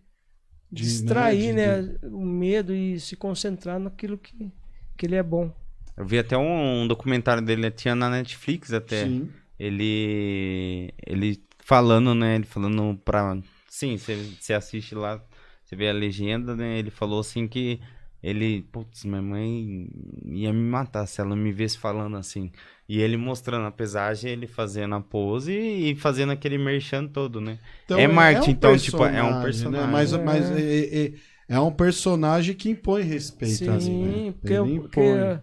De, 0.70 0.82
distrair, 0.82 1.52
né, 1.52 1.82
né? 1.82 1.98
O 2.04 2.24
medo 2.24 2.74
e 2.74 2.98
se 2.98 3.16
concentrar 3.16 3.78
naquilo 3.78 4.18
que, 4.18 4.50
que 4.96 5.06
ele 5.06 5.14
é 5.14 5.22
bom. 5.22 5.52
Eu 5.96 6.04
vi 6.04 6.18
até 6.18 6.36
um, 6.36 6.82
um 6.82 6.88
documentário 6.88 7.42
dele, 7.42 7.70
tinha 7.70 7.94
na 7.94 8.10
Netflix 8.10 8.72
até. 8.72 9.04
Sim. 9.04 9.30
Ele. 9.58 10.92
Ele 11.06 11.40
falando, 11.60 12.14
né? 12.14 12.36
Ele 12.36 12.44
falando 12.44 12.98
pra. 13.04 13.38
Sim, 13.68 13.96
você 13.96 14.16
você 14.40 14.52
assiste 14.52 14.94
lá, 14.94 15.22
você 15.64 15.76
vê 15.76 15.88
a 15.88 15.92
legenda, 15.92 16.54
né? 16.56 16.78
Ele 16.78 16.90
falou 16.90 17.20
assim 17.20 17.46
que 17.46 17.80
ele. 18.22 18.62
Putz, 18.62 19.04
minha 19.04 19.22
mãe 19.22 19.88
ia 20.26 20.52
me 20.52 20.68
matar 20.68 21.06
se 21.06 21.20
ela 21.20 21.36
me 21.36 21.52
visse 21.52 21.78
falando 21.78 22.16
assim. 22.16 22.50
E 22.88 23.00
ele 23.00 23.16
mostrando 23.16 23.66
a 23.66 23.70
pesagem, 23.70 24.30
ele 24.30 24.46
fazendo 24.46 24.94
a 24.94 25.00
pose 25.00 25.52
e 25.52 25.94
fazendo 25.94 26.32
aquele 26.32 26.58
merchan 26.58 27.06
todo, 27.06 27.40
né? 27.40 27.58
É 27.90 28.06
marketing, 28.06 28.50
então, 28.50 28.76
tipo, 28.76 29.02
é 29.04 29.22
um 29.22 29.40
personagem. 29.42 29.86
Né? 29.86 29.92
Mas, 29.92 30.12
É. 30.12 30.22
mas 30.22 30.50
é, 30.50 31.04
é- 31.06 31.12
é 31.48 31.60
um 31.60 31.72
personagem 31.72 32.54
que 32.54 32.68
impõe 32.70 33.02
respeito 33.02 33.80
Sim, 33.80 34.04
né? 34.04 34.34
porque, 34.38 34.52
Ele 34.54 34.80
porque 34.80 35.00
impõe. 35.00 35.40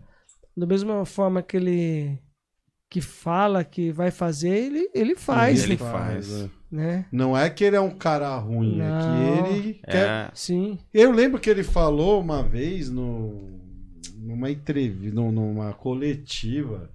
da 0.55 0.65
mesma 0.67 1.03
forma 1.05 1.41
que 1.41 1.57
ele 1.57 2.19
que 2.89 2.99
fala 2.99 3.63
que 3.63 3.89
vai 3.89 4.11
fazer, 4.11 4.49
ele, 4.49 4.89
ele 4.93 5.15
faz, 5.15 5.63
Ele 5.63 5.77
faz. 5.77 6.29
é. 6.43 6.49
né? 6.69 7.05
Não 7.11 7.37
é 7.37 7.49
que 7.49 7.63
ele 7.63 7.77
é 7.77 7.81
um 7.81 7.89
cara 7.91 8.35
ruim, 8.37 8.77
Não. 8.77 8.85
é 8.85 9.43
que 9.43 9.49
ele 9.57 9.73
quer. 9.85 9.95
É, 10.27 10.31
Sim. 10.33 10.77
Eu 10.93 11.09
lembro 11.11 11.39
que 11.39 11.49
ele 11.49 11.63
falou 11.63 12.19
uma 12.19 12.43
vez 12.43 12.89
no, 12.89 13.49
numa 14.17 14.51
entrevista, 14.51 15.15
numa 15.15 15.71
coletiva 15.73 16.89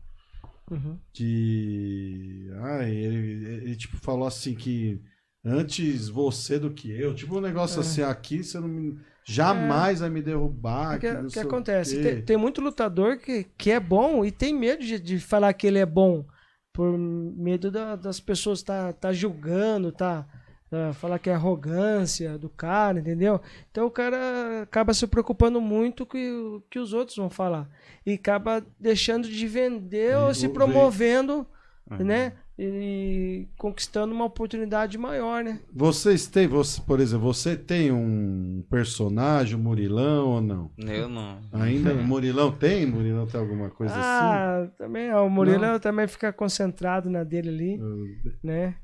Uhum. 0.70 0.98
de. 1.12 2.50
Ai, 2.62 2.90
ele, 2.90 3.46
ele 3.62 3.76
tipo 3.76 3.96
falou 3.98 4.26
assim 4.26 4.54
que 4.54 5.00
antes 5.44 6.08
você 6.08 6.58
do 6.58 6.70
que 6.72 6.90
eu. 6.90 7.14
Tipo 7.14 7.38
um 7.38 7.40
negócio 7.40 7.78
É. 7.78 7.80
assim, 7.80 8.02
aqui 8.02 8.42
você 8.42 8.58
não 8.58 8.68
me, 8.68 8.98
jamais 9.24 10.00
vai 10.00 10.10
me 10.10 10.22
derrubar. 10.22 10.96
O 10.96 11.00
que, 11.00 11.08
que 11.08 11.14
não 11.14 11.28
que 11.28 11.38
acontece? 11.38 12.02
Tem, 12.02 12.22
tem 12.22 12.36
muito 12.36 12.60
lutador 12.60 13.18
que, 13.18 13.44
que 13.56 13.70
é 13.70 13.78
bom 13.80 14.24
e 14.24 14.30
tem 14.32 14.54
medo 14.54 14.82
de, 14.84 14.98
de 14.98 15.18
falar 15.18 15.52
que 15.54 15.66
ele 15.66 15.78
é 15.78 15.86
bom. 15.86 16.24
Por 16.72 16.98
medo 16.98 17.70
da- 17.70 17.96
das 17.96 18.20
pessoas 18.20 18.62
tá, 18.62 18.92
tá 18.92 19.12
julgando, 19.12 19.90
tá, 19.92 20.26
tá 20.70 20.92
falar 20.92 21.18
que 21.18 21.30
é 21.30 21.34
arrogância 21.34 22.36
do 22.38 22.48
cara, 22.48 22.98
entendeu? 23.00 23.40
Então 23.70 23.86
o 23.86 23.90
cara 23.90 24.62
acaba 24.62 24.92
se 24.94 25.06
preocupando 25.06 25.60
muito 25.60 26.04
com 26.06 26.18
o 26.56 26.60
que 26.70 26.78
os 26.78 26.92
outros 26.92 27.16
vão 27.16 27.30
falar. 27.30 27.68
E 28.04 28.14
acaba 28.14 28.64
deixando 28.78 29.28
de 29.28 29.46
vender 29.46 30.12
E 30.12 30.16
ou 30.16 30.28
o- 30.30 30.34
se 30.34 30.48
promovendo, 30.48 31.46
Uhum. 31.90 32.04
né? 32.04 32.32
E 32.58 33.46
conquistando 33.58 34.14
uma 34.14 34.24
oportunidade 34.24 34.96
maior, 34.96 35.44
né? 35.44 35.60
Vocês 35.70 36.26
têm, 36.26 36.48
você, 36.48 36.80
por 36.80 37.00
exemplo, 37.00 37.32
você 37.32 37.54
tem 37.54 37.92
um 37.92 38.64
personagem, 38.70 39.56
um 39.56 39.62
Murilão 39.62 40.26
ou 40.28 40.40
não? 40.40 40.70
eu 40.78 41.06
não. 41.06 41.38
Ainda 41.52 41.92
Murilão 41.94 42.50
tem? 42.50 42.86
Murilão 42.86 43.26
tem 43.26 43.38
alguma 43.38 43.68
coisa 43.68 43.92
assim? 43.94 44.02
ah, 44.24 44.68
também, 44.78 45.12
o 45.12 45.28
Murilo 45.28 45.60
Não? 45.66 45.78
também 45.78 46.08
fica 46.08 46.32
concentrado 46.32 47.10
na 47.10 47.22
dele 47.24 47.48
ali. 47.50 47.74
assim? 47.74 48.36
né? 48.42 48.74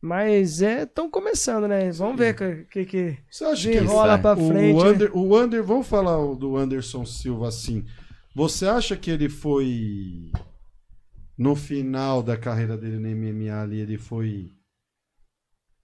Mas 0.00 0.62
é, 0.62 0.82
estão 0.82 1.10
começando, 1.10 1.66
né? 1.66 1.90
Vamos 1.92 2.16
ver 2.18 2.34
o 2.34 2.36
que, 2.36 2.64
que, 2.64 2.84
que 2.84 3.18
que 3.18 3.22
desenrola 3.40 4.12
sai. 4.12 4.20
pra 4.22 4.36
frente. 4.36 4.76
o, 4.76 4.84
né? 4.84 4.90
Ander, 4.90 5.16
o 5.16 5.36
Ander, 5.36 5.62
vamos 5.64 5.86
falar 5.86 6.18
o 6.18 6.34
do 6.36 6.56
Anderson 6.56 7.04
Silva 7.04 7.48
assim. 7.48 7.84
Você 8.34 8.66
acha 8.66 8.96
que 8.96 9.10
ele 9.10 9.28
foi 9.28 10.30
no 11.36 11.56
final 11.56 12.22
da 12.22 12.36
carreira 12.36 12.76
dele 12.76 12.98
no 12.98 13.08
MMA 13.08 13.62
ali, 13.62 13.80
ele 13.80 13.98
foi 13.98 14.50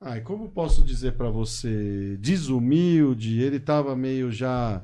Ai, 0.00 0.20
como 0.20 0.48
posso 0.50 0.82
dizer 0.82 1.12
pra 1.12 1.30
você, 1.30 2.16
desumilde, 2.18 3.40
ele 3.40 3.60
tava 3.60 3.94
meio 3.94 4.32
já 4.32 4.82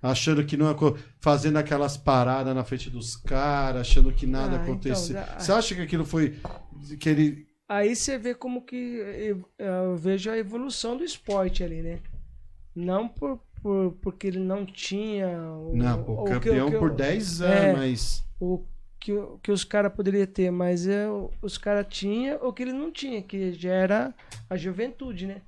achando 0.00 0.44
que 0.44 0.56
não 0.56 0.68
ia 0.70 0.76
fazendo 1.20 1.58
aquelas 1.58 1.96
paradas 1.98 2.54
na 2.54 2.64
frente 2.64 2.88
dos 2.90 3.14
caras, 3.14 3.82
achando 3.82 4.10
que 4.12 4.26
nada 4.26 4.56
Ah, 4.56 4.62
então, 4.62 4.74
acontecia. 4.74 5.14
já- 5.16 5.38
Você 5.38 5.52
acha 5.52 5.74
que 5.74 5.82
aquilo 5.82 6.04
foi 6.06 6.38
que 6.98 7.08
ele 7.08 7.46
Aí 7.68 7.96
você 7.96 8.18
vê 8.18 8.34
como 8.34 8.62
que 8.62 8.76
eu, 8.76 9.48
eu 9.58 9.96
vejo 9.96 10.30
a 10.30 10.36
evolução 10.36 10.96
do 10.96 11.04
esporte 11.04 11.64
ali, 11.64 11.82
né? 11.82 12.00
Não 12.74 13.08
por, 13.08 13.38
por 13.62 13.92
porque 14.02 14.26
ele 14.26 14.38
não 14.38 14.66
tinha 14.66 15.28
o, 15.40 15.74
não, 15.74 16.02
pô, 16.04 16.12
o 16.12 16.24
que- 16.24 16.30
campeão 16.32 16.68
o 16.68 16.78
por 16.78 16.90
10 16.94 17.40
é. 17.40 17.46
anos, 17.70 17.78
mas 17.78 18.24
o 18.40 18.62
que, 19.00 19.12
que 19.42 19.50
os 19.52 19.64
caras 19.64 19.92
poderiam 19.94 20.26
ter, 20.26 20.50
mas 20.50 20.86
é, 20.86 21.08
o- 21.08 21.30
os 21.40 21.56
caras 21.56 21.86
tinham 21.88 22.36
o 22.46 22.52
que 22.52 22.62
ele 22.62 22.72
não 22.72 22.90
tinha, 22.92 23.22
que 23.22 23.52
já 23.52 23.72
era 23.72 24.14
a 24.50 24.56
juventude, 24.56 25.26
né? 25.26 25.40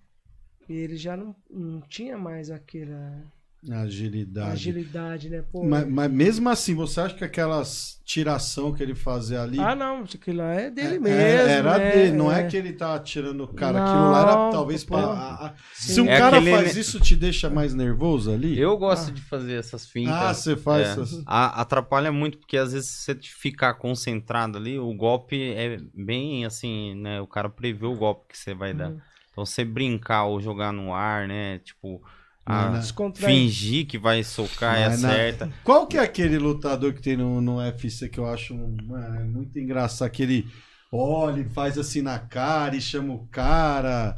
E 0.69 0.73
ele 0.73 0.97
já 0.97 1.17
não, 1.17 1.35
não 1.51 1.81
tinha 1.83 2.17
mais 2.17 2.51
aquela 2.51 3.23
agilidade. 3.71 4.53
agilidade, 4.53 5.29
né? 5.29 5.43
Pô, 5.51 5.65
Mas, 5.65 5.89
mas 5.89 6.11
mesmo 6.11 6.49
assim, 6.49 6.75
você 6.75 7.01
acha 7.01 7.15
que 7.15 7.25
aquelas 7.25 8.01
tiração 8.05 8.73
que 8.73 8.81
ele 8.83 8.95
fazia 8.95 9.43
ali. 9.43 9.59
Ah, 9.59 9.75
não, 9.75 10.03
aquilo 10.05 10.37
lá 10.37 10.55
é 10.55 10.71
dele 10.71 10.97
é- 10.97 10.99
mesmo. 11.01 11.19
Era 11.19 11.79
né? 11.79 11.91
dele, 11.93 12.13
não 12.13 12.31
é. 12.31 12.47
que 12.47 12.57
ele 12.57 12.73
tava 12.73 13.03
tirando 13.03 13.43
o 13.43 13.49
cara. 13.49 13.83
Aquilo 13.83 14.11
lá 14.13 14.23
era 14.23 14.35
Não, 14.37 14.51
talvez 14.53 14.85
pô. 14.85 14.95
pra. 14.97 15.55
Sim. 15.75 15.93
Se 15.95 16.01
um 16.01 16.07
É 16.09 16.17
cara 16.19 16.37
aquele- 16.39 16.53
faz 16.57 16.77
isso, 16.77 17.01
te 17.01 17.17
deixa 17.17 17.51
mais 17.51 17.75
nervoso 17.75 18.31
ali? 18.33 18.57
Eu 18.59 18.77
gosto 18.79 19.11
Ah. 19.11 19.13
de 19.15 19.21
fazer 19.23 19.55
essas 19.59 19.87
fintas. 19.89 20.15
Ah, 20.15 20.33
você 20.33 20.57
faz 20.57 20.87
É. 20.87 20.91
essas. 20.93 21.23
A- 21.27 21.61
atrapalha 21.61 22.13
muito, 22.13 22.39
porque 22.39 22.57
às 22.57 22.73
vezes 22.73 22.89
você 22.91 23.17
ficar 23.21 23.75
concentrado 23.75 24.57
ali, 24.59 24.79
o 24.79 24.95
golpe 24.95 25.43
é 25.53 25.79
bem 25.93 26.45
assim, 26.45 26.95
né? 26.95 27.21
O 27.21 27.27
cara 27.27 27.49
prevê 27.49 27.87
o 27.87 27.97
golpe 27.97 28.27
que 28.29 28.39
você 28.39 28.55
vai 28.55 28.73
dar. 28.73 28.91
Uhum. 28.91 29.01
Então 29.33 29.45
você 29.45 29.65
brincar 29.65 30.25
ou 30.27 30.41
jogar 30.41 30.73
no 30.73 30.95
ar, 30.95 31.27
né? 31.27 31.59
Tipo, 31.59 32.01
Não, 32.01 32.01
a- 32.47 32.71
né? 32.71 32.79
Descontrair. 32.79 33.35
fingir 33.37 33.87
que 33.87 33.99
vai 33.99 34.23
socar 34.23 34.79
e 34.81 34.89
Mas 34.89 35.03
na- 35.03 35.09
acerta. 35.11 35.51
Qual 35.65 35.87
que 35.87 35.99
é 35.99 36.01
aquele 36.01 36.39
lutador 36.39 36.93
que 36.93 37.03
tem 37.03 37.17
no, 37.17 37.41
no 37.41 37.57
UFC 37.59 38.09
que 38.09 38.19
eu 38.21 38.27
acho 38.27 38.55
mano, 38.55 39.17
é 39.21 39.25
muito 39.25 39.59
engraçado? 39.59 40.11
Que 40.11 40.23
ele 40.23 40.47
olha 40.93 41.41
e 41.41 41.45
faz 41.45 41.77
assim 41.77 42.01
na 42.03 42.19
cara 42.19 42.77
e 42.77 42.81
chama 42.81 43.13
o 43.15 43.27
cara. 43.29 44.17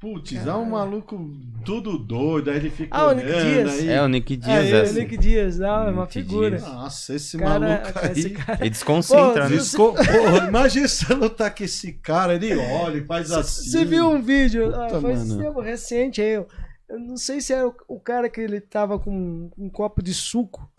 Putz, 0.00 0.32
é 0.46 0.54
um 0.54 0.64
maluco 0.70 1.30
tudo 1.62 1.98
doido, 1.98 2.48
aí 2.50 2.56
ele 2.56 2.70
fica 2.70 2.96
Ah, 2.96 3.08
o 3.08 3.12
Nick 3.12 3.28
aí. 3.30 3.88
É, 3.90 4.00
o 4.02 4.08
Nick 4.08 4.32
É, 4.32 4.36
Dias 4.38 4.64
ele, 4.64 4.72
é 4.74 4.80
o 4.80 4.82
assim. 4.82 4.94
Nick 5.00 5.16
Dias, 5.18 5.60
ah, 5.60 5.84
é 5.86 5.90
uma 5.90 6.00
Nick 6.02 6.12
figura. 6.14 6.50
Dias. 6.56 6.62
Nossa, 6.62 7.14
esse 7.14 7.36
Cara, 7.36 7.60
maluco 7.60 7.98
aí. 7.98 8.12
esse 8.12 8.30
cara- 8.30 8.58
Ele 8.62 8.70
desconcentra, 8.70 9.42
Pô, 9.44 9.48
né? 9.50 9.56
Desco- 9.56 9.92
Porra, 10.00 10.48
imagina 10.48 10.88
você 10.88 11.12
lutar 11.14 11.54
com 11.54 11.62
esse 11.64 11.92
cara, 11.92 12.34
ele 12.34 12.56
olha 12.56 12.96
e 12.96 13.04
faz 13.04 13.30
assim. 13.30 13.68
Você 13.68 13.84
viu 13.84 14.08
um 14.10 14.22
vídeo, 14.22 14.64
Puta, 14.70 14.86
ah, 14.86 15.00
faz 15.02 15.28
mano. 15.28 15.42
tempo 15.42 15.60
recente 15.60 16.22
aí, 16.22 16.42
eu, 16.90 16.98
não 17.00 17.16
sei 17.16 17.40
se 17.40 17.52
era 17.52 17.66
o, 17.68 17.74
o 17.88 18.00
cara 18.00 18.28
que 18.28 18.40
ele 18.40 18.60
tava 18.60 18.98
com 18.98 19.50
um 19.56 19.70
copo 19.70 20.02
de 20.02 20.12
suco. 20.14 20.70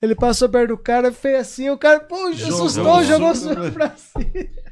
Ele 0.00 0.14
passou 0.14 0.46
perto 0.48 0.68
do 0.68 0.78
cara, 0.78 1.10
fez 1.10 1.40
assim, 1.40 1.70
o 1.70 1.78
cara, 1.78 2.00
pô, 2.00 2.30
Jogou 2.32 2.66
assustou, 2.66 3.02
jogou 3.04 3.30
o 3.30 3.34
suco, 3.34 3.72
pra 3.72 3.90
cima. 3.96 4.24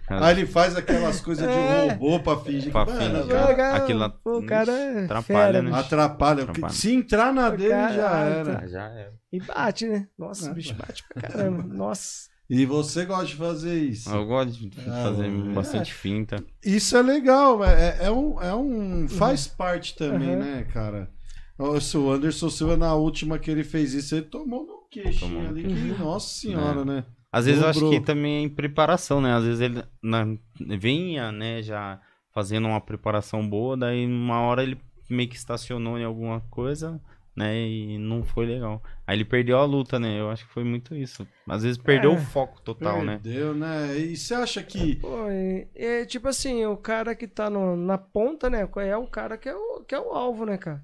Aí 0.07 0.37
ele 0.39 0.47
faz 0.47 0.77
aquelas 0.77 1.19
coisas 1.23 1.49
de 1.49 1.55
É. 1.55 1.93
robô 1.93 2.21
pra 2.21 2.37
fingir 2.45 2.71
Pra 2.71 2.85
fingir. 2.85 3.25
o 3.25 3.29
cara 3.29 3.55
Cara, 3.55 3.77
aquilo 3.79 3.99
lá- 4.01 4.11
pô, 4.11 4.39
o 4.39 4.47
cara 4.47 4.71
é 4.71 5.05
atrapalha, 5.07 5.23
fera, 5.23 5.63
né? 5.63 5.71
atrapalha. 5.79 6.43
Atrapalha. 6.43 6.73
Se 6.75 6.95
entrar 6.95 7.33
na 7.33 7.49
O 7.49 7.57
dele, 7.57 7.71
cara- 7.71 7.95
já 7.95 8.13
ah, 8.15 8.25
era. 8.29 8.55
tá. 8.61 8.67
Já 8.67 8.85
é. 8.91 9.11
E 9.33 9.41
bate, 9.41 9.89
né? 9.89 10.07
Nossa, 10.19 10.49
Ah, 10.49 10.53
o 10.53 10.55
bicho 10.55 10.75
bate 10.75 11.03
pra 11.09 11.23
caramba. 11.23 11.63
Nossa. 11.63 12.29
E 12.49 12.67
você 12.67 13.05
gosta 13.07 13.27
de 13.27 13.37
fazer 13.37 13.83
isso. 13.83 14.11
Eu 14.11 14.27
gosto 14.27 14.53
de 14.53 14.71
Ah, 14.87 15.03
fazer 15.05 15.27
é. 15.27 15.31
bastante 15.55 15.95
finta. 15.95 16.45
Isso 16.65 16.97
é 16.97 17.03
legal, 17.03 17.65
é, 17.65 17.99
é 18.07 18.11
um, 18.11 18.41
é 18.41 18.55
um. 18.55 19.09
Faz 19.09 19.47
parte 19.47 19.97
também, 19.97 20.31
Uhum. 20.31 20.39
né, 20.41 20.65
cara? 20.73 21.11
O 21.59 22.11
Anderson 22.11 22.51
Silva, 22.51 22.77
na 22.77 22.95
última 22.95 23.39
que 23.39 23.51
ele 23.51 23.65
fez 23.65 23.95
isso, 23.95 24.15
ele 24.17 24.27
tomou 24.27 24.67
no 24.67 24.89
queixinho 24.91 25.31
Tomou. 25.37 25.49
ali. 25.49 25.63
Que, 25.63 25.99
nossa 26.03 26.29
senhora, 26.41 26.85
né? 26.85 27.05
Às 27.33 27.47
vezes 27.47 27.63
eu 27.63 27.69
acho 27.69 27.81
Dobrou. 27.81 27.99
que 28.01 28.05
também 28.07 28.37
é 28.37 28.41
em 28.41 28.49
preparação, 28.49 29.21
né? 29.21 29.33
Às 29.35 29.45
vezes 29.45 29.61
ele 29.61 29.83
na- 30.03 30.37
vinha, 30.79 31.33
né, 31.33 31.63
já 31.63 32.01
fazendo 32.33 32.67
uma 32.69 32.81
preparação 32.81 33.49
boa, 33.49 33.77
daí 33.77 34.05
uma 34.07 34.41
hora 34.41 34.63
ele 34.63 34.77
meio 35.09 35.29
que 35.29 35.37
estacionou 35.37 35.99
em 35.99 36.05
alguma 36.05 36.41
coisa, 36.51 37.01
né, 37.37 37.57
e 37.69 37.99
não 37.99 38.23
foi 38.25 38.47
legal. 38.47 38.83
Aí 39.07 39.17
ele 39.19 39.25
perdeu 39.25 39.59
a 39.59 39.65
luta, 39.67 39.99
né? 39.99 40.19
Eu 40.19 40.31
acho 40.31 40.47
que 40.47 40.53
foi 40.53 40.65
muito 40.65 40.95
isso. 40.95 41.27
Às 41.47 41.63
vezes 41.63 41.77
perdeu 41.77 42.13
É. 42.13 42.15
o 42.15 42.19
foco 42.19 42.61
total, 42.63 43.05
né? 43.05 43.21
Perdeu, 43.23 43.55
né? 43.55 43.99
E 43.99 44.17
você 44.17 44.33
acha 44.35 44.63
que. 44.63 44.97
Pô, 44.97 45.27
é, 45.29 45.69
é 45.75 46.05
tipo 46.07 46.27
assim, 46.29 46.65
o 46.65 46.77
cara 46.77 47.15
que 47.15 47.27
tá 47.29 47.51
no- 47.51 47.77
na 47.77 47.99
ponta, 47.99 48.49
né? 48.49 48.67
É 48.77 48.97
o 48.97 49.07
cara 49.07 49.37
que 49.37 49.49
é 49.49 49.55
o, 49.55 49.81
que 49.87 49.95
é 49.95 50.01
o 50.01 50.11
alvo, 50.13 50.47
né, 50.47 50.57
cara? 50.57 50.83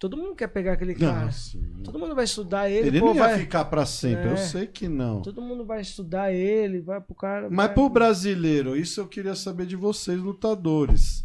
Todo 0.00 0.16
mundo 0.16 0.34
quer 0.34 0.48
pegar 0.48 0.72
aquele 0.72 0.94
cara. 0.96 1.26
Nossa, 1.26 1.56
Todo 1.84 1.96
mundo 1.98 2.14
vai 2.14 2.24
estudar 2.24 2.68
ele, 2.70 2.88
ele 2.88 2.98
pô, 3.00 3.06
não 3.08 3.14
ia 3.14 3.20
vai- 3.22 3.38
ficar 3.38 3.66
pra 3.66 3.84
sempre, 3.86 4.26
eu 4.28 4.32
É. 4.32 4.36
sei 4.36 4.66
que 4.66 4.88
não. 4.88 5.20
Todo 5.22 5.40
mundo 5.42 5.64
vai 5.64 5.80
estudar 5.80 6.32
ele, 6.32 6.80
vai 6.80 7.00
pro 7.00 7.14
cara. 7.14 7.48
Mas 7.50 7.66
vai- 7.66 7.74
pro 7.74 7.88
brasileiro, 7.88 8.74
isso 8.76 8.98
eu 9.00 9.06
queria 9.06 9.34
saber 9.36 9.64
de 9.66 9.76
vocês, 9.76 10.18
lutadores. 10.18 11.24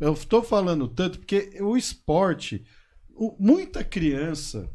Eu 0.00 0.14
tô 0.14 0.42
falando 0.42 0.88
tanto 0.88 1.18
porque 1.18 1.58
o 1.60 1.76
esporte, 1.76 2.64
o- 3.14 3.36
muita 3.38 3.84
criança, 3.84 4.70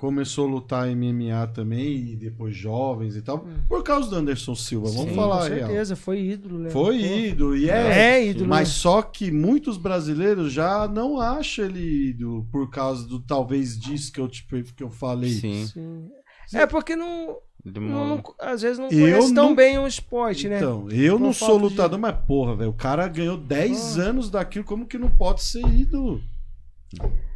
começou 0.00 0.48
a 0.48 0.50
lutar 0.50 0.88
MMA 0.88 1.46
também, 1.48 2.12
e 2.12 2.16
depois 2.16 2.56
jovens 2.56 3.14
e 3.16 3.20
tal, 3.20 3.46
por 3.68 3.82
causa 3.82 4.08
do 4.08 4.16
Anderson 4.16 4.54
Silva, 4.54 4.88
vamos 4.88 5.10
Sim, 5.10 5.14
falar 5.14 5.36
Com 5.36 5.42
a 5.42 5.48
real. 5.48 5.66
certeza, 5.68 5.94
foi 5.94 6.20
ídolo, 6.22 6.58
né? 6.58 6.70
Foi 6.70 6.96
Pô, 6.98 7.04
ídolo, 7.04 7.54
e 7.54 7.68
é, 7.68 8.14
É 8.14 8.26
ídolo. 8.28 8.48
mas 8.48 8.68
só 8.68 9.02
que 9.02 9.30
muitos 9.30 9.76
brasileiros 9.76 10.50
já 10.54 10.88
não 10.88 11.20
acham 11.20 11.66
ele 11.66 12.08
ídolo 12.12 12.46
por 12.50 12.70
causa 12.70 13.06
do 13.06 13.20
talvez 13.20 13.78
disso 13.78 14.10
que 14.10 14.18
eu, 14.18 14.26
te, 14.26 14.42
que 14.74 14.82
eu 14.82 14.88
falei. 14.88 15.32
Sim. 15.32 15.66
Sim. 15.66 16.08
É 16.54 16.64
porque 16.66 16.96
não, 16.96 17.36
não- 17.62 18.08
não- 18.16 18.22
às 18.40 18.62
vezes 18.62 18.78
não 18.78 18.86
Eu 18.86 19.00
conhece 19.02 19.34
tão 19.34 19.48
não- 19.50 19.54
bem 19.54 19.78
o 19.78 19.86
esporte, 19.86 20.48
né? 20.48 20.56
Então, 20.56 20.88
eu 20.90 21.18
não 21.18 21.34
sou 21.34 21.58
de- 21.58 21.64
lutador, 21.64 21.98
mas 21.98 22.16
porra, 22.26 22.56
velho, 22.56 22.70
o 22.70 22.74
cara 22.74 23.06
ganhou 23.06 23.36
10 23.36 23.98
Ah. 23.98 24.04
anos 24.04 24.30
daquilo, 24.30 24.64
como 24.64 24.86
que 24.86 24.96
não 24.96 25.10
pode 25.10 25.42
ser 25.44 25.60
ídolo? 25.68 26.22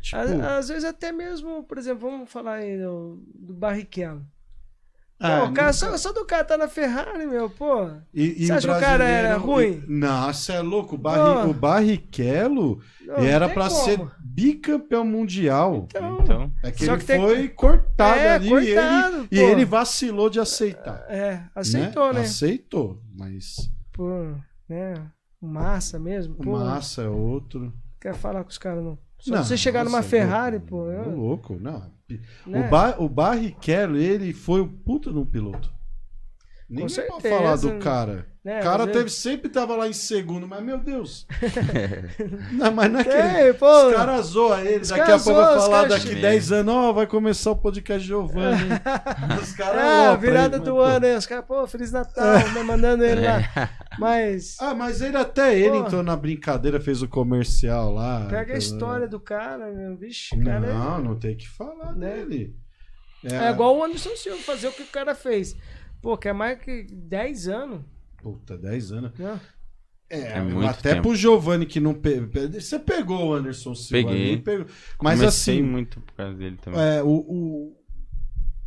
Tipo, 0.05 0.17
Às, 0.19 0.31
às 0.33 0.69
vezes 0.69 0.85
até 0.85 1.11
mesmo, 1.13 1.65
por 1.65 1.79
exemplo, 1.79 2.11
vamos 2.11 2.31
falar 2.31 2.57
aí 2.57 2.79
do, 2.79 3.23
do 3.35 3.55
Barrichello. 3.55 4.23
ah, 5.19 5.41
Pô, 5.41 5.47
o 5.47 5.55
cara, 5.55 5.73
só, 5.73 5.97
só 5.97 6.13
do 6.13 6.27
cara 6.27 6.45
tá 6.45 6.59
na 6.59 6.69
Ferrari, 6.69 7.27
meu, 7.27 7.49
pô. 7.49 7.87
E, 8.13 8.43
e 8.43 8.47
Você 8.47 8.53
acha 8.53 8.69
que 8.69 8.75
o 8.75 8.81
cara 8.81 9.05
era 9.05 9.37
ruim? 9.39 9.83
Nossa, 9.89 10.53
é 10.53 10.61
louco. 10.61 10.97
O, 10.97 10.99
Barri... 10.99 11.43
Pô. 11.45 11.49
o 11.51 11.55
Barrichello 11.55 12.83
Não, 13.01 13.17
era 13.17 13.47
tem 13.47 13.55
pra 13.55 13.69
como. 13.71 13.81
ser 13.83 14.01
bicampeão 14.21 15.05
mundial. 15.07 15.87
Então, 15.89 16.19
Então, 16.21 16.53
É 16.63 16.71
que 16.71 16.85
Só 16.85 16.93
ele 16.93 17.01
que 17.01 17.07
tem- 17.07 17.21
foi 17.21 17.49
cortado 17.49 18.19
É, 18.21 18.35
ali 18.35 18.49
cortado, 18.51 19.17
e, 19.31 19.39
ele, 19.39 19.49
e 19.49 19.53
ele 19.53 19.65
vacilou 19.65 20.29
de 20.29 20.39
aceitar. 20.39 21.03
é, 21.09 21.45
aceitou, 21.55 22.13
né? 22.13 22.21
Aceitou, 22.21 23.01
mas 23.17 23.71
Pô, 23.93 24.09
né? 24.69 24.95
Massa 25.41 25.99
mesmo, 25.99 26.35
pô. 26.35 26.53
Massa 26.59 27.03
é 27.03 27.09
outro. 27.09 27.73
Quer 28.01 28.15
falar 28.15 28.43
com 28.45 28.51
os 28.51 28.59
caras, 28.59 28.83
não. 28.85 28.99
Só 29.25 29.37
Não, 29.37 29.43
você 29.45 29.57
chegar 29.57 29.85
numa 29.85 29.99
nossa, 29.99 30.09
Ferrari, 30.09 30.57
louco, 30.59 30.69
pô. 30.69 30.91
eu- 30.91 31.17
Louco, 31.17 31.59
não. 31.59 31.91
né? 32.47 32.67
O, 32.67 32.71
ba 32.71 32.95
o 32.99 33.09
Barrichello, 33.09 33.97
ele 33.97 34.35
foi 34.35 34.61
um 34.61 34.69
puta 34.69 35.11
de 35.11 35.17
um 35.19 35.25
piloto. 35.25 35.73
Nem 36.75 36.87
Com 36.87 37.21
pra 37.21 37.31
falar 37.31 37.57
do 37.57 37.79
cara. 37.79 38.27
né, 38.45 38.61
O 38.61 38.63
cara 38.63 38.87
teve, 38.87 39.09
sempre 39.09 39.49
tava 39.49 39.77
lá 39.77 39.89
em 39.89 39.93
segundo, 39.93 40.47
mas 40.47 40.63
meu 40.63 40.79
Deus. 40.79 41.27
não, 42.53 42.73
mas 42.73 42.91
não 42.93 43.01
é 43.01 43.05
que. 43.05 43.65
Os 43.65 43.95
caras 43.95 44.27
zoam 44.27 44.59
ele, 44.61 44.81
Os 44.81 44.89
daqui 44.89 45.11
a 45.11 45.19
pouco 45.19 45.41
vai 45.41 45.57
falar 45.61 45.89
daqui 45.89 46.09
che- 46.09 46.15
10 46.21 46.53
anos, 46.53 46.75
ó, 46.75 46.93
vai 46.93 47.07
começar 47.07 47.51
o 47.53 47.57
podcast 47.57 48.07
Giovanni. 48.07 48.69
Os 49.43 49.53
caras 49.53 49.83
É, 49.83 50.17
virada 50.17 50.57
ele, 50.57 50.65
do 50.65 50.77
mas, 50.77 50.97
ano 50.97 51.07
aí. 51.07 51.17
Os 51.17 51.27
caras, 51.27 51.45
pô, 51.47 51.67
Feliz 51.67 51.93
Natal, 51.93 52.25
né, 52.25 52.63
mandando 52.63 53.05
ele 53.05 53.21
lá. 53.27 53.71
Mas 53.99 54.57
Ah, 54.61 54.75
mas 54.75 55.01
ele 55.01 55.17
até 55.17 55.57
ele 55.57 55.71
Pô. 55.79 55.87
entrou 55.87 56.03
na 56.03 56.17
brincadeira, 56.17 56.81
fez 56.81 57.01
o 57.01 57.07
comercial 57.09 57.93
lá. 57.95 58.27
pega 58.29 58.55
a 58.55 58.59
história 58.59 59.07
do 59.07 59.21
cara, 59.21 59.71
meu. 59.71 59.97
Vixe, 59.97 60.35
o 60.35 60.45
cara 60.45 60.67
é- 60.67 60.73
Não, 60.73 60.99
não 61.01 61.17
tem 61.17 61.37
que 61.37 61.49
falar 61.49 61.93
Né? 61.95 62.17
dele. 62.17 62.57
É 63.23 63.51
igual 63.51 63.77
o 63.77 63.85
Anderson 63.85 64.15
Silva 64.17 64.37
fazer 64.43 64.67
o 64.69 64.73
que 64.73 64.83
o 64.83 64.87
cara 64.87 65.15
fez. 65.15 65.57
Pô, 66.05 66.17
quer 66.19 66.33
mais 66.35 66.59
que 66.61 66.85
10 66.85 67.49
anos, 67.49 67.81
Puta, 68.23 68.57
10 68.57 68.93
anos. 68.93 69.13
né? 69.19 69.41
É, 70.11 70.19
É 70.39 70.41
muito 70.43 70.67
até 70.67 70.91
tempo. 70.95 71.03
pro 71.09 71.17
Giovanni 71.17 71.67
que 71.67 71.81
não. 71.81 71.95
Pe... 71.95 72.21
Você 72.61 72.79
pegou 72.79 73.29
o 73.29 73.35
Anderson 73.35 73.75
Silva 73.75 74.09
Peguei. 74.11 74.37
pegou. 74.39 74.67
Mas 75.03 75.19
comecei 75.19 75.27
assim, 75.59 75.63
muito 75.63 76.01
por 76.01 76.13
causa 76.15 76.35
dele 76.37 76.59
também. 76.63 76.79
é, 76.81 77.03
o, 77.03 77.09
o- 77.09 77.77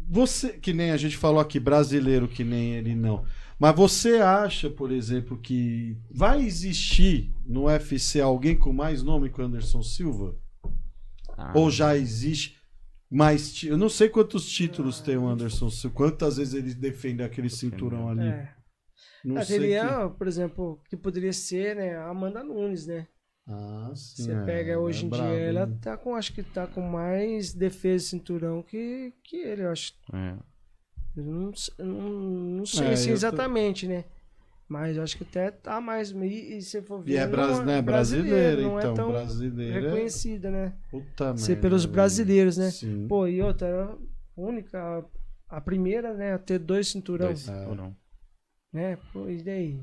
Você, 0.10 0.50
que 0.58 0.74
nem 0.74 0.92
a 0.92 0.98
gente 0.98 1.16
falou 1.18 1.40
aqui, 1.40 1.60
brasileiro 1.60 2.28
que 2.28 2.44
nem 2.44 2.74
ele 2.74 2.96
não. 2.96 3.24
Mas 3.60 3.76
você 3.76 4.16
acha, 4.18 4.70
por 4.70 4.92
exemplo, 4.92 5.38
que 5.38 5.98
vai 6.12 6.42
existir 6.44 7.32
no 7.46 7.66
UFC 7.66 8.20
alguém 8.22 8.56
com 8.58 8.72
mais 8.74 9.02
nome 9.04 9.30
que 9.30 9.42
o 9.42 9.46
Anderson 9.46 9.82
Silva? 9.84 10.36
Ah, 11.38 11.54
Ou 11.56 11.70
já 11.70 11.96
existe 11.96 12.57
mais. 13.10 13.54
ti- 13.54 13.68
Eu 13.68 13.78
não 13.78 13.90
sei 13.90 14.10
quantos 14.10 14.48
títulos 14.48 15.00
tem 15.02 15.18
o 15.18 15.28
Anderson 15.28 15.70
quantas 15.94 16.38
vezes 16.38 16.54
ele 16.54 16.74
defende 16.74 17.24
aquele 17.24 17.50
cinturão 17.50 18.10
ali. 18.10 18.28
É. 18.28 18.54
Não 19.24 19.38
Ah, 19.38 19.46
sei. 19.46 19.60
teria, 19.60 20.10
que- 20.10 20.18
por 20.18 20.28
exemplo, 20.28 20.82
que 20.90 20.96
poderia 20.98 21.34
ser, 21.34 21.76
né, 21.76 21.96
a 21.98 22.10
Amanda 22.10 22.44
Nunes, 22.44 22.88
né? 22.88 23.08
Ah, 23.48 23.92
sim. 23.96 24.24
Você 24.24 24.32
é, 24.34 24.46
pega 24.46 24.80
hoje 24.80 25.04
é 25.04 25.06
em 25.06 25.10
brabo, 25.10 25.30
dia, 25.30 25.40
ela 25.40 25.68
tá 25.82 25.98
com, 25.98 26.16
acho 26.16 26.34
que 26.34 26.44
tá 26.44 26.68
com 26.68 26.82
mais 26.82 27.54
defesa 27.54 28.04
de 28.04 28.10
cinturão 28.10 28.62
que, 28.62 29.14
que 29.24 29.38
ele, 29.38 29.64
eu 29.64 29.72
acho. 29.72 29.94
é. 30.14 30.36
Eu 31.16 31.24
não, 31.24 31.52
não, 31.80 32.10
não 32.60 32.66
sei 32.66 32.88
É, 32.88 32.92
assim 32.94 33.10
eu 33.10 33.14
tô- 33.16 33.18
exatamente, 33.18 33.88
né? 33.88 34.06
Mas 34.70 34.98
eu 34.98 35.04
acho 35.04 35.16
que 35.18 35.24
até 35.24 35.50
tá 35.50 35.80
mais. 35.80 36.12
E, 36.12 36.58
e 36.58 36.62
se 36.62 36.82
for 36.82 37.02
ver. 37.02 37.14
E 37.14 37.16
é 37.18 37.24
não 37.26 37.32
bras... 37.32 37.66
né, 37.66 37.82
brasileira, 37.82 38.62
não 38.62 38.78
então. 38.78 38.92
é 38.92 38.96
tão 38.96 39.12
brasileira. 39.12 39.80
reconhecida, 39.82 40.52
né? 40.52 40.74
Puta 40.92 41.38
Ser 41.38 41.52
merda, 41.54 41.62
pelos 41.62 41.86
brasileiros, 41.86 42.58
né? 42.58 42.70
Sim. 42.72 43.06
Pô, 43.08 43.26
e 43.28 43.42
outra, 43.42 43.68
era 43.68 43.84
a 43.86 43.96
única, 44.36 45.06
a 45.48 45.62
primeira, 45.62 46.14
né, 46.14 46.34
a 46.34 46.38
ter 46.38 46.60
dois 46.60 46.90
cinturões, 46.90 47.46
Dois, 47.46 47.58
É. 47.62 47.68
ou 47.68 47.76
não. 47.76 47.96
né? 48.74 48.98
Pô, 49.14 49.30
e 49.30 49.42
daí? 49.42 49.80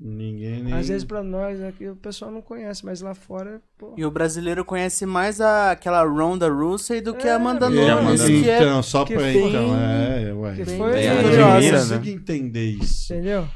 Ninguém 0.00 0.62
nem. 0.62 0.74
Às 0.74 0.86
vezes 0.88 1.04
pra 1.04 1.22
nós 1.24 1.60
aqui 1.60 1.88
o 1.88 1.96
pessoal 1.96 2.30
não 2.30 2.40
conhece, 2.42 2.84
mas 2.84 3.00
lá 3.00 3.14
fora, 3.14 3.60
pô. 3.78 3.94
E 3.96 4.04
o 4.04 4.10
brasileiro 4.12 4.64
conhece 4.64 5.04
mais 5.06 5.40
a, 5.40 5.72
aquela 5.72 6.04
Ronda 6.04 6.48
Rousey 6.48 7.00
do 7.00 7.14
que 7.14 7.26
É, 7.26 7.32
a 7.32 7.36
Amanda 7.36 7.66
é, 7.66 7.68
Nunes, 7.70 7.90
Amanda 7.90 8.26
que 8.26 8.48
é 8.48 8.58
então, 8.58 8.82
só 8.82 9.04
que 9.04 9.14
pra. 9.14 9.22
foi- 9.22 9.48
Então, 9.48 9.74
é, 9.76 10.32
ué. 10.34 10.54
que 10.54 10.64
foi- 10.66 10.76
eu 10.78 10.94
É, 10.94 11.08
admira, 11.08 11.78
consigo 11.78 12.04
né? 12.04 12.10
entender 12.12 12.64
isso. 12.66 13.12
Entendeu? 13.12 13.48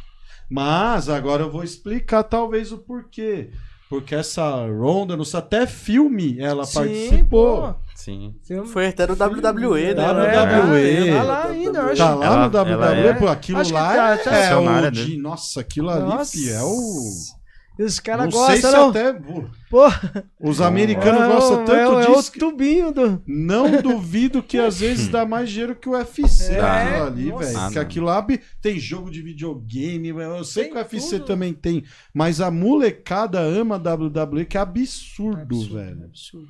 Mas 0.52 1.08
agora 1.08 1.42
eu 1.44 1.50
vou 1.50 1.64
explicar 1.64 2.22
talvez 2.24 2.72
o 2.72 2.78
porquê. 2.78 3.48
Porque 3.88 4.14
essa 4.14 4.66
Ronda, 4.66 5.16
não 5.16 5.24
sei, 5.24 5.38
até 5.38 5.66
filme 5.66 6.38
ela 6.40 6.64
Sim, 6.64 6.74
participou. 6.74 7.62
pô. 7.62 7.74
Sim. 7.94 8.34
Filme- 8.42 8.66
foi 8.68 8.86
até 8.88 9.06
do 9.06 9.12
WWE, 9.14 9.94
né? 9.94 10.02
WWE. 10.12 11.08
É, 11.10 11.14
tá 11.16 11.22
lá 11.22 11.44
ainda, 11.46 11.78
eu 11.78 11.86
acho. 11.88 11.96
Tá 11.98 12.14
lá 12.14 12.26
Ela- 12.26 12.36
no 12.48 12.50
WWE, 12.50 12.72
ela 13.00 13.10
é- 13.10 13.14
pô, 13.14 13.28
aquilo 13.28 13.58
Acho 13.58 13.74
lá 13.74 13.94
tá- 13.94 14.10
é, 14.10 14.16
tá 14.16 14.36
é 14.36 14.56
o 14.56 14.90
de, 14.90 15.16
nossa, 15.18 15.60
aquilo 15.60 15.90
ali, 15.90 16.02
Nossa. 16.04 16.32
fi, 16.32 16.50
é 16.50 16.62
o 16.62 17.12
E 17.78 17.82
os 17.84 17.98
caras 17.98 18.26
não 18.26 18.32
gostam, 18.32 18.70
não? 18.72 18.90
até 18.90 19.12
pô, 19.14 19.86
os 20.38 20.60
americanos 20.60 21.22
é, 21.22 21.26
gostam 21.28 21.62
o- 21.62 21.64
tanto 21.64 21.72
é, 21.72 21.88
o- 21.88 22.00
é 22.00 22.08
o 22.10 22.16
disso. 22.16 22.30
que 22.32 22.38
tubinho 22.38 22.92
do. 22.92 23.22
Não 23.26 23.70
duvido 23.80 24.42
que 24.42 24.58
às 24.58 24.78
vezes 24.80 25.08
dá 25.08 25.24
mais 25.24 25.50
dinheiro 25.50 25.74
que 25.74 25.88
o 25.88 25.92
UFC 25.92 26.52
É, 26.52 26.60
aquilo 26.60 27.02
ali, 27.04 27.24
velho. 27.32 27.58
Ah, 27.58 27.62
Porque 27.62 27.74
não. 27.76 27.82
aquilo 27.82 28.06
lá 28.06 28.26
tem 28.60 28.78
jogo 28.78 29.10
de 29.10 29.22
videogame, 29.22 30.08
eu 30.08 30.44
sei 30.44 30.64
Tem 30.64 30.72
que 30.72 30.78
o 30.78 30.82
UFC 30.82 31.16
tudo. 31.18 31.26
também 31.26 31.52
tem, 31.54 31.82
mas 32.12 32.40
a 32.42 32.50
molecada 32.50 33.40
ama 33.40 33.76
a 33.76 33.78
WWE, 33.78 34.44
que 34.44 34.58
é 34.58 34.60
absurdo, 34.60 35.40
Absurdo, 35.40 35.74
velho. 35.74 36.04
absurdo. 36.04 36.48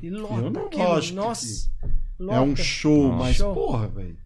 E 0.00 0.06
Eu 0.06 0.20
lota 0.20 0.50
não 0.50 0.66
aquilo, 0.66 0.84
gosto 0.84 1.08
que- 1.08 1.14
Nossa. 1.14 1.70
É 2.30 2.40
um 2.40 2.54
show, 2.54 3.08
Nossa. 3.08 3.16
mas 3.24 3.36
Show. 3.36 3.52
porra, 3.52 3.88
velho. 3.88 4.16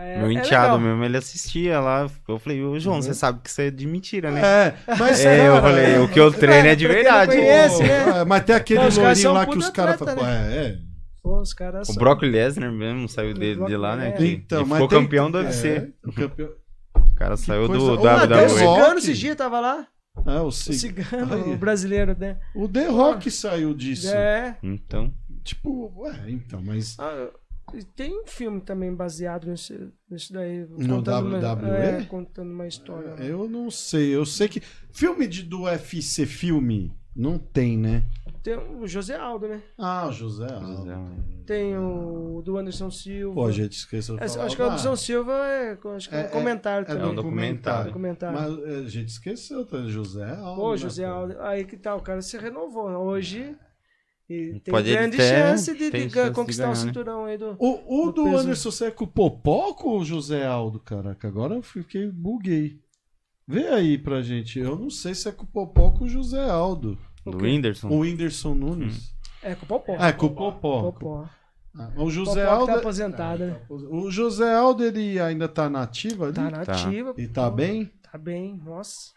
É- 0.00 0.18
Meu 0.18 0.28
é 0.28 0.32
enteado 0.32 0.76
legal. 0.76 0.80
mesmo, 0.80 1.04
ele 1.04 1.16
assistia 1.16 1.78
lá. 1.80 2.08
Eu 2.28 2.38
falei, 2.38 2.62
ô 2.62 2.78
João, 2.78 3.00
você 3.02 3.14
sabe 3.14 3.40
que 3.42 3.48
isso 3.50 3.60
é 3.60 3.70
de 3.70 3.86
mentira, 3.86 4.30
né? 4.30 4.40
É, 4.40 4.74
mas 4.98 5.24
É, 5.24 5.48
eu 5.48 5.60
falei, 5.60 5.98
o 5.98 6.08
que 6.08 6.18
eu 6.18 6.32
treino 6.32 6.68
é 6.68 6.74
de 6.74 6.86
quem 6.86 6.96
não 6.96 7.02
verdade. 7.02 7.32
conhece, 7.36 7.82
né? 7.82 8.20
é, 8.20 8.24
mas 8.24 8.44
tem 8.44 8.54
aquele 8.56 8.80
lourinho 8.80 9.32
lá 9.32 9.46
que 9.46 9.58
os 9.58 9.70
caras 9.70 9.96
falam. 9.98 10.26
É, 10.26 10.56
é. 10.66 10.78
Pô, 11.22 11.40
os 11.40 11.52
caras 11.52 11.88
O 11.90 11.94
Brock 11.94 12.22
Lesnar 12.22 12.72
mesmo 12.72 13.06
saiu 13.08 13.34
de, 13.34 13.54
de 13.54 13.76
lá, 13.76 13.94
né? 13.94 14.12
Que, 14.12 14.26
Então, 14.26 14.64
ficou 14.64 14.88
tem- 14.88 15.02
campeão 15.02 15.30
do 15.30 15.38
é, 15.38 15.42
UFC. 15.42 15.92
o 16.06 16.12
campeão. 16.12 16.48
O 16.96 17.14
cara 17.14 17.36
saiu 17.36 17.66
coisa- 17.66 17.96
do 17.98 18.08
Ah, 18.08 18.22
até 18.22 18.24
o 18.24 18.28
The 18.28 18.34
WWE. 18.46 18.64
Rock. 18.64 18.74
cigano 18.80 18.98
esse 18.98 19.12
dia 19.12 19.36
tava 19.36 19.60
lá. 19.60 19.86
É, 20.26 20.40
o, 20.40 20.46
O 20.46 20.50
Cig- 20.52 20.76
cigano, 20.78 21.34
Aí. 21.34 21.52
o 21.52 21.56
brasileiro, 21.56 22.16
né? 22.18 22.36
o 22.54 22.66
The 22.68 22.86
Rock 22.86 23.30
saiu 23.30 23.74
disso. 23.74 24.08
É. 24.14 24.56
Então, 24.62 25.12
Tipo, 25.42 25.90
ué, 25.96 26.14
então, 26.28 26.60
mas. 26.62 26.96
Ah, 26.98 27.28
tem 27.96 28.20
um 28.20 28.26
filme 28.26 28.60
também 28.60 28.94
baseado 28.94 29.46
nesse, 29.46 29.88
nesse 30.10 30.32
daí. 30.32 30.66
No 30.68 30.96
contando 30.96 31.28
uma- 31.28 31.38
WWE? 31.38 31.70
é, 31.70 32.02
contando 32.04 32.50
uma 32.52 32.66
história. 32.66 33.10
Eu 33.22 33.48
não 33.48 33.70
sei, 33.70 34.14
eu 34.14 34.24
sei 34.26 34.48
que. 34.48 34.60
Filme 34.92 35.26
de, 35.26 35.42
do 35.42 35.62
UFC, 35.62 36.26
filme, 36.26 36.92
não 37.14 37.38
tem, 37.38 37.76
né? 37.78 38.02
Tem 38.42 38.56
o 38.56 38.86
José 38.86 39.16
Aldo, 39.16 39.48
né? 39.48 39.62
Ah, 39.76 40.06
o 40.08 40.12
José. 40.12 40.50
Aldo. 40.50 40.76
José 40.76 40.92
Aldo. 40.94 41.30
Tem 41.44 41.76
o 41.76 42.40
do 42.44 42.56
Anderson 42.56 42.90
Silva. 42.90 43.34
Pô, 43.34 43.46
a 43.46 43.52
gente 43.52 43.72
esqueceu 43.72 44.16
de 44.16 44.22
É, 44.22 44.28
falar. 44.28 44.44
acho 44.46 44.56
que 44.56 44.62
o 44.62 44.64
Anderson 44.64 44.96
Silva 44.96 45.32
é, 45.46 45.78
acho 45.96 46.08
que 46.08 46.14
é, 46.14 46.20
É- 46.22 46.26
um 46.26 46.30
comentário 46.30 46.86
é 46.88 46.90
É 46.90 46.94
também. 46.94 47.10
um 47.10 47.14
documentário. 47.14 47.86
documentário. 47.86 48.38
Mas 48.40 48.72
é, 48.72 48.78
a 48.78 48.88
gente 48.88 49.08
esqueceu, 49.08 49.66
tá? 49.66 49.82
José 49.82 50.24
Aldo. 50.36 50.60
Pô, 50.60 50.70
né, 50.70 50.76
José 50.78 51.04
pô? 51.06 51.12
Aldo, 51.12 51.36
aí 51.40 51.64
que 51.64 51.76
tá, 51.76 51.94
o 51.94 52.00
cara 52.00 52.22
se 52.22 52.38
renovou. 52.38 52.88
Hoje 52.88 53.54
e 54.30 54.60
tem 54.60 54.72
Pode 54.72 54.90
grande 54.90 55.16
até- 55.16 55.28
chance 55.50 55.72
de, 55.76 55.90
de 55.90 56.00
chance 56.10 56.28
de 56.28 56.34
conquistar 56.34 56.62
ganhar, 56.64 56.74
o 56.74 56.78
né? 56.78 56.86
cinturão 56.86 57.24
aí 57.24 57.36
do. 57.36 57.56
O, 57.58 58.02
o 58.02 58.06
do 58.06 58.12
do 58.12 58.24
peso. 58.24 58.36
Anderson 58.38 58.70
você 58.70 58.84
é 58.86 58.90
com 58.90 59.04
o 59.04 59.08
Popoco 59.08 59.88
ou 59.90 60.00
o 60.00 60.04
José 60.04 60.46
Aldo, 60.46 60.78
caraca? 60.80 61.26
Agora 61.28 61.54
eu 61.54 61.62
fiquei, 61.62 62.06
buguei. 62.10 62.78
Vê 63.46 63.66
aí 63.68 63.98
pra 63.98 64.22
gente. 64.22 64.58
Eu 64.60 64.76
não 64.78 64.90
sei 64.90 65.14
se 65.14 65.28
é 65.28 65.32
com 65.32 65.42
o 65.44 65.48
Popoco 65.48 66.00
ou 66.00 66.04
o 66.06 66.08
José 66.08 66.48
Aldo. 66.48 66.96
O 67.24 67.32
Do? 67.32 67.38
Whindersson. 67.44 67.88
O 67.88 67.98
Whindersson 68.00 68.54
Nunes. 68.54 69.12
É 69.42 69.54
com 69.54 69.64
o 69.64 69.68
Popó. 69.68 69.96
Ah, 69.98 70.08
é 70.08 70.12
com 70.12 70.26
o 70.26 70.30
Popó. 70.34 70.82
Popó. 70.92 71.28
Ah, 71.76 71.90
o 71.96 72.10
José 72.10 72.44
Popó 72.44 72.54
que 72.54 72.60
Aldo. 72.60 72.66
tá 72.66 72.78
aposentado, 72.78 73.44
né? 73.46 73.60
O 73.68 74.10
José 74.10 74.54
Aldo, 74.54 74.84
ele 74.84 75.18
ainda 75.20 75.48
tá 75.48 75.68
nativa 75.70 76.26
ali? 76.26 76.34
Tá 76.34 76.50
na 76.50 76.64
Tá. 76.64 76.74
E 77.16 77.26
tá 77.28 77.48
pô. 77.50 77.56
bem? 77.56 77.90
Tá 78.02 78.18
bem, 78.18 78.60
nossa. 78.64 79.12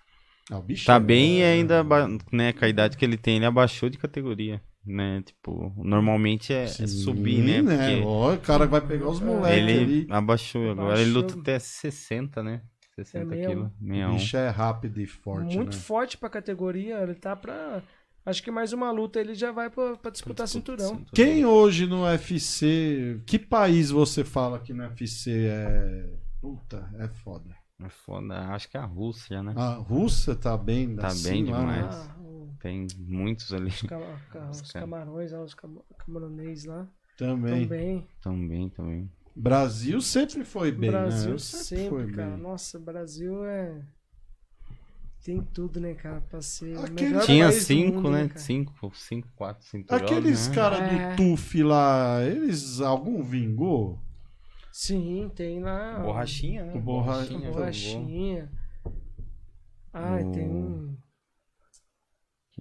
Ah, 0.51 0.57
o 0.59 0.61
bicho 0.61 0.85
Tá 0.85 0.95
é- 0.95 0.99
bem 0.99 1.39
e 1.39 1.43
ainda, 1.43 1.83
ba- 1.83 2.07
né, 2.31 2.53
com 2.53 2.65
a 2.65 2.67
idade 2.67 2.97
que 2.97 3.03
ele 3.05 3.17
tem, 3.17 3.37
ele 3.37 3.45
abaixou 3.45 3.89
de 3.89 3.97
categoria. 3.97 4.61
Né? 4.85 5.21
Tipo, 5.23 5.73
normalmente 5.77 6.53
é, 6.53 6.63
é 6.63 6.67
Sim, 6.67 6.87
subir, 6.87 7.43
né? 7.43 7.61
Porque 7.63 8.01
Ó, 8.05 8.33
o 8.33 8.37
cara 8.39 8.65
vai 8.67 8.81
pegar 8.81 9.07
os 9.09 9.19
moleques 9.19 9.57
ele 9.57 9.83
ali. 9.83 10.07
abaixou, 10.09 10.71
agora 10.71 11.01
ele 11.01 11.11
luta 11.11 11.39
até 11.39 11.57
60, 11.59 12.43
né? 12.43 12.61
60 12.95 13.35
É 13.35 13.47
quilos. 13.47 13.67
O 13.67 13.85
61. 13.85 14.13
bicho 14.15 14.37
é 14.37 14.49
rápido 14.49 15.01
e 15.01 15.07
forte, 15.07 15.55
Muito 15.55 15.75
né? 15.75 15.81
forte 15.81 16.17
pra 16.17 16.29
categoria. 16.29 16.99
Ele 16.99 17.15
tá 17.15 17.35
pra. 17.35 17.81
Acho 18.25 18.41
que 18.43 18.51
mais 18.51 18.71
uma 18.71 18.89
luta 18.91 19.19
ele 19.19 19.33
já 19.33 19.51
vai 19.51 19.69
pra, 19.69 19.97
pra 19.97 20.11
disputar 20.11 20.47
cinturão. 20.47 21.03
Quem 21.13 21.43
hoje 21.45 21.85
no 21.87 22.03
UFC, 22.03 23.19
que 23.25 23.37
país 23.39 23.89
você 23.89 24.23
fala 24.23 24.59
que 24.59 24.73
no 24.73 24.83
UFC 24.83 25.31
é... 25.47 26.09
Puta, 26.39 26.89
é 26.99 27.07
foda. 27.07 27.49
É 27.83 27.89
foda. 27.89 28.33
Acho 28.49 28.69
que 28.69 28.77
é 28.77 28.79
a 28.79 28.85
Rússia, 28.85 29.41
né? 29.43 29.53
A 29.57 29.73
Rússia 29.73 30.35
tá 30.35 30.55
bem 30.57 30.95
Tá 30.95 31.07
assim 31.07 31.43
bem 31.43 31.51
lá, 31.51 31.65
né? 31.65 31.89
Ah, 32.63 32.67
Tem 32.69 32.87
muitos 32.97 33.53
ali 33.53 33.67
os, 33.67 33.81
ca- 33.81 34.19
ca- 34.31 34.49
os 34.49 34.61
camarões 34.71 35.31
lá, 35.31 35.43
os 35.43 35.53
cam- 35.53 35.81
camaronês 35.97 36.63
lá. 36.65 36.87
Também. 37.17 37.63
Também. 37.67 38.07
também, 38.21 38.69
também. 38.69 39.11
Brasil 39.35 39.99
sempre 40.01 40.43
foi 40.45 40.71
bem, 40.71 40.91
Brasil 40.91 41.33
né? 41.33 41.37
sempre, 41.39 41.89
foi 41.89 42.11
cara. 42.11 42.31
bem. 42.31 42.39
Nossa, 42.39 42.79
Brasil 42.79 43.43
é. 43.45 43.81
Tem 45.23 45.41
tudo, 45.41 45.79
né, 45.79 45.93
cara? 45.93 46.21
Pra 46.21 46.41
ser. 46.41 46.77
Aquele- 46.77 47.09
melhor 47.09 47.25
Tinha 47.25 47.51
cinco, 47.51 47.95
mundo, 47.97 48.11
né? 48.11 48.27
cara? 48.27 48.39
Cinco, 48.39 48.91
cinco, 48.95 49.27
quatro 49.35 49.65
cinturões, 49.67 50.03
Aqueles 50.03 50.47
né? 50.49 50.55
caras 50.55 50.79
É. 50.81 51.11
do 51.11 51.15
TUF 51.17 51.63
lá, 51.63 52.21
eles 52.23 52.79
algum 52.81 53.23
vingou? 53.23 53.99
Sim, 54.71 55.31
tem 55.35 55.59
lá. 55.61 55.99
Borrachinha, 55.99 56.65
né? 56.65 56.79
Borrachinha. 56.79 57.51
Borrachinha. 57.51 58.51
O- 59.93 60.31
tem 60.31 60.49
um. 60.49 60.97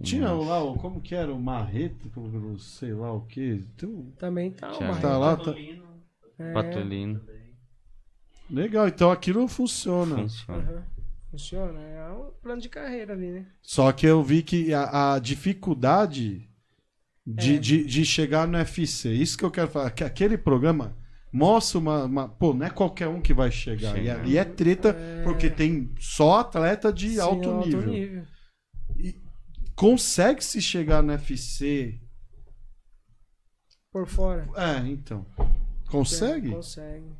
Tinha 0.03 0.31
lá, 0.31 0.61
o- 0.63 0.75
como 0.75 1.01
que 1.01 1.15
era, 1.15 1.33
o 1.33 1.39
Marreto, 1.39 2.09
como- 2.09 2.59
sei 2.59 2.93
lá 2.93 3.11
o 3.13 3.21
que. 3.21 3.63
Também 4.19 4.51
tá 4.51 4.69
Thiago. 4.71 4.93
uma. 4.93 5.01
Tá 5.01 5.17
lá, 5.17 5.35
tá... 5.37 5.53
É, 6.39 6.51
Patolino. 6.53 7.21
Legal, 8.49 8.87
então 8.87 9.11
aquilo 9.11 9.47
funciona. 9.47 10.17
Funciona. 10.17 10.59
aham. 10.63 10.83
Funciona. 11.31 11.79
É 11.79 12.11
um 12.11 12.31
plano 12.41 12.61
de 12.61 12.69
carreira 12.69 13.13
ali, 13.13 13.31
né? 13.31 13.45
Só 13.61 13.91
que 13.91 14.05
eu 14.05 14.21
vi 14.21 14.43
que 14.43 14.73
a, 14.73 15.13
a 15.15 15.19
dificuldade 15.19 16.47
de, 17.25 17.55
É. 17.55 17.57
de, 17.59 17.85
de 17.85 18.05
chegar 18.05 18.47
no 18.47 18.57
UFC, 18.57 19.09
isso 19.11 19.37
que 19.37 19.43
eu 19.45 19.49
quero 19.51 19.67
falar, 19.69 19.89
que 19.91 20.03
aquele 20.03 20.37
programa 20.37 20.95
mostra 21.31 21.79
uma, 21.79 22.03
uma- 22.03 22.29
Pô, 22.29 22.53
não 22.53 22.65
é 22.65 22.69
qualquer 22.69 23.07
um 23.07 23.19
que 23.21 23.33
vai 23.33 23.49
chegar. 23.49 23.93
E 23.97 24.01
Chegar. 24.01 24.19
ali 24.19 24.37
é 24.37 24.43
treta, 24.45 24.89
É. 24.89 25.23
porque 25.23 25.49
tem 25.49 25.89
só 25.99 26.41
atleta 26.41 26.91
de 26.93 27.11
Sim, 27.11 27.19
alto, 27.19 27.59
nível. 27.65 27.81
nível. 27.87 28.23
Consegue 29.75 30.43
se 30.43 30.61
chegar 30.61 31.01
no 31.01 31.11
UFC? 31.13 31.99
Por 33.91 34.07
fora. 34.07 34.47
É, 34.55 34.87
então. 34.87 35.25
Consegue? 35.89 36.49
É, 36.49 36.55
consegue. 36.55 37.15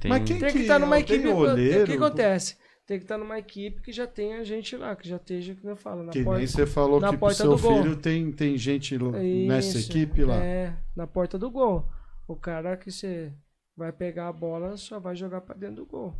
Tem... 0.00 0.08
Mas 0.10 0.24
quem 0.24 0.38
Tem 0.38 0.48
que 0.48 0.52
que 0.54 0.58
estar 0.62 0.78
numa 0.78 0.98
é? 0.98 1.02
Tem 1.02 1.16
equipe. 1.16 1.82
O 1.82 1.86
que 1.86 1.92
acontece? 1.92 2.56
Tem 2.86 2.98
que 2.98 3.04
estar 3.04 3.16
numa 3.16 3.38
equipe 3.38 3.80
que 3.80 3.92
já 3.92 4.06
tenha 4.06 4.44
gente 4.44 4.76
lá, 4.76 4.94
que 4.94 5.08
já 5.08 5.16
esteja, 5.16 5.54
que 5.54 5.66
eu 5.66 5.74
falo, 5.76 6.02
na 6.02 6.12
Que 6.12 6.18
nem 6.18 6.24
porta. 6.26 6.46
você 6.46 6.66
falou 6.66 7.00
na 7.00 7.08
que 7.08 7.12
pro 7.16 7.20
porta 7.20 7.36
seu 7.36 7.56
filho 7.56 7.96
tem, 7.96 8.30
tem 8.30 8.58
gente 8.58 8.94
l- 8.94 9.46
nessa 9.46 9.78
Isso, 9.78 9.90
equipe 9.90 10.22
lá. 10.22 10.36
É, 10.36 10.76
na 10.94 11.06
porta 11.06 11.38
do 11.38 11.50
gol. 11.50 11.88
O 12.28 12.36
cara 12.36 12.76
que 12.76 12.90
você 12.90 13.32
vai 13.74 13.90
pegar 13.90 14.28
a 14.28 14.32
bola 14.32 14.76
só 14.76 15.00
vai 15.00 15.16
jogar 15.16 15.40
pra 15.40 15.54
dentro 15.54 15.76
do 15.76 15.86
gol. 15.86 16.14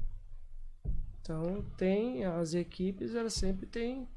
Então 1.21 1.63
tem 1.77 2.25
as 2.25 2.55
equipes, 2.55 3.15
elas 3.15 3.35
sempre 3.35 3.67
têm. 3.67 4.09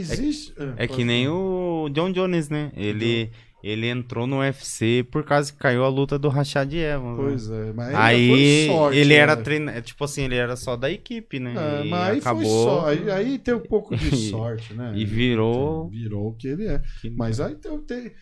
Existe. 0.00 0.54
É 0.76 0.86
que 0.86 1.04
nem 1.04 1.28
o 1.28 1.88
John 1.92 2.10
Jones, 2.12 2.48
né? 2.48 2.70
Ele, 2.76 3.30
ele 3.62 3.86
entrou 3.88 4.26
no 4.26 4.38
UFC 4.40 5.04
por 5.10 5.24
causa 5.24 5.52
que 5.52 5.58
caiu 5.58 5.84
a 5.84 5.88
luta 5.88 6.18
do 6.18 6.28
Rashad 6.28 6.72
Evans. 6.74 7.16
né? 7.18 7.24
Pois 7.24 7.50
é, 7.50 7.72
mas 7.72 7.94
Aí 7.94 8.28
foi 8.28 8.74
sorte, 8.76 8.98
ele 8.98 9.14
era 9.14 9.36
né? 9.36 9.42
treinado, 9.42 9.82
tipo 9.82 10.04
assim, 10.04 10.22
ele 10.24 10.34
era 10.36 10.56
só 10.56 10.76
da 10.76 10.90
equipe, 10.90 11.38
né? 11.40 11.54
É, 11.56 11.86
e 11.86 11.88
mas 11.90 12.10
aí 12.12 12.18
acabou 12.18 12.42
foi 12.42 12.50
só. 12.50 12.86
Aí, 12.86 13.10
aí 13.10 13.38
tem 13.38 13.54
um 13.54 13.60
pouco 13.60 13.96
de 13.96 14.10
sorte, 14.30 14.74
né? 14.74 14.92
e 14.94 15.04
virou- 15.04 15.88
Virou 15.88 16.28
o 16.28 16.34
que 16.34 16.48
ele 16.48 16.66
é. 16.66 16.80
que- 17.00 17.10
Mas 17.10 17.40
aí 17.40 17.54
tem, 17.54 17.78
tem- 17.80 18.12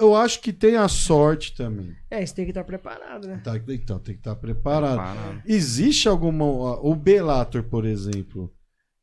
eu 0.00 0.16
acho 0.16 0.40
que 0.40 0.52
tem 0.52 0.74
a 0.76 0.88
sorte 0.88 1.54
também. 1.54 1.94
É, 2.10 2.24
você 2.26 2.34
tem 2.34 2.44
que 2.44 2.50
estar 2.50 2.64
preparado, 2.64 3.28
né? 3.28 3.40
Tá? 3.44 3.56
Então 3.68 3.98
tem 4.00 4.14
que 4.14 4.20
estar 4.20 4.34
preparado. 4.34 4.96
Parado. 4.96 5.42
Existe 5.46 6.08
alguma. 6.08 6.44
O 6.44 6.96
Bellator, 6.96 7.62
por 7.62 7.84
exemplo. 7.84 8.52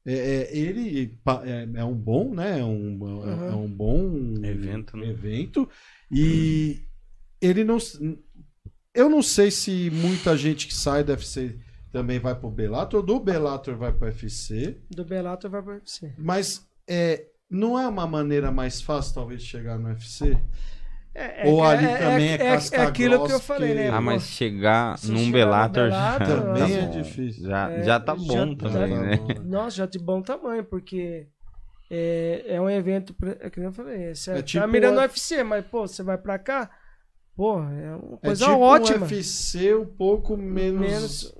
É, 0.06 0.14
é, 0.14 0.58
ele 0.58 1.18
é, 1.46 1.80
é 1.80 1.84
um 1.84 1.96
bom, 1.96 2.34
né? 2.34 2.60
É 2.60 2.64
um, 2.64 3.00
é- 3.00 3.06
Uhum. 3.36 3.48
é 3.50 3.56
um 3.56 3.68
bom 3.68 4.34
Evento, 4.44 4.96
né? 4.98 5.08
evento. 5.10 5.68
E 6.12 6.82
ele 7.42 7.64
não. 7.64 7.78
Eu 8.94 9.10
não 9.10 9.22
sei 9.22 9.52
se 9.52 9.90
muita 9.92 10.38
gente 10.38 10.68
que 10.68 10.74
sai 10.74 11.04
do 11.04 11.12
UFC 11.12 11.58
também 11.92 12.20
vai 12.20 12.36
pro 12.36 12.50
Bellator, 12.50 13.00
ou 13.00 13.06
do 13.06 13.20
Bellator 13.20 13.76
vai 13.78 13.92
pro 13.92 14.06
UFC, 14.08 14.78
Do 14.90 15.04
Bellator 15.04 15.50
vai 15.50 15.62
pra 15.62 15.74
UFC. 15.74 16.14
mas 16.18 16.66
é, 16.88 17.26
não 17.50 17.80
é 17.80 17.88
uma 17.88 18.06
maneira 18.06 18.52
mais 18.52 18.82
fácil, 18.82 19.14
talvez, 19.16 19.42
de 19.42 19.48
chegar 19.50 19.78
no 19.80 19.90
UFC? 19.90 20.38
É, 21.18 21.44
Ou 21.48 21.64
ali 21.64 21.88
também 21.88 22.34
é 22.34 22.38
casca 22.38 22.84
aquilo 22.84 23.26
que 23.26 23.32
eu 23.32 23.40
falei, 23.40 23.74
né? 23.74 23.88
Ah, 23.90 24.02
mas 24.02 24.28
chegar 24.28 24.98
Se 24.98 25.10
num 25.10 25.32
Bellator, 25.32 25.86
Bellator, 25.90 26.28
já, 26.28 26.42
Também 26.42 26.78
tá 26.78 26.84
é 26.84 26.86
difícil. 27.02 27.48
Já, 27.48 27.72
É, 27.72 27.84
já 27.84 28.00
tá 28.02 28.16
já 28.18 28.22
bom 28.46 28.56
tá 28.56 28.70
também, 28.70 28.90
bom. 28.90 29.28
né? 29.28 29.36
Nossa, 29.46 29.78
já 29.78 29.86
de 29.86 29.98
bom 29.98 30.22
tamanho, 30.22 30.66
porque 30.66 31.28
é, 31.90 32.44
é 32.56 32.62
um 32.62 32.70
evento, 32.70 33.14
pra- 33.14 33.38
é 33.40 33.50
que 33.50 33.60
nem 33.60 33.68
eu 33.68 33.72
falei, 33.74 34.14
você 34.14 34.32
É 34.32 34.36
tá 34.36 34.42
tipo 34.44 34.68
mirando 34.68 34.98
o- 34.98 35.02
UFC, 35.02 35.42
mas 35.42 35.66
pô, 35.66 35.88
você 35.88 36.04
vai 36.04 36.18
pra 36.18 36.38
cá, 36.38 36.70
pô, 37.34 37.60
é 37.60 37.96
uma 37.96 38.16
É 38.22 38.26
coisa 38.26 38.46
tipo 38.48 38.60
ótima. 38.60 38.98
um 38.98 39.02
UFC 39.10 39.74
um 39.74 39.86
pouco 39.86 40.36
menos. 40.36 40.82
Menos 40.82 41.36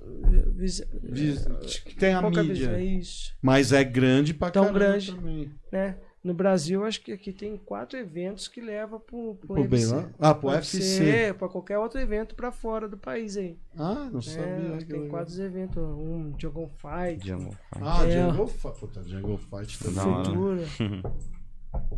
vis- 0.56 0.86
vis- 1.02 1.46
que 1.84 1.94
tem 1.96 2.14
a 2.14 2.22
mídia. 2.22 2.42
visão, 2.44 2.72
é 2.74 2.82
isso, 2.82 3.30
Mas 3.42 3.72
é 3.72 3.84
grande 3.84 4.32
pra 4.32 4.50
Tão 4.50 4.62
caramba 4.64 4.78
grande. 4.78 5.12
também. 5.14 5.50
né? 5.70 5.96
No 6.26 6.34
Brasil, 6.34 6.84
acho 6.84 7.00
que 7.02 7.12
aqui 7.12 7.32
tem 7.32 7.56
quatro 7.56 7.96
eventos 7.96 8.48
que 8.48 8.60
levam 8.60 8.98
pro, 8.98 9.36
pro 9.36 9.46
Pro 9.54 9.62
UFC. 9.62 9.86
Bellator? 9.86 10.10
Ah, 10.18 10.34
pro 10.34 10.48
UFC. 10.48 11.34
pra 11.38 11.48
qualquer 11.48 11.78
outro 11.78 12.00
evento 12.00 12.34
pra 12.34 12.50
fora 12.50 12.88
do 12.88 12.96
país 12.96 13.36
aí. 13.36 13.56
Ah, 13.78 14.08
não 14.10 14.18
É, 14.18 14.22
sabia. 14.22 14.76
que 14.78 14.84
tem 14.86 15.00
legal. 15.02 15.08
quatro 15.10 15.40
eventos, 15.42 15.76
um 15.82 16.30
Dragon 16.32 16.68
Fight, 16.68 17.26
Jungle 17.28 17.52
Fight. 17.52 17.80
Ah, 17.82 18.06
É. 18.08 18.22
Jungle 18.28 18.46
Fight. 18.48 18.80
Puta, 18.80 19.02
Jungle 19.04 19.38
Fight 19.38 19.78
também. 19.78 20.24
Futura. 20.24 20.64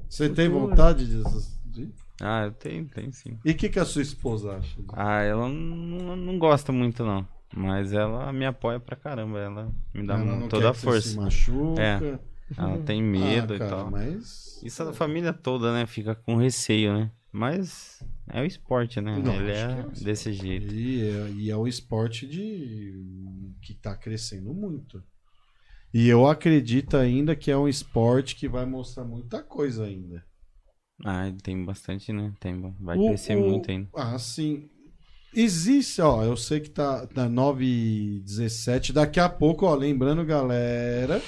Você 0.08 0.28
tem 0.28 0.48
Futura. 0.50 0.66
vontade 0.68 1.06
de? 1.06 1.88
Ah, 2.20 2.44
eu 2.46 2.52
tenho, 2.52 2.84
tenho 2.86 3.12
sim. 3.12 3.38
E 3.44 3.52
o 3.52 3.54
que, 3.56 3.68
que 3.68 3.78
a 3.78 3.84
sua 3.84 4.02
esposa 4.02 4.56
acha? 4.56 4.78
Ah, 4.92 5.22
ela 5.22 5.48
não, 5.48 6.16
não 6.16 6.38
gosta 6.38 6.72
muito, 6.72 7.04
não. 7.04 7.26
Mas 7.56 7.92
ela 7.92 8.30
me 8.32 8.44
apoia 8.44 8.78
pra 8.80 8.96
caramba. 8.96 9.38
Ela 9.38 9.72
me 9.94 10.04
dá 10.06 10.14
Ela 10.14 10.24
não 10.24 10.48
toda 10.48 10.64
quer 10.64 10.68
a 10.70 10.74
força. 10.74 11.08
se 11.08 11.16
machuca. 11.16 11.80
É. 11.80 12.18
Ela 12.56 12.78
tem 12.78 13.02
medo 13.02 13.52
ah, 13.52 13.56
e 13.56 13.58
cara, 13.58 13.70
tal. 13.70 13.90
Mas. 13.90 14.60
Isso 14.62 14.82
a 14.82 14.92
família 14.92 15.32
toda, 15.32 15.72
né? 15.72 15.86
Fica 15.86 16.14
com 16.14 16.36
receio, 16.36 16.92
né? 16.92 17.12
Mas 17.30 18.02
é 18.28 18.40
o 18.40 18.44
esporte, 18.44 19.00
né? 19.00 19.18
Não, 19.18 19.34
Ele 19.34 19.52
é, 19.52 19.60
é 19.60 19.84
o 19.84 20.04
desse 20.04 20.32
jeito. 20.32 20.72
E 20.74 21.02
é, 21.08 21.30
e 21.32 21.50
é 21.50 21.56
um 21.56 21.66
esporte 21.66 22.26
de 22.26 23.54
que 23.62 23.74
tá 23.74 23.94
crescendo 23.96 24.52
muito. 24.54 25.02
E 25.92 26.08
eu 26.08 26.26
acredito 26.26 26.96
ainda 26.96 27.34
que 27.36 27.50
é 27.50 27.56
um 27.56 27.68
esporte 27.68 28.36
que 28.36 28.48
vai 28.48 28.66
mostrar 28.66 29.04
muita 29.04 29.42
coisa 29.42 29.84
ainda. 29.84 30.24
Ah, 31.04 31.30
tem 31.42 31.64
bastante, 31.64 32.12
né? 32.12 32.32
Tem, 32.40 32.60
vai 32.80 32.98
O- 32.98 33.06
crescer 33.06 33.36
o- 33.36 33.40
muito 33.40 33.70
ainda. 33.70 33.88
Ah, 33.94 34.18
sim. 34.18 34.68
Existe, 35.32 36.00
ó, 36.00 36.24
eu 36.24 36.36
sei 36.36 36.58
que 36.60 36.70
tá 36.70 37.06
na 37.14 37.28
9 37.28 37.64
e 37.64 38.20
17. 38.20 38.92
Daqui 38.92 39.20
a 39.20 39.28
pouco, 39.28 39.66
ó, 39.66 39.74
lembrando, 39.74 40.24
galera, 40.24 41.20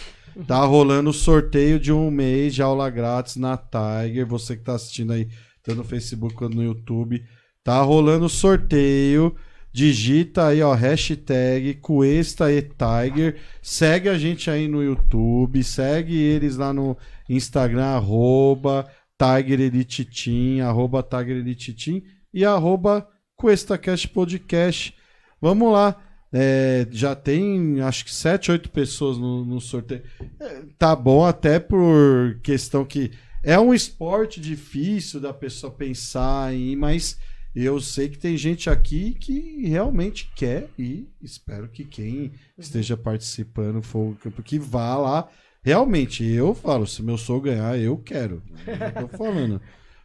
tá 0.46 0.64
rolando 0.64 1.12
sorteio 1.12 1.78
de 1.78 1.92
um 1.92 2.10
mês 2.10 2.54
de 2.54 2.62
aula 2.62 2.88
grátis 2.90 3.36
na 3.36 3.56
Tiger. 3.56 4.26
Você 4.26 4.56
que 4.56 4.62
tá 4.62 4.74
assistindo 4.74 5.12
aí, 5.12 5.28
tanto 5.62 5.78
no 5.78 5.84
Facebook 5.84 6.34
quanto 6.34 6.56
no 6.56 6.62
YouTube, 6.62 7.24
tá 7.62 7.80
rolando 7.82 8.26
o 8.26 8.30
sorteio. 8.30 9.34
Digita 9.72 10.48
aí, 10.48 10.62
ó, 10.62 10.74
hashtag 10.74 11.74
Cuesta 11.74 12.52
e 12.52 12.60
Tiger. 12.60 13.36
Segue 13.62 14.08
a 14.08 14.18
gente 14.18 14.50
aí 14.50 14.66
no 14.66 14.82
YouTube, 14.82 15.62
segue 15.62 16.16
eles 16.16 16.56
lá 16.56 16.72
no 16.72 16.96
Instagram, 17.28 17.84
arroba 17.84 18.88
Tiger 19.16 19.60
Elite 19.60 20.04
Team, 20.04 20.66
arroba 20.66 21.02
Tiger 21.02 21.36
Elite 21.36 21.72
Team 21.72 22.02
e 22.34 22.44
arroba 22.44 23.06
QuestaCast 23.36 24.08
Podcast. 24.08 24.94
Vamos 25.40 25.72
lá. 25.72 25.96
É, 26.32 26.86
já 26.92 27.14
tem 27.16 27.80
acho 27.80 28.04
que 28.04 28.14
7, 28.14 28.52
8 28.52 28.70
pessoas 28.70 29.18
no, 29.18 29.44
no 29.44 29.60
sorteio. 29.60 30.02
É, 30.38 30.62
tá 30.78 30.94
bom 30.94 31.24
até 31.24 31.58
por 31.58 32.38
questão 32.42 32.84
que 32.84 33.10
é 33.42 33.58
um 33.58 33.74
esporte 33.74 34.40
difícil 34.40 35.20
da 35.20 35.32
pessoa 35.32 35.72
pensar 35.72 36.54
em, 36.54 36.76
mas 36.76 37.18
eu 37.54 37.80
sei 37.80 38.08
que 38.08 38.18
tem 38.18 38.36
gente 38.36 38.70
aqui 38.70 39.14
que 39.14 39.66
realmente 39.66 40.30
quer 40.36 40.68
e 40.78 41.08
espero 41.20 41.68
que 41.68 41.84
quem 41.84 42.32
esteja 42.56 42.96
participando 42.96 43.82
for 43.82 44.16
que 44.44 44.58
vá 44.58 44.96
lá. 44.96 45.28
Realmente, 45.62 46.24
eu 46.24 46.54
falo, 46.54 46.86
se 46.86 47.02
meu 47.02 47.18
sogro 47.18 47.50
ganhar, 47.50 47.78
eu 47.78 47.98
quero. 47.98 48.42
Eu 48.66 49.08
tô 49.08 49.16
falando. 49.16 49.60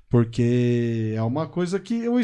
Porque 0.09 1.13
é 1.15 1.21
uma 1.21 1.47
coisa 1.47 1.79
que 1.79 1.95
eu 1.95 2.19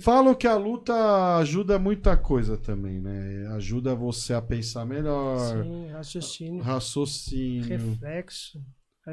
falam 0.00 0.34
que 0.34 0.46
a 0.46 0.56
luta 0.56 1.36
ajuda 1.38 1.78
muita 1.78 2.16
coisa 2.16 2.56
também, 2.56 3.00
né? 3.00 3.46
Ajuda 3.54 3.94
você 3.94 4.34
a 4.34 4.42
pensar 4.42 4.84
melhor, 4.84 5.38
Sim, 5.62 5.86
raciocínio, 5.88 6.62
raciocínio, 6.62 7.64
reflexo. 7.68 8.60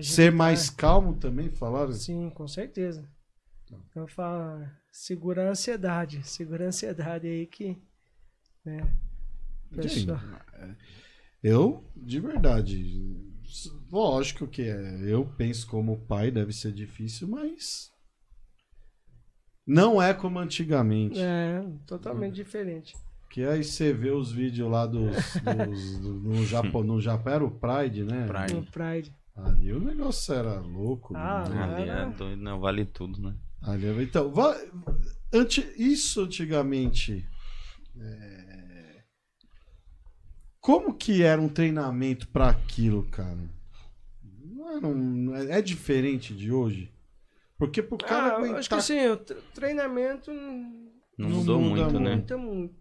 ser 0.02 0.32
mais 0.32 0.70
calmo 0.70 1.16
também, 1.16 1.50
falaram? 1.52 1.92
Sim, 1.94 2.30
com 2.32 2.48
certeza. 2.48 3.08
Eu 3.96 4.08
falo, 4.08 4.66
segura 4.92 5.48
a 5.48 5.52
ansiedade. 5.52 6.26
Segura 6.28 6.66
a 6.66 6.68
ansiedade 6.70 7.28
aí 7.28 7.46
que. 7.46 7.78
Né, 8.64 8.80
pessoa- 9.76 10.22
Eu, 11.44 11.84
de 11.96 12.20
verdade, 12.20 13.16
lógico 13.92 14.48
que 14.48 14.64
é. 14.64 15.00
Eu 15.04 15.26
penso 15.38 15.68
como 15.68 15.98
pai, 16.06 16.32
deve 16.32 16.54
ser 16.54 16.72
difícil, 16.72 17.28
mas 17.28 17.92
não 19.68 20.02
é 20.02 20.14
como 20.14 20.40
antigamente. 20.40 21.20
É, 21.20 21.64
totalmente 21.86 22.34
diferente. 22.36 22.96
Que 23.30 23.44
aí 23.44 23.64
você 23.64 23.92
vê 23.94 24.10
os 24.10 24.32
vídeos 24.32 24.72
lá 24.72 24.86
dos, 24.88 25.12
dos- 25.14 26.00
do- 26.00 26.14
no 26.14 26.46
Japão, 26.46 26.82
no 26.84 27.00
Japão 27.02 27.34
era 27.34 27.44
o 27.46 27.52
Pride, 27.52 28.04
né? 28.04 28.26
Pride. 28.26 28.54
No 28.56 28.64
Pride. 28.66 29.14
Ali 29.36 29.72
o 29.74 29.80
negócio 29.80 30.34
era 30.34 30.60
louco. 30.62 31.14
Ah, 31.16 31.48
né? 31.48 31.62
Ali 31.64 31.84
é 31.84 31.88
Era- 31.94 32.06
doido, 32.06 32.42
não, 32.42 32.60
vale 32.60 32.86
tudo, 32.86 33.22
né? 33.22 33.36
Ali, 33.62 34.04
então, 34.04 34.32
va- 34.32 34.58
anti- 35.34 35.70
isso 35.78 36.22
antigamente. 36.22 37.28
é, 38.00 39.04
Como 40.60 40.94
que 40.94 41.24
era 41.24 41.40
um 41.42 41.48
treinamento 41.50 42.28
pra 42.30 42.50
aquilo, 42.50 43.04
cara? 43.04 43.38
Não 44.44 44.70
era 44.78 44.88
um- 44.88 45.36
é, 45.36 45.60
é 45.60 45.62
diferente 45.62 46.34
de 46.34 46.52
hoje? 46.52 46.92
Porque 47.58 47.82
pro 47.82 47.98
cara 47.98 48.34
Ah, 48.34 48.36
aguentar... 48.38 48.60
acho 48.60 48.70
que 48.70 48.76
assim, 48.76 49.08
o 49.08 49.18
tre- 49.18 49.42
treinamento 49.54 50.32
não 50.32 50.92
Não, 51.18 51.30
mudou 51.30 51.60
muda 51.60 51.84
muito, 51.84 52.00
né? 52.00 52.16
muda 52.16 52.38
muito. 52.38 52.76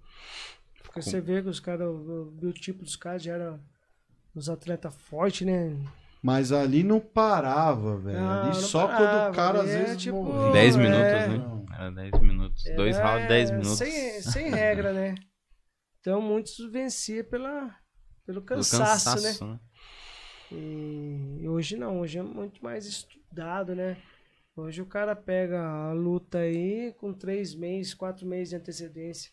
Porque 0.83 1.03
você 1.03 1.21
vê 1.21 1.43
que 1.43 1.49
os 1.49 1.61
caras, 1.61 1.89
o 1.89 2.23
o 2.29 2.31
biotipo 2.31 2.83
dos 2.85 2.97
caras 2.97 3.23
já 3.23 3.35
era 3.35 3.61
os 4.35 4.49
atletas 4.49 4.95
fortes, 4.95 5.47
né? 5.47 5.77
Mas 6.23 6.51
ali 6.53 6.83
não 6.83 6.99
parava, 7.01 7.99
velho. 7.99 8.19
Não, 8.19 8.43
ali 8.45 8.55
só 8.55 8.87
parava, 8.87 9.07
quando 9.27 9.33
o 9.33 9.37
cara 9.37 9.63
às 9.63 9.69
é 9.71 9.79
vezes 9.85 10.03
tipo- 10.03 10.23
morria. 10.25 10.53
10 10.53 10.75
é. 10.75 10.79
minutos, 10.79 11.03
né? 11.03 11.39
Não. 11.39 11.67
Era 11.75 11.91
10 11.93 12.21
minutos. 12.21 12.65
Dois 12.75 12.97
Era, 12.97 13.11
rounds, 13.13 13.29
10 13.29 13.51
minutos. 13.51 13.79
Sem, 13.79 14.21
sem 14.23 14.51
regra, 14.51 14.93
né? 14.93 15.15
Então 16.01 16.21
muitos 16.23 16.57
venciam 16.71 17.25
pela, 17.25 17.75
pelo 18.25 18.41
Do 18.41 18.47
cansaço, 18.47 19.45
né? 19.45 19.53
né? 19.53 19.61
E 20.53 21.47
hoje 21.49 21.77
não, 21.77 22.01
hoje 22.01 22.19
é 22.19 22.23
muito 22.23 22.63
mais 22.63 22.87
estudado, 22.87 23.75
né? 23.75 23.97
Hoje 24.57 24.81
o 24.81 24.87
cara 24.87 25.15
pega 25.15 25.61
a 25.63 25.93
luta 25.93 26.39
aí 26.39 26.93
com 26.99 27.13
três 27.13 27.55
meses, 27.55 27.93
quatro 27.93 28.27
meses 28.27 28.51
de 28.51 28.57
antecedência. 28.57 29.31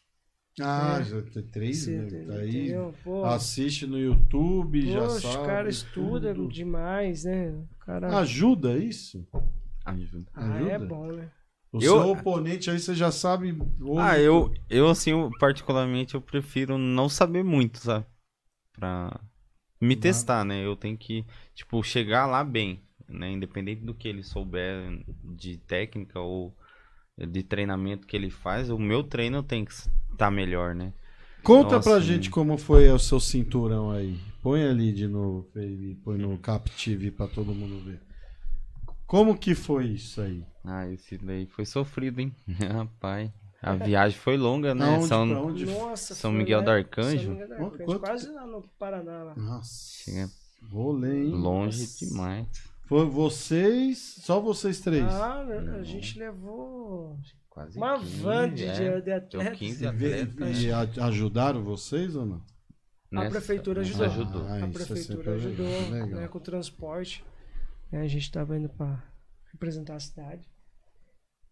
Ah, 0.59 0.97
É. 0.99 1.03
já 1.03 1.21
tem 1.21 1.43
três, 1.43 1.77
Você 1.85 1.97
né? 1.97 2.25
Tá 2.27 2.33
aí, 2.35 2.71
assiste 3.25 3.87
no 3.87 3.97
YouTube, 3.97 4.81
já 4.91 4.99
poxa, 5.07 5.19
sabe. 5.21 5.37
os 5.37 5.45
caras 5.47 5.75
estudam 5.77 6.47
demais, 6.47 7.23
né? 7.23 7.55
Cara... 7.79 8.19
Ajuda 8.19 8.77
isso? 8.77 9.25
Ajuda. 9.85 10.29
Ah, 10.33 10.59
é 10.61 10.77
bom, 10.77 11.07
né? 11.07 11.31
O 11.71 11.77
Eu- 11.77 11.81
seu 12.01 12.09
oponente 12.11 12.69
aí 12.69 12.77
você 12.79 12.93
já 12.93 13.11
sabe. 13.11 13.57
Ah, 13.97 14.19
eu, 14.19 14.53
eu 14.69 14.89
assim, 14.89 15.09
eu, 15.11 15.31
particularmente, 15.39 16.13
eu 16.13 16.21
prefiro 16.21 16.77
não 16.77 17.09
saber 17.09 17.43
muito, 17.43 17.79
sabe? 17.79 18.05
Pra 18.73 19.19
me 19.81 19.95
Não. 19.95 20.01
testar, 20.01 20.43
né? 20.45 20.63
Eu 20.63 20.75
tenho 20.75 20.95
que, 20.97 21.25
tipo, 21.55 21.81
chegar 21.81 22.27
lá 22.27 22.43
bem, 22.43 22.79
né? 23.07 23.31
Independente 23.31 23.81
do 23.83 23.93
que 23.93 24.07
ele 24.07 24.23
souber 24.23 25.03
de 25.23 25.57
técnica 25.57 26.19
ou 26.19 26.55
de 27.17 27.43
treinamento 27.43 28.07
que 28.07 28.15
ele 28.15 28.29
faz, 28.29 28.69
o 28.69 28.77
meu 28.79 29.03
treino 29.03 29.43
tem 29.43 29.65
que 29.65 29.71
estar 30.11 30.31
melhor, 30.31 30.73
né? 30.73 30.93
Conta 31.43 31.75
Nossa, 31.75 31.89
pra 31.89 31.99
gente 31.99 32.29
como 32.29 32.57
foi 32.57 32.89
o 32.89 32.97
seu 32.97 33.19
cinturão 33.19 33.91
aí. 33.91 34.17
Põe 34.41 34.63
ali 34.63 34.93
de 34.93 35.07
novo, 35.07 35.43
Felipe. 35.53 36.01
Põe 36.03 36.17
no 36.17 36.37
Captive 36.37 37.11
pra 37.11 37.27
todo 37.27 37.53
mundo 37.53 37.83
ver. 37.83 37.99
Como 39.05 39.37
que 39.37 39.53
foi 39.53 39.87
isso 39.87 40.21
aí? 40.21 40.43
Ah, 40.63 40.87
esse 40.89 41.17
daí 41.17 41.45
foi 41.45 41.65
sofrido, 41.65 42.19
hein? 42.21 42.33
Rapaz, 42.71 43.29
a 43.61 43.75
viagem 43.75 44.17
foi 44.17 44.37
longa, 44.37 44.73
né? 44.73 44.85
Aonde, 44.95 45.07
São, 45.07 45.45
onde? 45.47 45.65
Nossa, 45.65 46.15
São 46.15 46.31
Miguel 46.31 46.59
lá- 46.59 46.65
do 46.65 46.71
Arcanjo? 46.71 47.23
São 47.25 47.31
Miguel 47.33 47.47
do 47.47 47.53
Arcanjo, 47.53 47.85
Quanto- 47.85 47.99
Quase 47.99 48.31
lá 48.31 48.47
no 48.47 48.61
Paraná. 48.79 49.23
Lá. 49.23 49.35
Nossa. 49.35 50.03
Chega 50.03 50.29
Rolê, 50.71 51.25
hein? 51.25 51.29
longe 51.31 51.81
Nossa. 51.81 52.05
demais. 52.05 52.72
Foi 52.85 53.05
vocês, 53.05 53.97
só 54.21 54.39
vocês 54.39 54.79
três. 54.81 55.03
Ah, 55.05 55.43
né, 55.43 55.57
a 55.57 55.61
Não. 55.61 55.83
gente 55.83 56.19
levou 56.19 57.17
Quase 57.49 57.77
uma 57.77 57.97
15, 57.99 58.21
van 58.21 58.53
de, 58.53 58.65
é. 58.65 59.01
de, 59.01 59.11
atletas. 59.11 59.57
15 59.59 59.85
E, 59.85 59.91
vê- 59.91 60.21
atletas. 60.21 60.61
e 60.61 60.71
a- 60.71 61.05
ajudaram 61.07 61.63
vocês 61.63 62.15
ou 62.15 62.25
não? 62.25 62.41
A 63.11 63.15
Nessa- 63.15 63.29
prefeitura 63.31 63.81
nessa 63.83 64.05
ajudou. 64.05 64.25
ajudou. 64.41 64.47
Ah, 64.47 64.53
a 64.55 64.59
é 64.59 64.67
prefeitura 64.67 65.33
ajudou 65.35 65.65
legal. 65.91 66.07
né, 66.07 66.27
com 66.27 66.37
o 66.37 66.41
transporte. 66.41 67.23
É, 67.91 67.99
a 67.99 68.07
gente 68.07 68.23
estava 68.23 68.57
indo 68.57 68.69
para 68.69 69.03
representar 69.51 69.95
a 69.95 69.99
cidade. 69.99 70.47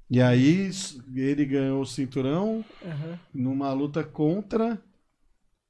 E 0.09 0.21
aí 0.21 0.69
ele 1.15 1.45
ganhou 1.45 1.81
o 1.81 1.85
cinturão 1.85 2.65
Aham. 2.83 3.19
numa 3.33 3.71
luta 3.71 4.03
contra. 4.03 4.81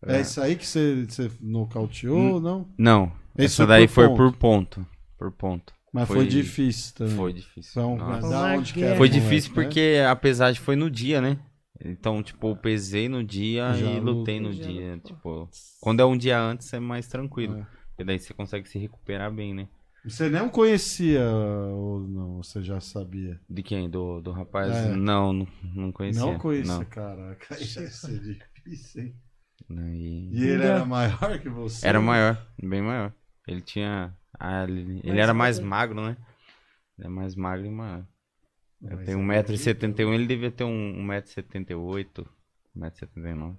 É, 0.03 0.17
É. 0.17 0.21
isso 0.21 0.41
aí 0.41 0.55
que 0.55 0.65
você, 0.65 1.05
você 1.05 1.29
nocauteou, 1.41 2.39
não? 2.39 2.67
Não, 2.77 3.11
Esse 3.35 3.45
essa 3.47 3.55
foi 3.57 3.67
daí 3.67 3.87
por 3.87 3.93
foi 3.93 4.07
ponto. 4.07 4.17
por 4.17 4.37
ponto. 4.37 4.87
Por 5.21 5.31
ponto. 5.31 5.71
Mas 5.93 6.07
foi, 6.07 6.17
Foi- 6.17 6.27
difícil 6.27 6.95
também. 6.95 7.15
Foi 7.15 7.31
difícil. 7.31 7.71
Então, 7.79 7.93
Uma 7.93 8.53
onde 8.55 8.73
que 8.73 8.81
era 8.81 8.95
Foi 8.97 9.07
moleque, 9.07 9.23
difícil 9.23 9.49
né? 9.51 9.53
porque 9.55 9.97
a 10.09 10.15
pesagem 10.15 10.59
foi 10.59 10.75
no 10.75 10.89
dia, 10.89 11.21
né? 11.21 11.37
Então, 11.79 12.23
tipo, 12.23 12.47
eu 12.49 12.55
pesei 12.55 13.07
no 13.07 13.23
dia 13.23 13.71
Já 13.73 13.85
e 13.85 13.99
lutei 13.99 14.39
no 14.39 14.51
dia. 14.51 14.97
Tipo, 15.05 15.47
quando 15.79 15.99
é 15.99 16.05
um 16.05 16.17
dia 16.17 16.39
antes 16.41 16.73
é 16.73 16.79
mais 16.79 17.07
tranquilo. 17.07 17.59
É. 17.59 17.67
Porque 17.89 18.03
daí 18.03 18.17
você 18.17 18.33
consegue 18.33 18.67
se 18.67 18.79
recuperar 18.79 19.31
bem, 19.31 19.53
né? 19.53 19.67
Você 20.03 20.27
não 20.27 20.49
conhecia 20.49 21.23
ou 21.29 21.99
não? 22.07 22.37
Você 22.41 22.63
já 22.63 22.79
sabia? 22.79 23.39
De 23.47 23.61
quem? 23.61 23.87
Do, 23.87 24.21
do 24.21 24.31
rapaz? 24.31 24.75
É. 24.75 24.95
Não, 24.95 25.31
não, 25.31 25.47
não 25.75 25.91
conhecia. 25.91 26.19
não 26.25 26.39
conhecia, 26.39 26.73
Não. 26.79 26.85
caraca. 26.85 27.53
Ia 27.61 27.65
ser 27.91 28.19
difícil, 28.19 29.03
hein? 29.03 29.15
Aí- 29.69 30.29
E 30.31 30.43
ele 30.45 30.63
era 30.63 30.83
maior 30.83 31.37
que 31.39 31.47
você? 31.47 31.87
Era 31.87 32.01
maior, 32.01 32.43
bem 32.59 32.81
maior. 32.81 33.13
Ele 33.47 33.61
tinha. 33.61 34.15
Ah, 34.41 34.63
ele, 34.63 34.99
ele 35.03 35.07
Mais 35.09 35.19
era 35.19 35.33
mais 35.33 35.59
magro, 35.59 36.01
né? 36.01 36.17
Ele 36.97 37.07
é 37.07 37.09
mais 37.09 37.35
magro 37.35 37.65
e 37.65 37.71
maior. 37.71 38.05
Eu 38.81 38.97
Mas 38.97 39.05
tenho 39.05 39.19
é 39.19 39.21
1,71m, 39.43 40.13
ele 40.13 40.27
devia 40.27 40.51
ter 40.51 40.63
um 40.63 40.93
1,78m, 41.05 42.27
1,79m. 42.75 43.57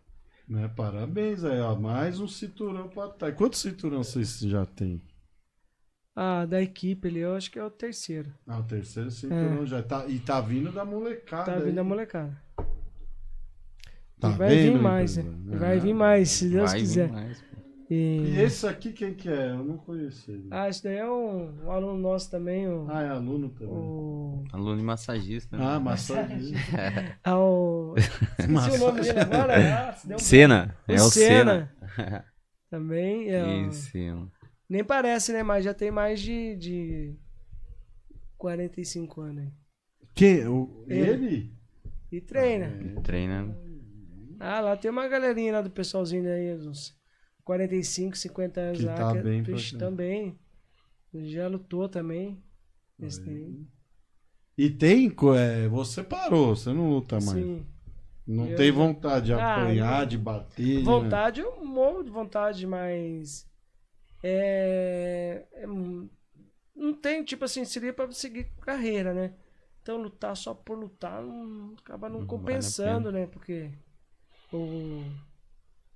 Né? 0.48 0.68
Parabéns 0.68 1.44
aí, 1.44 1.60
ó. 1.60 1.74
Mais 1.74 2.20
um 2.20 2.28
cinturão 2.28 2.88
pra 2.88 3.08
trás. 3.08 3.34
Quantos 3.36 3.60
cinturão 3.60 4.02
vocês 4.04 4.38
já 4.40 4.66
têm? 4.66 5.00
Ah, 6.14 6.44
da 6.46 6.60
equipe 6.60 7.08
ali, 7.08 7.20
eu 7.20 7.34
acho 7.34 7.50
que 7.50 7.58
é 7.58 7.64
o 7.64 7.70
terceiro. 7.70 8.32
Ah, 8.46 8.58
o 8.60 8.64
terceiro 8.64 9.10
cinturão 9.10 9.66
já 9.66 9.82
tá. 9.82 10.06
E 10.06 10.18
tá 10.20 10.40
vindo 10.40 10.70
da 10.72 10.84
molecada. 10.84 11.44
Tá 11.44 11.58
vindo 11.58 11.78
aí. 11.80 11.84
molecada. 11.86 12.36
Tá 14.20 14.28
e 14.28 14.32
vai 14.32 14.48
vendo, 14.48 14.72
vir 14.72 14.78
mais, 14.78 15.16
né? 15.16 15.24
Vai 15.58 15.76
É. 15.76 15.80
vir 15.80 15.94
mais, 15.94 16.30
se 16.30 16.48
Deus 16.48 16.70
Vai 16.70 16.80
vir 16.84 16.86
quiser. 16.86 17.08
mais, 17.08 17.40
pô. 17.42 17.51
E... 17.94 18.24
E 18.36 18.40
esse 18.40 18.66
aqui 18.66 18.90
quem 18.90 19.12
que 19.12 19.28
é? 19.28 19.50
Eu 19.50 19.62
não 19.62 19.76
conheci. 19.76 20.30
ele. 20.30 20.48
Ah, 20.50 20.66
esse 20.66 20.82
daí 20.82 20.96
é 20.96 21.06
um, 21.06 21.66
um 21.66 21.70
aluno 21.70 21.98
nosso 21.98 22.30
também, 22.30 22.66
o. 22.66 22.86
Ah, 22.88 23.02
é 23.02 23.08
aluno 23.10 23.50
também. 23.50 23.74
o... 23.74 24.44
Aluno 24.50 24.80
e 24.80 24.82
massagista. 24.82 25.58
né? 25.58 25.62
Ah, 25.66 25.78
massagista. 25.78 26.56
Ah, 27.22 27.38
o... 27.38 27.94
Esqueci 28.38 28.76
o 28.76 28.78
nome 28.78 29.00
dele 29.02 29.20
agora. 29.20 29.54
Ah, 29.90 29.96
um 30.14 30.16
Senna. 30.18 30.74
O 30.88 30.92
É 30.92 30.94
o. 30.94 31.10
Senna. 31.10 31.70
Também 32.70 33.28
é. 33.28 33.44
o- 33.44 33.68
Isso. 33.68 34.30
Nem 34.66 34.82
parece, 34.82 35.30
né? 35.34 35.42
Mas 35.42 35.62
já 35.62 35.74
tem 35.74 35.90
mais 35.90 36.18
de, 36.18 36.56
de 36.56 37.14
45 38.38 39.20
anos 39.20 39.42
aí. 39.44 39.52
Quem? 40.14 40.46
O... 40.46 40.82
Ele. 40.88 41.10
Ele? 41.10 41.54
E 42.10 42.20
treina. 42.22 42.66
É. 42.96 43.00
Treina. 43.02 43.54
Ah, 44.40 44.60
lá 44.60 44.76
tem 44.78 44.90
uma 44.90 45.06
galerinha 45.08 45.52
lá 45.52 45.60
do 45.60 45.68
pessoalzinho 45.70 46.26
aí, 46.26 46.54
uns 46.56 46.96
45, 47.44 48.16
50 48.16 48.60
anos 48.60 48.78
Que 48.78 48.84
lá. 48.86 48.94
tá 48.94 49.14
bem 49.14 49.42
caramba. 49.42 49.78
também. 49.78 50.38
Já 51.14 51.48
lutou 51.48 51.88
também. 51.88 52.42
E 54.56 54.70
tem. 54.70 55.16
É, 55.36 55.68
você 55.68 56.02
parou, 56.02 56.54
você 56.54 56.72
não 56.72 56.90
luta 56.90 57.16
mais. 57.16 57.26
Sim. 57.44 57.66
Não 58.26 58.46
Eu- 58.46 58.56
tem 58.56 58.70
vontade 58.70 59.26
de 59.26 59.32
Ah, 59.32 59.56
apanhar, 59.62 60.02
eu- 60.02 60.06
de 60.06 60.18
bater. 60.18 60.78
né? 60.78 60.82
Vontade, 60.84 61.40
eu 61.40 61.64
morro 61.64 62.02
de 62.02 62.10
vontade, 62.10 62.66
mas. 62.66 63.46
É. 64.22 65.44
é 65.52 65.66
não 66.74 66.94
tem, 66.94 67.24
tipo 67.24 67.44
assim, 67.44 67.64
seria 67.64 67.92
pra 67.92 68.10
seguir 68.12 68.44
carreira, 68.60 69.12
né? 69.12 69.34
Então 69.82 70.00
lutar 70.00 70.36
só 70.36 70.54
por 70.54 70.78
lutar 70.78 71.22
não, 71.22 71.74
acaba 71.78 72.08
não 72.08 72.20
Não 72.20 72.26
vale 72.26 72.28
compensando, 72.28 73.10
né? 73.12 73.26
Porque 73.26 73.70
o, 74.52 75.02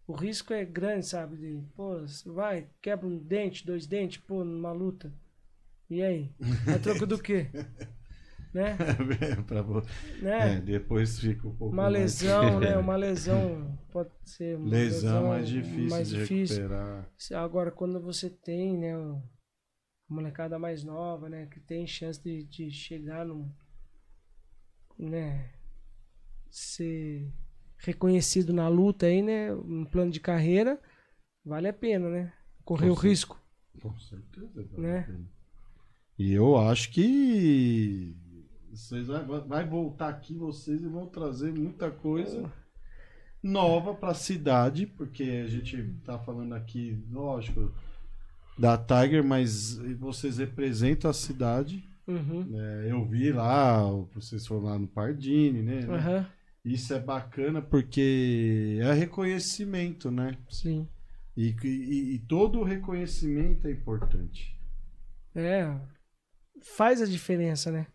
o 0.06 0.12
risco 0.14 0.52
é 0.52 0.64
grande, 0.64 1.06
sabe? 1.06 1.36
De, 1.36 1.62
pô, 1.74 2.00
você 2.00 2.28
vai, 2.30 2.68
quebra 2.80 3.06
um 3.06 3.18
dente, 3.18 3.66
dois 3.66 3.86
dentes, 3.86 4.18
pô, 4.18 4.44
numa 4.44 4.72
luta. 4.72 5.12
E 5.88 6.02
aí? 6.02 6.34
A 6.74 6.78
troco 6.78 7.06
do 7.06 7.18
quê? 7.18 7.48
né? 8.52 8.76
Pra 9.46 9.62
né? 10.22 10.56
é, 10.56 10.60
depois 10.60 11.18
fica 11.20 11.46
um 11.46 11.54
pouco 11.54 11.72
Uma 11.74 11.84
mais- 11.90 11.94
lesão, 12.22 12.58
né? 12.60 12.76
Uma 12.76 12.96
lesão 12.96 13.78
pode 13.92 14.10
ser 14.24 14.56
uma 14.56 14.68
Lesão 14.68 15.34
é 15.34 15.42
difícil 15.42 15.88
mais 15.90 16.08
de 16.08 16.16
difícil. 16.20 16.56
recuperar. 16.62 17.08
Agora, 17.34 17.70
quando 17.70 18.00
você 18.00 18.30
tem, 18.30 18.76
né, 18.78 18.96
um- 18.96 19.22
uma 20.08 20.20
molecada 20.22 20.58
mais 20.58 20.82
nova, 20.84 21.28
né, 21.28 21.46
que 21.46 21.60
tem 21.60 21.86
chance 21.86 22.22
de, 22.22 22.44
de 22.44 22.70
chegar 22.70 23.24
num, 23.26 23.50
né, 24.98 25.50
ser 26.50 27.30
reconhecido 27.86 28.52
na 28.52 28.68
luta 28.68 29.06
aí, 29.06 29.22
né, 29.22 29.54
um 29.54 29.84
plano 29.84 30.10
de 30.10 30.20
carreira, 30.20 30.80
vale 31.44 31.68
a 31.68 31.72
pena, 31.72 32.10
né, 32.10 32.32
correr 32.64 32.88
Com 32.88 32.92
o 32.92 32.96
certeza. 32.96 33.08
risco, 33.08 33.42
Com 33.80 33.98
certeza. 33.98 34.66
vale 34.72 34.82
Né? 34.82 35.24
E 36.18 36.32
eu 36.32 36.56
acho 36.56 36.90
que 36.90 38.16
vocês 38.70 39.06
vai, 39.06 39.24
vai 39.24 39.66
voltar 39.66 40.08
aqui 40.08 40.34
vocês 40.34 40.82
e 40.82 40.88
vão 40.88 41.06
trazer 41.06 41.52
muita 41.52 41.90
coisa 41.90 42.52
nova 43.42 43.94
para 43.94 44.10
a 44.10 44.14
cidade, 44.14 44.86
porque 44.86 45.22
a 45.44 45.48
gente 45.48 45.94
tá 46.04 46.18
falando 46.18 46.54
aqui, 46.54 47.00
lógico, 47.10 47.72
da 48.58 48.76
Tiger, 48.76 49.22
mas 49.22 49.78
vocês 49.98 50.38
representam 50.38 51.10
a 51.10 51.14
cidade. 51.14 51.88
Uhum. 52.06 52.44
né? 52.44 52.86
Eu 52.88 53.04
vi 53.04 53.32
lá, 53.32 53.82
vocês 54.14 54.46
foram 54.46 54.62
lá 54.62 54.78
no 54.78 54.86
Pardini, 54.86 55.60
né? 55.60 55.80
Aham, 55.88 56.26
Isso 56.66 56.92
é 56.92 56.98
bacana 56.98 57.62
porque 57.62 58.78
é 58.82 58.92
reconhecimento, 58.92 60.10
né? 60.10 60.36
sim. 60.50 60.86
E, 61.36 61.54
e- 61.62 62.14
e 62.14 62.18
todo 62.18 62.58
o 62.60 62.64
reconhecimento 62.64 63.68
é 63.68 63.70
importante. 63.70 64.58
É, 65.34 65.70
faz 66.62 67.00
a 67.00 67.06
diferença, 67.06 67.70
né? 67.70 67.86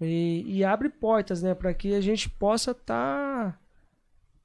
E, 0.00 0.44
e 0.46 0.64
abre 0.64 0.88
portas, 0.90 1.42
né, 1.42 1.54
para 1.54 1.72
que 1.72 1.94
a 1.94 2.00
gente 2.00 2.28
possa 2.28 2.74
tá 2.74 3.58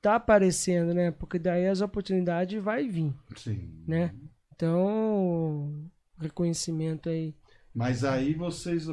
tá 0.02 0.16
aparecendo, 0.16 0.94
né? 0.94 1.12
Porque 1.12 1.38
daí 1.38 1.68
as 1.68 1.82
oportunidades 1.82 2.64
vai 2.64 2.88
vir, 2.88 3.14
Sim. 3.36 3.84
né? 3.86 4.16
Então, 4.56 5.86
reconhecimento 6.18 7.10
aí. 7.10 7.36
Mas 7.76 8.04
aí 8.04 8.34
vocês, 8.34 8.88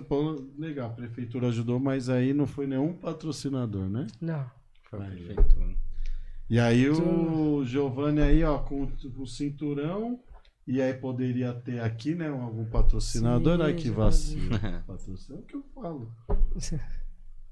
legal, 0.59 0.91
a 0.91 0.95
prefeitura 0.95 1.49
ajudou, 1.49 1.79
mas 1.79 2.09
aí 2.09 2.35
não 2.35 2.47
foi 2.47 2.67
nenhum 2.67 2.93
patrocinador, 2.93 3.89
né? 3.89 4.07
Não. 4.21 4.51
Foi 4.91 4.99
a 4.99 5.03
ó. 5.03 5.07
prefeitura. 5.07 5.77
E 6.49 6.61
aí 6.61 6.89
o 6.89 7.65
Giovanni 7.65 8.21
aí, 8.21 8.45
ó, 8.45 8.59
com 8.59 8.89
o 9.19 9.27
cinturão, 9.27 10.21
e 10.67 10.81
aí 10.81 10.95
poderia 10.95 11.53
ter 11.53 11.81
aqui, 11.81 12.15
né, 12.15 12.29
algum 12.29 12.65
patrocinador, 12.65 13.59
Sim, 13.59 13.65
aí 13.65 13.75
que 13.75 13.89
já 13.89 13.95
vacilo. 13.95 14.51
Patrocínio 14.87 15.41
é 15.41 15.43
o 15.43 15.47
que 15.47 15.57
eu 15.57 15.65
falo. 15.75 16.13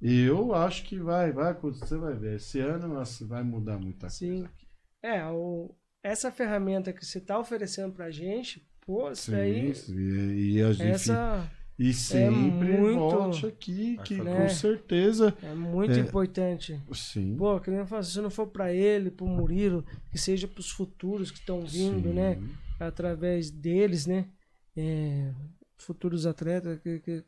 E 0.00 0.20
eu 0.26 0.54
acho 0.54 0.84
que 0.84 0.98
vai, 0.98 1.32
vai 1.32 1.50
acontecer, 1.50 1.86
você 1.86 1.96
vai 1.98 2.14
ver. 2.14 2.36
Esse 2.36 2.60
ano 2.60 2.98
assim, 2.98 3.26
vai 3.26 3.42
mudar 3.42 3.78
muita 3.78 4.08
Sim. 4.08 4.28
coisa. 4.28 4.46
aqui. 4.46 4.66
É, 5.02 5.24
o, 5.26 5.74
essa 6.02 6.30
ferramenta 6.30 6.92
que 6.92 7.04
você 7.04 7.20
tá 7.20 7.38
oferecendo 7.38 7.92
pra 7.92 8.10
gente, 8.10 8.64
pô, 8.80 9.10
isso 9.10 9.30
Sim, 9.30 9.36
aí, 9.36 9.74
sim, 9.74 9.94
e, 9.96 10.52
e 10.52 10.62
a 10.62 10.72
gente 10.72 10.90
essa 10.90 11.50
e 11.78 11.92
sempre 11.92 12.72
é 12.72 12.78
muito- 12.80 12.98
volte 12.98 13.46
aqui, 13.46 13.98
que 14.04 14.22
né? 14.22 14.42
com 14.42 14.48
certeza. 14.48 15.36
é 15.42 15.54
muito 15.54 15.92
É. 15.92 15.98
importante. 15.98 16.80
Sim. 16.92 17.36
Pô, 17.36 17.58
que 17.60 17.70
nem 17.70 17.80
eu 17.80 17.86
falo, 17.86 18.02
se 18.04 18.20
não 18.20 18.30
for 18.30 18.46
pra 18.46 18.72
ele, 18.72 19.10
pro 19.10 19.26
Murilo, 19.26 19.84
que 20.10 20.18
seja 20.18 20.46
pros 20.46 20.70
futuros 20.70 21.30
que 21.30 21.38
estão 21.38 21.60
vindo, 21.66 22.08
sim. 22.08 22.14
né? 22.14 22.38
Através 22.78 23.50
deles, 23.50 24.06
né? 24.06 24.28
É, 24.76 25.32
futuros 25.76 26.26
atletas, 26.26 26.78
que, 26.80 26.98
que, 27.00 27.24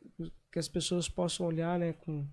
que 0.51 0.59
as 0.59 0.67
pessoas 0.67 1.07
possam 1.09 1.45
olhar, 1.45 1.77
né? 1.79 1.93
Com, 1.93 2.25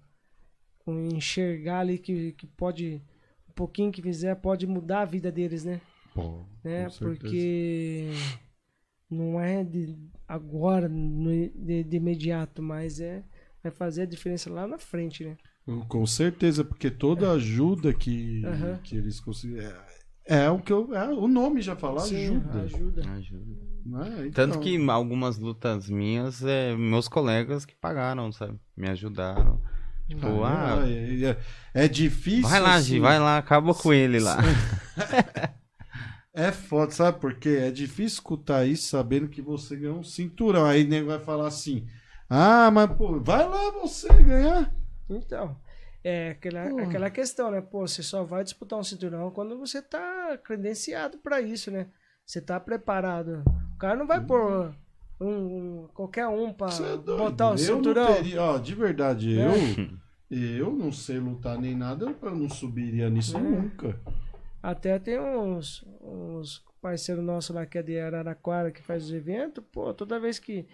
com 0.78 1.06
enxergar 1.08 1.80
ali 1.80 1.98
que, 1.98 2.32
que 2.32 2.46
pode, 2.46 3.02
um 3.48 3.52
pouquinho 3.54 3.90
que 3.92 4.02
fizer, 4.02 4.34
pode 4.36 4.66
mudar 4.66 5.00
a 5.02 5.04
vida 5.04 5.30
deles, 5.32 5.64
né? 5.64 5.80
Pô, 6.14 6.44
né? 6.62 6.88
Porque 6.98 8.10
não 9.10 9.40
é 9.40 9.64
de 9.64 9.96
agora, 10.26 10.88
no- 10.88 11.30
de, 11.50 11.84
de 11.84 11.96
imediato, 11.96 12.62
mas 12.62 13.00
é 13.00 13.22
vai 13.62 13.72
fazer 13.72 14.02
a 14.02 14.06
diferença 14.06 14.50
lá 14.52 14.66
na 14.66 14.78
frente, 14.78 15.24
né? 15.24 15.36
Com 15.88 16.06
certeza, 16.06 16.62
porque 16.62 16.90
toda 16.90 17.32
ajuda 17.32 17.94
que, 17.94 18.44
Aham. 18.44 18.78
que 18.82 18.96
eles 18.96 19.18
conseguem. 19.20 19.60
É, 20.26 20.44
é 20.44 20.50
o 20.50 20.58
que 20.58 20.70
eu. 20.72 20.94
É, 20.94 21.08
o 21.08 21.26
nome 21.26 21.62
já 21.62 21.74
fala, 21.74 22.00
Sim, 22.00 22.26
ajuda. 22.26 22.60
ajuda. 22.62 23.10
Ajuda. 23.12 23.74
Tanto 24.32 24.50
Então, 24.58 24.60
que 24.60 24.90
algumas 24.90 25.38
lutas 25.38 25.88
minhas, 25.88 26.42
é 26.44 26.76
meus 26.76 27.08
colegas 27.08 27.64
que 27.64 27.74
pagaram, 27.74 28.30
sabe? 28.32 28.58
Me 28.76 28.88
ajudaram. 28.90 29.60
Tipo, 30.06 30.42
ah, 30.44 30.82
ah, 30.82 30.90
é, 30.90 31.24
é- 31.30 31.38
é 31.84 31.88
difícil. 31.88 32.42
vai 32.48 32.60
lá, 32.60 32.74
assim, 32.74 32.94
Gi, 32.94 32.98
vai 33.00 33.18
lá, 33.18 33.38
acaba 33.38 33.72
com 33.74 33.90
ele 33.92 34.20
lá. 34.20 34.36
É 36.34 36.50
foda, 36.50 36.90
sabe 36.90 37.20
por 37.20 37.34
quê? 37.34 37.58
É 37.62 37.70
difícil 37.70 38.16
escutar 38.18 38.66
isso 38.66 38.88
sabendo 38.88 39.28
que 39.28 39.40
você 39.40 39.76
ganhou 39.76 39.98
um 39.98 40.02
cinturão. 40.02 40.66
Aí 40.66 40.84
o 40.84 40.88
nego 40.88 41.06
vai 41.06 41.20
falar 41.20 41.46
assim: 41.46 41.86
Ah, 42.28 42.70
mas 42.72 42.90
pô, 42.92 43.20
vai 43.20 43.48
lá 43.48 43.70
você 43.70 44.08
ganhar. 44.08 44.74
Então, 45.08 45.56
é 46.02 46.30
aquela, 46.30 46.68
Pô. 46.68 46.78
aquela 46.80 47.08
questão, 47.10 47.50
né? 47.52 47.60
Pô, 47.60 47.86
você 47.86 48.02
só 48.02 48.24
vai 48.24 48.42
disputar 48.42 48.78
um 48.78 48.82
cinturão 48.82 49.30
quando 49.30 49.56
você 49.58 49.80
tá 49.80 50.36
credenciado 50.42 51.18
pra 51.18 51.40
isso, 51.40 51.70
né? 51.70 51.86
Você 52.26 52.40
tá 52.40 52.58
preparado. 52.58 53.42
O 53.74 53.78
cara 53.78 53.94
não 53.96 54.06
vai 54.06 54.20
pôr 54.24 54.74
um, 55.20 55.26
um- 55.26 55.88
qualquer 55.94 56.26
um 56.26 56.52
pra 56.52 56.68
é 56.68 56.96
botar 56.96 57.50
o 57.50 57.52
eu 57.54 57.58
cinturão. 57.58 58.06
Não 58.08 58.14
teria, 58.14 58.42
ó, 58.42 58.58
de 58.58 58.74
verdade, 58.74 59.38
É. 59.38 59.46
eu, 60.30 60.36
eu 60.68 60.72
não 60.72 60.90
sei 60.90 61.18
lutar 61.20 61.56
nem 61.60 61.76
nada, 61.76 62.06
eu 62.22 62.34
não 62.34 62.48
subiria 62.48 63.08
nisso 63.08 63.36
É. 63.36 63.40
nunca. 63.40 64.00
Até 64.64 64.98
tem 64.98 65.20
uns, 65.20 65.84
uns 66.00 66.64
parceiros 66.80 67.22
nossos 67.22 67.54
lá 67.54 67.66
que 67.66 67.76
é 67.76 67.82
de 67.82 68.00
Araraquara 68.00 68.72
que 68.72 68.80
faz 68.80 69.04
os 69.04 69.12
eventos, 69.12 69.62
pô, 69.70 69.92
toda 69.92 70.18
vez 70.18 70.38
que, 70.38 70.66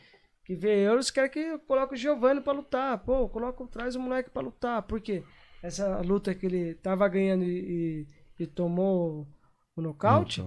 que 0.44 0.54
vê 0.54 0.86
eu, 0.86 0.92
eles 0.92 1.10
querem 1.10 1.28
que 1.28 1.40
eu 1.40 1.58
coloque 1.58 1.94
o 1.94 1.96
Giovanni 1.96 2.40
pra 2.40 2.52
lutar. 2.52 2.98
Pô, 2.98 3.28
coloca, 3.28 3.66
traz 3.66 3.96
o 3.96 4.00
moleque 4.00 4.30
pra 4.30 4.42
lutar. 4.42 4.80
Por 4.82 5.00
quê? 5.00 5.24
Essa 5.60 6.00
luta 6.02 6.32
que 6.32 6.46
ele 6.46 6.74
tava 6.76 7.08
ganhando 7.08 7.42
e, 7.42 8.06
e, 8.38 8.44
e 8.44 8.46
tomou 8.46 9.26
o 9.74 9.82
nocaute, 9.82 10.40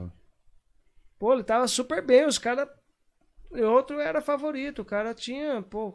pô, 1.20 1.34
ele 1.34 1.44
tava 1.44 1.68
super 1.68 2.02
bem. 2.02 2.26
Os 2.26 2.38
caras. 2.38 2.70
Outro 3.52 3.99
era 3.99 4.22
favorito. 4.22 4.84
O 4.84 4.86
cara 4.86 5.14
tinha, 5.14 5.61
pô, 5.61 5.94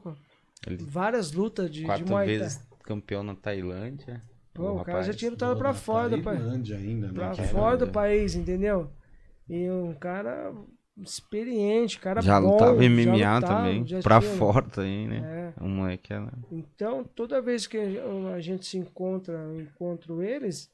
Ele 0.67 0.85
várias 0.85 1.33
lutas 1.33 1.71
de, 1.71 1.81
de 1.81 1.87
quatro 1.87 2.07
Muay 2.07 2.27
Thai. 2.27 2.39
vezes 2.39 2.69
campeão 2.85 3.23
na 3.23 3.35
Tailândia. 3.35 4.23
Pô, 4.55 4.73
o 4.73 4.85
cara 4.85 5.03
já 5.03 5.13
tinha 5.15 5.31
lutado 5.31 5.57
pra 5.57 5.73
fora 5.75 6.09
do 6.09 6.23
país. 6.23 6.43
Ainda, 6.73 7.07
né? 7.09 7.13
Pra 7.15 7.31
que 7.31 7.43
fora 7.45 7.77
do 7.77 7.87
né? 7.87 7.93
país, 7.93 8.35
entendeu? 8.35 8.91
E 9.49 9.71
um 9.71 9.95
cara 9.95 10.53
experiente, 10.97 11.99
cara 12.01 12.21
Já 12.21 12.41
bom. 12.41 12.51
lutava 12.53 12.83
já 12.83 12.89
MMA 12.91 13.35
lutava, 13.37 13.55
também. 13.55 13.87
já 13.87 14.01
Pra 14.03 14.21
tinha- 14.21 14.33
fora 14.35 14.67
também, 14.69 15.07
né? 15.09 15.55
É. 15.59 15.63
O 15.63 15.69
moleque 15.69 16.13
era. 16.13 16.33
Então, 16.51 17.05
toda 17.05 17.41
vez 17.41 17.67
que 17.67 17.79
a 17.79 18.41
gente 18.41 18.67
se 18.67 18.77
encontra, 18.79 19.35
eu 19.35 19.61
encontro 19.61 20.23
eles, 20.23 20.71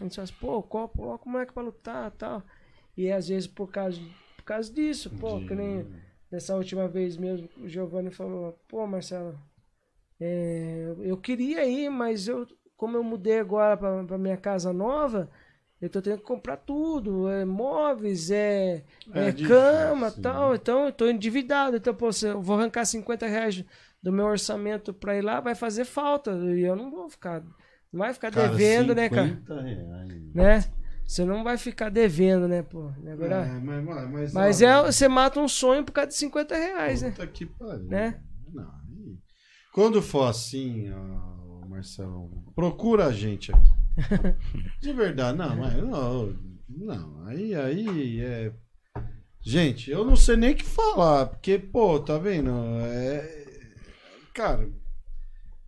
a 0.00 0.04
gente 0.04 0.14
fala, 0.16 0.24
assim, 0.24 0.34
pô, 0.40 0.62
co- 0.62 0.88
coloca 0.88 1.26
o 1.28 1.30
moleque 1.30 1.52
pra 1.52 1.62
lutar 1.62 2.10
tal. 2.12 2.42
E 2.96 3.12
às 3.12 3.28
vezes 3.28 3.46
por 3.46 3.70
causa, 3.70 4.00
por 4.38 4.44
causa 4.44 4.72
disso, 4.72 5.10
pô, 5.10 5.38
de- 5.38 5.46
que 5.46 5.54
nem 5.54 5.86
dessa 6.30 6.56
última 6.56 6.88
vez 6.88 7.16
mesmo, 7.18 7.46
o 7.58 7.68
Giovanni 7.68 8.10
falou, 8.10 8.58
pô, 8.66 8.86
Marcelo, 8.86 9.38
é, 10.18 10.94
eu 11.02 11.16
queria 11.18 11.66
ir, 11.66 11.90
mas 11.90 12.26
eu, 12.26 12.46
como 12.76 12.96
eu 12.96 13.02
mudei 13.04 13.38
agora 13.38 13.76
pra 13.76 14.18
minha 14.18 14.36
casa 14.36 14.72
nova, 14.72 15.30
eu 15.80 15.90
tô 15.90 16.00
tendo 16.00 16.18
que 16.18 16.24
comprar 16.24 16.56
tudo, 16.58 17.28
é, 17.28 17.44
móveis, 17.44 18.30
é, 18.30 18.84
É 19.12 19.28
é, 19.28 19.32
difícil, 19.32 19.48
cama 19.48 20.10
sim. 20.10 20.20
tal, 20.22 20.54
então 20.54 20.86
eu 20.86 20.92
tô 20.92 21.08
endividado, 21.08 21.76
então, 21.76 21.94
pô, 21.94 22.12
se 22.12 22.26
eu 22.28 22.40
vou 22.40 22.56
arrancar 22.58 22.84
50 22.84 23.26
reais 23.26 23.64
do 24.02 24.12
meu 24.12 24.26
orçamento 24.26 24.94
pra 24.94 25.16
ir 25.16 25.22
lá, 25.22 25.40
vai 25.40 25.54
fazer 25.54 25.84
falta, 25.84 26.32
e 26.32 26.62
eu 26.62 26.76
não 26.76 26.90
vou 26.90 27.08
ficar, 27.10 27.42
não 27.92 27.98
vai 28.00 28.12
ficar 28.14 28.30
Cara, 28.30 28.48
devendo, 28.48 28.94
né, 28.94 29.08
cara? 29.10 29.28
50 29.28 29.60
reais. 29.62 30.34
Né? 30.34 30.64
Você 31.06 31.24
não 31.24 31.44
vai 31.44 31.56
ficar 31.56 31.88
devendo, 31.90 32.48
né, 32.48 32.62
pô, 32.62 32.90
é? 33.04 33.10
É, 33.10 33.60
mas, 33.60 33.84
mas, 33.84 34.10
mas, 34.10 34.32
Mas 34.32 34.62
é, 34.62 34.82
você 34.82 35.06
mata 35.08 35.38
um 35.38 35.46
sonho 35.46 35.84
por 35.84 35.92
causa 35.92 36.08
de 36.08 36.14
50 36.16 36.56
reais, 36.56 37.02
né? 37.02 37.10
Puta 37.10 37.26
que 37.28 37.46
pariu. 37.46 37.84
Né? 37.84 38.20
Não, 38.52 38.70
Quando 39.72 40.02
for 40.02 40.24
assim, 40.24 40.90
ó, 40.90 41.45
Marcelo, 41.68 42.30
procura 42.54 43.06
a 43.06 43.12
gente 43.12 43.52
aqui. 43.52 43.70
De 44.80 44.92
verdade, 44.92 45.38
não, 45.38 45.56
mas 45.56 45.74
não, 45.76 46.36
não, 46.68 47.26
aí, 47.26 47.54
aí 47.54 48.20
é. 48.20 48.52
Gente, 49.40 49.90
eu 49.90 50.04
não 50.04 50.16
sei 50.16 50.36
nem 50.36 50.52
o 50.52 50.56
que 50.56 50.64
falar, 50.64 51.26
porque, 51.26 51.58
pô, 51.58 52.00
tá 52.00 52.18
vendo? 52.18 52.50
É... 52.82 53.46
Cara, 54.34 54.68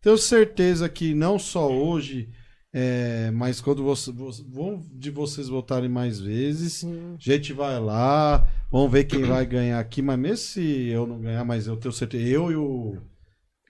tenho 0.02 0.18
certeza 0.18 0.88
que 0.88 1.14
não 1.14 1.38
só 1.38 1.70
hoje, 1.70 2.28
é, 2.72 3.30
mas 3.30 3.60
quando 3.60 3.82
você, 3.82 4.12
vão 4.12 4.84
de 4.92 5.10
vocês 5.10 5.48
voltarem 5.48 5.88
mais 5.88 6.20
vezes, 6.20 6.84
a 6.84 7.16
gente 7.18 7.52
vai 7.52 7.78
lá, 7.80 8.48
vamos 8.70 8.90
ver 8.90 9.04
quem 9.04 9.22
vai 9.22 9.46
ganhar 9.46 9.78
aqui, 9.78 10.02
mas 10.02 10.18
mesmo 10.18 10.36
se 10.36 10.88
eu 10.88 11.06
não 11.06 11.20
ganhar, 11.20 11.44
mas 11.44 11.66
eu 11.66 11.76
tenho 11.76 11.92
certeza, 11.92 12.26
eu 12.26 12.50
e 12.50 12.56
o 12.56 12.98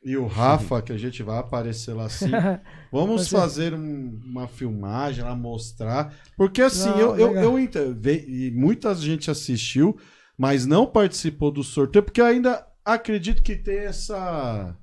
e 0.05 0.17
o 0.17 0.27
Rafa, 0.27 0.81
que 0.83 0.93
a 0.93 0.97
gente 0.97 1.23
vai 1.23 1.39
aparecer 1.39 1.93
lá 1.93 2.05
assim. 2.07 2.31
Vamos 2.93 3.23
Você- 3.29 3.37
fazer 3.37 3.75
um- 3.75 4.21
uma 4.25 4.47
filmagem 4.49 5.25
lá, 5.25 5.35
mostrar. 5.35 6.15
Porque 6.37 6.63
assim, 6.63 6.89
Não, 6.91 7.17
eu, 7.17 7.35
eu, 7.37 7.59
eu 7.59 7.95
ve- 7.95 8.25
e 8.29 8.51
muita 8.53 8.95
gente 8.95 9.31
assistiu, 9.31 9.99
mas 10.37 10.65
não 10.67 10.87
participou 10.87 11.51
do 11.51 11.63
sorteio, 11.65 12.03
porque 12.05 12.21
eu 12.21 12.27
ainda 12.27 12.65
acredito 12.85 13.43
que 13.43 13.57
tem 13.57 13.79
essa. 13.79 14.77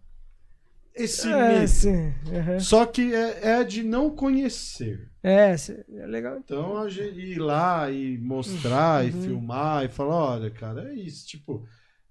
Esse 0.93 1.27
é, 1.29 2.13
aham. 2.37 2.59
Só 2.59 2.85
que 2.85 3.13
é, 3.13 3.59
é 3.59 3.63
de 3.65 3.83
não 3.83 4.09
conhecer. 4.11 5.11
É, 5.21 5.53
é 5.93 6.05
legal. 6.07 6.37
Então 6.37 6.77
a 6.77 6.87
gente 6.87 7.19
ir 7.19 7.37
lá 7.39 7.89
e 7.91 8.17
mostrar 8.17 9.05
e 9.05 9.11
Uhum. 9.11 9.21
filmar 9.23 9.83
e 9.83 9.89
falar, 9.89 10.15
olha, 10.15 10.49
cara, 10.51 10.89
é 10.91 10.93
isso. 10.93 11.27
Tipo, 11.27 11.65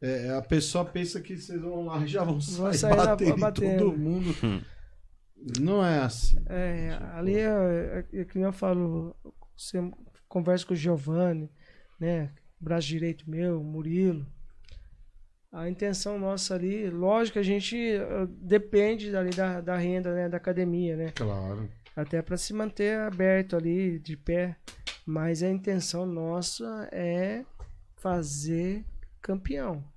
é, 0.05 0.37
a 0.37 0.43
pessoa 0.43 0.85
pensa 0.85 1.19
que 1.19 1.35
vocês 1.35 1.59
vão 1.59 1.87
lá 1.87 2.03
e 2.05 2.07
já 2.07 2.23
vão 2.23 2.39
sair, 2.39 2.77
sair 2.77 2.95
lá 2.95 3.07
batendo 3.07 3.37
em 3.37 3.41
batendo. 3.41 3.79
todo 3.79 3.99
mundo. 3.99 4.35
Não 5.59 5.85
é 5.85 6.01
assim. 6.01 6.37
É, 6.47 6.99
ali 7.15 7.37
é, 7.37 8.05
é, 8.13 8.21
é 8.21 8.25
que 8.25 8.39
eu 8.39 8.53
falo, 8.53 9.17
você 9.57 9.79
conversa 10.29 10.67
com 10.67 10.75
o 10.75 10.77
Giovanni, 10.77 11.51
né? 11.99 12.31
Braço 12.61 12.87
direito 12.87 13.29
meu, 13.29 13.63
Murilo. 13.63 14.27
A 15.51 15.71
intenção 15.71 16.19
nossa 16.19 16.55
ali, 16.55 16.91
lógico 16.91 17.35
que 17.35 17.39
a 17.39 17.43
gente 17.43 17.77
eh, 17.77 18.27
depende 18.29 19.15
ali 19.17 19.31
da, 19.31 19.61
da 19.61 19.77
renda, 19.77 20.13
né? 20.13 20.29
Da 20.29 20.37
academia, 20.37 20.97
né? 20.97 21.13
Claro. 21.15 21.71
Até 21.95 22.21
para 22.21 22.37
se 22.37 22.53
manter 22.53 22.99
aberto 22.99 23.57
ali, 23.57 23.99
de 23.99 24.17
pé. 24.17 24.57
Mas 25.07 25.43
a 25.43 25.49
intenção 25.49 26.05
nossa 26.05 26.89
é 26.91 27.45
fazer 27.97 28.85
campeão. 29.23 29.94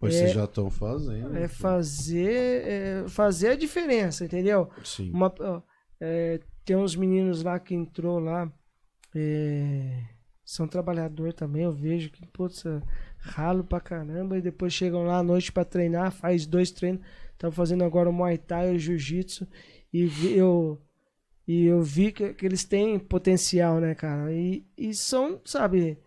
Pois 0.00 0.14
É- 0.14 0.18
vocês 0.20 0.32
já 0.32 0.44
estão 0.44 0.70
fazendo. 0.70 1.36
É 1.36 1.48
fazer, 1.48 2.62
é 2.66 3.08
fazer 3.08 3.48
a 3.48 3.56
diferença, 3.56 4.24
entendeu? 4.24 4.68
Sim. 4.84 5.10
Uma, 5.12 5.32
é, 6.00 6.40
tem 6.64 6.76
uns 6.76 6.94
meninos 6.94 7.42
lá 7.42 7.58
que 7.58 7.74
entrou 7.74 8.18
lá, 8.20 8.52
é, 9.14 10.02
são 10.44 10.66
trabalhador 10.68 11.32
também, 11.32 11.64
eu 11.64 11.72
vejo 11.72 12.10
que, 12.10 12.24
putz, 12.28 12.64
é, 12.64 12.80
ralo 13.18 13.64
pra 13.64 13.80
caramba, 13.80 14.38
e 14.38 14.42
depois 14.42 14.72
chegam 14.72 15.04
lá 15.04 15.18
à 15.18 15.22
noite 15.22 15.50
pra 15.50 15.64
treinar, 15.64 16.12
faz 16.12 16.46
dois 16.46 16.70
treinos, 16.70 17.00
estão 17.32 17.50
fazendo 17.50 17.84
agora 17.84 18.08
o 18.08 18.12
Muay 18.12 18.38
Thai 18.38 18.72
e 18.72 18.76
o 18.76 18.78
Jiu-Jitsu, 18.78 19.46
e 19.92 20.06
vi- 20.06 20.36
eu, 20.36 20.80
e 21.46 21.64
eu 21.66 21.82
vi 21.82 22.12
que, 22.12 22.34
que 22.34 22.46
eles 22.46 22.64
têm 22.64 22.98
potencial, 22.98 23.80
né, 23.80 23.94
cara? 23.94 24.32
E, 24.32 24.64
e 24.76 24.94
são, 24.94 25.40
sabe, 25.44 25.98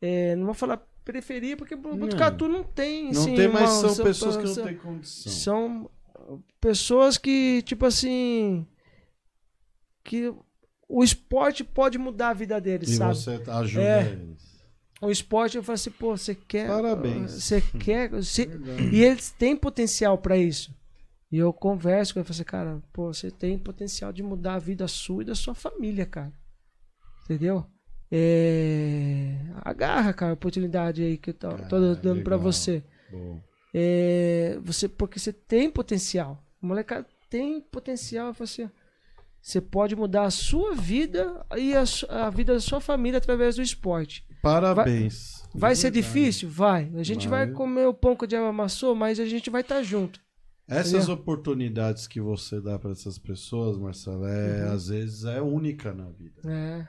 é, 0.00 0.34
não 0.36 0.44
vou 0.46 0.54
falar 0.54 0.86
periferia, 1.12 1.56
porque 1.56 1.74
Não. 1.74 1.96
Botucatu 1.96 2.48
não 2.48 2.62
tem, 2.62 3.12
Não 3.12 3.22
assim, 3.22 3.34
tem, 3.34 3.48
mas 3.48 3.70
uma- 3.82 3.88
são 3.94 4.04
pessoas 4.04 4.36
que 4.36 4.46
são- 4.46 4.64
não 4.64 4.70
têm 4.70 4.78
condição. 4.80 5.32
são 5.32 5.90
pessoas 6.60 7.18
que, 7.18 7.62
tipo 7.62 7.84
assim. 7.86 8.66
Que 10.04 10.32
o 10.88 11.04
esporte 11.04 11.62
pode 11.64 11.98
mudar 11.98 12.30
a 12.30 12.34
vida 12.34 12.60
deles, 12.60 12.88
E 12.90 12.96
sabe? 12.96 13.16
você 13.16 13.42
ajuda 13.46 13.82
É. 13.84 14.12
eles. 14.12 14.50
O 15.02 15.10
esporte, 15.10 15.56
eu 15.56 15.62
falo 15.62 15.74
assim, 15.74 15.90
pô, 15.90 16.16
você 16.16 16.34
quer. 16.34 16.68
Parabéns. 16.68 17.32
Você 17.32 17.60
quer. 17.60 18.10
Você... 18.10 18.44
Verdade. 18.46 18.94
E 18.94 19.02
eles 19.02 19.30
têm 19.30 19.56
potencial 19.56 20.18
pra 20.18 20.36
isso. 20.36 20.74
E 21.32 21.38
eu 21.38 21.52
converso 21.52 22.12
com 22.12 22.20
ele, 22.20 22.24
falo 22.26 22.34
assim, 22.34 22.44
cara, 22.44 22.82
pô, 22.92 23.12
você 23.12 23.30
tem 23.30 23.56
potencial 23.58 24.12
de 24.12 24.22
mudar 24.22 24.54
a 24.54 24.58
vida 24.58 24.86
sua 24.88 25.22
e 25.22 25.26
da 25.26 25.34
sua 25.34 25.54
família, 25.54 26.04
cara. 26.04 26.32
Entendeu? 27.24 27.64
É... 28.12 29.34
Agarra, 29.64 30.12
cara, 30.12 30.32
a 30.32 30.34
oportunidade 30.34 31.02
aí 31.02 31.16
que 31.16 31.30
eu 31.30 31.34
tô, 31.34 31.48
Ah, 31.48 31.58
tô 31.68 31.94
dando 31.94 32.18
legal. 32.18 32.38
você. 32.38 32.82
É, 33.72 34.58
você 34.62 34.88
porque 34.88 35.18
você 35.18 35.32
tem 35.32 35.70
potencial. 35.70 36.42
O 36.62 36.66
molecada 36.66 37.06
tem 37.28 37.60
potencial. 37.60 38.34
falo 38.34 38.44
assim, 38.44 38.68
você 39.40 39.60
pode 39.60 39.94
mudar 39.94 40.24
a 40.24 40.30
sua 40.30 40.74
vida 40.74 41.44
e 41.56 41.72
a, 41.74 41.84
a 42.26 42.30
vida 42.30 42.54
da 42.54 42.60
sua 42.60 42.80
família 42.80 43.18
através 43.18 43.56
do 43.56 43.62
esporte. 43.62 44.24
Parabéns. 44.42 45.44
Vai 45.54 45.72
De 45.74 45.78
ser 45.78 45.90
difícil? 45.90 46.48
Vai. 46.48 46.90
A 46.96 47.02
gente 47.02 47.28
vai, 47.28 47.46
Vai. 47.46 47.54
comer 47.54 47.86
o 47.86 47.94
pão 47.94 48.16
que 48.16 48.24
o 48.24 48.26
diabo 48.26 48.46
amassou, 48.46 48.94
mas 48.94 49.20
a 49.20 49.26
gente 49.26 49.50
vai 49.50 49.60
estar 49.60 49.82
junto. 49.82 50.20
Essas 50.66 50.92
Entendeu? 51.04 51.14
oportunidades 51.14 52.06
que 52.06 52.20
você 52.20 52.60
dá 52.60 52.78
para 52.78 52.92
essas 52.92 53.18
pessoas, 53.18 53.76
Marcelo, 53.76 54.24
é, 54.24 54.66
Uhum. 54.66 54.72
às 54.72 54.86
vezes 54.88 55.24
é 55.24 55.40
única 55.42 55.92
na 55.92 56.08
vida. 56.10 56.40
É. 56.46 56.86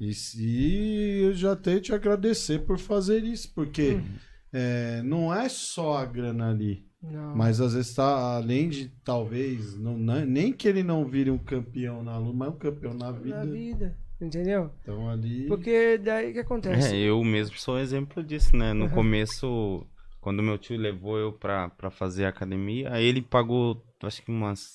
E 0.00 0.14
se 0.14 1.20
eu 1.22 1.34
já 1.34 1.56
tenho 1.56 1.78
que 1.78 1.86
te 1.86 1.92
agradecer 1.94 2.60
por 2.60 2.78
fazer 2.78 3.24
isso, 3.24 3.52
porque 3.54 3.92
Uhum. 3.94 4.04
é, 4.52 5.02
não 5.02 5.34
é 5.34 5.48
só 5.48 5.96
a 5.98 6.04
grana 6.06 6.50
ali, 6.50 6.86
Não. 7.02 7.34
mas 7.36 7.60
às 7.60 7.74
vezes 7.74 7.94
tá 7.94 8.36
além 8.36 8.68
de 8.68 8.88
talvez 9.04 9.76
não, 9.76 9.96
nem 9.98 10.52
que 10.52 10.68
ele 10.68 10.82
não 10.82 11.04
vire 11.04 11.30
um 11.30 11.38
campeão 11.38 12.02
na 12.02 12.16
luta, 12.16 12.36
mas 12.36 12.48
um 12.48 12.58
campeão 12.58 12.94
na 12.94 13.10
vida. 13.12 13.38
na 13.38 13.44
vida. 13.44 13.98
Entendeu? 14.20 14.70
Então 14.82 15.08
ali 15.08 15.48
Porque 15.48 15.98
daí 15.98 16.30
o 16.30 16.32
que 16.32 16.38
acontece? 16.40 16.94
É, 16.94 16.98
eu 16.98 17.22
mesmo 17.24 17.56
sou 17.56 17.78
exemplo 17.78 18.22
disso, 18.22 18.56
né? 18.56 18.72
No 18.72 18.84
Uhum. 18.86 18.94
começo, 18.94 19.86
quando 20.20 20.42
meu 20.42 20.58
tio 20.58 20.76
levou 20.76 21.18
eu 21.18 21.32
pra, 21.32 21.68
pra 21.70 21.90
fazer 21.90 22.24
academia, 22.26 22.92
aí 22.92 23.04
ele 23.04 23.22
pagou, 23.22 23.82
acho 24.02 24.22
que 24.22 24.30
umas 24.30 24.74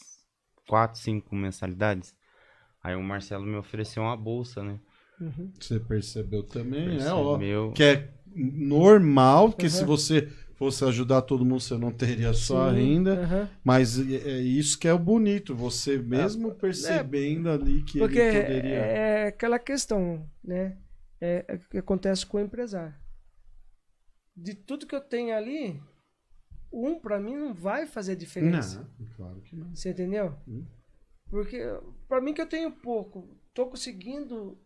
quatro, 0.67 0.99
cinco 0.99 1.35
mensalidades. 1.35 2.15
Aí 2.83 2.95
o 2.95 3.03
Marcelo 3.03 3.45
me 3.45 3.55
ofereceu 3.55 4.03
uma 4.03 4.17
bolsa, 4.17 4.63
né? 4.63 4.79
Uhum. 5.23 5.51
você 5.59 5.79
percebeu 5.79 6.43
também, 6.43 6.97
é 7.01 7.11
ó, 7.13 7.37
Percebeu. 7.37 7.71
que 7.73 7.83
é 7.83 8.09
normal 8.35 9.53
que 9.53 9.65
Uhum. 9.65 9.69
se 9.69 9.83
você 9.85 10.27
fosse 10.55 10.83
ajudar 10.85 11.21
todo 11.23 11.43
mundo 11.45 11.59
você 11.61 11.77
não 11.77 11.91
teria 11.91 12.33
só 12.33 12.69
a 12.69 12.71
Sim, 12.73 12.77
renda. 12.77 13.21
aham. 13.23 13.49
Mas 13.63 13.99
é 13.99 14.15
é 14.15 14.37
isso 14.39 14.77
que 14.79 14.87
é 14.87 14.93
o 14.93 14.99
bonito, 14.99 15.55
você 15.55 15.97
mesmo 15.97 16.53
percebendo 16.55 17.49
ali 17.49 17.83
que 17.83 17.97
É, 17.97 18.01
Porque 18.01 18.19
ele 18.19 18.41
poderia. 18.41 18.77
é 18.79 19.27
aquela 19.27 19.59
questão, 19.59 20.29
né? 20.43 20.77
É, 21.21 21.45
é 21.47 21.55
o 21.55 21.59
que 21.59 21.77
acontece 21.77 22.25
com 22.25 22.37
o 22.37 22.41
empresário. 22.41 22.93
De 24.35 24.53
tudo 24.55 24.87
que 24.87 24.95
eu 24.95 25.01
tenho 25.01 25.35
ali, 25.35 25.79
um 26.71 26.99
pra 26.99 27.19
mim 27.19 27.35
não 27.35 27.53
vai 27.53 27.85
fazer 27.85 28.15
diferença. 28.15 28.79
Não, 28.99 29.07
claro 29.15 29.41
que 29.41 29.55
não. 29.55 29.73
Você 29.75 29.91
entendeu? 29.91 30.35
Hum. 30.47 30.65
Porque 31.29 31.59
pra 32.07 32.19
mim 32.21 32.33
que 32.33 32.41
eu 32.41 32.47
tenho 32.49 32.71
pouco, 32.71 33.37
tô 33.53 33.67
conseguindo 33.67 34.57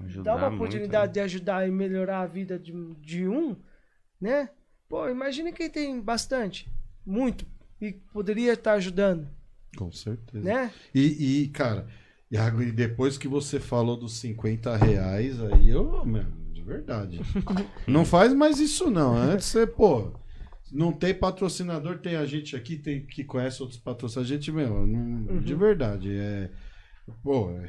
Ajudar 0.00 0.22
dar 0.22 0.36
uma 0.36 0.50
muito, 0.50 0.62
oportunidade 0.62 1.06
né? 1.08 1.12
de 1.12 1.20
ajudar 1.20 1.68
e 1.68 1.70
melhorar 1.70 2.20
a 2.20 2.26
vida 2.26 2.58
de, 2.58 2.72
de 3.00 3.28
um, 3.28 3.56
né? 4.20 4.48
Pô, 4.88 5.08
imagina 5.08 5.52
quem 5.52 5.68
tem 5.70 6.00
bastante, 6.00 6.68
muito, 7.04 7.46
e 7.80 7.92
poderia 7.92 8.52
estar 8.52 8.74
ajudando, 8.74 9.28
Com 9.76 9.90
certeza. 9.92 10.44
né? 10.44 10.70
E, 10.94 11.42
e, 11.42 11.48
cara, 11.48 11.86
Iago, 12.30 12.62
e 12.62 12.72
depois 12.72 13.16
que 13.18 13.28
você 13.28 13.60
falou 13.60 13.96
dos 13.96 14.14
50 14.18 14.76
reais, 14.76 15.40
aí 15.40 15.70
eu, 15.70 16.04
meu, 16.04 16.24
de 16.52 16.62
verdade. 16.62 17.20
não 17.86 18.04
faz 18.04 18.32
mais 18.32 18.58
isso, 18.60 18.90
não. 18.90 19.14
Antes 19.16 19.46
você, 19.46 19.66
pô. 19.66 20.12
Não 20.72 20.90
tem 20.92 21.14
patrocinador, 21.14 21.98
tem 21.98 22.16
a 22.16 22.26
gente 22.26 22.56
aqui 22.56 22.76
tem, 22.76 23.06
que 23.06 23.22
conhece 23.22 23.62
outros 23.62 23.78
patrocinadores. 23.78 24.32
A 24.32 24.34
gente, 24.34 24.50
meu, 24.50 24.84
não- 24.86 25.38
de 25.38 25.54
verdade. 25.54 26.16
É, 26.16 26.50
pô, 27.22 27.50
é, 27.50 27.68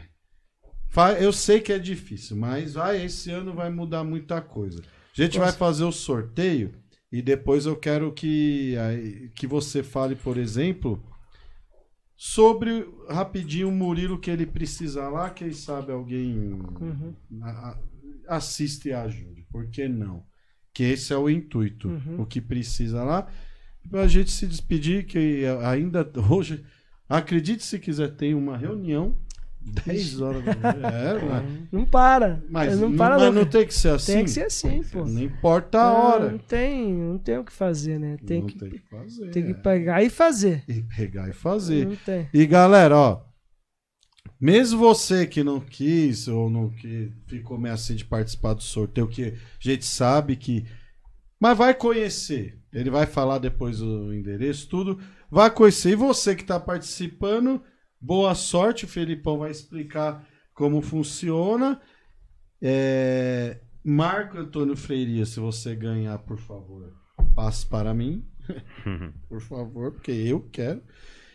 eu 1.20 1.32
sei 1.34 1.60
que 1.62 1.72
é 1.74 1.80
difícil, 1.80 2.36
mas 2.38 2.74
vai, 2.74 3.04
esse 3.06 3.30
ano 3.32 3.54
vai 3.54 3.70
mudar 3.70 4.04
muita 4.04 4.42
coisa. 4.42 4.82
A 5.18 5.22
gente 5.22 5.38
vai 5.40 5.52
fazer 5.52 5.84
o 5.84 5.92
sorteio 5.92 6.74
e 7.12 7.22
depois 7.22 7.66
eu 7.66 7.76
quero 7.76 8.12
que, 8.14 8.76
que 9.36 9.48
você 9.48 9.82
fale, 9.84 10.16
por 10.16 10.38
exemplo, 10.38 11.02
sobre 12.18 12.88
rapidinho 13.10 13.70
o 13.70 13.72
Murilo 13.72 14.20
que 14.20 14.30
ele 14.32 14.46
precisa 14.46 15.08
lá, 15.10 15.30
quem 15.30 15.52
sabe 15.52 15.92
alguém 15.92 16.54
Uhum. 16.54 17.14
a- 17.42 17.50
a- 17.50 17.80
assiste 18.38 18.90
e 18.90 18.94
ajude. 18.94 19.46
Por 19.52 19.68
que 19.70 19.88
não? 19.88 20.24
Que 20.74 20.84
esse 20.84 21.14
é 21.14 21.18
o 21.18 21.30
intuito. 21.30 21.88
Uhum. 21.90 22.22
O 22.22 22.26
que 22.26 22.42
precisa 22.42 23.04
lá. 23.04 23.28
Pra 23.90 24.08
gente 24.08 24.32
se 24.32 24.48
despedir, 24.48 25.06
que 25.06 25.44
ainda 25.64 26.10
hoje, 26.30 26.64
acredite 27.08 27.64
se 27.64 27.78
quiser, 27.80 28.16
tem 28.16 28.34
uma 28.34 28.58
reunião. 28.58 29.16
10 29.66 30.22
horas 30.22 30.46
da 30.46 30.54
manhã. 30.56 30.88
É, 30.90 31.68
Não 31.72 31.86
para. 31.86 32.44
mas 32.50 32.80
não 32.80 32.90
não, 32.90 32.98
para 32.98 33.18
mas 33.18 33.34
não 33.34 33.46
tem 33.46 33.66
que 33.66 33.74
ser 33.74 33.90
assim. 33.90 34.14
Tem 34.14 34.24
que 34.24 34.30
ser 34.30 34.46
assim, 34.46 34.84
pô. 34.84 35.04
Não 35.06 35.22
importa 35.22 35.80
a 35.80 35.86
Não, 35.86 36.02
hora. 36.02 36.32
Não 36.32 36.38
tem, 36.38 36.94
não 36.94 37.18
tem 37.18 37.38
o 37.40 37.44
que 37.44 37.52
fazer, 37.52 38.00
né? 38.00 38.18
Tem, 38.26 38.42
não 38.42 38.48
que, 38.48 38.58
tem 38.58 38.70
que 38.70 38.80
fazer. 38.80 39.32
tem 39.32 39.44
que 39.44 39.52
é. 39.52 39.56
pegar 39.56 40.04
e 40.04 40.10
fazer. 40.10 40.64
E 40.68 40.84
pegar 40.84 41.30
e 41.30 41.34
fazer. 41.34 41.88
Não 41.88 41.96
tem. 41.96 42.30
E 42.32 42.46
galera, 42.46 42.96
ó. 42.96 43.22
Mesmo 44.40 44.78
você 44.80 45.26
que 45.26 45.44
não 45.44 45.60
quis 45.60 46.28
ou 46.28 46.50
não 46.50 46.70
que 46.70 47.12
ficou 47.26 47.58
meio 47.58 47.74
assim 47.74 47.96
de 47.96 48.06
participar 48.06 48.54
do 48.54 48.62
sorteio, 48.62 49.08
que 49.08 49.24
a 49.24 49.34
gente 49.60 49.86
sabe 49.86 50.36
que. 50.36 50.66
Mas 51.40 51.58
vai 51.58 51.74
conhecer. 51.74 52.60
Ele 52.72 52.90
vai 52.90 53.06
falar 53.06 53.40
depois 53.40 53.82
o 53.82 54.14
endereço, 54.14 54.70
tudo. 54.70 55.00
Vai 55.32 55.50
conhecer. 55.50 55.92
E 55.92 55.96
você 55.96 56.36
que 56.36 56.44
está 56.44 56.60
participando, 56.60 57.62
boa 58.00 58.36
sorte. 58.36 58.86
O 58.86 58.88
Felipão 58.88 59.40
vai 59.40 59.52
explicar 59.52 60.28
como 60.54 60.82
funciona. 60.82 61.82
É, 62.62 63.62
Marco 63.84 64.38
Antônio 64.38 64.76
Freiria, 64.76 65.26
se 65.26 65.40
você 65.40 65.76
ganhar, 65.76 66.18
por 66.20 66.38
favor, 66.38 66.94
passe 67.36 67.66
para 67.66 67.94
mim. 67.94 68.26
Por 69.28 69.42
favor, 69.42 69.92
porque 69.92 70.12
eu 70.12 70.40
quero. 70.52 70.80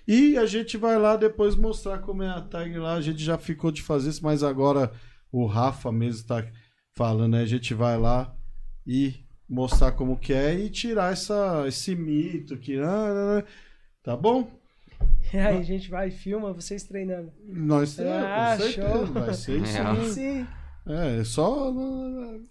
E 0.06 0.36
a 0.38 0.46
gente 0.46 0.76
vai 0.76 0.96
lá 0.96 1.16
depois 1.16 1.56
mostrar 1.56 1.98
como 1.98 2.22
é 2.22 2.28
a 2.28 2.40
tag 2.40 2.76
lá. 2.78 2.94
A 2.94 3.00
gente 3.00 3.22
já 3.22 3.36
ficou 3.36 3.72
de 3.72 3.82
fazer 3.82 4.10
isso, 4.10 4.22
mas 4.22 4.44
agora 4.44 4.92
o 5.32 5.44
Rafa 5.44 5.90
mesmo 5.90 6.28
tá 6.28 6.46
falando, 6.94 7.32
né? 7.32 7.42
A 7.42 7.46
gente 7.46 7.74
vai 7.74 7.98
lá 7.98 8.32
e 8.86 9.24
mostrar 9.48 9.90
como 9.92 10.16
que 10.18 10.32
é 10.32 10.54
e 10.54 10.70
tirar 10.70 11.12
essa, 11.12 11.64
esse 11.66 11.96
mito 11.96 12.56
que. 12.56 12.78
ah, 12.78 13.44
Tá 14.02 14.16
bom? 14.16 14.59
E 15.34 15.38
aí 15.38 15.58
a 15.58 15.62
gente 15.62 15.88
vai 15.90 16.08
e 16.08 16.10
filma 16.10 16.52
vocês 16.52 16.82
treinando. 16.84 17.30
Nós 17.46 17.98
Ah, 18.00 18.56
com 18.56 18.64
certeza, 18.64 18.88
show. 18.88 19.06
vai 19.06 19.34
ser 19.34 19.60
isso. 19.62 19.76
É. 19.78 19.80
aí. 19.86 20.10
Sim. 20.10 20.46
É, 20.88 21.24
só. 21.24 21.72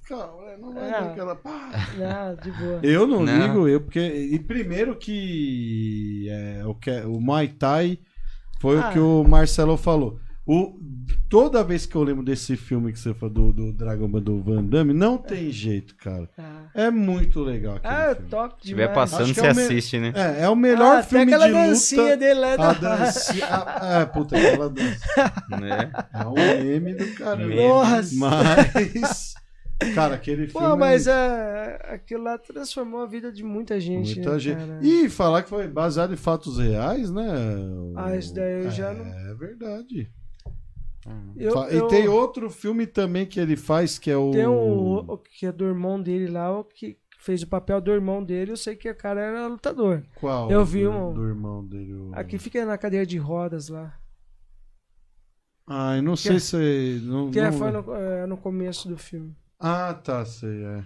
Calma, 0.08 0.50
é, 0.52 0.58
não 0.58 0.74
vai 0.74 0.90
Ah. 0.92 1.00
aquela. 1.12 1.36
pá. 1.36 1.72
Ah, 2.02 2.34
de 2.42 2.52
boa. 2.52 2.80
Eu 2.84 3.06
não, 3.08 3.24
Não. 3.24 3.48
ligo, 3.48 3.68
eu, 3.68 3.82
porque. 3.82 4.00
E 4.00 4.40
primeiro 4.40 4.96
que. 4.96 6.28
É, 6.30 6.66
o, 6.66 6.74
que 6.76 6.92
o 7.02 7.20
Muay 7.20 7.48
Thai 7.50 8.00
foi 8.62 8.78
Ah. 8.80 8.90
o 8.90 8.94
que 8.94 9.00
o 9.00 9.24
Marcelo 9.24 9.76
falou. 9.78 10.20
O, 10.52 10.80
toda 11.30 11.64
vez 11.64 11.86
que 11.86 11.96
eu 11.96 12.02
lembro 12.02 12.24
desse 12.26 12.58
filme 12.58 12.92
que 12.92 12.98
você 12.98 13.14
falou 13.14 13.34
do, 13.36 13.54
do 13.54 13.72
Dragon 13.74 14.08
Ball 14.08 14.20
do 14.20 14.42
Van 14.42 14.64
Damme, 14.64 14.94
não 14.94 15.16
tem 15.16 15.52
jeito, 15.52 15.96
cara. 15.96 16.28
Ah, 16.36 16.64
É 16.74 16.90
muito 16.90 17.42
legal 17.44 17.80
ah 17.84 18.16
filme. 18.16 18.30
top 18.32 18.56
Se 18.60 18.68
tiver 18.70 18.88
demais. 18.88 19.12
passando, 19.12 19.24
Acho 19.26 19.34
que 19.36 19.40
você 19.42 19.46
é 19.46 19.50
assiste, 19.52 20.00
né? 20.00 20.12
É, 20.16 20.46
é 20.46 20.50
o 20.50 20.56
melhor 20.56 20.98
ah, 20.98 21.04
filme 21.04 21.26
aquela 21.32 21.46
de 21.46 21.52
luta. 21.54 21.68
dancinha 21.68 22.18
dele 22.18 22.40
lá 22.40 22.54
A 22.54 22.58
da... 22.58 22.74
dancinha. 22.74 23.46
a- 23.46 24.00
é, 24.02 24.06
puta, 24.08 24.36
aquela 24.38 24.70
dança. 24.72 25.06
né? 25.62 25.92
É 26.14 26.26
um 26.26 26.64
meme 26.64 26.94
do 26.96 27.14
caramba. 27.14 27.48
Meme. 27.48 27.68
Nossa. 27.68 28.16
Mas. 28.16 29.34
Cara, 29.96 30.16
aquele 30.16 30.48
filme. 30.48 30.68
Pô, 30.68 30.76
mas 30.76 31.08
é 31.08 31.12
é, 31.90 31.94
aquilo 31.94 32.24
lá 32.24 32.38
transformou 32.38 33.02
a 33.02 33.06
vida 33.06 33.32
de 33.32 33.44
muita 33.44 33.80
gente. 33.80 34.16
Muita 34.16 34.34
né, 34.34 34.40
gente. 34.40 34.58
cara? 34.58 34.80
E 34.82 35.08
falar 35.10 35.44
que 35.44 35.50
foi 35.50 35.68
baseado 35.70 36.12
em 36.14 36.18
fatos 36.18 36.58
reais, 36.60 37.10
né? 37.12 37.24
Ah, 37.96 38.14
isso 38.16 38.34
daí 38.34 38.64
eu 38.66 38.72
já 38.72 38.94
não- 38.94 39.06
É 39.06 39.34
verdade. 39.36 40.10
Eu- 41.36 41.54
Fa- 41.54 41.70
eu- 41.70 41.86
E 41.86 41.90
tem 41.90 42.08
outro 42.08 42.50
filme 42.50 42.86
também 42.86 43.26
que 43.26 43.40
ele 43.40 43.56
faz, 43.56 43.98
que 43.98 44.12
é 44.12 44.18
o. 44.18 44.32
Tem 44.32 44.46
um 44.48 44.98
o 45.12 45.18
que 45.18 45.46
é 45.46 45.52
do 45.52 45.66
irmão 45.66 46.02
dele 46.02 46.28
lá, 46.28 46.52
o 46.60 46.64
que 46.64 46.98
fez 47.20 47.42
o 47.44 47.48
papel 47.48 47.80
do 47.82 47.92
irmão 47.92 48.24
dele, 48.24 48.52
eu 48.52 48.58
sei 48.58 48.76
que 48.76 48.90
o 48.90 48.96
cara 48.96 49.20
era 49.22 49.48
lutador. 49.48 50.04
Qual? 50.16 50.50
eu 50.52 50.64
vi 50.66 50.84
do, 50.84 50.92
um- 50.92 51.14
Do 51.14 51.28
irmão 51.28 51.66
dele. 51.66 51.94
o- 51.94 52.12
Aqui 52.14 52.38
fica 52.38 52.66
na 52.66 52.78
cadeira 52.78 53.06
de 53.06 53.18
rodas 53.18 53.70
lá. 53.70 53.98
Ai, 55.68 56.02
não 56.02 56.16
sei 56.16 56.40
se. 56.40 57.02
Não, 57.04 57.30
Que 57.30 57.40
é, 57.40 57.52
não- 57.52 57.58
foi 57.58 57.72
no, 57.72 57.94
é, 57.96 58.26
no 58.26 58.38
começo 58.38 58.88
do 58.90 58.98
filme. 58.98 59.36
Ah, 59.60 59.94
tá, 59.94 60.26
sei, 60.26 60.64
é. 60.64 60.84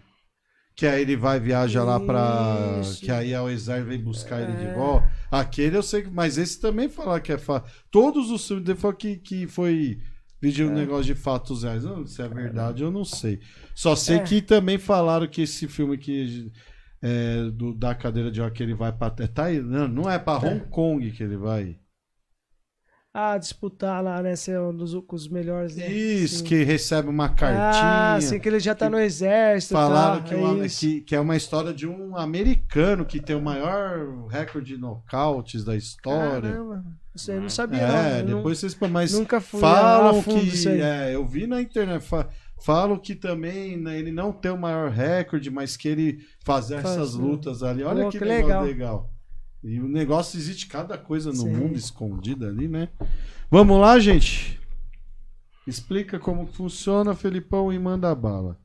Que 0.76 0.88
aí 0.88 1.02
ele 1.04 1.16
vai 1.16 1.40
viajar 1.40 1.84
lá 1.84 2.00
pra. 2.00 2.80
Isso. 2.82 3.00
Que 3.02 3.12
aí 3.12 3.36
o 3.36 3.48
exército 3.50 3.88
vem 3.90 4.02
buscar 4.02 4.42
ele 4.42 4.58
de 4.58 4.66
É. 4.66 4.74
volta. 4.74 5.08
Aquele 5.30 5.78
eu 5.78 5.84
sei. 5.84 6.08
Mas 6.12 6.38
esse 6.38 6.60
também 6.60 6.90
fala 6.90 7.20
que 7.20 7.32
é 7.32 7.38
fato. 7.38 7.70
Todos 7.92 8.32
os 8.32 8.46
filmes 8.48 8.66
dele 8.66 8.80
falam 8.80 8.98
que, 8.98 9.18
que 9.18 9.46
foi. 9.48 10.00
Vídeo 10.42 10.68
um 10.70 10.74
negócio 10.74 11.06
de 11.06 11.16
fatos 11.16 11.64
reais. 11.64 11.84
Não, 11.84 12.06
se 12.06 12.22
é 12.22 12.28
verdade, 12.28 12.84
eu 12.84 12.92
não 12.92 13.06
sei. 13.06 13.40
Só 13.76 13.96
sei 13.96 14.18
É. 14.18 14.20
que 14.24 14.42
também 14.42 14.78
falaram 14.78 15.28
que 15.28 15.44
esse 15.44 15.68
filme 15.68 15.98
que. 15.98 16.52
É, 17.02 17.50
do, 17.52 17.74
da 17.74 17.94
cadeira 17.94 18.32
de 18.32 18.42
rock 18.42 18.54
que 18.58 18.64
ele 18.64 18.74
vai 18.74 18.92
pra. 18.92 19.14
É 19.20 19.28
Tailândia, 19.28 19.88
não 19.88 20.10
é 20.10 20.18
pra 20.18 20.38
Hong 20.38 20.62
Kong 20.72 21.12
que 21.12 21.22
ele 21.22 21.38
vai. 21.38 21.78
Ah, 23.16 23.38
disputar 23.38 24.04
lá, 24.04 24.24
né? 24.24 24.36
Ser 24.36 24.60
um 24.60 24.76
dos 24.76 24.94
os 24.96 25.28
melhores. 25.28 25.76
Né? 25.76 25.88
Isso, 25.88 26.38
Sim. 26.40 26.44
que 26.46 26.64
recebe 26.64 27.08
uma 27.08 27.30
cartinha. 27.30 28.16
Ah, 28.16 28.20
sim, 28.20 28.40
que 28.40 28.50
ele 28.50 28.60
já 28.60 28.74
tá 28.74 28.90
no 28.90 28.98
exército. 28.98 29.76
Falaram 29.76 30.22
tá, 30.24 30.30
que, 30.30 30.34
é 30.34 30.38
uma- 30.38 30.66
isso. 30.66 30.80
que, 30.80 31.02
que 31.02 31.16
é 31.16 31.20
uma 31.20 31.36
história 31.38 31.72
de 31.72 31.88
um 31.88 32.18
americano 32.18 33.06
que 33.06 33.20
tem 33.22 33.36
o 33.36 33.42
maior 33.42 34.26
recorde 34.30 34.74
de 34.74 34.78
nocautes 34.82 35.64
da 35.64 35.76
história. 35.76 36.42
Caramba, 36.54 36.84
isso 37.14 37.30
aí 37.30 37.38
eu 37.38 37.42
não 37.44 37.50
sabia. 37.50 37.82
é, 37.84 38.24
não. 38.24 38.38
Depois 38.38 38.58
vocês. 38.58 38.76
Mas 38.90 39.14
nu- 39.14 39.20
nunca 39.20 39.40
fui 39.40 39.60
falam 39.60 40.20
a 40.20 40.24
fundo 40.24 40.42
que. 40.52 40.68
É, 40.82 41.14
eu 41.14 41.24
vi 41.24 41.46
na 41.46 41.62
internet. 41.62 42.02
fa- 42.04 42.28
falam 42.66 42.98
que 42.98 43.14
também 43.14 43.78
né, 43.78 44.00
ele 44.00 44.12
não 44.12 44.32
tem 44.32 44.50
o 44.52 44.58
maior 44.58 44.90
recorde, 44.90 45.52
mas 45.52 45.78
que 45.78 45.88
ele 45.88 46.18
fazia 46.44 46.82
Faz, 46.82 46.96
essas 46.98 47.16
né? 47.16 47.24
lutas 47.24 47.62
ali. 47.62 47.84
Olha 47.84 48.06
Pô, 48.06 48.10
que, 48.10 48.18
que 48.18 48.26
legal. 48.26 48.64
legal. 48.64 49.13
E 49.64 49.80
o 49.80 49.88
negócio 49.88 50.38
existe 50.38 50.68
cada 50.68 50.98
coisa 50.98 51.30
no 51.30 51.38
Sim. 51.38 51.56
mundo 51.56 51.78
escondida 51.78 52.48
ali, 52.48 52.68
né? 52.68 52.90
Vamos 53.50 53.80
lá, 53.80 53.98
gente. 53.98 54.60
Explica 55.66 56.20
como 56.20 56.46
funciona, 56.46 57.16
Felipão, 57.16 57.72
e 57.72 57.80
manda 57.80 58.14
bala. 58.14 58.60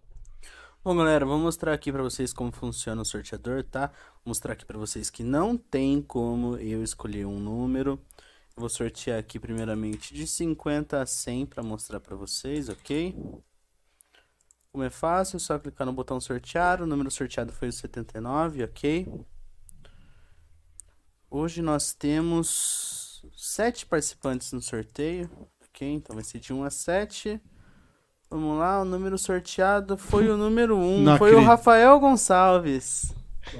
Bom, 0.82 0.96
galera, 0.96 1.24
vou 1.24 1.38
mostrar 1.38 1.72
aqui 1.72 1.92
pra 1.92 2.02
vocês 2.02 2.32
como 2.32 2.50
funciona 2.50 3.02
o 3.02 3.04
sorteador, 3.04 3.62
tá? 3.62 3.88
Vou 4.24 4.30
mostrar 4.30 4.54
aqui 4.54 4.64
pra 4.64 4.78
vocês 4.78 5.08
que 5.08 5.22
não 5.22 5.56
tem 5.56 6.02
como 6.02 6.56
eu 6.56 6.82
escolher 6.82 7.26
um 7.26 7.38
número. 7.38 8.00
Eu 8.56 8.60
vou 8.60 8.68
sortear 8.68 9.20
aqui 9.20 9.38
primeiramente 9.38 10.12
de 10.12 10.26
50 10.26 11.00
a 11.00 11.06
100 11.06 11.46
pra 11.46 11.62
mostrar 11.62 12.00
pra 12.00 12.16
vocês, 12.16 12.68
ok? 12.68 13.14
Como 14.72 14.82
é 14.82 14.90
fácil, 14.90 15.36
é 15.36 15.40
só 15.40 15.58
clicar 15.58 15.86
no 15.86 15.92
botão 15.92 16.20
sortear. 16.20 16.82
O 16.82 16.86
número 16.86 17.10
sorteado 17.10 17.52
foi 17.52 17.68
o 17.68 17.72
79, 17.72 18.64
ok? 18.64 19.06
Hoje 21.30 21.60
nós 21.60 21.92
temos 21.92 23.22
sete 23.36 23.84
participantes 23.86 24.52
no 24.52 24.60
sorteio, 24.62 25.28
ok? 25.68 25.92
Então 25.94 26.14
vai 26.14 26.24
ser 26.24 26.38
de 26.38 26.52
1 26.52 26.64
a 26.64 26.70
7. 26.70 27.40
Vamos 28.30 28.58
lá, 28.58 28.80
o 28.80 28.84
número 28.84 29.16
sorteado 29.18 29.96
foi 29.96 30.28
o 30.28 30.36
número 30.36 30.76
1. 30.76 31.02
Não 31.02 31.18
foi 31.18 31.30
o 31.30 31.32
acredito. 31.34 31.48
Rafael 31.48 32.00
Gonçalves. 32.00 33.14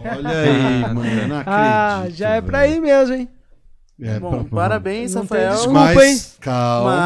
Olha 0.05 0.29
aí, 0.31 0.81
mano. 0.95 1.05
eu 1.07 1.29
Não 1.29 1.39
acredito. 1.39 1.47
Ah, 1.49 2.07
já 2.11 2.29
é 2.31 2.41
pra 2.41 2.61
velho. 2.61 2.75
ir 2.75 2.81
mesmo, 2.81 3.15
hein? 3.15 3.29
É, 4.01 4.21
Bom, 4.21 4.45
pra- 4.45 4.57
parabéns, 4.57 5.15
Não 5.15 5.27
tem 5.27 5.39
Rafael. 5.39 5.55
desculpa. 5.57 5.81
Mas, 5.81 5.97
Desculpa, 6.11 6.41
calma. 6.45 6.97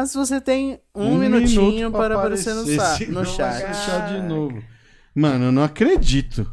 Mas 0.00 0.14
você 0.14 0.40
tem 0.40 0.80
um, 0.94 1.16
minutinho 1.18 1.72
minuto 1.72 1.92
para 1.96 2.14
aparecer 2.16 2.54
no, 2.54 2.64
sa- 2.74 2.96
senão 2.96 3.20
no 3.22 3.26
vai 3.36 3.74
chat. 3.74 4.12
de 4.12 4.22
novo. 4.22 4.62
Mano, 5.14 5.46
eu 5.46 5.52
não 5.52 5.62
acredito. 5.62 6.50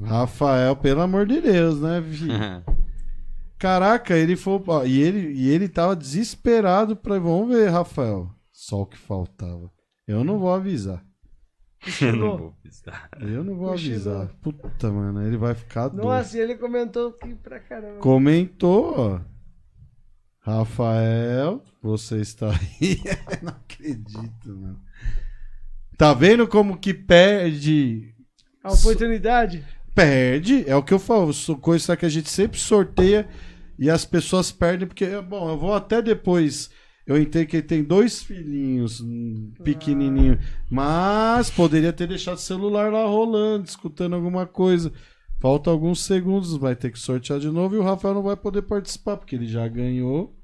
Rafael, 0.00 0.76
pelo 0.76 1.00
amor 1.00 1.26
de 1.26 1.40
Deus, 1.40 1.80
né, 1.80 2.00
Vi? 2.00 2.28
Caraca, 3.58 4.16
ele 4.16 4.36
foi. 4.36 4.62
ó, 4.68 4.84
E 4.84 5.00
ele, 5.00 5.32
e 5.32 5.48
ele 5.50 5.68
tava 5.68 5.96
desesperado 5.96 6.94
pra. 6.96 7.18
Vamos 7.18 7.48
ver, 7.48 7.68
Rafael. 7.70 8.30
Só 8.52 8.82
o 8.82 8.86
que 8.86 8.96
faltava. 8.96 9.70
Eu 10.06 10.22
não 10.22 10.38
vou 10.38 10.52
avisar. 10.54 11.04
Eu 12.00 12.16
não 12.16 12.36
vou 12.38 12.52
pisar. 12.62 13.08
Eu 13.20 13.44
não 13.44 13.54
vou 13.56 13.70
avisar. 13.72 14.28
Puta, 14.42 14.90
mano, 14.90 15.24
ele 15.24 15.36
vai 15.36 15.54
ficar 15.54 15.88
doido. 15.88 16.04
Nossa, 16.06 16.36
e 16.36 16.40
ele 16.40 16.56
comentou 16.56 17.08
aqui 17.10 17.34
pra 17.36 17.60
caramba. 17.60 17.98
Comentou, 18.00 18.94
ó. 18.98 19.20
Rafael, 20.40 21.62
você 21.82 22.20
está 22.20 22.48
aí. 22.80 23.00
não 23.42 23.50
acredito, 23.50 24.48
mano. 24.48 24.80
Tá 25.96 26.14
vendo 26.14 26.46
como 26.48 26.78
que 26.78 26.94
perde? 26.94 28.14
A 28.62 28.72
oportunidade? 28.72 29.64
Perde, 29.98 30.62
é 30.64 30.76
o 30.76 30.82
que 30.82 30.94
eu 30.94 30.98
falo. 31.00 31.32
Coisa 31.60 31.96
que 31.96 32.06
a 32.06 32.08
gente 32.08 32.30
sempre 32.30 32.56
sorteia 32.56 33.28
e 33.76 33.90
as 33.90 34.04
pessoas 34.04 34.52
perdem, 34.52 34.86
porque, 34.86 35.20
bom, 35.22 35.50
eu 35.50 35.58
vou 35.58 35.74
até 35.74 36.00
depois. 36.00 36.70
Eu 37.04 37.20
entendo 37.20 37.46
que 37.48 37.56
ele 37.56 37.66
tem 37.66 37.82
dois 37.82 38.22
filhinhos 38.22 39.04
pequenininho, 39.64 40.38
mas 40.70 41.50
poderia 41.50 41.92
ter 41.92 42.06
deixado 42.06 42.36
o 42.36 42.40
celular 42.40 42.92
lá 42.92 43.06
rolando, 43.06 43.66
escutando 43.66 44.14
alguma 44.14 44.46
coisa. 44.46 44.92
Falta 45.40 45.68
alguns 45.68 46.04
segundos, 46.04 46.56
vai 46.56 46.76
ter 46.76 46.92
que 46.92 46.98
sortear 47.00 47.40
de 47.40 47.50
novo 47.50 47.74
e 47.74 47.78
o 47.78 47.82
Rafael 47.82 48.14
não 48.14 48.22
vai 48.22 48.36
poder 48.36 48.62
participar, 48.62 49.16
porque 49.16 49.34
ele 49.34 49.48
já 49.48 49.66
ganhou. 49.66 50.37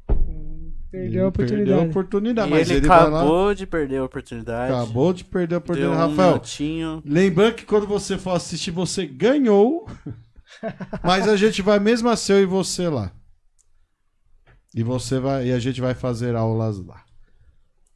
Perdeu 0.95 1.23
a 1.23 1.25
Ele 1.25 1.29
oportunidade. 1.29 1.65
Perdeu 1.67 1.81
a 1.81 1.91
oportunidade, 1.91 2.51
mas 2.51 2.71
ele, 2.71 2.79
ele, 2.79 2.87
acabou 2.87 3.47
lá, 3.47 3.55
de 3.55 3.67
perder 3.67 3.97
a 3.97 4.05
oportunidade. 4.05 4.73
acabou 4.73 5.13
de 5.13 5.25
perder 5.25 5.55
a 5.57 5.59
oportunidade. 5.59 5.97
um 5.97 6.09
Rafael, 6.11 6.29
minutinho. 6.35 7.03
lembrando 7.05 7.55
que 7.57 7.65
quando 7.67 7.85
você 7.85 8.17
for 8.17 8.31
assistir, 8.37 8.71
você 8.71 9.05
ganhou, 9.05 9.89
mas 11.03 11.27
a 11.27 11.37
gente 11.37 11.63
vai 11.63 11.81
mesmo 11.81 12.09
assim 12.09 12.35
eu 12.35 12.43
e 12.43 12.47
você 12.47 12.89
lá. 12.89 13.11
E 14.73 14.85
você 14.85 15.19
vai 15.19 15.49
e 15.49 15.53
a 15.53 15.59
gente 15.59 15.81
vai 15.81 15.95
fazer 15.95 16.37
aulas 16.37 16.79
lá. 16.79 17.03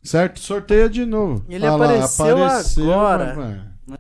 Certo? 0.03 0.41
Sorteia 0.41 0.89
de 0.89 1.05
novo. 1.07 1.45
Ele 1.49 1.65
Ah 1.65 1.77
lá, 1.77 1.85
apareceu 1.85 2.45
agora. 2.45 3.35
mas- 3.87 3.99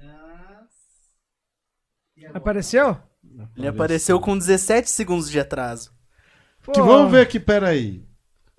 Apareceu? 2.34 2.98
Ele 3.56 3.68
apareceu 3.68 4.18
com 4.20 4.36
17 4.36 4.90
segundos 4.90 5.30
de 5.30 5.38
atraso. 5.38 5.92
Pô, 6.64 6.72
Que 6.72 6.80
vamos 6.80 7.12
ver 7.12 7.20
aqui, 7.20 7.38
peraí. 7.38 8.07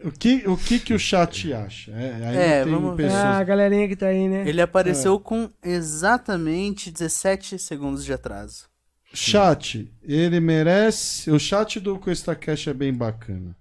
O 0.03 0.11
que, 0.11 0.47
o 0.47 0.55
que 0.55 0.79
que 0.79 0.93
o 0.93 0.99
chat 0.99 1.51
acha? 1.53 1.91
É, 1.91 2.25
aí 2.25 2.37
É, 2.37 2.63
tem 2.63 2.71
vamos 2.73 2.95
ver. 2.95 3.03
pessoas... 3.03 3.21
Ah, 3.21 3.37
a 3.37 3.43
galerinha 3.43 3.87
que 3.87 3.95
tá 3.97 4.07
aí, 4.07 4.29
né? 4.29 4.47
Ele 4.47 4.61
apareceu 4.61 5.19
com 5.19 5.49
exatamente 5.63 6.89
17 6.89 7.59
segundos 7.59 8.05
de 8.05 8.13
atraso. 8.13 8.69
Chat, 9.13 9.91
ele 10.01 10.39
merece. 10.39 11.29
O 11.31 11.39
chat 11.39 11.79
do 11.79 11.99
Cuesta 11.99 12.35
Cash 12.35 12.67
é 12.67 12.73
bem 12.73 12.93
bacana. 12.93 13.55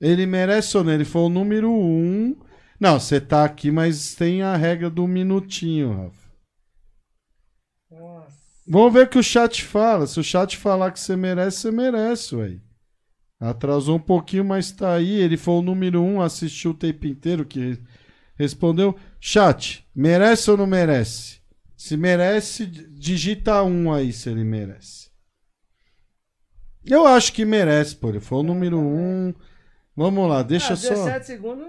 Ele 0.00 0.24
merece 0.26 0.76
ou 0.76 0.84
não? 0.84 0.92
Ele 0.92 1.04
foi 1.04 1.22
o 1.22 1.28
número 1.28 1.70
um. 1.70 2.36
Não, 2.80 2.98
você 2.98 3.20
tá 3.20 3.44
aqui, 3.44 3.70
mas 3.70 4.14
tem 4.14 4.42
a 4.42 4.56
regra 4.56 4.88
do 4.88 5.06
minutinho, 5.06 5.92
Rafa. 6.04 6.24
Nossa. 7.90 8.36
Vamos 8.66 8.92
ver 8.92 9.06
o 9.06 9.08
que 9.08 9.18
o 9.18 9.22
chat 9.22 9.62
fala. 9.64 10.06
Se 10.06 10.18
o 10.18 10.24
chat 10.24 10.56
falar 10.56 10.90
que 10.90 11.00
você 11.00 11.16
merece, 11.16 11.58
você 11.58 11.70
merece, 11.70 12.34
ué. 12.36 12.58
Atrasou 13.44 13.96
um 13.96 14.00
pouquinho, 14.00 14.44
mas 14.44 14.72
tá 14.72 14.94
aí. 14.94 15.20
Ele 15.20 15.36
foi 15.36 15.54
o 15.54 15.62
número 15.62 16.02
um, 16.02 16.22
assistiu 16.22 16.70
o 16.70 16.74
tempo 16.74 17.06
inteiro 17.06 17.44
que 17.44 17.78
respondeu. 18.38 18.96
Chat, 19.20 19.86
merece 19.94 20.50
ou 20.50 20.56
não 20.56 20.66
merece? 20.66 21.40
Se 21.76 21.94
merece, 21.94 22.64
digita 22.64 23.62
um 23.62 23.92
aí 23.92 24.14
se 24.14 24.30
ele 24.30 24.44
merece. 24.44 25.10
Eu 26.86 27.06
acho 27.06 27.34
que 27.34 27.44
merece, 27.44 27.94
pô. 27.96 28.08
Ele 28.08 28.20
foi 28.20 28.38
o 28.38 28.42
número 28.42 28.78
um. 28.78 29.34
Vamos 29.94 30.26
lá, 30.26 30.42
deixa 30.42 30.72
ah, 30.72 30.76
só. 30.76 30.94
17 30.94 31.26
segundos. 31.26 31.66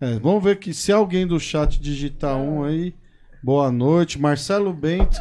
É, 0.00 0.16
vamos 0.20 0.44
ver 0.44 0.60
que 0.60 0.72
se 0.72 0.92
alguém 0.92 1.26
do 1.26 1.40
chat 1.40 1.80
digitar 1.80 2.36
um 2.36 2.62
aí. 2.62 2.94
Boa 3.42 3.72
noite. 3.72 4.16
Marcelo 4.16 4.72
Bento. 4.72 5.18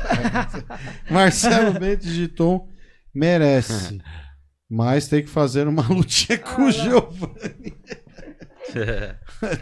Marcelo 1.10 1.80
Bento 1.80 2.04
digitou 2.04 2.58
um. 2.58 2.68
Merece. 3.12 4.00
Mas 4.70 5.08
tem 5.08 5.24
que 5.24 5.30
fazer 5.30 5.68
uma 5.68 5.82
lutinha 5.90 6.38
com 6.38 6.64
o 6.66 6.72
Giovanni. 6.72 7.74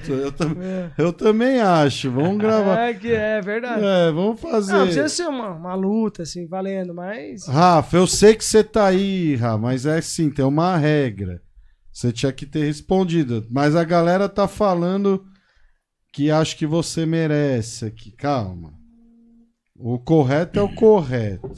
eu, 0.10 0.32
tam- 0.34 0.56
É. 0.62 0.92
eu 0.98 1.14
também 1.14 1.62
acho. 1.62 2.12
Vamos 2.12 2.38
gravar. 2.40 2.78
É, 2.90 2.94
que 2.94 3.12
é 3.14 3.40
verdade. 3.42 3.84
É, 3.84 4.12
vamos 4.12 4.40
fazer. 4.42 4.74
Não, 4.74 4.84
precisa 4.84 5.08
ser 5.08 5.28
uma, 5.28 5.52
uma 5.52 5.76
luta, 5.76 6.24
assim, 6.24 6.46
valendo, 6.46 6.94
mas. 6.94 7.48
Rafa, 7.48 7.96
eu 7.98 8.06
sei 8.08 8.36
que 8.36 8.44
você 8.44 8.64
tá 8.64 8.88
aí, 8.88 9.36
Rafa, 9.36 9.58
mas 9.58 9.86
é 9.86 9.98
assim, 9.98 10.30
tem 10.30 10.44
uma 10.44 10.76
regra. 10.78 11.42
Você 11.92 12.12
tinha 12.12 12.32
que 12.34 12.46
ter 12.46 12.66
respondido. 12.66 13.46
Mas 13.50 13.76
a 13.76 13.84
galera 13.84 14.28
tá 14.30 14.48
falando 14.48 15.26
que 16.14 16.30
acho 16.30 16.58
que 16.58 16.66
você 16.68 17.06
merece 17.06 17.86
aqui. 17.86 18.12
Calma. 18.12 18.74
O 19.76 19.98
correto 20.00 20.60
é 20.60 20.62
o 20.62 20.74
correto. 20.76 21.50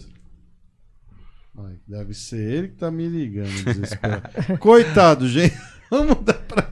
Ai, 1.66 1.78
deve 1.88 2.14
ser 2.14 2.40
ele 2.40 2.68
que 2.70 2.76
tá 2.76 2.90
me 2.92 3.08
ligando, 3.08 3.64
desesperado. 3.66 4.30
Coitado, 4.60 5.28
gente. 5.28 5.56
Vamos 5.90 6.24
dar 6.24 6.34
pra. 6.36 6.70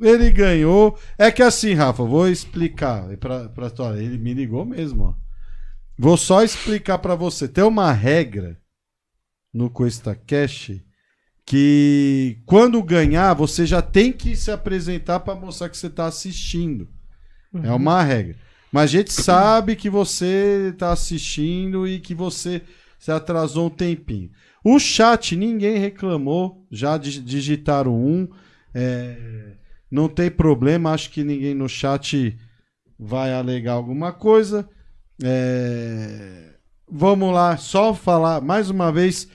Ele 0.00 0.30
ganhou. 0.30 0.98
É 1.18 1.30
que 1.30 1.42
assim, 1.42 1.74
Rafa, 1.74 2.02
vou 2.04 2.28
explicar. 2.28 3.04
Pra, 3.18 3.48
pra, 3.48 3.70
tua- 3.70 4.00
ele 4.02 4.16
me 4.18 4.32
ligou 4.32 4.64
mesmo, 4.64 5.04
ó. 5.04 5.14
Vou 5.98 6.16
só 6.16 6.42
explicar 6.42 6.98
pra 6.98 7.14
você. 7.14 7.46
Tem 7.46 7.62
uma 7.62 7.92
regra 7.92 8.58
no 9.52 9.68
Cuesta 9.68 10.14
Cash 10.14 10.72
que 11.44 12.38
quando 12.46 12.82
ganhar, 12.82 13.34
você 13.34 13.66
já 13.66 13.82
tem 13.82 14.12
que 14.12 14.34
se 14.34 14.50
apresentar 14.50 15.20
pra 15.20 15.34
mostrar 15.34 15.68
que 15.68 15.76
você 15.76 15.90
tá 15.90 16.06
assistindo. 16.06 16.88
É 17.62 17.70
uma 17.72 18.02
regra. 18.02 18.36
Mas 18.72 18.84
a 18.84 18.86
gente 18.86 19.12
sabe 19.12 19.76
que 19.76 19.90
você 19.90 20.74
tá 20.78 20.92
assistindo 20.92 21.86
e 21.86 22.00
que 22.00 22.14
você 22.14 22.62
se 23.02 23.10
atrasou 23.10 23.66
um 23.66 23.70
tempinho. 23.70 24.30
O 24.62 24.78
chat, 24.78 25.34
ninguém 25.34 25.76
reclamou. 25.76 26.64
Já 26.70 26.96
dig- 26.96 27.20
digitaram 27.20 27.92
um. 27.92 28.28
É, 28.72 29.56
não 29.90 30.08
tem 30.08 30.30
problema. 30.30 30.92
Acho 30.92 31.10
que 31.10 31.24
ninguém 31.24 31.52
no 31.52 31.68
chat 31.68 32.38
vai 32.96 33.34
alegar 33.34 33.72
alguma 33.72 34.12
coisa. 34.12 34.68
É, 35.20 36.54
vamos 36.88 37.34
lá, 37.34 37.56
só 37.56 37.92
falar 37.92 38.40
mais 38.40 38.70
uma 38.70 38.92
vez. 38.92 39.26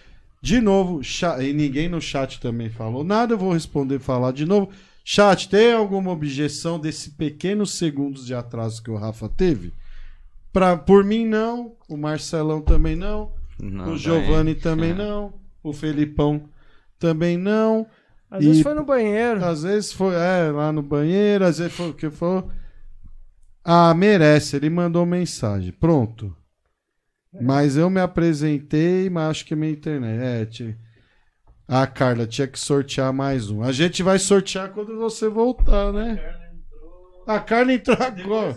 De 0.41 0.61
novo, 0.61 1.01
e 1.41 1.51
ninguém 1.51 1.89
no 1.89 1.99
chat 1.99 2.39
também 2.39 2.69
falou 2.69 3.03
nada. 3.03 3.33
Eu 3.33 3.37
vou 3.37 3.51
responder 3.51 3.99
falar 3.99 4.31
de 4.31 4.45
novo. 4.45 4.69
Chat, 5.03 5.49
tem 5.49 5.73
alguma 5.73 6.11
objeção 6.11 6.79
desse 6.79 7.11
pequenos 7.11 7.73
segundos 7.73 8.25
de 8.25 8.33
atraso 8.33 8.81
que 8.81 8.89
o 8.89 8.95
Rafa 8.95 9.27
teve? 9.27 9.73
Pra, 10.53 10.77
por 10.77 11.03
mim, 11.03 11.25
não. 11.25 11.75
O 11.89 11.97
Marcelão 11.97 12.61
também 12.61 12.95
não. 12.95 13.35
Não, 13.59 13.93
o 13.93 13.97
Giovanni 13.97 14.53
daí- 14.53 14.61
também 14.63 14.91
é. 14.91 14.93
não. 14.93 15.33
O 15.63 15.73
Felipão 15.73 16.47
também 16.99 17.37
não. 17.37 17.87
Às 18.29 18.43
vezes 18.43 18.59
E- 18.59 18.63
foi 18.63 18.73
no 18.73 18.83
banheiro. 18.85 19.43
Às 19.43 19.63
vezes 19.63 19.91
foi 19.93 20.13
é, 20.15 20.51
lá 20.51 20.71
no 20.71 20.81
banheiro, 20.81 21.45
às 21.45 21.57
vezes 21.59 21.73
foi 21.73 21.89
o 21.89 21.93
que 21.93 22.09
foi. 22.09 22.43
Ah, 23.63 23.93
merece. 23.93 24.55
Ele 24.55 24.69
mandou 24.69 25.05
mensagem. 25.05 25.71
Pronto. 25.71 26.35
Mas 27.39 27.77
eu 27.77 27.89
me 27.89 27.99
apresentei, 28.01 29.09
mas 29.09 29.29
acho 29.29 29.45
que 29.45 29.55
minha 29.55 29.71
internet. 29.71 30.75
É, 30.83 30.87
Ah, 31.69 31.85
Carla, 31.85 32.25
tinha 32.25 32.47
que 32.47 32.57
sortear 32.57 33.11
mais 33.11 33.49
um. 33.49 33.61
A 33.61 33.71
gente 33.73 34.01
vai 34.01 34.17
sortear 34.17 34.69
quando 34.71 34.97
você 34.97 35.27
voltar, 35.27 35.91
né? 35.91 36.46
A 37.27 37.39
Carla 37.41 37.73
entrou 37.73 37.97
agora. 37.99 38.55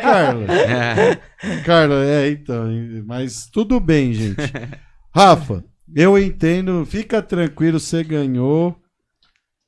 Carla. 0.00 0.44
É. 0.54 1.16
Carla, 1.64 2.04
é, 2.04 2.30
então. 2.30 2.66
Mas 3.04 3.46
tudo 3.46 3.80
bem, 3.80 4.12
gente. 4.14 4.36
Rafa, 5.12 5.64
eu 5.92 6.16
entendo. 6.16 6.86
Fica 6.86 7.20
tranquilo, 7.20 7.80
você 7.80 8.04
ganhou. 8.04 8.76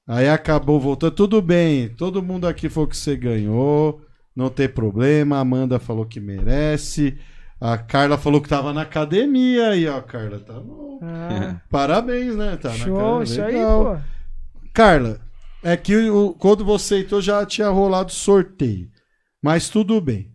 Aí 0.07 0.29
acabou 0.29 0.79
voltando. 0.79 1.11
Tudo 1.11 1.43
bem. 1.43 1.89
Todo 1.89 2.23
mundo 2.23 2.47
aqui 2.47 2.69
falou 2.69 2.89
que 2.89 2.97
você 2.97 3.17
ganhou. 3.17 4.01
Não 4.35 4.49
tem 4.49 4.69
problema. 4.69 5.37
A 5.37 5.41
Amanda 5.41 5.81
falou 5.81 6.07
que 6.07 6.21
merece. 6.21 7.19
A 7.61 7.77
Carla 7.77 8.17
falou 8.17 8.41
que 8.41 8.49
tava 8.49 8.73
na 8.73 8.83
academia 8.83 9.71
aí, 9.71 9.89
ó. 9.89 10.01
Carla, 10.01 10.39
tá 10.39 10.55
bom. 10.55 11.01
Ah, 11.03 11.57
Parabéns, 11.69 12.37
né? 12.37 12.57
Tá 12.57 12.69
na 12.71 12.77
show, 12.77 13.23
isso 13.25 13.43
aí, 13.43 13.55
pô. 13.55 13.99
Carla, 14.73 15.21
é 15.63 15.77
que 15.77 15.97
o- 16.11 16.33
quando 16.35 16.65
você 16.65 17.01
entrou 17.01 17.21
já 17.21 17.45
tinha 17.47 17.69
rolado 17.69 18.13
sorteio. 18.13 18.89
Mas 19.43 19.69
tudo 19.69 20.01
bem. 20.01 20.31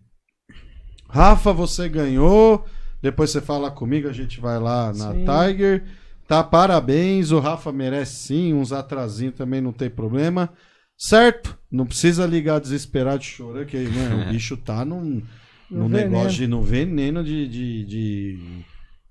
Rafa, 1.08 1.52
você 1.52 1.88
ganhou. 1.88 2.64
Depois 3.00 3.30
você 3.30 3.40
fala 3.40 3.70
comigo, 3.70 4.08
a 4.08 4.12
gente 4.12 4.40
vai 4.40 4.58
lá 4.58 4.92
na 4.92 5.12
Sim. 5.12 5.24
Tiger. 5.24 5.84
Tá, 6.26 6.42
parabéns. 6.42 7.30
O 7.30 7.38
Rafa 7.38 7.70
merece 7.70 8.16
sim. 8.26 8.52
Uns 8.52 8.72
atrasinhos 8.72 9.34
também 9.36 9.60
não 9.60 9.72
tem 9.72 9.88
problema. 9.88 10.52
Certo? 10.98 11.56
Não 11.70 11.86
precisa 11.86 12.26
ligar 12.26 12.58
desesperado 12.58 13.22
chorando, 13.22 13.66
que 13.66 13.76
né, 13.76 14.26
o 14.26 14.30
bicho 14.32 14.56
tá 14.56 14.84
num, 14.84 15.22
No 15.70 15.80
num 15.80 15.88
negócio 15.88 16.30
de 16.32 16.46
no 16.46 16.62
veneno 16.62 17.22
de. 17.22 17.46
de, 17.46 17.84
de- 17.84 18.64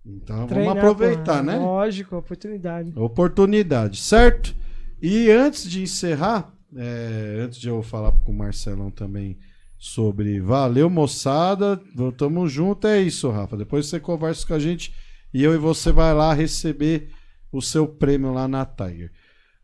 Então 0.06 0.48
Treinar, 0.48 0.76
vamos 0.76 0.78
aproveitar, 0.92 1.38
pô, 1.38 1.44
né? 1.44 1.58
Lógico, 1.58 2.18
oportunidade. 2.18 2.92
Oportunidade, 2.96 4.02
certo? 4.02 4.54
E 5.02 5.30
antes 5.30 5.70
de 5.70 5.82
encerrar, 5.82 6.54
é, 6.76 7.40
antes 7.42 7.60
de 7.60 7.68
eu 7.70 7.82
falar 7.84 8.12
com 8.12 8.32
o 8.32 8.36
Marcelão 8.36 8.90
também 8.90 9.38
sobre 9.78 10.40
valeu, 10.40 10.90
moçada, 10.90 11.80
tamo 12.18 12.48
junto, 12.48 12.88
é 12.88 13.02
isso, 13.02 13.30
Rafa. 13.30 13.56
Depois 13.58 13.88
você 13.88 14.00
conversa 14.00 14.46
com 14.48 14.54
a 14.54 14.60
gente 14.60 14.94
e 15.34 15.44
eu 15.44 15.54
e 15.54 15.58
você 15.58 15.92
vai 15.92 16.14
lá 16.14 16.34
receber 16.34 17.10
o 17.52 17.62
seu 17.62 17.88
prêmio 17.88 18.34
lá 18.34 18.48
na 18.48 18.66
Tiger. 18.66 19.12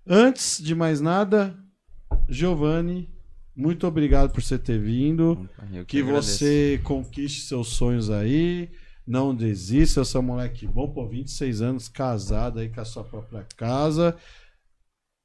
Antes 0.05 0.61
de 0.61 0.75
mais 0.75 0.99
nada, 1.01 1.57
Giovanni, 2.29 3.09
muito 3.55 3.85
obrigado 3.85 4.31
por 4.31 4.41
você 4.41 4.57
ter 4.57 4.79
vindo. 4.79 5.49
Eu 5.73 5.85
Que 5.85 5.99
agradeço. 6.01 6.37
você 6.39 6.79
conquiste 6.83 7.41
seus 7.41 7.69
sonhos 7.69 8.09
aí. 8.09 8.69
Não 9.05 9.35
desista, 9.35 10.01
é 10.01 10.19
um 10.19 10.21
moleque 10.21 10.65
bom, 10.67 10.87
por 10.87 11.09
26 11.09 11.61
anos, 11.61 11.89
casado 11.89 12.59
aí 12.59 12.69
com 12.69 12.79
a 12.79 12.85
sua 12.85 13.03
própria 13.03 13.45
casa. 13.57 14.15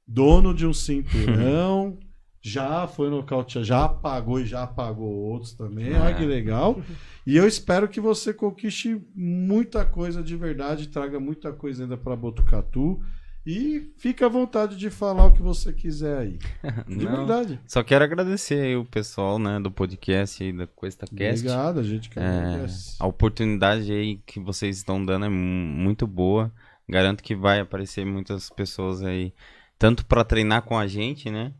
Dono 0.07 0.53
de 0.53 0.65
um 0.65 0.73
cinturão. 0.73 1.97
já 2.39 2.87
foi 2.87 3.09
nocauteado, 3.09 3.65
já 3.65 3.83
apagou 3.83 4.39
e 4.39 4.45
já 4.45 4.63
apagou 4.63 5.09
outros 5.13 5.51
também. 5.53 5.93
Olha 5.93 6.15
que 6.15 6.23
É. 6.23 6.25
legal. 6.25 6.81
E 7.25 7.35
eu 7.35 7.45
espero 7.45 7.89
que 7.89 7.99
você 7.99 8.33
conquiste 8.33 9.01
muita 9.13 9.83
coisa 9.83 10.23
de 10.23 10.33
verdade, 10.37 10.87
traga 10.87 11.19
muita 11.19 11.51
coisa 11.51 11.83
ainda 11.83 11.97
para 11.97 12.15
Botucatu. 12.15 13.01
E 13.45 13.91
fique 13.97 14.23
à 14.23 14.27
vontade 14.29 14.77
de 14.77 14.89
falar 14.89 15.25
o 15.25 15.33
que 15.33 15.41
você 15.41 15.73
quiser 15.73 16.17
aí. 16.19 16.37
De 16.87 17.03
Não, 17.05 17.17
verdade. 17.17 17.59
Só 17.65 17.81
quero 17.83 18.03
agradecer 18.05 18.61
aí 18.61 18.75
o 18.77 18.85
pessoal, 18.85 19.37
né, 19.39 19.57
do 19.59 19.71
podcast 19.71 20.41
e 20.43 20.51
da 20.53 20.67
QuestaCast. 20.67 21.41
Obrigado, 21.41 21.79
a 21.79 21.83
gente 21.83 22.09
que 22.09 22.19
É, 22.19 22.65
a 22.99 23.07
oportunidade 23.07 23.91
aí 23.91 24.17
que 24.25 24.39
vocês 24.39 24.77
estão 24.77 25.03
dando 25.03 25.25
é 25.25 25.29
mu- 25.29 25.35
muito 25.35 26.05
boa. 26.07 26.51
Garanto 26.89 27.21
que 27.23 27.35
vai 27.35 27.59
aparecer 27.59 28.05
muitas 28.05 28.49
pessoas 28.49 29.01
aí, 29.03 29.33
tanto 29.77 30.05
para 30.05 30.23
treinar 30.23 30.63
com 30.63 30.77
a 30.77 30.87
gente, 30.87 31.29
né? 31.29 31.53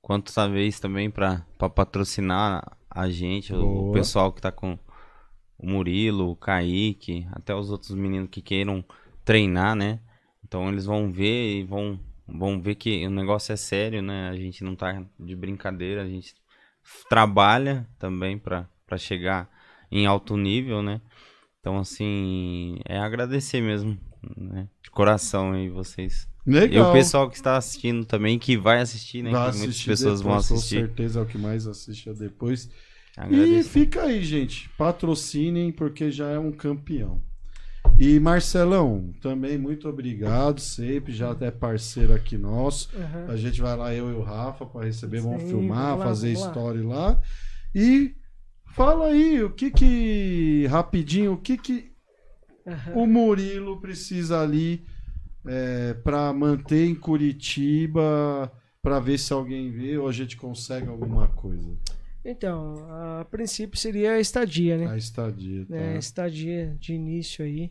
Quanto 0.00 0.32
talvez 0.32 0.78
também 0.78 1.10
para 1.10 1.44
patrocinar 1.74 2.76
a 2.90 3.08
gente, 3.08 3.52
o 3.52 3.60
Boa. 3.60 3.92
pessoal 3.92 4.32
que 4.32 4.40
tá 4.40 4.52
com 4.52 4.78
o 5.58 5.66
Murilo, 5.66 6.30
o 6.30 6.36
Kaique, 6.36 7.26
até 7.32 7.54
os 7.54 7.70
outros 7.70 7.92
meninos 7.92 8.28
que 8.30 8.42
queiram 8.42 8.84
treinar, 9.24 9.74
né? 9.74 9.98
Então 10.44 10.68
eles 10.68 10.84
vão 10.84 11.10
ver 11.10 11.60
e 11.60 11.64
vão, 11.64 11.98
vão 12.28 12.60
ver 12.60 12.74
que 12.74 13.06
o 13.06 13.10
negócio 13.10 13.52
é 13.52 13.56
sério, 13.56 14.02
né? 14.02 14.28
A 14.28 14.36
gente 14.36 14.62
não 14.62 14.76
tá 14.76 15.02
de 15.18 15.34
brincadeira, 15.34 16.02
a 16.02 16.08
gente 16.08 16.34
trabalha 17.08 17.88
também 17.98 18.38
para 18.38 18.68
chegar 18.98 19.50
em 19.90 20.06
alto 20.06 20.36
nível, 20.36 20.82
né? 20.82 21.00
Então, 21.60 21.78
assim, 21.78 22.78
é 22.84 22.98
agradecer 22.98 23.62
mesmo, 23.62 23.98
né? 24.36 24.68
De 24.82 24.90
coração 24.90 25.52
aí 25.52 25.70
vocês. 25.70 26.28
Legal. 26.46 26.86
E 26.86 26.90
o 26.90 26.92
pessoal 26.92 27.28
que 27.30 27.36
está 27.36 27.56
assistindo 27.56 28.04
também, 28.04 28.38
que 28.38 28.56
vai 28.56 28.80
assistir, 28.80 29.22
né? 29.22 29.30
Vai 29.30 29.50
que 29.52 29.58
muitas 29.58 29.82
pessoas 29.82 30.20
vão 30.20 30.36
depois, 30.36 30.52
assistir. 30.52 30.74
Com 30.80 30.86
certeza 30.86 31.20
é 31.20 31.22
o 31.22 31.26
que 31.26 31.38
mais 31.38 31.66
assiste 31.66 32.08
é 32.10 32.12
depois. 32.12 32.66
E 33.16 33.20
Agradeço. 33.20 33.68
fica 33.70 34.02
aí, 34.02 34.22
gente. 34.24 34.68
Patrocinem, 34.76 35.72
porque 35.72 36.10
já 36.10 36.28
é 36.28 36.38
um 36.38 36.52
campeão. 36.52 37.22
E 37.98 38.18
Marcelão, 38.18 39.14
também 39.20 39.56
muito 39.56 39.88
obrigado, 39.88 40.58
sempre, 40.60 41.12
já 41.12 41.36
é 41.40 41.50
parceiro 41.50 42.12
aqui 42.12 42.36
nosso. 42.36 42.90
Aham. 42.96 43.26
A 43.28 43.36
gente 43.36 43.60
vai 43.60 43.76
lá, 43.76 43.94
eu 43.94 44.10
e 44.10 44.14
o 44.14 44.22
Rafa, 44.22 44.66
para 44.66 44.84
receber, 44.86 45.20
vamos 45.20 45.42
Sim, 45.42 45.48
filmar, 45.48 45.90
vamos 45.90 45.98
lá, 46.00 46.04
fazer 46.04 46.34
vamos 46.34 46.42
lá. 46.42 46.48
story 46.48 46.82
lá. 46.82 47.20
E 47.74 48.16
fala 48.74 49.06
aí, 49.06 49.42
o 49.44 49.50
que 49.50 49.70
que, 49.70 50.66
rapidinho, 50.68 51.34
o 51.34 51.36
que 51.36 51.56
que 51.56 51.92
Aham. 52.66 52.92
o 52.96 53.06
Murilo 53.06 53.80
precisa 53.80 54.40
ali 54.40 54.84
é, 55.46 55.94
para 55.94 56.32
manter 56.32 56.86
em 56.86 56.94
Curitiba, 56.94 58.50
para 58.82 59.00
ver 59.00 59.18
se 59.18 59.32
alguém 59.32 59.70
vê 59.70 59.96
ou 59.96 60.08
a 60.08 60.12
gente 60.12 60.36
consegue 60.36 60.88
alguma 60.88 61.28
coisa. 61.28 61.76
Então, 62.24 62.76
a 63.20 63.24
princípio 63.26 63.78
seria 63.78 64.12
a 64.12 64.20
estadia, 64.20 64.78
né? 64.78 64.86
A 64.86 64.96
estadia, 64.96 65.66
tá? 65.66 65.74
né, 65.74 65.98
estadia 65.98 66.74
de 66.80 66.94
início 66.94 67.44
aí, 67.44 67.70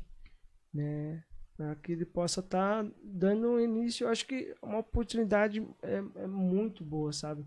né, 0.72 1.24
para 1.58 1.76
que 1.76 1.92
ele 1.92 2.06
possa 2.06 2.40
estar 2.40 2.86
dando 3.04 3.48
um 3.48 3.60
início, 3.60 4.06
eu 4.06 4.10
acho 4.10 4.28
que 4.28 4.54
uma 4.62 4.80
oportunidade 4.80 5.66
é, 5.82 6.04
é 6.16 6.28
muito 6.28 6.84
boa, 6.84 7.12
sabe? 7.12 7.46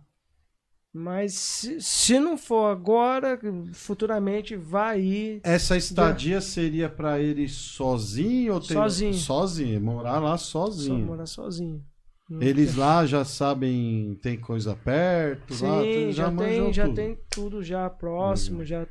Mas 0.98 1.34
se, 1.34 1.78
se 1.78 2.18
não 2.18 2.38
for 2.38 2.70
agora, 2.70 3.38
futuramente 3.74 4.56
vai 4.56 4.98
ir. 5.00 5.40
Essa 5.44 5.76
estadia 5.76 6.40
seria 6.40 6.88
para 6.88 7.20
ele 7.20 7.46
sozinho 7.48 8.54
ou 8.54 8.60
tem... 8.60 8.68
Sozinho. 8.76 9.12
Sozinho, 9.12 9.80
morar 9.80 10.18
lá 10.20 10.38
Só 10.38 10.64
sozinho. 10.66 11.04
morar 11.04 11.26
sozinho. 11.26 11.84
Não 12.30 12.40
Eles 12.42 12.70
tem- 12.72 12.80
lá 12.80 13.04
já 13.04 13.24
sabem, 13.26 14.18
tem 14.22 14.40
coisa 14.40 14.74
perto, 14.74 15.52
lá, 15.62 15.82
Sim, 15.82 16.12
já, 16.12 16.30
manjam 16.30 16.64
tem, 16.64 16.72
já 16.72 16.84
tudo. 16.86 16.94
tem 16.96 17.18
tudo 17.30 17.62
já 17.62 17.90
próximo, 17.90 18.64
já 18.64 18.86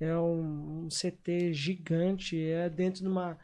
é 0.00 0.16
um, 0.16 0.84
um 0.86 0.88
CT 0.90 1.52
gigante, 1.52 2.40
é 2.42 2.68
dentro 2.70 3.02
de 3.02 3.08
uma 3.08 3.38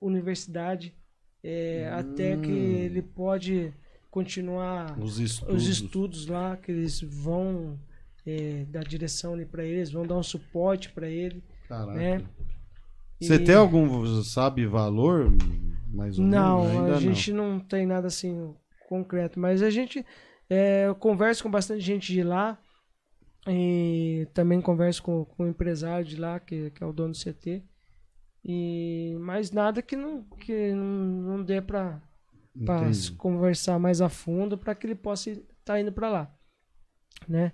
universidade, 0.00 0.94
é, 1.42 1.88
até 1.92 2.36
que 2.38 2.50
Hum. 2.50 2.76
ele 2.78 3.02
pode 3.02 3.72
continuar 4.14 4.96
Os 5.00 5.18
estudos. 5.18 5.54
os 5.56 5.68
estudos 5.68 6.26
lá, 6.28 6.56
que 6.56 6.70
eles 6.70 7.00
vão 7.00 7.76
é, 8.24 8.64
dar 8.68 8.84
direção 8.84 9.34
ali 9.34 9.44
para 9.44 9.64
eles, 9.64 9.90
vão 9.90 10.06
dar 10.06 10.16
um 10.16 10.22
suporte 10.22 10.90
para 10.92 11.08
ele, 11.08 11.42
Caraca. 11.68 11.92
né? 11.98 12.24
Você 13.20 13.34
E- 13.34 13.44
tem 13.44 13.56
algum, 13.56 14.22
sabe, 14.22 14.66
valor? 14.66 15.32
Mais 15.92 16.16
ou 16.18 16.24
Não, 16.24 16.64
menos? 16.64 16.76
Ainda 16.78 16.96
a 16.96 17.00
gente 17.00 17.32
não. 17.32 17.58
tem 17.58 17.84
nada 17.86 18.06
assim 18.06 18.54
concreto, 18.88 19.40
mas 19.40 19.62
a 19.62 19.70
gente 19.70 20.06
é, 20.48 20.86
eu 20.86 20.94
converso 20.94 21.42
com 21.42 21.50
bastante 21.50 21.80
gente 21.80 22.12
de 22.12 22.22
lá 22.22 22.56
e 23.48 24.28
também 24.32 24.60
converso 24.60 25.02
com, 25.02 25.24
com 25.24 25.42
o 25.44 25.48
empresário 25.48 26.06
de 26.06 26.16
lá, 26.16 26.38
que, 26.38 26.70
que 26.70 26.82
é 26.84 26.86
o 26.86 26.92
dono 26.92 27.12
do 27.12 27.18
CT. 27.18 27.62
E 28.44 29.16
mais 29.20 29.50
nada 29.50 29.82
que 29.82 29.96
não, 29.96 30.22
que 30.22 30.72
não, 30.72 30.84
não 31.36 31.42
dê 31.42 31.60
para 31.60 32.00
Entendi. 32.56 33.12
conversar 33.12 33.78
mais 33.78 34.00
a 34.00 34.08
fundo 34.08 34.56
para 34.56 34.74
que 34.74 34.86
ele 34.86 34.94
possa 34.94 35.30
estar 35.30 35.80
indo 35.80 35.92
para 35.92 36.08
lá, 36.08 36.34
né? 37.28 37.52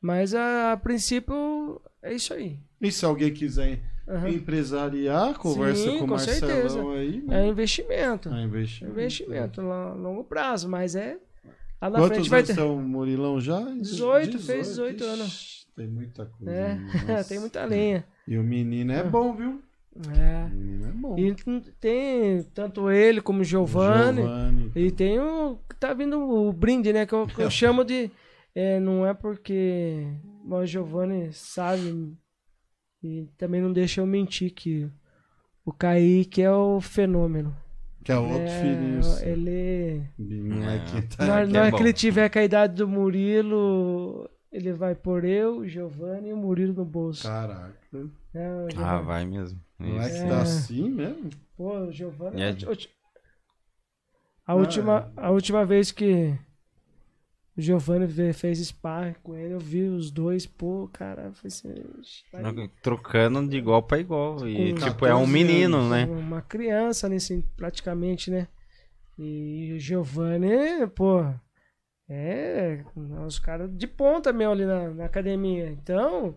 Mas 0.00 0.34
a, 0.34 0.72
a 0.72 0.76
princípio 0.76 1.80
é 2.02 2.12
isso 2.14 2.32
aí. 2.34 2.58
E 2.80 2.92
se 2.92 3.04
alguém 3.04 3.32
quiser 3.32 3.80
Aham. 4.06 4.28
empresariar, 4.28 5.34
conversa 5.38 5.90
Sim, 5.90 5.98
com 5.98 6.04
o 6.04 6.08
Marcelão 6.08 6.48
certeza. 6.48 6.90
aí. 6.92 7.16
É 7.16 7.22
Né? 7.26 7.46
investimento. 7.48 8.28
É 8.28 8.32
É 8.32 8.44
investimento. 8.44 8.92
investimento 8.92 9.60
a 9.62 9.94
longo 9.94 10.24
prazo, 10.24 10.68
mas 10.68 10.94
é 10.94 11.18
lá 11.80 11.90
na 11.90 11.98
Quantos 11.98 12.16
frente 12.16 12.30
vai 12.30 12.42
ter. 12.42 12.54
tem 12.54 12.64
o 12.64 12.76
Murilão 12.76 13.40
já? 13.40 13.60
18, 13.60 14.38
fez 14.40 14.68
18 14.68 15.02
Ixi, 15.02 15.10
anos. 15.10 15.66
Tem 15.74 15.86
muita 15.86 16.26
coisa. 16.26 16.52
É, 16.52 16.74
né? 17.06 17.24
Tem 17.28 17.38
muita 17.38 17.64
lenha. 17.64 18.04
E 18.28 18.36
o 18.38 18.42
menino 18.42 18.92
é 18.92 19.02
bom, 19.02 19.34
viu? 19.34 19.62
É. 19.96 20.44
O 20.46 20.56
menino 20.56 20.86
é 20.88 20.92
bom. 20.92 21.18
E 21.18 21.34
tem 21.80 22.42
tanto 22.54 22.90
ele 22.90 23.20
como 23.20 23.40
o 23.42 23.44
Giovanni. 23.44 24.22
Giovanni. 24.22 24.72
E 24.74 24.90
tem 24.90 25.18
o. 25.20 25.58
Tá 25.78 25.94
vindo 25.94 26.18
o 26.20 26.52
brinde, 26.52 26.92
né? 26.92 27.06
Que 27.06 27.14
eu, 27.14 27.26
que 27.26 27.40
eu 27.42 27.50
chamo 27.50 27.84
de. 27.84 28.10
é, 28.54 28.80
não 28.80 29.06
é 29.06 29.14
porque 29.14 30.06
o 30.48 30.66
Giovanni 30.66 31.32
sabe. 31.32 32.12
E 33.02 33.28
também 33.36 33.60
não 33.60 33.72
deixa 33.72 34.00
eu 34.00 34.06
mentir 34.06 34.50
que 34.52 34.90
o 35.64 35.72
Kaique 35.72 36.42
é 36.42 36.50
o 36.50 36.80
fenômeno. 36.80 37.54
Que 38.02 38.12
é 38.12 38.18
outro 38.18 38.38
É, 38.42 38.60
filhinho. 38.60 39.02
seu. 39.02 39.28
Ele. 39.28 40.02
Não 40.18 40.68
é 40.70 40.78
que 40.86 41.16
tá. 41.16 41.24
Na 41.46 41.46
que 41.46 41.56
é 41.56 41.70
que 41.70 41.82
ele 41.82 41.92
tiver 41.92 42.28
com 42.28 42.38
a 42.38 42.44
idade 42.44 42.74
do 42.74 42.88
Murilo, 42.88 44.28
ele 44.50 44.72
vai 44.72 44.94
pôr 44.94 45.24
eu, 45.24 45.58
o 45.58 45.68
Giovanni 45.68 46.30
e 46.30 46.32
o 46.32 46.36
Murilo 46.36 46.74
no 46.74 46.84
bolso. 46.84 47.22
Caraca. 47.22 47.74
É, 48.34 48.66
Ah, 48.76 49.00
vai 49.00 49.24
mesmo. 49.24 49.60
Não 49.78 50.00
é 50.00 50.08
que 50.08 50.14
Isso. 50.16 50.28
tá 50.28 50.34
É. 50.38 50.40
assim 50.42 50.90
mesmo? 50.90 51.30
Pô, 51.56 51.78
o 51.78 51.92
Giovanni. 51.92 52.40
É 52.42 52.54
a 54.46 54.54
última, 54.54 55.12
a 55.16 55.30
última 55.30 55.64
vez 55.64 55.90
que 55.90 56.38
o 57.56 57.60
Giovanni 57.60 58.06
fez 58.32 58.58
sparring 58.58 59.14
com 59.22 59.36
ele, 59.36 59.54
eu 59.54 59.60
vi 59.60 59.82
os 59.84 60.10
dois, 60.10 60.44
pô, 60.44 60.88
cara, 60.92 61.32
foi 61.32 61.48
assim, 61.48 61.72
vai- 62.32 62.68
Trocando 62.82 63.48
de 63.48 63.56
igual 63.56 63.82
pra 63.82 63.98
igual. 63.98 64.46
E, 64.46 64.72
Com 64.72 64.80
tipo, 64.80 65.06
é 65.06 65.14
um 65.14 65.20
14 65.20 65.32
menino, 65.32 65.78
anos, 65.78 65.90
né? 65.90 66.04
uma 66.04 66.42
criança, 66.42 67.08
né, 67.08 67.16
assim, 67.16 67.42
praticamente, 67.56 68.30
né? 68.30 68.48
E 69.16 69.72
o 69.76 69.78
Giovanni, 69.78 70.86
pô, 70.96 71.24
é 72.08 72.84
os 73.26 73.38
caras 73.38 73.70
de 73.76 73.86
ponta 73.86 74.32
mesmo 74.32 74.52
ali 74.52 74.66
na, 74.66 74.90
na 74.90 75.04
academia. 75.04 75.70
Então, 75.70 76.36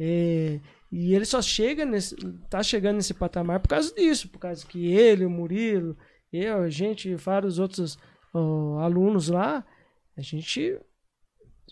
é, 0.00 0.58
e 0.90 1.14
ele 1.14 1.24
só 1.24 1.42
chega 1.42 1.84
nesse, 1.84 2.14
tá 2.48 2.62
chegando 2.62 2.96
nesse 2.96 3.12
patamar 3.14 3.60
por 3.60 3.68
causa 3.68 3.92
disso, 3.94 4.28
por 4.28 4.38
causa 4.38 4.64
que 4.66 4.86
ele, 4.92 5.24
o 5.24 5.30
Murilo, 5.30 5.96
eu, 6.32 6.62
a 6.62 6.68
gente, 6.70 7.14
vários 7.14 7.58
outros 7.58 7.98
ó, 8.32 8.78
alunos 8.80 9.28
lá, 9.28 9.64
a 10.16 10.20
gente 10.22 10.78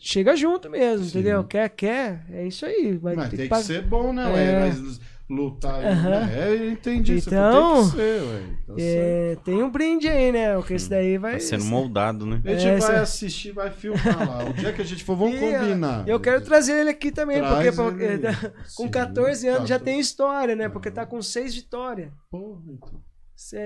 chega 0.01 0.37
junto 0.37 0.69
mesmo, 0.69 1.05
Sim. 1.05 1.11
entendeu? 1.19 1.45
Quer, 1.45 1.69
quer, 1.71 2.27
é 2.31 2.47
isso 2.47 2.67
aí. 2.67 2.97
Vai 2.97 3.15
Mas 3.15 3.31
tem 3.31 3.39
que 3.41 3.49
pag- 3.49 3.63
ser 3.65 3.83
bom, 3.83 4.13
né? 4.13 4.25
É. 4.25 4.61
Mas 4.69 5.01
lutar. 5.29 5.81
Né? 5.81 6.31
É, 6.39 6.51
eu 6.55 6.71
entendi. 6.73 7.21
Você 7.21 7.31
Então, 7.31 7.75
tem 7.83 7.91
que 7.91 7.97
ser, 7.97 8.23
ué. 8.23 8.41
Tá 8.67 8.75
certo. 8.75 8.79
É, 8.79 9.37
tem 9.45 9.63
um 9.63 9.71
brinde 9.71 10.09
aí, 10.09 10.31
né? 10.33 10.55
Porque 10.57 10.75
esse 10.75 10.89
daí 10.91 11.17
vai. 11.19 11.35
Tá 11.35 11.41
sendo 11.41 11.65
moldado, 11.65 12.27
né? 12.27 12.41
A 12.45 12.55
gente 12.55 12.67
É, 12.67 12.87
vai 12.87 12.97
assistir, 12.97 13.53
vai 13.53 13.71
filmar 13.71 14.29
lá. 14.29 14.45
O 14.45 14.53
dia 14.53 14.73
que 14.73 14.83
a 14.83 14.85
gente 14.85 15.03
for, 15.05 15.17
vamos 15.17 15.35
E, 15.37 15.41
combinar. 15.41 16.07
Eu 16.09 16.21
quero 16.21 16.41
trazer 16.43 16.81
ele 16.81 16.91
aqui 16.91 17.11
também, 17.11 17.39
Traz 17.39 17.75
porque, 17.77 18.03
ele 18.05 18.19
porque 18.19 18.47
aí. 18.47 18.51
com 18.77 18.85
Sim, 18.85 18.91
14 18.91 19.49
anos 19.49 19.69
já 19.69 19.75
14. 19.79 19.85
tem 19.85 20.01
história, 20.01 20.55
né? 20.57 20.69
Porque 20.69 20.91
tá 20.91 21.07
com 21.07 21.21
seis 21.23 21.55
vitórias. 21.55 22.11
Porra, 22.31 22.61
então. 22.69 23.01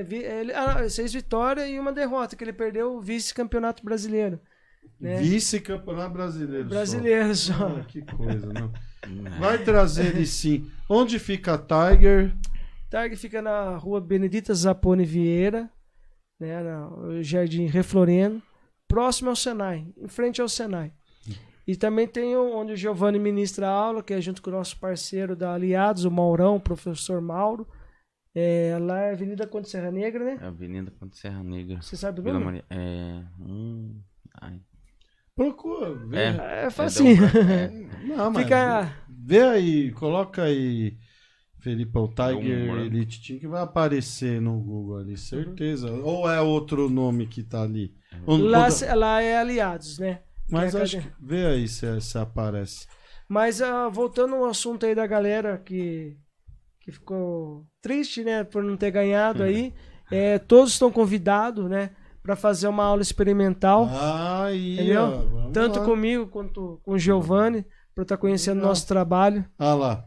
Vi- 0.06 0.24
ele- 0.24 0.52
ah, 0.54 0.88
seis 0.88 1.12
vitórias 1.12 1.68
e 1.68 1.78
uma 1.78 1.92
derrota, 1.92 2.34
que 2.34 2.42
ele 2.42 2.52
perdeu 2.52 2.94
o 2.96 3.00
vice-campeonato 3.00 3.84
brasileiro. 3.84 4.40
Né? 5.00 5.16
Vice-campeonato 5.18 6.12
brasileiro. 6.12 6.64
só. 6.64 6.74
Brasileiro 6.74 7.34
só. 7.34 7.66
Ah, 7.78 7.84
que 7.86 8.02
coisa, 8.02 8.46
não. 8.52 8.72
É. 9.02 9.38
Vai 9.38 9.58
trazer 9.58 10.14
ele 10.14 10.26
sim. 10.26 10.70
Onde 10.88 11.18
fica 11.18 11.54
a 11.54 11.58
Tiger? 11.58 12.34
Targ 12.90 13.14
fica 13.16 13.42
na 13.42 13.76
rua 13.76 14.00
Benedita 14.00 14.54
Zapone 14.54 15.04
Vieira, 15.04 15.70
né? 16.40 16.62
No 16.62 17.22
Jardim 17.22 17.66
Refloreno, 17.66 18.42
próximo 18.86 19.30
ao 19.30 19.36
Senai, 19.36 19.86
em 19.96 20.08
frente 20.08 20.40
ao 20.40 20.48
Senai. 20.48 20.92
E 21.66 21.76
também 21.76 22.08
tem 22.08 22.34
onde 22.34 22.72
o 22.72 22.76
Giovanni 22.76 23.18
ministra 23.18 23.68
a 23.68 23.70
aula, 23.70 24.02
que 24.02 24.14
é 24.14 24.20
junto 24.22 24.40
com 24.40 24.48
o 24.48 24.54
nosso 24.54 24.78
parceiro 24.80 25.36
da 25.36 25.52
Aliados, 25.52 26.06
o 26.06 26.10
Maurão, 26.10 26.56
o 26.56 26.60
professor 26.60 27.20
Mauro. 27.20 27.68
É, 28.34 28.78
lá 28.80 29.00
é 29.00 29.12
Avenida 29.12 29.46
Conde 29.46 29.68
Serra 29.68 29.90
Negra, 29.90 30.24
né? 30.24 30.38
Avenida 30.40 30.90
Conde 30.98 31.18
Serra 31.18 31.42
Negra. 31.44 31.82
Você 31.82 31.94
sabe 31.94 32.20
o 32.20 32.24
nome? 32.24 32.44
Maria. 32.44 32.64
É. 32.70 33.22
Hum, 33.38 34.00
ai. 34.40 34.62
Procura, 35.38 35.94
vê. 35.94 36.16
É. 36.18 36.64
É 36.66 36.70
facinho. 36.70 37.22
É, 37.24 37.28
um- 37.28 37.50
é. 37.50 37.88
Não, 38.16 38.30
mas 38.32 38.42
Fica. 38.42 38.92
vê 39.08 39.40
aí, 39.42 39.92
coloca 39.92 40.42
aí 40.42 40.96
Felipão 41.60 42.08
Tiger 42.08 42.70
um- 42.72 42.78
Elite 42.80 43.22
Team 43.24 43.38
que 43.38 43.46
vai 43.46 43.62
aparecer 43.62 44.40
no 44.40 44.58
Google 44.58 44.98
ali, 44.98 45.16
certeza. 45.16 45.90
Ou 45.92 46.28
é 46.30 46.40
outro 46.40 46.88
nome 46.90 47.26
que 47.26 47.42
tá 47.44 47.62
ali? 47.62 47.94
Onde- 48.26 48.42
Lá, 48.44 48.68
quando- 48.68 48.98
lá 48.98 49.22
é 49.22 49.38
Aliados, 49.38 49.98
né? 49.98 50.20
Mas 50.50 50.74
é 50.74 50.82
acho 50.82 51.00
que 51.00 51.08
vê 51.20 51.46
aí 51.46 51.68
se, 51.68 52.00
se 52.00 52.18
aparece. 52.18 52.86
Mas 53.28 53.60
ah, 53.62 53.88
voltando 53.88 54.34
ao 54.34 54.46
assunto 54.46 54.86
aí 54.86 54.94
da 54.94 55.06
galera 55.06 55.58
que, 55.58 56.16
que 56.80 56.90
ficou 56.90 57.64
triste, 57.82 58.24
né, 58.24 58.42
por 58.42 58.64
não 58.64 58.76
ter 58.76 58.90
ganhado 58.90 59.42
aí, 59.42 59.74
é, 60.10 60.38
todos 60.38 60.72
estão 60.72 60.90
convidados, 60.90 61.68
né, 61.68 61.90
para 62.22 62.36
fazer 62.36 62.68
uma 62.68 62.84
aula 62.84 63.00
experimental, 63.02 63.88
Aí, 63.90 64.74
Entendeu? 64.74 65.02
ó, 65.46 65.50
tanto 65.50 65.78
lá. 65.80 65.84
comigo 65.84 66.26
quanto 66.28 66.80
com 66.82 66.92
o 66.92 66.98
Giovanni, 66.98 67.64
para 67.94 68.02
estar 68.02 68.16
conhecendo 68.16 68.56
Legal. 68.56 68.68
nosso 68.70 68.86
trabalho. 68.86 69.44
Ah 69.58 69.74
lá. 69.74 70.04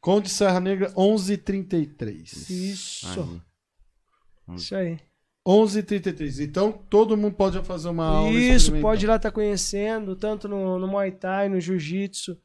Conde 0.00 0.28
Serra 0.28 0.60
Negra 0.60 0.88
1133. 0.96 2.50
Isso, 2.50 3.42
Aí. 4.48 4.54
isso 4.56 4.74
aí. 4.76 4.98
1133. 5.46 6.40
Então 6.40 6.72
todo 6.72 7.16
mundo 7.16 7.34
pode 7.34 7.60
fazer 7.62 7.88
uma 7.88 8.06
aula 8.06 8.30
Isso, 8.30 8.72
pode 8.80 9.04
ir 9.04 9.08
lá 9.08 9.16
estar 9.16 9.30
conhecendo, 9.30 10.14
tanto 10.16 10.48
no, 10.48 10.78
no 10.78 10.86
Muay 10.86 11.10
Thai, 11.12 11.48
no 11.48 11.60
Jiu-Jitsu, 11.60 12.38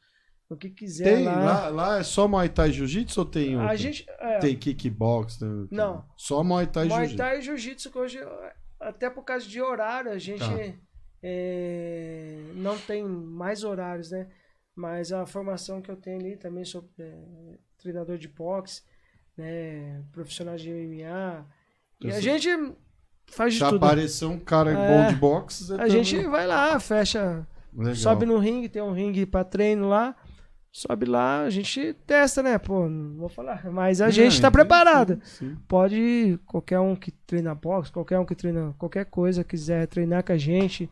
o 0.50 0.56
que 0.58 0.70
quiser 0.70 1.04
Tem, 1.16 1.24
lá. 1.26 1.36
lá, 1.40 1.70
lá 1.70 2.00
é 2.00 2.04
só 2.04 2.28
Muay 2.28 2.50
Thai 2.50 2.70
e 2.70 2.74
Jiu-Jitsu 2.74 3.20
ou 3.22 3.26
tem 3.26 3.56
A 3.56 3.62
outro? 3.64 3.78
gente. 3.78 4.06
é, 4.20 4.40
Tem 4.40 4.56
kickbox? 4.56 5.38
Tem... 5.38 5.68
Não. 5.72 6.04
Só 6.18 6.44
Muay 6.44 6.66
Thai 6.68 6.86
e 6.88 6.90
Muay 6.90 7.00
Jiu-Jitsu. 7.08 7.18
Thai 7.18 7.38
e 7.38 7.42
Jiu-Jitsu, 7.42 7.92
que 7.92 7.98
hoje, 8.00 8.20
até 8.80 9.10
por 9.10 9.24
causa 9.24 9.46
de 9.48 9.62
horário, 9.62 10.12
a 10.12 10.18
gente 10.18 10.40
Tá. 10.40 10.74
é, 11.22 12.38
não 12.56 12.78
tem 12.78 13.04
mais 13.04 13.64
horários, 13.64 14.12
né? 14.12 14.28
Mas 14.76 15.12
a 15.12 15.26
formação 15.26 15.82
que 15.82 15.90
eu 15.92 15.96
tenho 15.98 16.20
ali, 16.20 16.38
também 16.38 16.64
sou 16.64 16.88
é, 17.00 17.58
treinador 17.78 18.18
de 18.18 18.28
boxe, 18.28 18.82
né? 19.38 20.02
Profissional 20.12 20.56
de 20.56 20.70
MMA. 20.72 21.46
E 22.02 22.06
Eu 22.08 22.12
a 22.12 22.14
sei. 22.14 22.22
gente 22.22 22.76
faz 23.32 23.54
de 23.54 23.60
Se 23.60 23.66
tudo. 23.70 23.86
aparecer 23.86 24.26
um 24.26 24.40
cara 24.40 24.72
É. 24.72 24.76
bom 24.76 25.08
de 25.14 25.16
boxe, 25.20 25.74
A 25.74 25.78
tá- 25.80 25.90
gente 25.90 26.18
vai 26.28 26.48
lá, 26.48 26.80
fecha, 26.80 27.46
Legal. 27.74 27.96
sobe 27.96 28.26
no 28.26 28.38
ringue, 28.38 28.70
tem 28.70 28.82
um 28.82 28.94
ringue 28.94 29.26
pra 29.26 29.44
treino 29.44 29.88
lá. 29.90 30.16
Sobe 30.72 31.06
lá, 31.06 31.42
a 31.42 31.50
gente 31.50 31.94
testa, 32.06 32.44
né? 32.44 32.58
Pô, 32.60 32.88
não 32.88 33.18
vou 33.18 33.30
falar. 33.30 33.66
Mas 33.72 34.02
a 34.02 34.06
Não, 34.06 34.12
gente 34.12 34.40
tá 34.40 34.52
preparado. 34.52 35.20
sim, 35.24 35.50
sim. 35.50 35.58
Pode, 35.68 36.40
qualquer 36.46 36.80
um 36.80 36.96
que 36.96 37.12
treina 37.12 37.56
boxe, 37.56 37.92
qualquer 37.92 38.20
um 38.20 38.26
que 38.26 38.36
treina 38.36 38.74
qualquer 38.78 39.06
coisa, 39.06 39.44
quiser 39.44 39.88
treinar 39.88 40.24
com 40.24 40.32
a 40.32 40.38
gente, 40.38 40.88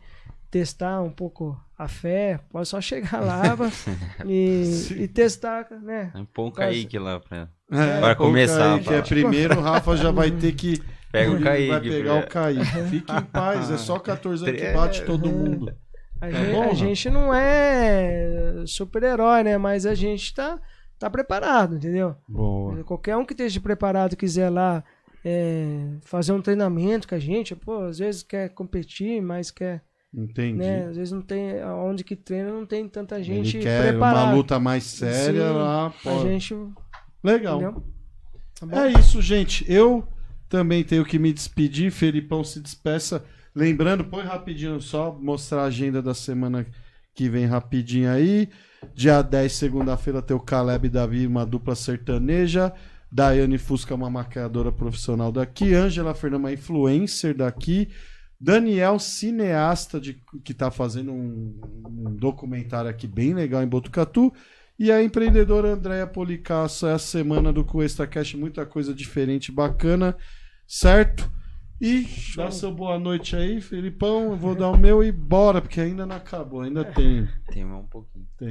testar 0.50 1.00
um 1.00 1.10
pouco 1.10 1.56
a 1.78 1.86
fé, 1.86 2.40
pode 2.50 2.66
só 2.66 2.80
chegar 2.80 3.20
lá 3.20 3.56
pra- 3.56 3.70
e, 4.26 4.64
e 4.96 5.06
testar, 5.08 5.68
né? 5.80 6.12
Põe 6.34 6.48
o 6.48 6.52
Kaique 6.52 6.98
lá 6.98 7.20
pra. 7.20 7.48
É, 7.70 8.00
Vai 8.00 8.12
o 8.14 8.16
começar, 8.16 8.82
Kaique 8.82 8.94
é 8.94 9.02
primeiro, 9.02 9.58
o 9.58 9.62
Rafa 9.62 9.96
já 9.96 10.10
vai 10.10 10.30
ter 10.32 10.52
que. 10.54 10.82
Pega 11.12 11.30
o 11.30 11.38
Kaique. 11.40 11.68
Vai 11.70 11.80
pegar 11.80 12.14
porque- 12.14 12.26
o 12.26 12.30
Kaique. 12.32 12.82
Fique 12.90 13.12
em 13.12 13.22
paz, 13.22 13.70
é 13.70 13.76
só 13.78 13.96
14 14.00 14.44
anos 14.44 14.60
que 14.60 14.66
É. 14.66 14.74
bate 14.74 15.04
todo 15.04 15.28
mundo. 15.28 15.72
A, 16.20 16.30
gente, 16.30 16.50
bom, 16.52 16.60
a 16.60 16.64
Rafa. 16.64 16.74
gente 16.74 17.10
não 17.10 17.34
é 17.34 18.62
super-herói, 18.66 19.42
né? 19.44 19.56
Mas 19.58 19.86
a 19.86 19.94
gente 19.94 20.34
tá, 20.34 20.60
tá 20.98 21.08
preparado, 21.08 21.76
entendeu? 21.76 22.16
Boa. 22.28 22.82
Qualquer 22.84 23.16
um 23.16 23.24
que 23.24 23.32
esteja 23.32 23.60
preparado 23.60 24.16
quiser 24.16 24.50
lá 24.50 24.82
é, 25.24 25.86
fazer 26.02 26.32
um 26.32 26.42
treinamento 26.42 27.06
com 27.06 27.14
a 27.14 27.18
gente, 27.18 27.54
pô, 27.54 27.82
às 27.84 27.98
vezes 27.98 28.22
quer 28.22 28.48
competir, 28.50 29.20
mas 29.22 29.50
quer, 29.50 29.82
Entendi. 30.12 30.58
né? 30.58 30.86
Às 30.86 30.96
vezes 30.96 31.12
não 31.12 31.22
tem, 31.22 31.62
onde 31.64 32.02
que 32.02 32.16
treina 32.16 32.50
não 32.50 32.66
tem 32.66 32.88
tanta 32.88 33.22
gente 33.22 33.56
Ele 33.56 33.64
quer 33.64 33.88
preparada. 33.90 34.26
uma 34.26 34.34
luta 34.34 34.58
mais 34.58 34.84
séria 34.84 35.48
Sim, 35.48 35.54
lá. 35.54 35.86
A 35.86 35.90
Pô. 35.90 36.22
gente, 36.22 36.54
Legal. 37.22 37.84
Tá? 38.60 38.86
É 38.86 38.98
isso, 38.98 39.20
gente. 39.22 39.64
Eu 39.70 40.06
também 40.48 40.82
tenho 40.82 41.04
que 41.04 41.18
me 41.18 41.32
despedir. 41.32 41.90
Felipão 41.90 42.42
se 42.42 42.60
despeça. 42.60 43.24
Lembrando, 43.58 44.04
põe 44.04 44.22
rapidinho 44.22 44.80
só, 44.80 45.12
mostrar 45.20 45.62
a 45.62 45.64
agenda 45.64 46.00
da 46.00 46.14
semana 46.14 46.64
que 47.12 47.28
vem 47.28 47.44
rapidinho 47.44 48.08
aí. 48.08 48.48
Dia 48.94 49.20
10, 49.20 49.52
segunda-feira, 49.52 50.22
tem 50.22 50.36
o 50.36 50.38
Caleb 50.38 50.86
e 50.86 50.88
Davi, 50.88 51.26
uma 51.26 51.44
dupla 51.44 51.74
sertaneja. 51.74 52.72
Daiane 53.10 53.58
Fusca, 53.58 53.96
uma 53.96 54.08
maquiadora 54.08 54.70
profissional 54.70 55.32
daqui. 55.32 55.74
Ângela 55.74 56.14
Fernanda, 56.14 56.52
influencer 56.52 57.36
daqui. 57.36 57.88
Daniel, 58.40 59.00
cineasta, 59.00 60.00
de, 60.00 60.22
que 60.44 60.52
está 60.52 60.70
fazendo 60.70 61.10
um, 61.10 61.60
um 61.84 62.14
documentário 62.14 62.88
aqui 62.88 63.08
bem 63.08 63.34
legal 63.34 63.60
em 63.60 63.66
Botucatu. 63.66 64.32
E 64.78 64.92
a 64.92 65.02
empreendedora 65.02 65.72
Andréia 65.72 66.06
Policasso, 66.06 66.86
é 66.86 66.92
a 66.92 66.98
semana 66.98 67.52
do 67.52 67.64
Cuesta 67.64 68.06
Cash, 68.06 68.34
muita 68.34 68.64
coisa 68.64 68.94
diferente, 68.94 69.50
bacana, 69.50 70.16
certo? 70.64 71.28
E 71.80 72.08
dá 72.34 72.50
seu 72.50 72.72
boa 72.72 72.98
noite 72.98 73.36
aí, 73.36 73.60
Felipão. 73.60 74.32
Eu 74.32 74.36
vou 74.36 74.52
dar 74.52 74.68
o 74.68 74.76
meu 74.76 75.02
e 75.02 75.12
bora, 75.12 75.62
porque 75.62 75.80
ainda 75.80 76.04
não 76.04 76.16
acabou, 76.16 76.62
ainda 76.62 76.84
tem. 76.84 77.28
Tem 77.52 77.64
mais 77.64 77.84
um 77.84 77.86
pouquinho. 77.86 78.26
tem. 78.36 78.50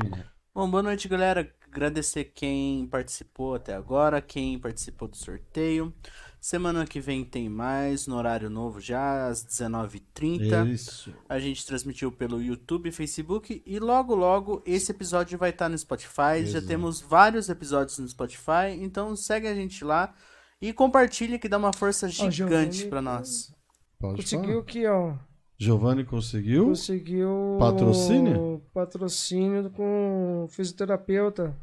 Bom, 0.55 0.69
boa 0.69 0.81
noite, 0.81 1.09
galera. 1.09 1.53
Agradecer 1.69 2.31
quem 2.33 2.87
participou 2.87 3.55
até 3.55 3.75
agora, 3.75 4.21
quem 4.21 4.57
participou 4.57 5.09
do 5.09 5.17
sorteio. 5.17 5.93
Semana 6.39 6.85
que 6.85 7.01
vem 7.01 7.25
tem 7.25 7.49
mais, 7.49 8.07
no 8.07 8.15
horário 8.15 8.49
novo 8.49 8.79
já, 8.79 9.27
às 9.27 9.45
19h30. 9.45 10.71
Isso. 10.71 11.13
A 11.27 11.37
gente 11.37 11.65
transmitiu 11.65 12.09
pelo 12.13 12.41
YouTube, 12.41 12.93
Facebook 12.93 13.61
e 13.65 13.77
logo 13.77 14.15
logo 14.15 14.63
esse 14.65 14.89
episódio 14.89 15.37
vai 15.37 15.49
estar 15.49 15.67
no 15.67 15.77
Spotify. 15.77 16.45
Já 16.45 16.59
Exato. 16.59 16.67
temos 16.67 17.01
vários 17.01 17.49
episódios 17.49 17.99
no 17.99 18.07
Spotify, 18.07 18.71
então 18.79 19.17
segue 19.17 19.47
a 19.47 19.53
gente 19.53 19.83
lá 19.83 20.15
e 20.61 20.73
compartilha 20.73 21.37
que 21.39 21.47
dá 21.49 21.57
uma 21.57 21.73
força 21.73 22.07
gigante 22.09 22.85
pra 22.87 23.01
nós. 23.01 23.53
Pode 23.99 24.21
Conseguiu 24.21 24.47
falar. 24.49 24.61
aqui, 24.61 24.85
ó. 24.87 25.13
Giovanni 25.59 26.03
conseguiu? 26.05 26.65
Conseguiu 26.67 27.57
Patrocínio? 27.59 28.61
patrocínio 28.73 29.71
com 29.71 30.43
um 30.43 30.47
fisioterapeuta 30.47 31.55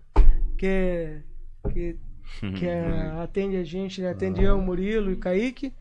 que, 0.58 1.20
que, 1.72 1.96
que 2.58 2.68
atende 3.22 3.56
a 3.56 3.62
gente, 3.62 4.00
né? 4.02 4.10
Atende 4.10 4.42
eu, 4.42 4.58
Murilo 4.58 5.12
e 5.12 5.16
Kaique. 5.16 5.72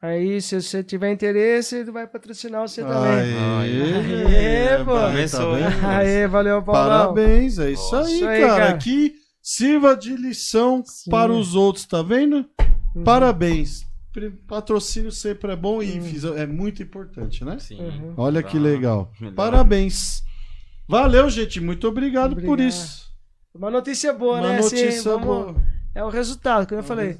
Aí, 0.00 0.40
se 0.40 0.62
você 0.62 0.84
tiver 0.84 1.10
interesse, 1.10 1.78
ele 1.78 1.90
vai 1.90 2.06
patrocinar 2.06 2.60
você 2.60 2.82
também. 2.82 3.10
Aê, 3.10 4.76
Aê, 4.76 4.84
pô. 4.84 4.92
tá? 4.94 5.98
Aê, 5.98 6.28
valeu, 6.28 6.62
Paulão. 6.62 6.88
Parabéns, 7.12 7.58
é 7.58 7.72
isso 7.72 7.96
aí, 7.96 8.04
Isso 8.14 8.24
aí, 8.28 8.40
cara. 8.42 8.56
cara. 8.56 8.78
Que 8.78 9.14
sirva 9.50 9.96
de 9.96 10.14
lição 10.14 10.82
Sim. 10.84 11.10
para 11.10 11.32
os 11.32 11.54
outros, 11.54 11.86
tá 11.86 12.02
vendo? 12.02 12.44
Uhum. 12.94 13.02
Parabéns. 13.04 13.86
Patrocínio 14.46 15.12
sempre 15.12 15.52
é 15.52 15.56
bom 15.56 15.80
e 15.82 16.00
fisio- 16.00 16.36
é 16.36 16.46
muito 16.46 16.82
importante, 16.82 17.44
né? 17.44 17.58
Sim. 17.58 17.80
Uhum. 17.80 18.14
Olha 18.16 18.42
que 18.42 18.54
Tá. 18.56 18.62
legal. 18.62 19.12
Melhor. 19.20 19.34
Parabéns. 19.34 20.22
Valeu, 20.88 21.30
gente. 21.30 21.60
Muito 21.60 21.86
obrigado, 21.86 22.34
por 22.34 22.44
Obrigado. 22.44 22.68
isso. 22.68 23.08
Uma 23.54 23.70
notícia 23.70 24.12
boa, 24.12 24.38
Uma 24.40 24.48
né? 24.48 24.58
Assim, 24.58 24.76
notícia 24.82 25.12
vamos- 25.12 25.26
boa. 25.26 25.56
É 25.94 26.02
o 26.04 26.08
resultado, 26.10 26.66
como 26.66 26.80
eu 26.80 26.84
falei. 26.84 27.18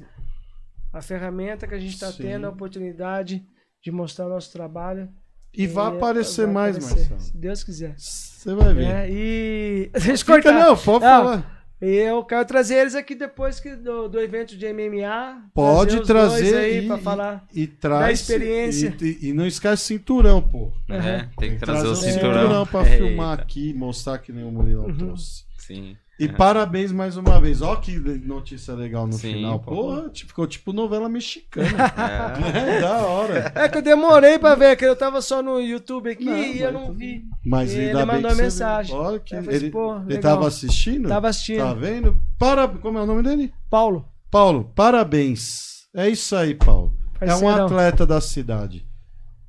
A 0.93 1.01
ferramenta 1.01 1.67
que 1.67 1.73
a 1.75 1.79
gente 1.79 1.93
está 1.93 2.11
tendo, 2.11 2.45
a 2.45 2.49
oportunidade 2.49 3.43
de 3.83 3.91
mostrar 3.91 4.25
o 4.25 4.29
nosso 4.29 4.51
trabalho. 4.51 5.09
E 5.53 5.65
vai 5.67 5.91
E 5.93 5.97
aparecer 5.97 6.45
vai 6.45 6.53
mais, 6.53 6.77
aparecer, 6.77 6.99
Marcelo. 7.09 7.19
Se 7.21 7.37
Deus 7.37 7.63
quiser. 7.63 7.95
Você 7.97 8.53
vai 8.53 8.73
ver. 8.73 8.83
É, 8.85 9.07
e. 9.09 9.89
Deixa 9.97 10.09
eu 10.11 10.17
Fica, 10.17 10.33
cortar. 10.33 10.53
não, 10.53 10.77
pode 10.77 11.05
Não, 11.05 11.23
falar. 11.23 11.58
E 11.81 11.95
eu 11.95 12.23
quero 12.25 12.45
trazer 12.45 12.75
eles 12.75 12.93
aqui 12.93 13.15
depois 13.15 13.59
que 13.59 13.73
do, 13.75 14.09
do 14.09 14.19
evento 14.19 14.57
de 14.57 14.65
MMA. 14.73 15.49
Pode 15.53 16.05
trazer 16.05 16.57
aí 16.57 16.83
e, 16.83 16.87
pra 16.87 16.97
e- 16.97 17.01
falar. 17.01 17.47
e 17.53 17.67
traz. 17.67 18.01
da 18.01 18.11
experiência. 18.11 18.95
E, 19.01 19.29
e- 19.29 19.33
não 19.33 19.45
esquece 19.47 19.83
cinturão, 19.85 20.41
pô. 20.41 20.73
É, 20.89 21.27
tem 21.37 21.51
que 21.53 21.59
trazer 21.59 21.87
o 21.87 21.91
um 21.91 21.95
cinturão. 21.95 22.65
pra 22.65 22.81
Eita. 22.83 22.97
filmar 22.97 23.39
aqui, 23.39 23.73
mostrar 23.73 24.17
que 24.17 24.33
nem 24.33 24.43
o 24.43 24.51
Murilo 24.51 24.87
Uhum. 24.87 24.97
trouxe. 24.97 25.45
Sim. 25.57 25.95
E 26.19 26.27
parabéns 26.27 26.91
mais 26.91 27.15
uma 27.15 27.39
vez. 27.39 27.61
Ó 27.61 27.75
que 27.77 27.97
notícia 27.97 28.73
legal 28.73 29.07
no 29.07 29.13
Sim, 29.13 29.35
final. 29.35 29.59
pô. 29.59 29.71
Porra, 29.71 30.09
tipo, 30.09 30.29
ficou 30.29 30.45
tipo 30.45 30.73
novela 30.73 31.07
mexicana. 31.07 31.69
É. 31.99 32.77
é, 32.77 32.81
da 32.81 32.97
hora. 32.97 33.51
É 33.55 33.69
que 33.69 33.77
eu 33.77 33.81
demorei 33.81 34.37
pra 34.37 34.55
ver, 34.55 34.75
que 34.75 34.85
eu 34.85 34.95
tava 34.95 35.21
só 35.21 35.41
no 35.41 35.59
YouTube 35.59 36.09
aqui 36.09 36.25
Não, 36.25 36.37
e 36.37 36.59
eu 36.61 36.71
não 36.71 36.93
vi. 36.93 37.23
Mas 37.45 37.73
Ele 37.73 37.87
ainda 37.87 38.05
bem 38.05 38.15
mandou 38.15 38.31
que 38.31 38.35
você 38.35 38.41
mensagem. 38.43 38.95
viu. 38.95 39.03
Olha 39.05 39.19
que 39.19 39.35
Eu 39.35 39.43
falei 39.43 39.59
ele, 39.59 39.71
pô, 39.71 39.95
ele 40.07 40.17
tava 40.19 40.47
assistindo? 40.47 41.07
Tava 41.07 41.29
assistindo. 41.29 41.59
Tá 41.59 41.73
vendo? 41.73 42.17
Para... 42.37 42.67
Como 42.67 42.97
é 42.97 43.01
o 43.01 43.05
nome 43.05 43.23
dele? 43.23 43.53
Paulo. 43.69 44.05
Paulo, 44.29 44.71
parabéns. 44.75 45.87
É 45.95 46.09
isso 46.09 46.35
aí, 46.35 46.53
Paulo. 46.53 46.93
É 47.21 47.33
um 47.35 47.49
atleta 47.49 48.05
da 48.05 48.21
cidade. 48.21 48.85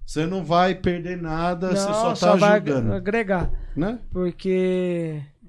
Você 0.07 0.27
não 0.27 0.43
vai 0.45 0.75
perder 0.75 1.17
nada, 1.21 1.69
você 1.69 1.87
Não, 1.89 2.17
só 2.17 2.33
tá 2.33 2.35
vai 2.37 2.55
ajudando, 2.59 2.93
agregar. 2.95 3.49
né? 3.77 4.01
Porque 4.13 4.51
é, 4.51 5.17
é, 5.19 5.40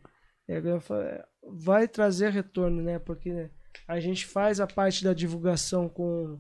vai 1.44 1.88
trazer 1.88 2.32
retorno, 2.32 2.82
né? 2.82 3.00
Porque 3.00 3.32
né, 3.32 3.50
a 3.88 4.00
gente 4.00 4.26
faz 4.26 4.60
a 4.60 4.68
parte 4.68 5.04
da 5.04 5.14
divulgação 5.14 5.88
com, 5.88 6.40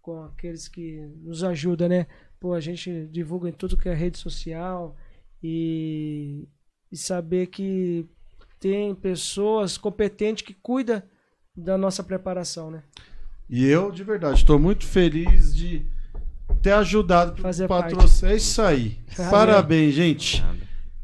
com 0.00 0.22
aqueles 0.24 0.68
que 0.68 1.00
nos 1.22 1.42
ajudam, 1.44 1.88
né? 1.88 2.06
Pô, 2.40 2.54
a 2.54 2.60
gente 2.60 3.06
divulga 3.06 3.48
em 3.48 3.52
tudo 3.52 3.76
que 3.76 3.88
é 3.88 3.94
rede 3.94 4.18
social 4.18 4.96
e, 5.42 6.48
e 6.90 6.96
saber 6.96 7.46
que 7.46 8.06
tem 8.60 8.94
pessoas 8.94 9.76
competentes 9.76 10.42
que 10.44 10.54
cuidam 10.54 11.02
da 11.56 11.76
nossa 11.76 12.02
preparação, 12.02 12.70
né? 12.70 12.82
E 13.48 13.64
eu, 13.66 13.90
de 13.90 14.04
verdade, 14.04 14.38
estou 14.38 14.58
muito 14.58 14.86
feliz 14.86 15.54
de 15.54 15.86
ter 16.62 16.72
ajudado 16.72 17.40
Fazer 17.40 17.66
patrocínio. 17.66 18.32
É 18.32 18.36
isso 18.36 18.60
aí. 18.60 18.98
Parabéns, 19.30 19.94
gente. 19.94 20.44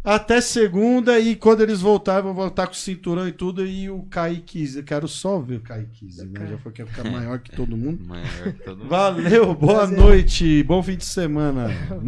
Até 0.05 0.39
segunda 0.43 1.19
e 1.19 1.35
quando 1.35 1.63
eles 1.63 1.81
voltarem, 1.81 2.25
vou 2.25 2.35
voltar 2.35 2.67
com 2.67 2.75
o 2.75 2.77
cinturão 2.77 3.27
e 3.27 3.33
tudo. 3.33 3.65
E 3.65 3.89
o 3.89 4.03
Kaique, 4.03 4.77
eu 4.77 4.85
quero 4.85 5.09
só 5.09 5.39
ver 5.41 5.57
o 5.57 5.61
Kaique, 5.61 6.09
né? 6.27 6.47
Já 6.47 6.59
foi 6.59 6.73
que 6.73 6.83
ia 6.83 6.87
ficar 6.87 7.11
maior 7.11 7.39
que 7.39 7.51
todo 7.57 7.75
mundo. 7.75 8.01
Maior 8.07 8.53
que 8.53 8.63
todo 8.63 8.79
mundo. 8.81 8.89
Valeu, 8.91 9.55
boa 9.55 9.79
Prazer. 9.79 9.99
noite, 9.99 10.63
bom 10.65 10.83
fim 10.83 10.99
de 10.99 11.07
semana. 11.07 11.69